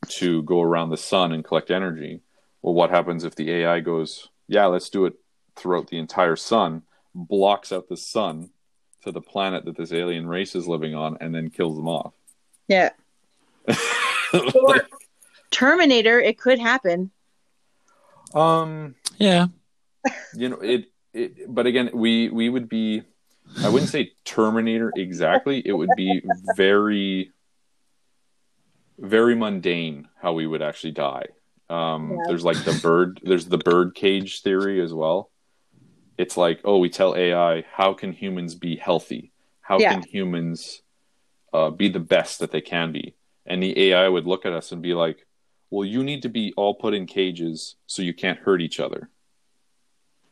to 0.04 0.42
go 0.42 0.62
around 0.62 0.90
the 0.90 0.96
sun 0.96 1.32
and 1.32 1.44
collect 1.44 1.70
energy 1.70 2.20
well 2.62 2.74
what 2.74 2.90
happens 2.90 3.24
if 3.24 3.34
the 3.34 3.50
ai 3.50 3.80
goes 3.80 4.28
yeah 4.48 4.66
let's 4.66 4.88
do 4.90 5.04
it 5.06 5.14
throughout 5.56 5.88
the 5.88 5.98
entire 5.98 6.36
sun 6.36 6.82
blocks 7.14 7.72
out 7.72 7.88
the 7.88 7.96
sun 7.96 8.50
to 9.02 9.12
the 9.12 9.20
planet 9.20 9.64
that 9.64 9.76
this 9.76 9.92
alien 9.92 10.26
race 10.26 10.54
is 10.54 10.66
living 10.66 10.94
on 10.94 11.16
and 11.20 11.34
then 11.34 11.50
kills 11.50 11.76
them 11.76 11.88
off 11.88 12.12
yeah. 12.68 12.90
Or 14.32 14.82
Terminator, 15.50 16.18
it 16.20 16.38
could 16.38 16.58
happen. 16.58 17.10
um 18.34 18.94
yeah. 19.18 19.46
you 20.34 20.48
know 20.48 20.58
it, 20.60 20.86
it 21.12 21.54
but 21.54 21.66
again 21.66 21.90
we 21.94 22.28
we 22.28 22.48
would 22.48 22.68
be 22.68 23.02
i 23.62 23.68
wouldn't 23.68 23.90
say 23.90 24.12
terminator 24.24 24.92
exactly 24.96 25.62
it 25.64 25.72
would 25.72 25.90
be 25.96 26.20
very 26.56 27.30
very 29.04 29.34
mundane 29.34 30.08
how 30.20 30.32
we 30.32 30.46
would 30.46 30.62
actually 30.62 30.92
die. 30.92 31.26
Um 31.70 32.10
Yeah. 32.12 32.24
there's 32.28 32.44
like 32.44 32.62
the 32.64 32.78
bird 32.82 33.20
there's 33.22 33.46
the 33.46 33.58
bird 33.58 33.94
cage 33.94 34.42
theory 34.42 34.80
as 34.82 34.92
well. 34.92 35.30
It's 36.18 36.36
like 36.36 36.60
oh 36.64 36.78
we 36.78 36.88
tell 36.90 37.14
ai 37.16 37.64
how 37.72 37.94
can 37.94 38.12
humans 38.12 38.54
be 38.54 38.76
healthy? 38.76 39.32
How 39.60 39.78
Yeah. 39.78 39.92
can 39.92 40.02
humans 40.02 40.82
uh, 41.52 41.70
be 41.70 41.88
the 41.88 42.00
best 42.00 42.40
that 42.40 42.50
they 42.50 42.60
can 42.60 42.92
be? 42.92 43.14
And 43.46 43.62
the 43.62 43.78
ai 43.90 44.08
would 44.08 44.26
look 44.26 44.44
at 44.46 44.52
us 44.52 44.72
and 44.72 44.82
be 44.82 44.94
like 44.94 45.26
well 45.70 45.84
you 45.84 46.04
need 46.04 46.22
to 46.22 46.28
be 46.28 46.52
all 46.56 46.74
put 46.74 46.94
in 46.94 47.06
cages 47.06 47.76
so 47.86 48.02
you 48.02 48.14
can't 48.14 48.38
hurt 48.40 48.60
each 48.60 48.80
other. 48.80 49.10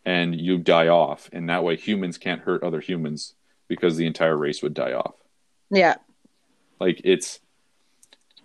And 0.04 0.38
you 0.40 0.58
die 0.58 0.88
off. 0.88 1.30
And 1.32 1.48
that 1.48 1.62
way 1.62 1.76
humans 1.76 2.18
can't 2.18 2.42
hurt 2.42 2.62
other 2.64 2.80
humans 2.80 3.34
because 3.68 3.96
the 3.96 4.06
entire 4.06 4.36
race 4.36 4.62
would 4.62 4.74
die 4.74 4.92
off. 4.92 5.14
Yeah, 5.70 5.94
like 6.80 7.00
it's 7.04 7.40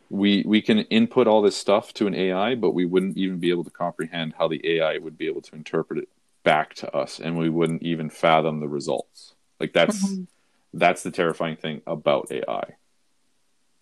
we 0.09 0.43
we 0.45 0.61
can 0.61 0.79
input 0.79 1.27
all 1.27 1.41
this 1.41 1.55
stuff 1.57 1.93
to 1.93 2.07
an 2.07 2.15
ai 2.15 2.55
but 2.55 2.71
we 2.71 2.85
wouldn't 2.85 3.17
even 3.17 3.37
be 3.39 3.49
able 3.49 3.63
to 3.63 3.69
comprehend 3.69 4.33
how 4.37 4.47
the 4.47 4.61
ai 4.77 4.97
would 4.97 5.17
be 5.17 5.27
able 5.27 5.41
to 5.41 5.55
interpret 5.55 5.99
it 5.99 6.09
back 6.43 6.73
to 6.73 6.89
us 6.95 7.19
and 7.19 7.37
we 7.37 7.49
wouldn't 7.49 7.83
even 7.83 8.09
fathom 8.09 8.59
the 8.61 8.67
results 8.67 9.33
like 9.59 9.73
that's 9.73 10.03
Mhm. 10.05 10.27
that's 10.73 11.03
the 11.03 11.11
terrifying 11.11 11.55
thing 11.57 11.81
about 11.85 12.31
ai 12.31 12.75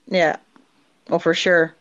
yeah. 0.08 0.36
Well, 1.10 1.18
for 1.20 1.34
sure. 1.34 1.74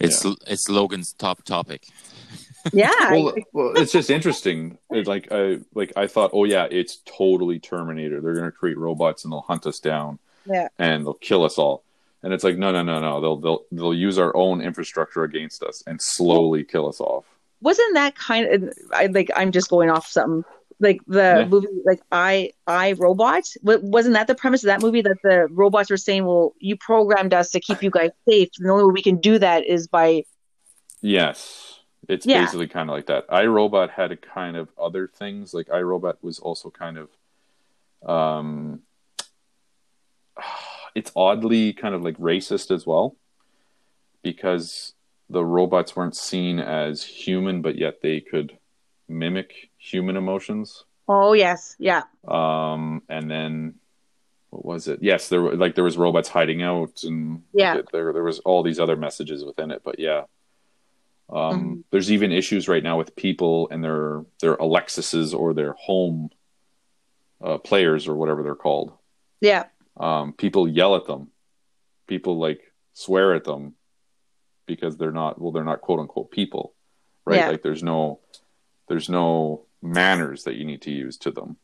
It's 0.00 0.24
it's 0.46 0.68
Logan's 0.68 1.12
top 1.12 1.44
topic. 1.44 1.86
Yeah, 2.72 2.88
well, 3.12 3.34
well 3.52 3.72
it's 3.76 3.92
just 3.92 4.08
interesting 4.08 4.78
It's 4.90 5.06
like 5.06 5.28
i 5.30 5.58
like 5.74 5.92
i 5.96 6.06
thought 6.06 6.30
oh 6.32 6.44
yeah 6.44 6.66
it's 6.70 6.96
totally 7.04 7.58
terminator 7.58 8.22
they're 8.22 8.32
going 8.32 8.46
to 8.46 8.50
create 8.50 8.78
robots 8.78 9.22
and 9.22 9.30
they'll 9.30 9.42
hunt 9.42 9.66
us 9.66 9.78
down 9.80 10.18
yeah, 10.46 10.68
and 10.78 11.04
they'll 11.04 11.12
kill 11.14 11.44
us 11.44 11.58
all. 11.58 11.82
And 12.24 12.32
it's 12.32 12.42
like, 12.42 12.56
no, 12.56 12.72
no, 12.72 12.82
no, 12.82 12.98
no. 13.00 13.20
They'll 13.20 13.36
they'll 13.36 13.64
they'll 13.70 13.94
use 13.94 14.18
our 14.18 14.34
own 14.34 14.60
infrastructure 14.62 15.22
against 15.24 15.62
us 15.62 15.82
and 15.86 16.00
slowly 16.00 16.64
kill 16.64 16.88
us 16.88 16.98
off. 16.98 17.24
Wasn't 17.60 17.94
that 17.94 18.16
kind 18.16 18.46
of 18.64 18.72
I 18.92 19.06
like 19.06 19.30
I'm 19.36 19.52
just 19.52 19.68
going 19.70 19.90
off 19.90 20.06
something 20.06 20.42
like 20.80 21.00
the 21.06 21.40
Yeah. 21.40 21.46
movie 21.46 21.68
like 21.84 22.00
I 22.10 22.50
I 22.66 22.92
Robot 22.92 23.44
Wa- 23.62 23.78
wasn't 23.82 24.14
that 24.14 24.26
the 24.26 24.34
premise 24.34 24.64
of 24.64 24.68
that 24.68 24.80
movie 24.80 25.02
that 25.02 25.18
the 25.22 25.46
robots 25.50 25.88
were 25.90 25.96
saying 25.98 26.24
well 26.24 26.54
you 26.58 26.76
programmed 26.76 27.32
us 27.32 27.50
to 27.50 27.60
keep 27.60 27.80
you 27.82 27.90
guys 27.90 28.10
safe 28.28 28.48
and 28.58 28.66
the 28.68 28.72
only 28.72 28.84
way 28.86 28.92
we 28.92 29.02
can 29.02 29.18
do 29.18 29.38
that 29.38 29.64
is 29.64 29.86
by 29.86 30.24
Yes. 31.02 31.80
It's 32.08 32.26
Yeah. 32.26 32.40
basically 32.44 32.66
kind 32.68 32.88
of 32.90 32.94
like 32.96 33.06
that. 33.06 33.28
iRobot 33.28 33.90
had 33.90 34.12
a 34.12 34.16
kind 34.16 34.56
of 34.56 34.68
other 34.78 35.06
things. 35.08 35.54
Like 35.54 35.68
iRobot 35.68 36.16
was 36.22 36.38
also 36.38 36.70
kind 36.70 36.98
of 36.98 37.08
um 38.08 38.80
it's 40.94 41.10
oddly 41.16 41.72
kind 41.72 41.94
of 41.94 42.02
like 42.02 42.16
racist 42.18 42.70
as 42.70 42.86
well 42.86 43.16
because 44.22 44.94
the 45.30 45.44
robots 45.44 45.96
weren't 45.96 46.16
seen 46.16 46.58
as 46.58 47.02
human 47.02 47.62
but 47.62 47.76
yet 47.76 48.00
they 48.02 48.20
could 48.20 48.56
mimic 49.08 49.70
human 49.78 50.16
emotions. 50.16 50.84
oh 51.08 51.32
yes 51.32 51.76
yeah 51.78 52.02
Um 52.26 53.02
and 53.08 53.30
then 53.30 53.74
what 54.50 54.64
was 54.64 54.86
it? 54.86 55.00
Yes, 55.02 55.28
there 55.30 55.42
were 55.42 55.56
like 55.56 55.74
there 55.74 55.82
was 55.82 55.98
robots 55.98 56.28
hiding 56.28 56.62
out 56.62 57.02
and 57.02 57.42
Yeah. 57.52 57.80
there 57.92 58.12
there 58.12 58.22
was 58.22 58.38
all 58.40 58.62
these 58.62 58.78
other 58.78 58.94
messages 58.94 59.44
within 59.44 59.72
it, 59.72 59.82
but 59.84 59.98
yeah. 59.98 60.24
Um, 61.28 61.64
Mhm. 61.64 61.84
There's 61.90 62.12
even 62.12 62.30
issues 62.30 62.68
right 62.68 62.82
now 62.84 62.96
with 62.96 63.16
people 63.16 63.68
and 63.72 63.82
their 63.82 64.24
their 64.40 64.54
Alexis's 64.54 65.34
or 65.34 65.54
their 65.54 65.72
home 65.72 66.30
uh, 67.42 67.58
players 67.58 68.06
or 68.06 68.14
whatever 68.14 68.42
they're 68.44 68.54
called. 68.54 68.92
yeah 69.40 69.64
Um, 69.96 70.32
people 70.32 70.66
yell 70.68 70.96
at 70.96 71.06
them. 71.06 71.28
People 72.06 72.38
like 72.38 72.60
swear 72.92 73.34
at 73.34 73.44
them 73.44 73.74
because 74.66 74.96
they're 74.96 75.12
not 75.12 75.40
well, 75.40 75.52
they're 75.52 75.64
not 75.64 75.80
quote 75.80 76.00
unquote 76.00 76.30
people, 76.30 76.74
right? 77.24 77.38
Yeah. 77.38 77.48
Like 77.50 77.62
there's 77.62 77.82
no 77.82 78.20
there's 78.88 79.08
no 79.08 79.64
manners 79.82 80.44
that 80.44 80.54
you 80.56 80.64
need 80.64 80.82
to 80.82 80.90
use 80.90 81.18
to 81.18 81.30
them. 81.30 81.56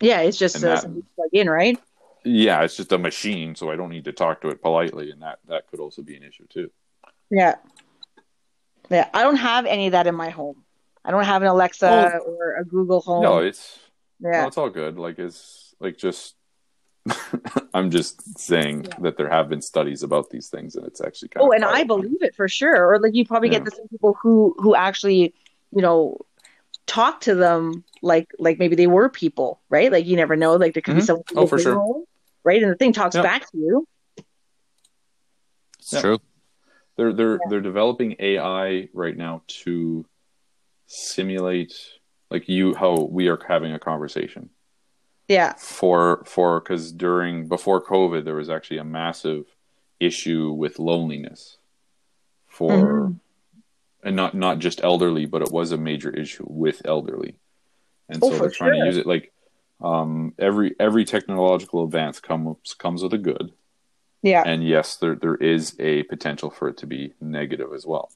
yeah 0.00 0.20
it's 0.20 0.38
just 0.38 0.64
uh, 0.64 0.80
plug 0.80 1.28
in 1.32 1.48
right 1.50 1.78
Yeah, 2.24 2.62
it's 2.62 2.76
just 2.76 2.92
a 2.92 2.98
machine, 2.98 3.54
so 3.54 3.70
I 3.70 3.76
don't 3.76 3.90
need 3.90 4.04
to 4.04 4.12
talk 4.12 4.40
to 4.40 4.48
it 4.48 4.62
politely, 4.62 5.10
and 5.10 5.20
that 5.22 5.38
that 5.48 5.66
could 5.68 5.80
also 5.80 6.02
be 6.02 6.16
an 6.16 6.22
issue 6.22 6.46
too. 6.48 6.70
yeah 7.30 7.56
yeah 8.90 9.08
I 9.12 9.22
don't 9.22 9.36
have 9.36 9.66
any 9.66 9.86
of 9.86 9.92
that 9.92 10.06
in 10.06 10.14
my 10.14 10.30
home 10.30 10.64
I 11.04 11.10
don't 11.10 11.24
have 11.24 11.42
an 11.42 11.48
Alexa 11.48 12.20
or 12.26 12.54
a 12.56 12.64
Google 12.64 13.00
Home 13.02 13.22
No, 13.22 13.38
it's 13.38 13.78
yeah 14.20 14.42
no, 14.42 14.46
it's 14.48 14.58
all 14.58 14.70
good. 14.70 14.98
Like 14.98 15.18
it's 15.18 15.74
like 15.80 15.96
just 15.96 16.34
I'm 17.74 17.90
just 17.90 18.38
saying 18.38 18.88
that 19.00 19.16
there 19.16 19.28
have 19.28 19.48
been 19.48 19.62
studies 19.62 20.02
about 20.02 20.30
these 20.30 20.48
things, 20.48 20.74
and 20.76 20.86
it's 20.86 21.00
actually 21.00 21.28
kind 21.28 21.42
of 21.42 21.48
Oh, 21.48 21.52
of 21.52 21.56
and 21.56 21.64
I 21.64 21.84
believe 21.84 22.22
it 22.22 22.34
for 22.34 22.48
sure. 22.48 22.88
Or 22.90 22.98
like 22.98 23.14
you 23.14 23.24
probably 23.24 23.48
Yeah. 23.48 23.58
get 23.58 23.64
the 23.64 23.70
same 23.72 23.88
people 23.88 24.14
who 24.20 24.54
who 24.58 24.74
actually, 24.74 25.34
you 25.70 25.82
know, 25.82 26.18
talk 26.86 27.20
to 27.22 27.34
them 27.34 27.84
like 28.02 28.30
like 28.38 28.58
maybe 28.58 28.76
they 28.76 28.86
were 28.86 29.08
people, 29.08 29.60
right? 29.68 29.90
Like 29.92 30.06
you 30.06 30.16
never 30.16 30.36
know. 30.36 30.56
Like 30.56 30.74
there 30.74 30.82
could 30.82 30.94
be 30.94 31.00
Mhm. 31.02 31.06
someone 31.06 31.24
Oh, 31.36 31.46
for 31.46 31.58
sure. 31.58 31.74
home, 31.74 32.04
right? 32.44 32.62
And 32.62 32.72
the 32.72 32.76
thing 32.76 32.92
talks 32.92 33.16
Yeah. 33.16 33.22
back 33.22 33.50
to 33.50 33.58
you. 33.58 33.86
It's 35.78 35.92
Yeah. 35.92 36.00
true. 36.00 36.18
They're 36.96 37.12
they're 37.12 37.40
they're 37.48 37.60
developing 37.60 38.16
AI 38.18 38.88
right 38.92 39.16
now 39.16 39.42
to 39.62 40.04
simulate 40.86 41.74
like 42.30 42.48
you 42.48 42.74
how 42.74 43.02
we 43.10 43.28
are 43.28 43.38
having 43.46 43.72
a 43.72 43.78
conversation 43.78 44.50
Yeah, 45.28 45.52
for 45.58 46.24
for 46.24 46.60
because 46.60 46.90
during 46.92 47.48
before 47.48 47.82
COVID 47.84 48.24
there 48.24 48.34
was 48.34 48.48
actually 48.50 48.78
a 48.78 48.84
massive 48.84 49.44
issue 50.00 50.52
with 50.52 50.78
loneliness 50.78 51.58
for 52.46 52.70
Mhm. 52.72 53.20
and 54.02 54.16
not 54.16 54.34
not 54.34 54.58
just 54.58 54.82
elderly 54.82 55.26
but 55.26 55.42
it 55.42 55.50
was 55.52 55.70
a 55.72 55.76
major 55.76 56.10
issue 56.10 56.46
with 56.48 56.80
elderly. 56.86 57.38
And 58.08 58.22
Oh, 58.22 58.30
so 58.30 58.38
they're 58.38 58.50
trying 58.50 58.72
sure. 58.74 58.80
to 58.80 58.86
use 58.86 58.96
it 58.96 59.06
like 59.06 59.32
um 59.80 60.34
every 60.38 60.74
every 60.80 61.04
technological 61.04 61.84
advance 61.84 62.20
comes 62.20 62.74
comes 62.74 63.02
with 63.02 63.12
a 63.12 63.18
good. 63.18 63.52
Yeah, 64.22 64.42
and 64.46 64.66
yes 64.66 64.96
there 64.96 65.14
there 65.14 65.36
is 65.36 65.76
a 65.78 66.04
potential 66.04 66.48
for 66.50 66.68
it 66.68 66.78
to 66.78 66.86
be 66.86 67.12
negative 67.20 67.72
as 67.74 67.86
well. 67.86 68.10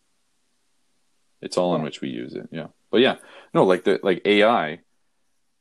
It's 1.42 1.58
all 1.58 1.74
in 1.76 1.82
which 1.82 2.00
we 2.00 2.08
use 2.08 2.32
it 2.34 2.48
yeah. 2.50 2.68
But 2.90 3.02
yeah 3.02 3.16
no 3.52 3.64
like 3.64 3.84
the 3.84 4.00
like 4.02 4.22
ai 4.24 4.80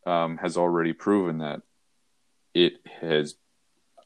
um, 0.05 0.37
has 0.37 0.57
already 0.57 0.93
proven 0.93 1.37
that 1.39 1.61
it 2.53 2.73
has 3.01 3.35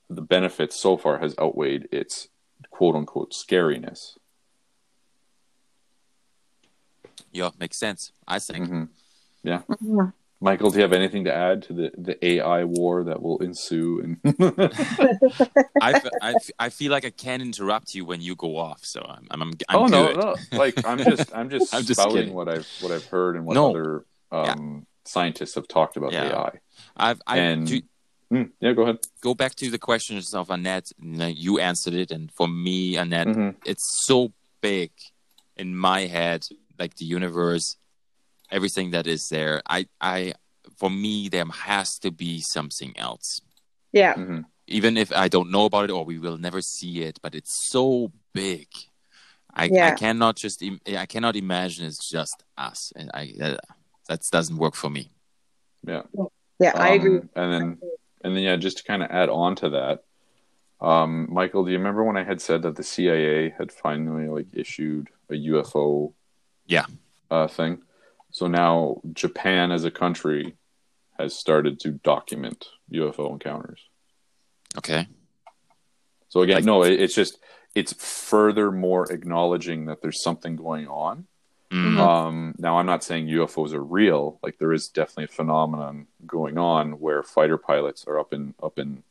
the 0.10 0.22
benefits 0.22 0.76
so 0.76 0.98
far 0.98 1.18
has 1.20 1.36
outweighed 1.40 1.88
its 1.92 2.28
quote 2.70 2.96
unquote 2.96 3.32
scariness 3.34 4.18
Yeah, 7.32 7.50
makes 7.60 7.78
sense. 7.78 8.12
I 8.28 8.40
think. 8.40 8.68
hmm 8.68 8.84
yeah 9.44 9.62
Mhm. 9.70 10.14
michael 10.42 10.70
do 10.72 10.78
you 10.78 10.82
have 10.82 10.92
anything 10.94 11.24
to 11.26 11.34
add 11.34 11.62
to 11.64 11.74
the 11.74 11.92
the 11.98 12.26
ai 12.26 12.64
war 12.64 13.04
that 13.04 13.22
will 13.22 13.38
ensue 13.40 14.02
and 14.04 14.18
I, 15.82 15.92
f- 15.92 16.06
I, 16.22 16.32
f- 16.32 16.50
I 16.58 16.70
feel 16.70 16.92
like 16.92 17.06
I 17.06 17.10
can't 17.12 17.42
interrupt 17.44 17.94
you 17.94 18.06
when 18.06 18.22
you 18.22 18.36
go 18.36 18.58
off, 18.58 18.84
so 18.86 19.02
I'm 19.08 19.28
I'm, 19.30 19.42
I'm, 19.42 19.52
I'm 19.70 19.76
oh 19.82 19.88
no, 19.88 20.08
good. 20.08 20.18
no, 20.18 20.36
like 20.58 20.76
I'm 20.86 20.98
just 21.00 21.32
I'm 21.36 21.50
just 21.50 21.74
I'm 21.76 21.84
just 21.84 22.00
spouting 22.02 22.16
kidding. 22.16 22.34
what 22.34 22.48
I've 22.50 22.68
what 22.80 22.92
I've 22.92 23.06
heard 23.06 23.36
and 23.36 23.46
what 23.46 23.54
No. 23.56 23.70
other 23.70 24.06
um, 24.32 24.88
scientists 25.08 25.56
have 25.56 25.68
talked 25.68 25.98
about 25.98 26.14
Yeah. 26.14 26.32
AI. 26.34 26.60
I've 26.96 27.22
I 27.28 27.38
And- 27.40 27.68
to 27.68 27.82
Mm, 28.34 28.52
yeah, 28.60 28.74
go 28.74 28.82
ahead. 28.82 28.98
go 29.22 29.36
back 29.36 29.54
to 29.56 29.70
the 29.70 29.78
questions 29.78 30.34
of 30.34 30.50
Annette. 30.50 30.92
you 31.00 31.60
answered 31.60 31.94
it, 31.94 32.10
and 32.12 32.32
for 32.32 32.48
me, 32.48 32.98
Annette, 32.98 33.28
hmm 33.36 33.50
it's 33.64 33.86
so 34.08 34.34
big 34.62 34.92
in 35.56 35.76
my 35.76 36.08
head, 36.08 36.48
like 36.80 36.96
the 36.96 37.06
universe, 37.06 37.78
everything 38.50 38.92
that 38.92 39.06
is 39.06 39.28
there. 39.30 39.62
I 39.70 39.86
I 40.02 40.34
for 40.78 40.90
me, 40.90 41.30
there 41.30 41.46
has 41.46 42.00
to 42.00 42.10
be 42.12 42.42
something 42.42 42.98
else. 42.98 43.42
yeah, 43.94 44.14
hmm 44.16 44.42
even 44.68 44.98
if 44.98 45.12
I 45.12 45.28
don't 45.28 45.52
know 45.52 45.66
about 45.66 45.86
it 45.90 45.94
or 45.94 46.04
we 46.04 46.18
will 46.18 46.40
never 46.40 46.60
see 46.62 47.04
it, 47.04 47.20
but 47.22 47.36
it's 47.36 47.70
so 47.70 48.12
big. 48.34 48.68
I, 49.54 49.66
I 49.66 49.92
cannot 49.92 50.36
just 50.38 50.64
I 50.88 51.06
cannot 51.06 51.36
imagine 51.36 51.86
it's 51.86 52.10
just 52.10 52.44
us, 52.58 52.92
and 52.96 53.12
I 53.14 53.34
uh, 53.40 53.58
that 54.08 54.22
doesn't 54.32 54.58
work 54.58 54.76
for 54.76 54.90
me. 54.90 55.12
Yeah, 55.86 56.04
yeah. 56.60 56.72
I 56.76 56.90
agree. 56.94 57.18
Um, 57.18 57.30
And 57.36 57.54
then 57.54 57.78
and 58.24 58.36
then 58.36 58.44
yeah, 58.44 58.56
just 58.56 58.78
to 58.78 58.84
kind 58.84 59.04
of 59.04 59.12
add 59.12 59.30
on 59.30 59.56
to 59.58 59.70
that, 59.70 60.04
um, 60.82 61.28
Michael, 61.32 61.64
do 61.66 61.72
you 61.72 61.78
remember 61.78 62.04
when 62.04 62.18
I 62.18 62.24
had 62.24 62.42
said 62.42 62.64
that 62.64 62.76
the 62.76 62.84
CIA 62.84 63.50
had 63.58 63.72
finally 63.72 64.28
like 64.28 64.48
issued 64.54 65.10
a 65.30 65.34
UFO? 65.34 66.14
Yeah. 66.66 66.86
Uh, 67.30 67.48
thing. 67.48 67.84
So 68.32 68.48
now 68.48 69.02
Japan 69.14 69.72
as 69.72 69.86
a 69.86 69.92
country 69.92 70.56
has 71.20 71.34
started 71.38 71.80
to 71.82 71.92
document 71.92 72.66
UFO 72.92 73.32
encounters. 73.32 73.80
Okay. 74.78 75.08
So 76.28 76.42
again, 76.42 76.58
Like- 76.58 76.66
no, 76.66 76.84
it, 76.84 77.00
it's 77.00 77.14
just 77.16 77.40
it's 77.76 77.94
furthermore 77.94 79.12
acknowledging 79.12 79.86
that 79.86 80.02
there's 80.02 80.22
something 80.22 80.56
going 80.56 80.88
on. 80.88 81.28
Mm. 81.76 81.98
Um, 82.00 82.56
now, 82.58 82.78
I'm 82.78 82.86
not 82.86 83.04
saying 83.04 83.28
UFOs 83.28 83.74
are 83.74 83.84
real. 83.84 84.40
Like 84.42 84.60
there 84.60 84.72
is 84.72 84.88
definitely 84.88 85.26
a 85.26 85.28
phenomenon 85.28 86.08
going 86.26 86.58
on 86.58 86.94
where 87.02 87.22
fighter 87.22 87.58
pilots 87.58 88.06
are 88.08 88.18
up 88.18 88.34
in 88.34 88.54
up 88.64 88.80
in 88.80 89.04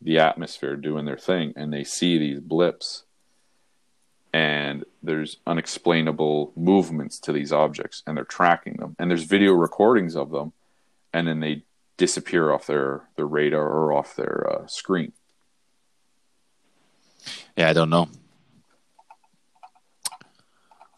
the 0.00 0.18
atmosphere 0.20 0.76
doing 0.76 1.04
their 1.04 1.16
thing, 1.16 1.52
and 1.56 1.72
they 1.72 1.82
see 1.82 2.16
these 2.16 2.38
blips, 2.38 3.02
and 4.32 4.84
there's 5.02 5.38
unexplainable 5.48 6.52
movements 6.54 7.18
to 7.20 7.32
these 7.32 7.52
objects, 7.52 8.04
and 8.06 8.16
they're 8.16 8.24
tracking 8.24 8.74
them, 8.74 8.94
and 9.00 9.10
there's 9.10 9.24
video 9.24 9.52
recordings 9.52 10.14
of 10.14 10.30
them, 10.30 10.52
and 11.12 11.26
then 11.26 11.40
they 11.40 11.64
disappear 11.96 12.52
off 12.52 12.68
their 12.68 13.08
their 13.16 13.26
radar 13.26 13.66
or 13.66 13.92
off 13.92 14.14
their 14.14 14.46
uh, 14.48 14.66
screen. 14.68 15.12
Yeah, 17.56 17.68
I 17.68 17.72
don't 17.72 17.90
know. 17.90 18.08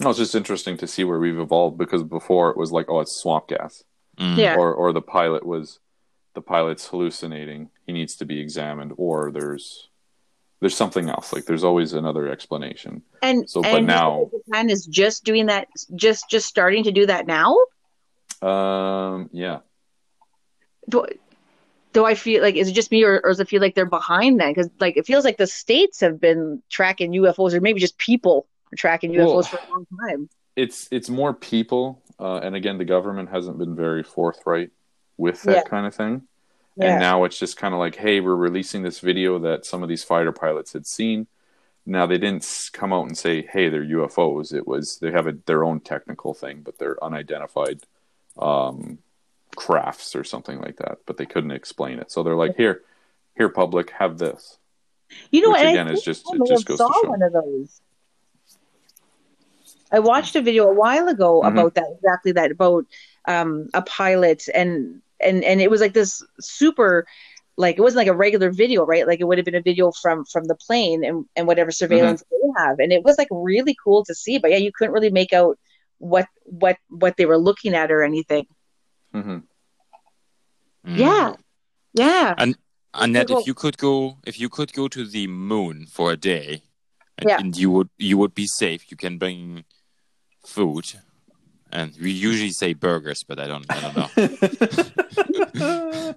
No, 0.01 0.11
it's 0.11 0.19
just 0.19 0.35
interesting 0.35 0.77
to 0.79 0.87
see 0.87 1.03
where 1.05 1.19
we've 1.19 1.39
evolved 1.39 1.77
because 1.79 2.03
before 2.05 2.51
it 2.51 2.57
was 2.57 2.71
like, 2.71 2.87
oh, 2.89 3.01
it's 3.01 3.13
swamp 3.21 3.49
gas, 3.49 3.85
Mm. 4.19 4.37
Yeah. 4.37 4.57
or 4.57 4.75
or 4.75 4.93
the 4.93 5.01
pilot 5.03 5.45
was 5.47 5.79
the 6.35 6.41
pilot's 6.43 6.87
hallucinating, 6.89 7.71
he 7.87 7.93
needs 7.93 8.17
to 8.17 8.25
be 8.25 8.41
examined, 8.41 8.93
or 8.97 9.31
there's 9.33 9.89
there's 10.61 10.77
something 10.77 11.09
else. 11.09 11.33
Like 11.33 11.45
there's 11.47 11.63
always 11.65 11.93
another 11.93 12.29
explanation. 12.29 13.03
And 13.23 13.49
So, 13.49 13.63
but 13.63 13.85
now- 13.85 14.29
Japan 14.47 14.71
is 14.71 14.87
just 14.87 15.25
doing 15.25 15.47
that, 15.47 15.69
just 15.95 16.29
just 16.29 16.49
starting 16.49 16.85
to 16.85 16.93
do 16.93 17.07
that 17.07 17.27
now. 17.27 17.57
Um, 18.43 19.31
yeah, 19.33 19.61
Do, 20.89 21.07
do 21.93 22.05
I 22.05 22.15
feel 22.15 22.43
like 22.43 22.55
is 22.55 22.69
it 22.69 22.73
just 22.73 22.91
me, 22.93 23.03
or, 23.05 23.21
or 23.23 23.31
does 23.31 23.41
it 23.41 23.49
feel 23.49 23.61
like 23.61 23.75
they're 23.75 23.87
behind 23.87 24.41
that? 24.41 24.49
Because 24.55 24.71
like 24.81 24.97
it 24.97 25.07
feels 25.07 25.25
like 25.25 25.37
the 25.39 25.47
states 25.47 26.01
have 26.01 26.21
been 26.21 26.63
tracking 26.71 27.13
UFOs, 27.13 27.53
or 27.53 27.61
maybe 27.61 27.81
just 27.81 27.99
people 27.99 28.39
are 28.41 28.45
tracking 28.77 29.13
UFOs 29.13 29.27
Well- 29.27 29.43
for 29.43 29.57
a 29.59 29.71
long 29.71 29.87
time. 30.01 30.29
it's 30.57 30.89
it's 30.91 31.09
more 31.09 31.33
people, 31.35 32.03
uh, 32.19 32.37
and 32.43 32.55
again, 32.57 32.79
the 32.79 32.85
government 32.85 33.31
hasn't 33.31 33.59
been 33.59 33.75
very 33.77 34.03
forthright 34.03 34.71
with 35.17 35.43
that 35.43 35.57
Yeah. 35.57 35.63
kind 35.65 35.87
of 35.87 35.95
thing. 35.95 36.23
Yeah. 36.77 36.93
And 36.93 37.01
now 37.01 37.25
it's 37.25 37.39
just 37.39 37.57
kind 37.57 37.75
of 37.75 37.81
like, 37.81 37.97
hey, 37.97 38.21
we're 38.21 38.37
releasing 38.37 38.83
this 38.83 39.01
video 39.01 39.39
that 39.41 39.67
some 39.67 39.83
of 39.83 39.89
these 39.89 40.05
fighter 40.05 40.31
pilots 40.33 40.73
had 40.73 40.87
seen. 40.87 41.27
Now 41.85 42.07
they 42.07 42.19
didn't 42.19 42.71
come 42.73 42.93
out 42.93 43.07
and 43.07 43.17
say, 43.19 43.43
"Hey, 43.43 43.69
they're 43.69 43.83
UFOs." 43.85 44.53
It 44.55 44.67
was 44.67 44.99
they 44.99 45.11
have 45.11 45.27
a, 45.27 45.33
their 45.47 45.65
own 45.65 45.81
technical 45.81 46.35
thing, 46.35 46.61
but 46.63 46.79
they're 46.79 47.03
unidentified 47.03 47.81
um, 48.39 48.99
crafts 49.57 50.15
or 50.15 50.23
something 50.25 50.61
like 50.61 50.77
that. 50.77 50.99
But 51.07 51.17
they 51.17 51.27
couldn't 51.27 51.51
explain 51.51 51.99
it, 51.99 52.11
so 52.13 52.23
they're 52.23 52.37
like, 52.37 52.57
"Here, 52.57 52.83
here, 53.37 53.49
public, 53.49 53.91
have 53.91 54.19
this." 54.19 54.59
You 55.33 55.41
know, 55.41 55.53
Which 55.53 55.63
again 55.63 55.89
is 55.89 56.03
just- 56.03 56.27
it 56.33 56.47
just 56.47 56.67
goes 56.67 56.79
to 56.79 56.93
show. 57.03 57.09
one 57.09 57.23
of 57.23 57.33
those. 57.33 57.81
I 59.93 59.99
watched 60.01 60.37
a 60.37 60.43
video 60.43 60.65
a 60.69 60.75
while 60.75 61.09
ago 61.09 61.43
Mhm. 61.43 61.49
about 61.49 61.75
that 61.75 61.87
exactly 61.97 62.33
that 62.33 62.51
about 62.51 62.85
um, 63.27 63.69
a 63.75 63.83
pilot 63.83 64.49
and 64.55 65.01
and 65.21 65.43
and 65.45 65.61
it 65.61 65.71
was 65.71 65.81
like 65.81 65.93
this 65.95 66.23
super 66.41 67.07
like 67.57 67.77
it 67.77 67.83
wasn't 67.83 67.99
like 67.99 68.07
a 68.15 68.15
regular 68.27 68.51
video 68.51 68.85
right 68.87 69.07
like 69.07 69.21
it 69.21 69.25
would 69.25 69.39
have 69.39 69.45
been 69.45 69.55
a 69.63 69.69
video 69.71 69.91
from 69.91 70.25
from 70.33 70.45
the 70.45 70.55
plane 70.55 71.05
and 71.05 71.25
and 71.37 71.47
whatever 71.47 71.71
surveillance 71.73 72.23
Mm-hmm. 72.23 72.53
they 72.55 72.63
have 72.63 72.79
and 72.79 72.93
it 72.93 73.03
was 73.03 73.19
like 73.19 73.29
really 73.31 73.77
cool 73.85 74.05
to 74.05 74.15
see 74.15 74.39
but 74.39 74.51
yeah 74.51 74.57
you 74.67 74.71
couldn't 74.73 74.95
really 74.95 75.11
make 75.11 75.33
out 75.33 75.59
what 75.99 76.27
what 76.45 76.77
what 76.89 77.17
they 77.17 77.27
were 77.27 77.39
looking 77.49 77.75
at 77.75 77.91
or 77.91 78.03
anything 78.03 78.47
hmm 79.13 79.39
Mm. 80.87 80.97
yeah 80.97 81.33
yeah 81.93 82.35
Annette, 82.95 83.29
Well- 83.31 83.41
if 83.41 83.47
you 83.47 83.55
could 83.55 83.77
go, 83.79 84.19
if 84.27 84.41
you 84.41 84.49
could 84.49 84.73
go 84.73 84.89
to 84.89 85.05
the 85.07 85.27
moon 85.27 85.87
for 85.87 86.11
a 86.11 86.17
day, 86.17 86.63
and, 87.19 87.29
Yeah. 87.29 87.39
and 87.39 87.57
you 87.57 87.71
would 87.71 87.91
you 87.99 88.17
would 88.19 88.35
be 88.35 88.47
safe. 88.47 88.91
You 88.91 88.97
can 88.97 89.19
bring 89.19 89.65
food, 90.49 90.87
and 91.71 91.93
we 92.01 92.11
usually 92.11 92.51
say 92.63 92.73
burgers, 92.75 93.23
but 93.29 93.39
I 93.39 93.47
don't 93.47 93.67
I 93.69 93.79
don't 93.85 93.97
know. 93.97 94.09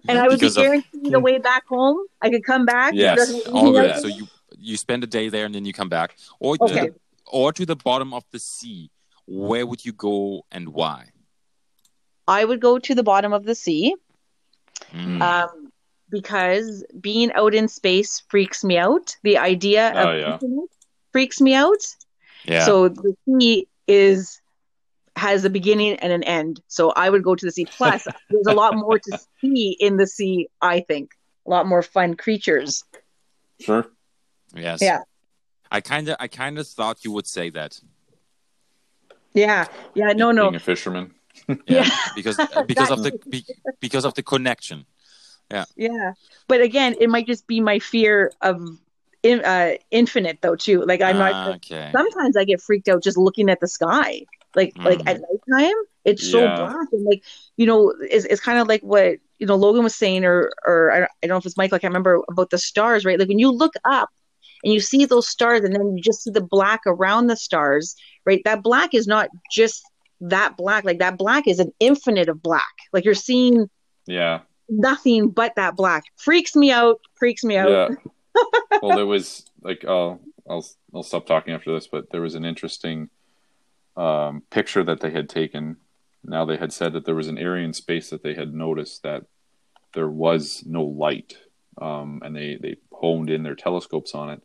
and 0.09 0.17
i 0.19 0.23
would 0.27 0.39
be 0.39 0.47
Because 0.47 0.57
of- 0.57 0.63
guaranteed 0.63 1.13
a 1.13 1.19
way 1.19 1.37
back 1.37 1.65
home 1.67 1.97
i 2.21 2.29
could 2.29 2.43
come 2.51 2.65
back 2.65 2.93
Yes. 2.93 3.19
All 3.47 3.73
so 4.03 4.07
you 4.07 4.27
you 4.57 4.77
spend 4.77 5.03
a 5.03 5.07
day 5.07 5.29
there 5.29 5.45
and 5.45 5.55
then 5.55 5.65
you 5.65 5.73
come 5.73 5.89
back, 5.89 6.09
or 6.39 6.55
Okay. 6.61 6.87
to, 6.87 6.93
or 7.39 7.51
to 7.53 7.65
the 7.65 7.75
bottom 7.75 8.13
of 8.13 8.23
the 8.31 8.37
sea. 8.39 8.91
Where 9.25 9.65
would 9.65 9.83
you 9.87 9.93
go 9.93 10.45
and 10.51 10.69
why? 10.79 10.99
I 12.27 12.45
would 12.45 12.59
go 12.61 12.77
to 12.87 12.93
the 12.93 13.01
bottom 13.11 13.31
of 13.33 13.43
the 13.45 13.55
sea 13.55 13.95
Mm. 14.93 15.21
um, 15.21 15.71
because 16.09 16.83
being 16.99 17.31
out 17.33 17.53
in 17.59 17.67
space 17.67 18.11
freaks 18.31 18.63
me 18.63 18.77
out. 18.77 19.15
The 19.23 19.37
idea 19.37 19.83
of 20.01 20.05
Oh, 20.07 20.13
yeah. 20.23 20.37
freaks 21.13 21.39
me 21.47 21.53
out. 21.55 21.83
yeah, 22.45 22.65
So 22.65 22.89
the 22.89 23.13
sea 23.25 23.67
is 23.87 24.41
has 25.15 25.43
a 25.43 25.49
beginning 25.49 25.95
and 25.97 26.13
an 26.13 26.23
end. 26.23 26.61
So 26.67 26.91
I 26.91 27.09
would 27.09 27.23
go 27.23 27.35
to 27.35 27.45
the 27.45 27.51
sea. 27.51 27.65
Plus, 27.65 28.07
there's 28.29 28.47
a 28.47 28.53
lot 28.53 28.75
more 28.75 28.97
to 28.99 29.19
see 29.41 29.75
in 29.79 29.97
the 29.97 30.07
sea. 30.07 30.47
I 30.61 30.81
think 30.81 31.11
a 31.45 31.49
lot 31.49 31.67
more 31.67 31.81
fun 31.81 32.15
creatures. 32.15 32.83
Sure. 33.59 33.85
yes, 34.55 34.81
yeah. 34.81 35.01
I 35.71 35.81
kind 35.81 36.09
of 36.09 36.17
I 36.19 36.27
kind 36.27 36.57
of 36.57 36.67
thought 36.67 37.05
you 37.05 37.11
would 37.11 37.27
say 37.27 37.49
that. 37.51 37.79
Yeah, 39.33 39.67
yeah. 39.93 40.11
No, 40.13 40.31
no. 40.31 40.43
Being 40.45 40.55
a 40.55 40.59
fisherman. 40.59 41.13
Yeah, 41.47 41.55
Yeah. 41.67 41.89
because 42.15 42.39
uh, 42.39 42.63
because 42.67 42.91
of 42.91 43.03
the 43.03 43.17
be, 43.29 43.45
because 43.79 44.05
of 44.05 44.13
the 44.13 44.23
connection. 44.23 44.85
Yeah. 45.49 45.65
Yeah, 45.75 46.13
but 46.47 46.61
again, 46.61 46.95
it 46.99 47.09
might 47.09 47.27
just 47.27 47.45
be 47.45 47.59
my 47.59 47.79
fear 47.79 48.31
of 48.41 48.61
in, 49.23 49.43
uh, 49.45 49.73
infinite 49.91 50.39
though 50.41 50.55
too. 50.55 50.81
Like 50.83 51.01
I'm 51.01 51.17
not. 51.17 51.33
Ah, 51.33 51.49
okay. 51.55 51.89
sometimes 51.95 52.35
I 52.37 52.43
get 52.45 52.61
freaked 52.61 52.87
out 52.89 53.03
just 53.03 53.17
looking 53.17 53.49
at 53.49 53.59
the 53.59 53.67
sky. 53.67 54.21
Like 54.55 54.73
like 54.77 54.99
Mm. 54.99 55.09
at 55.09 55.21
nighttime, 55.49 55.75
it's 56.05 56.29
so 56.29 56.41
Yeah. 56.41 56.55
black 56.57 56.87
and 56.91 57.05
like 57.05 57.23
you 57.57 57.65
know, 57.65 57.93
it's, 58.01 58.25
it's 58.25 58.41
kind 58.41 58.59
of 58.59 58.67
like 58.67 58.81
what 58.81 59.17
you 59.39 59.45
know 59.47 59.55
Logan 59.55 59.83
was 59.83 59.95
saying, 59.95 60.25
or 60.25 60.51
or 60.65 60.91
I 60.91 60.99
don't, 60.99 61.11
I 61.23 61.27
don't 61.27 61.35
know 61.35 61.37
if 61.37 61.45
it's 61.45 61.57
Michael. 61.57 61.75
I 61.75 61.79
can't 61.79 61.91
remember 61.91 62.21
about 62.29 62.49
the 62.49 62.57
stars, 62.57 63.05
right? 63.05 63.17
Like 63.19 63.29
when 63.29 63.39
you 63.39 63.51
look 63.51 63.73
up 63.85 64.09
and 64.63 64.73
you 64.73 64.79
see 64.79 65.05
those 65.05 65.27
stars, 65.29 65.61
and 65.61 65.73
then 65.73 65.95
you 65.95 66.01
just 66.03 66.23
see 66.23 66.31
the 66.31 66.41
black 66.41 66.81
around 66.85 67.27
the 67.27 67.37
stars, 67.37 67.95
right? 68.25 68.41
That 68.43 68.61
black 68.63 68.93
is 68.93 69.07
not 69.07 69.29
just 69.51 69.83
that 70.19 70.57
black. 70.57 70.83
Like 70.83 70.99
that 70.99 71.17
black 71.17 71.47
is 71.47 71.59
an 71.59 71.71
infinite 71.79 72.27
of 72.27 72.41
black. 72.43 72.73
Like 72.91 73.05
you're 73.05 73.13
seeing 73.15 73.69
Yeah. 74.05 74.41
nothing 74.69 75.29
but 75.29 75.55
that 75.55 75.75
black. 75.75 76.03
Freaks 76.17 76.55
me 76.55 76.71
out. 76.71 76.99
Freaks 77.17 77.43
me 77.43 77.55
out. 77.57 77.69
Yeah. 77.69 77.95
Well, 78.81 78.95
there 78.95 79.05
was 79.05 79.45
like 79.61 79.85
I'll 79.85 80.19
I'll 80.49 80.65
I'll 80.93 81.03
stop 81.03 81.25
talking 81.25 81.53
after 81.53 81.73
this, 81.73 81.87
but 81.87 82.11
there 82.11 82.21
was 82.21 82.35
an 82.35 82.45
interesting 82.45 83.09
um, 83.97 84.43
picture 84.49 84.83
that 84.83 85.01
they 85.01 85.11
had 85.11 85.29
taken. 85.29 85.77
Now 86.23 86.45
they 86.45 86.57
had 86.57 86.73
said 86.73 86.93
that 86.93 87.05
there 87.05 87.15
was 87.15 87.27
an 87.27 87.37
area 87.37 87.65
in 87.65 87.73
space 87.73 88.09
that 88.09 88.23
they 88.23 88.33
had 88.33 88.53
noticed 88.53 89.03
that 89.03 89.25
there 89.93 90.09
was 90.09 90.63
no 90.65 90.83
light, 90.83 91.37
um, 91.81 92.21
and 92.23 92.35
they 92.35 92.57
they 92.61 92.77
honed 92.91 93.29
in 93.29 93.43
their 93.43 93.55
telescopes 93.55 94.13
on 94.13 94.29
it, 94.29 94.43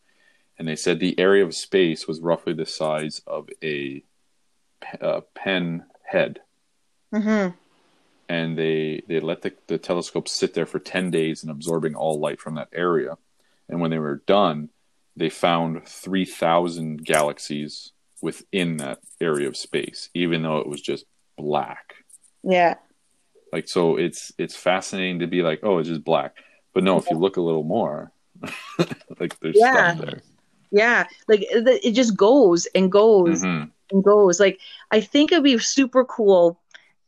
and 0.59 0.67
they 0.67 0.77
said 0.77 1.01
the 1.01 1.19
area 1.19 1.45
of 1.45 1.55
space 1.55 2.07
was 2.07 2.21
roughly 2.21 2.53
the 2.53 2.67
size 2.67 3.23
of 3.27 3.49
a 3.63 4.03
pe- 4.81 4.99
uh, 5.01 5.21
pen 5.35 5.85
head. 6.05 6.41
Hmm 7.13 7.49
and 8.29 8.59
they 8.59 9.03
they 9.07 9.21
let 9.21 9.43
the, 9.43 9.53
the 9.69 9.79
telescope 9.79 10.29
sit 10.29 10.55
there 10.55 10.67
for 10.67 10.79
10 10.79 11.11
days 11.11 11.43
and 11.43 11.51
absorbing 11.51 11.95
all 11.95 12.19
light 12.19 12.41
from 12.41 12.57
that 12.57 12.69
area 12.73 13.17
and 13.69 13.81
when 13.81 13.91
they 13.91 13.99
were 13.99 14.23
done 14.27 14.69
they 15.17 15.31
found 15.31 15.87
3000 15.89 17.05
galaxies 17.05 17.93
within 18.23 18.77
that 18.79 18.99
area 19.21 19.49
of 19.49 19.57
space 19.57 20.11
even 20.15 20.43
though 20.43 20.59
it 20.59 20.67
was 20.69 20.81
just 20.81 21.05
black 21.39 21.95
Yeah. 22.43 22.75
like 23.53 23.69
so 23.69 23.97
it's 23.97 24.33
it's 24.39 24.57
fascinating 24.57 25.21
to 25.21 25.27
be 25.27 25.43
like 25.43 25.61
oh 25.63 25.79
it's 25.79 25.89
just 25.89 26.05
black 26.05 26.35
but 26.75 26.83
no 26.85 26.99
if 26.99 27.09
you 27.11 27.17
look 27.17 27.37
a 27.37 27.43
little 27.43 27.65
more 27.65 28.13
like 29.21 29.39
there's 29.41 29.57
Yeah. 29.59 29.95
stuff 29.95 30.07
there 30.07 30.21
Yeah. 30.73 31.07
Like 31.29 31.41
it, 31.49 31.93
just 31.93 32.17
goes 32.17 32.67
and 32.75 32.91
goes. 32.91 33.43
Mhm. 33.43 33.71
and 33.93 34.05
goes. 34.05 34.41
Like 34.41 34.59
I 34.91 35.01
think 35.01 35.31
it'd 35.33 35.45
be 35.45 35.59
super 35.59 36.05
cool, 36.05 36.61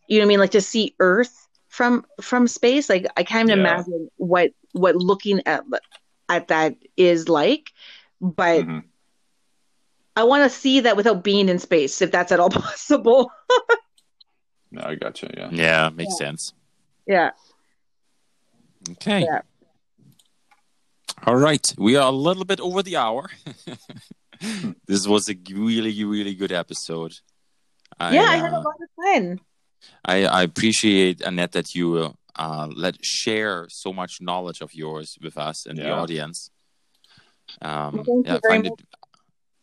you 0.06 0.18
know 0.18 0.22
what 0.24 0.26
I 0.26 0.28
mean, 0.28 0.38
like 0.38 0.52
to 0.52 0.60
see 0.60 0.94
Earth 1.00 1.48
from 1.68 2.06
from 2.20 2.46
space. 2.48 2.88
Like 2.88 3.06
I 3.16 3.24
can't 3.24 3.48
even 3.50 3.64
Yeah. 3.64 3.74
imagine 3.74 4.08
what 4.16 4.52
what 4.72 4.94
looking 4.96 5.42
at 5.44 5.64
at 6.28 6.48
that 6.48 6.76
is 6.96 7.28
like. 7.28 7.72
But 8.20 8.64
Mhm. 8.64 8.84
I 10.16 10.24
want 10.24 10.42
to 10.44 10.50
see 10.58 10.80
that 10.80 10.96
without 10.96 11.22
being 11.22 11.48
in 11.48 11.58
space, 11.60 12.02
if 12.02 12.10
that's 12.10 12.32
at 12.32 12.40
all 12.40 12.50
possible. 12.66 13.30
no 14.70 14.82
i 14.82 14.94
gotcha 14.96 15.30
yeah 15.36 15.48
Yeah, 15.52 15.90
makes 15.90 16.18
sense. 16.18 16.52
yeah. 17.06 17.30
Okay. 18.92 19.20
Yeah. 19.22 19.42
All 21.26 21.36
right. 21.36 21.64
We 21.76 21.96
are 21.96 22.08
a 22.08 22.14
little 22.14 22.44
bit 22.44 22.60
over 22.60 22.82
the 22.82 22.96
hour. 22.96 23.28
this 24.86 25.06
was 25.06 25.28
a 25.28 25.34
really, 25.52 26.04
really 26.04 26.34
good 26.34 26.52
episode. 26.52 27.12
I, 27.98 28.14
yeah, 28.14 28.22
I 28.28 28.36
had 28.36 28.52
a 28.52 28.56
uh, 28.56 28.62
lot 28.62 28.76
of 28.80 28.88
fun. 28.96 29.40
I, 30.04 30.24
I 30.26 30.42
appreciate 30.42 31.20
Annette 31.22 31.52
that 31.52 31.74
you 31.74 31.96
uh, 31.96 32.12
let 32.38 33.04
share 33.04 33.66
so 33.68 33.92
much 33.92 34.20
knowledge 34.20 34.60
of 34.60 34.74
yours 34.74 35.18
with 35.20 35.36
us 35.36 35.66
and 35.66 35.78
the 35.78 35.90
audience. 35.90 36.50
Um, 37.62 38.04
yeah, 38.24 38.36
I 38.36 38.40
very 38.40 38.40
find 38.48 38.66
it 38.66 38.72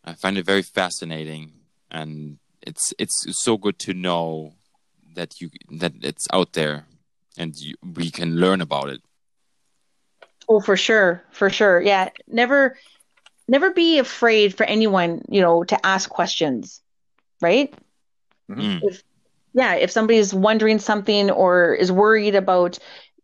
I 0.04 0.12
find 0.14 0.38
it 0.38 0.46
very 0.46 0.62
fascinating, 0.62 1.52
and 1.90 2.38
it's 2.62 2.92
it's 2.98 3.24
so 3.42 3.56
good 3.56 3.78
to 3.80 3.94
know 3.94 4.54
that 5.14 5.40
you 5.40 5.50
that 5.70 5.94
it's 6.02 6.26
out 6.32 6.52
there, 6.52 6.86
and 7.36 7.56
you, 7.56 7.74
we 7.82 8.10
can 8.10 8.36
learn 8.36 8.60
about 8.60 8.88
it. 8.88 9.00
Oh, 10.48 10.60
for 10.60 10.76
sure, 10.76 11.24
for 11.32 11.50
sure. 11.50 11.80
Yeah, 11.80 12.10
never, 12.28 12.78
never 13.48 13.70
be 13.70 13.98
afraid 13.98 14.54
for 14.54 14.64
anyone, 14.64 15.22
you 15.28 15.40
know, 15.40 15.64
to 15.64 15.86
ask 15.86 16.08
questions, 16.08 16.80
right? 17.40 17.74
Mm. 18.48 18.80
If, 18.84 19.02
yeah, 19.56 19.74
if 19.74 19.90
somebody's 19.90 20.34
wondering 20.34 20.78
something 20.78 21.30
or 21.30 21.74
is 21.74 21.90
worried 21.90 22.34
about, 22.34 22.78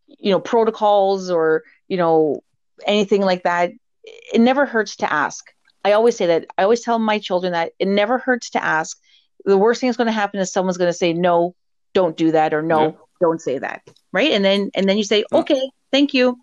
you 0.07 0.31
know, 0.31 0.41
protocols 0.41 1.31
or 1.31 1.63
you 1.89 1.99
know 1.99 2.43
anything 2.87 3.21
like 3.21 3.43
that, 3.43 3.71
it 4.03 4.41
never 4.41 4.65
hurts 4.65 4.97
to 4.97 5.13
ask. 5.13 5.45
I 5.85 5.93
always 5.93 6.17
say 6.17 6.27
that. 6.27 6.47
I 6.57 6.63
always 6.63 6.81
tell 6.81 6.99
my 6.99 7.19
children 7.19 7.53
that 7.53 7.73
it 7.79 7.87
never 7.87 8.17
hurts 8.17 8.49
to 8.51 8.65
ask. 8.65 8.99
The 9.45 9.59
worst 9.59 9.81
thing 9.81 9.89
that's 9.89 9.99
going 9.99 10.07
to 10.07 10.13
happen 10.13 10.41
is 10.41 10.51
someone's 10.51 10.79
going 10.79 10.89
to 10.89 10.97
say 10.97 11.13
no, 11.13 11.55
don't 11.93 12.17
do 12.17 12.31
that, 12.31 12.55
or 12.55 12.63
no, 12.63 12.81
Yeah. 12.81 12.93
don't 13.21 13.41
say 13.41 13.59
that, 13.59 13.83
right? 14.11 14.31
And 14.31 14.43
then 14.43 14.71
and 14.75 14.89
then 14.89 14.97
you 14.97 15.05
say, 15.05 15.25
okay, 15.33 15.71
thank 15.91 16.15
you. 16.15 16.41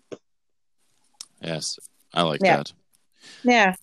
Yes, 1.42 1.80
I 2.14 2.22
like 2.22 2.42
Yeah. 2.44 2.58
that. 2.58 2.72
Yeah. 3.42 3.74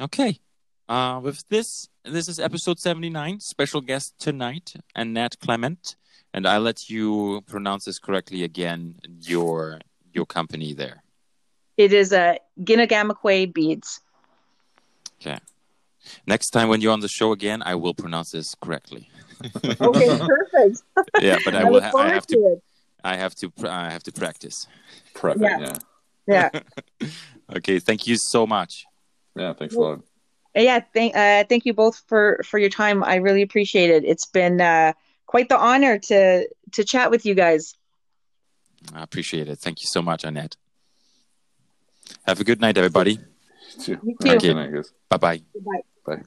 Okay. 0.00 0.40
Uh, 0.88 1.20
with 1.22 1.44
this, 1.48 1.88
this 2.04 2.28
is 2.28 2.38
episode 2.38 2.78
79. 2.78 3.40
Special 3.40 3.80
guest 3.80 4.14
tonight, 4.18 4.74
Annette 4.94 5.36
Klement. 5.40 5.96
And 6.34 6.46
I 6.46 6.58
let 6.58 6.90
you 6.90 7.42
pronounce 7.46 7.84
this 7.84 7.98
correctly 7.98 8.42
again, 8.42 8.96
your 9.20 9.80
your 10.12 10.26
company 10.26 10.72
there. 10.74 11.02
It 11.76 11.92
is 11.92 12.12
a 12.12 12.38
Ginagamakwe 12.60 13.52
beads. 13.54 14.00
Okay. 15.20 15.38
Next 16.26 16.50
time 16.50 16.68
when 16.68 16.80
you're 16.80 16.92
on 16.92 17.00
the 17.00 17.08
show 17.08 17.32
again, 17.32 17.62
I 17.64 17.76
will 17.76 17.94
pronounce 17.94 18.30
this 18.32 18.54
correctly. 18.56 19.08
Okay, 19.80 20.18
perfect. 20.18 20.82
yeah, 21.20 21.38
but 21.44 21.54
I, 21.54 21.62
I 21.62 21.64
will. 21.70 21.80
Ha- 21.80 21.92
I 21.98 22.08
have 22.08 22.26
to 22.28 22.34
to. 22.36 22.56
I 23.04 23.16
have 23.16 23.34
to. 23.36 23.50
pr- 23.50 23.66
I 23.68 23.90
have 23.90 24.02
to 24.04 24.12
practice. 24.12 24.66
prep 25.14 25.36
Yeah. 25.40 25.76
yeah 26.26 26.48
Yeah. 27.00 27.08
Okay. 27.56 27.78
Thank 27.78 28.06
you 28.06 28.16
so 28.16 28.46
much. 28.46 28.84
yeah 29.36 29.52
thanks 29.52 29.74
a 29.74 29.80
lot 29.80 30.00
yeah, 30.62 30.80
thank 30.92 31.16
uh, 31.16 31.44
thank 31.48 31.66
you 31.66 31.74
both 31.74 32.02
for 32.06 32.40
for 32.44 32.58
your 32.58 32.70
time. 32.70 33.02
I 33.02 33.16
really 33.16 33.42
appreciate 33.42 33.90
it. 33.90 34.04
It's 34.04 34.26
been 34.26 34.60
uh, 34.60 34.92
quite 35.26 35.48
the 35.48 35.58
honor 35.58 35.98
to 35.98 36.48
to 36.72 36.84
chat 36.84 37.10
with 37.10 37.26
you 37.26 37.34
guys. 37.34 37.74
I 38.92 39.02
appreciate 39.02 39.48
it. 39.48 39.58
Thank 39.58 39.82
you 39.82 39.88
so 39.88 40.02
much, 40.02 40.24
Annette. 40.24 40.56
Have 42.26 42.40
a 42.40 42.44
good 42.44 42.60
night, 42.60 42.76
everybody. 42.76 43.12
You 43.12 43.80
too. 43.80 43.98
You 44.02 44.16
too. 44.20 44.28
Have 44.28 44.42
good 44.42 44.54
night, 44.54 44.72
guys. 44.72 44.92
Bye 45.08 45.16
bye. 45.16 45.40
Bye. 45.54 45.80
Bye. 46.06 46.22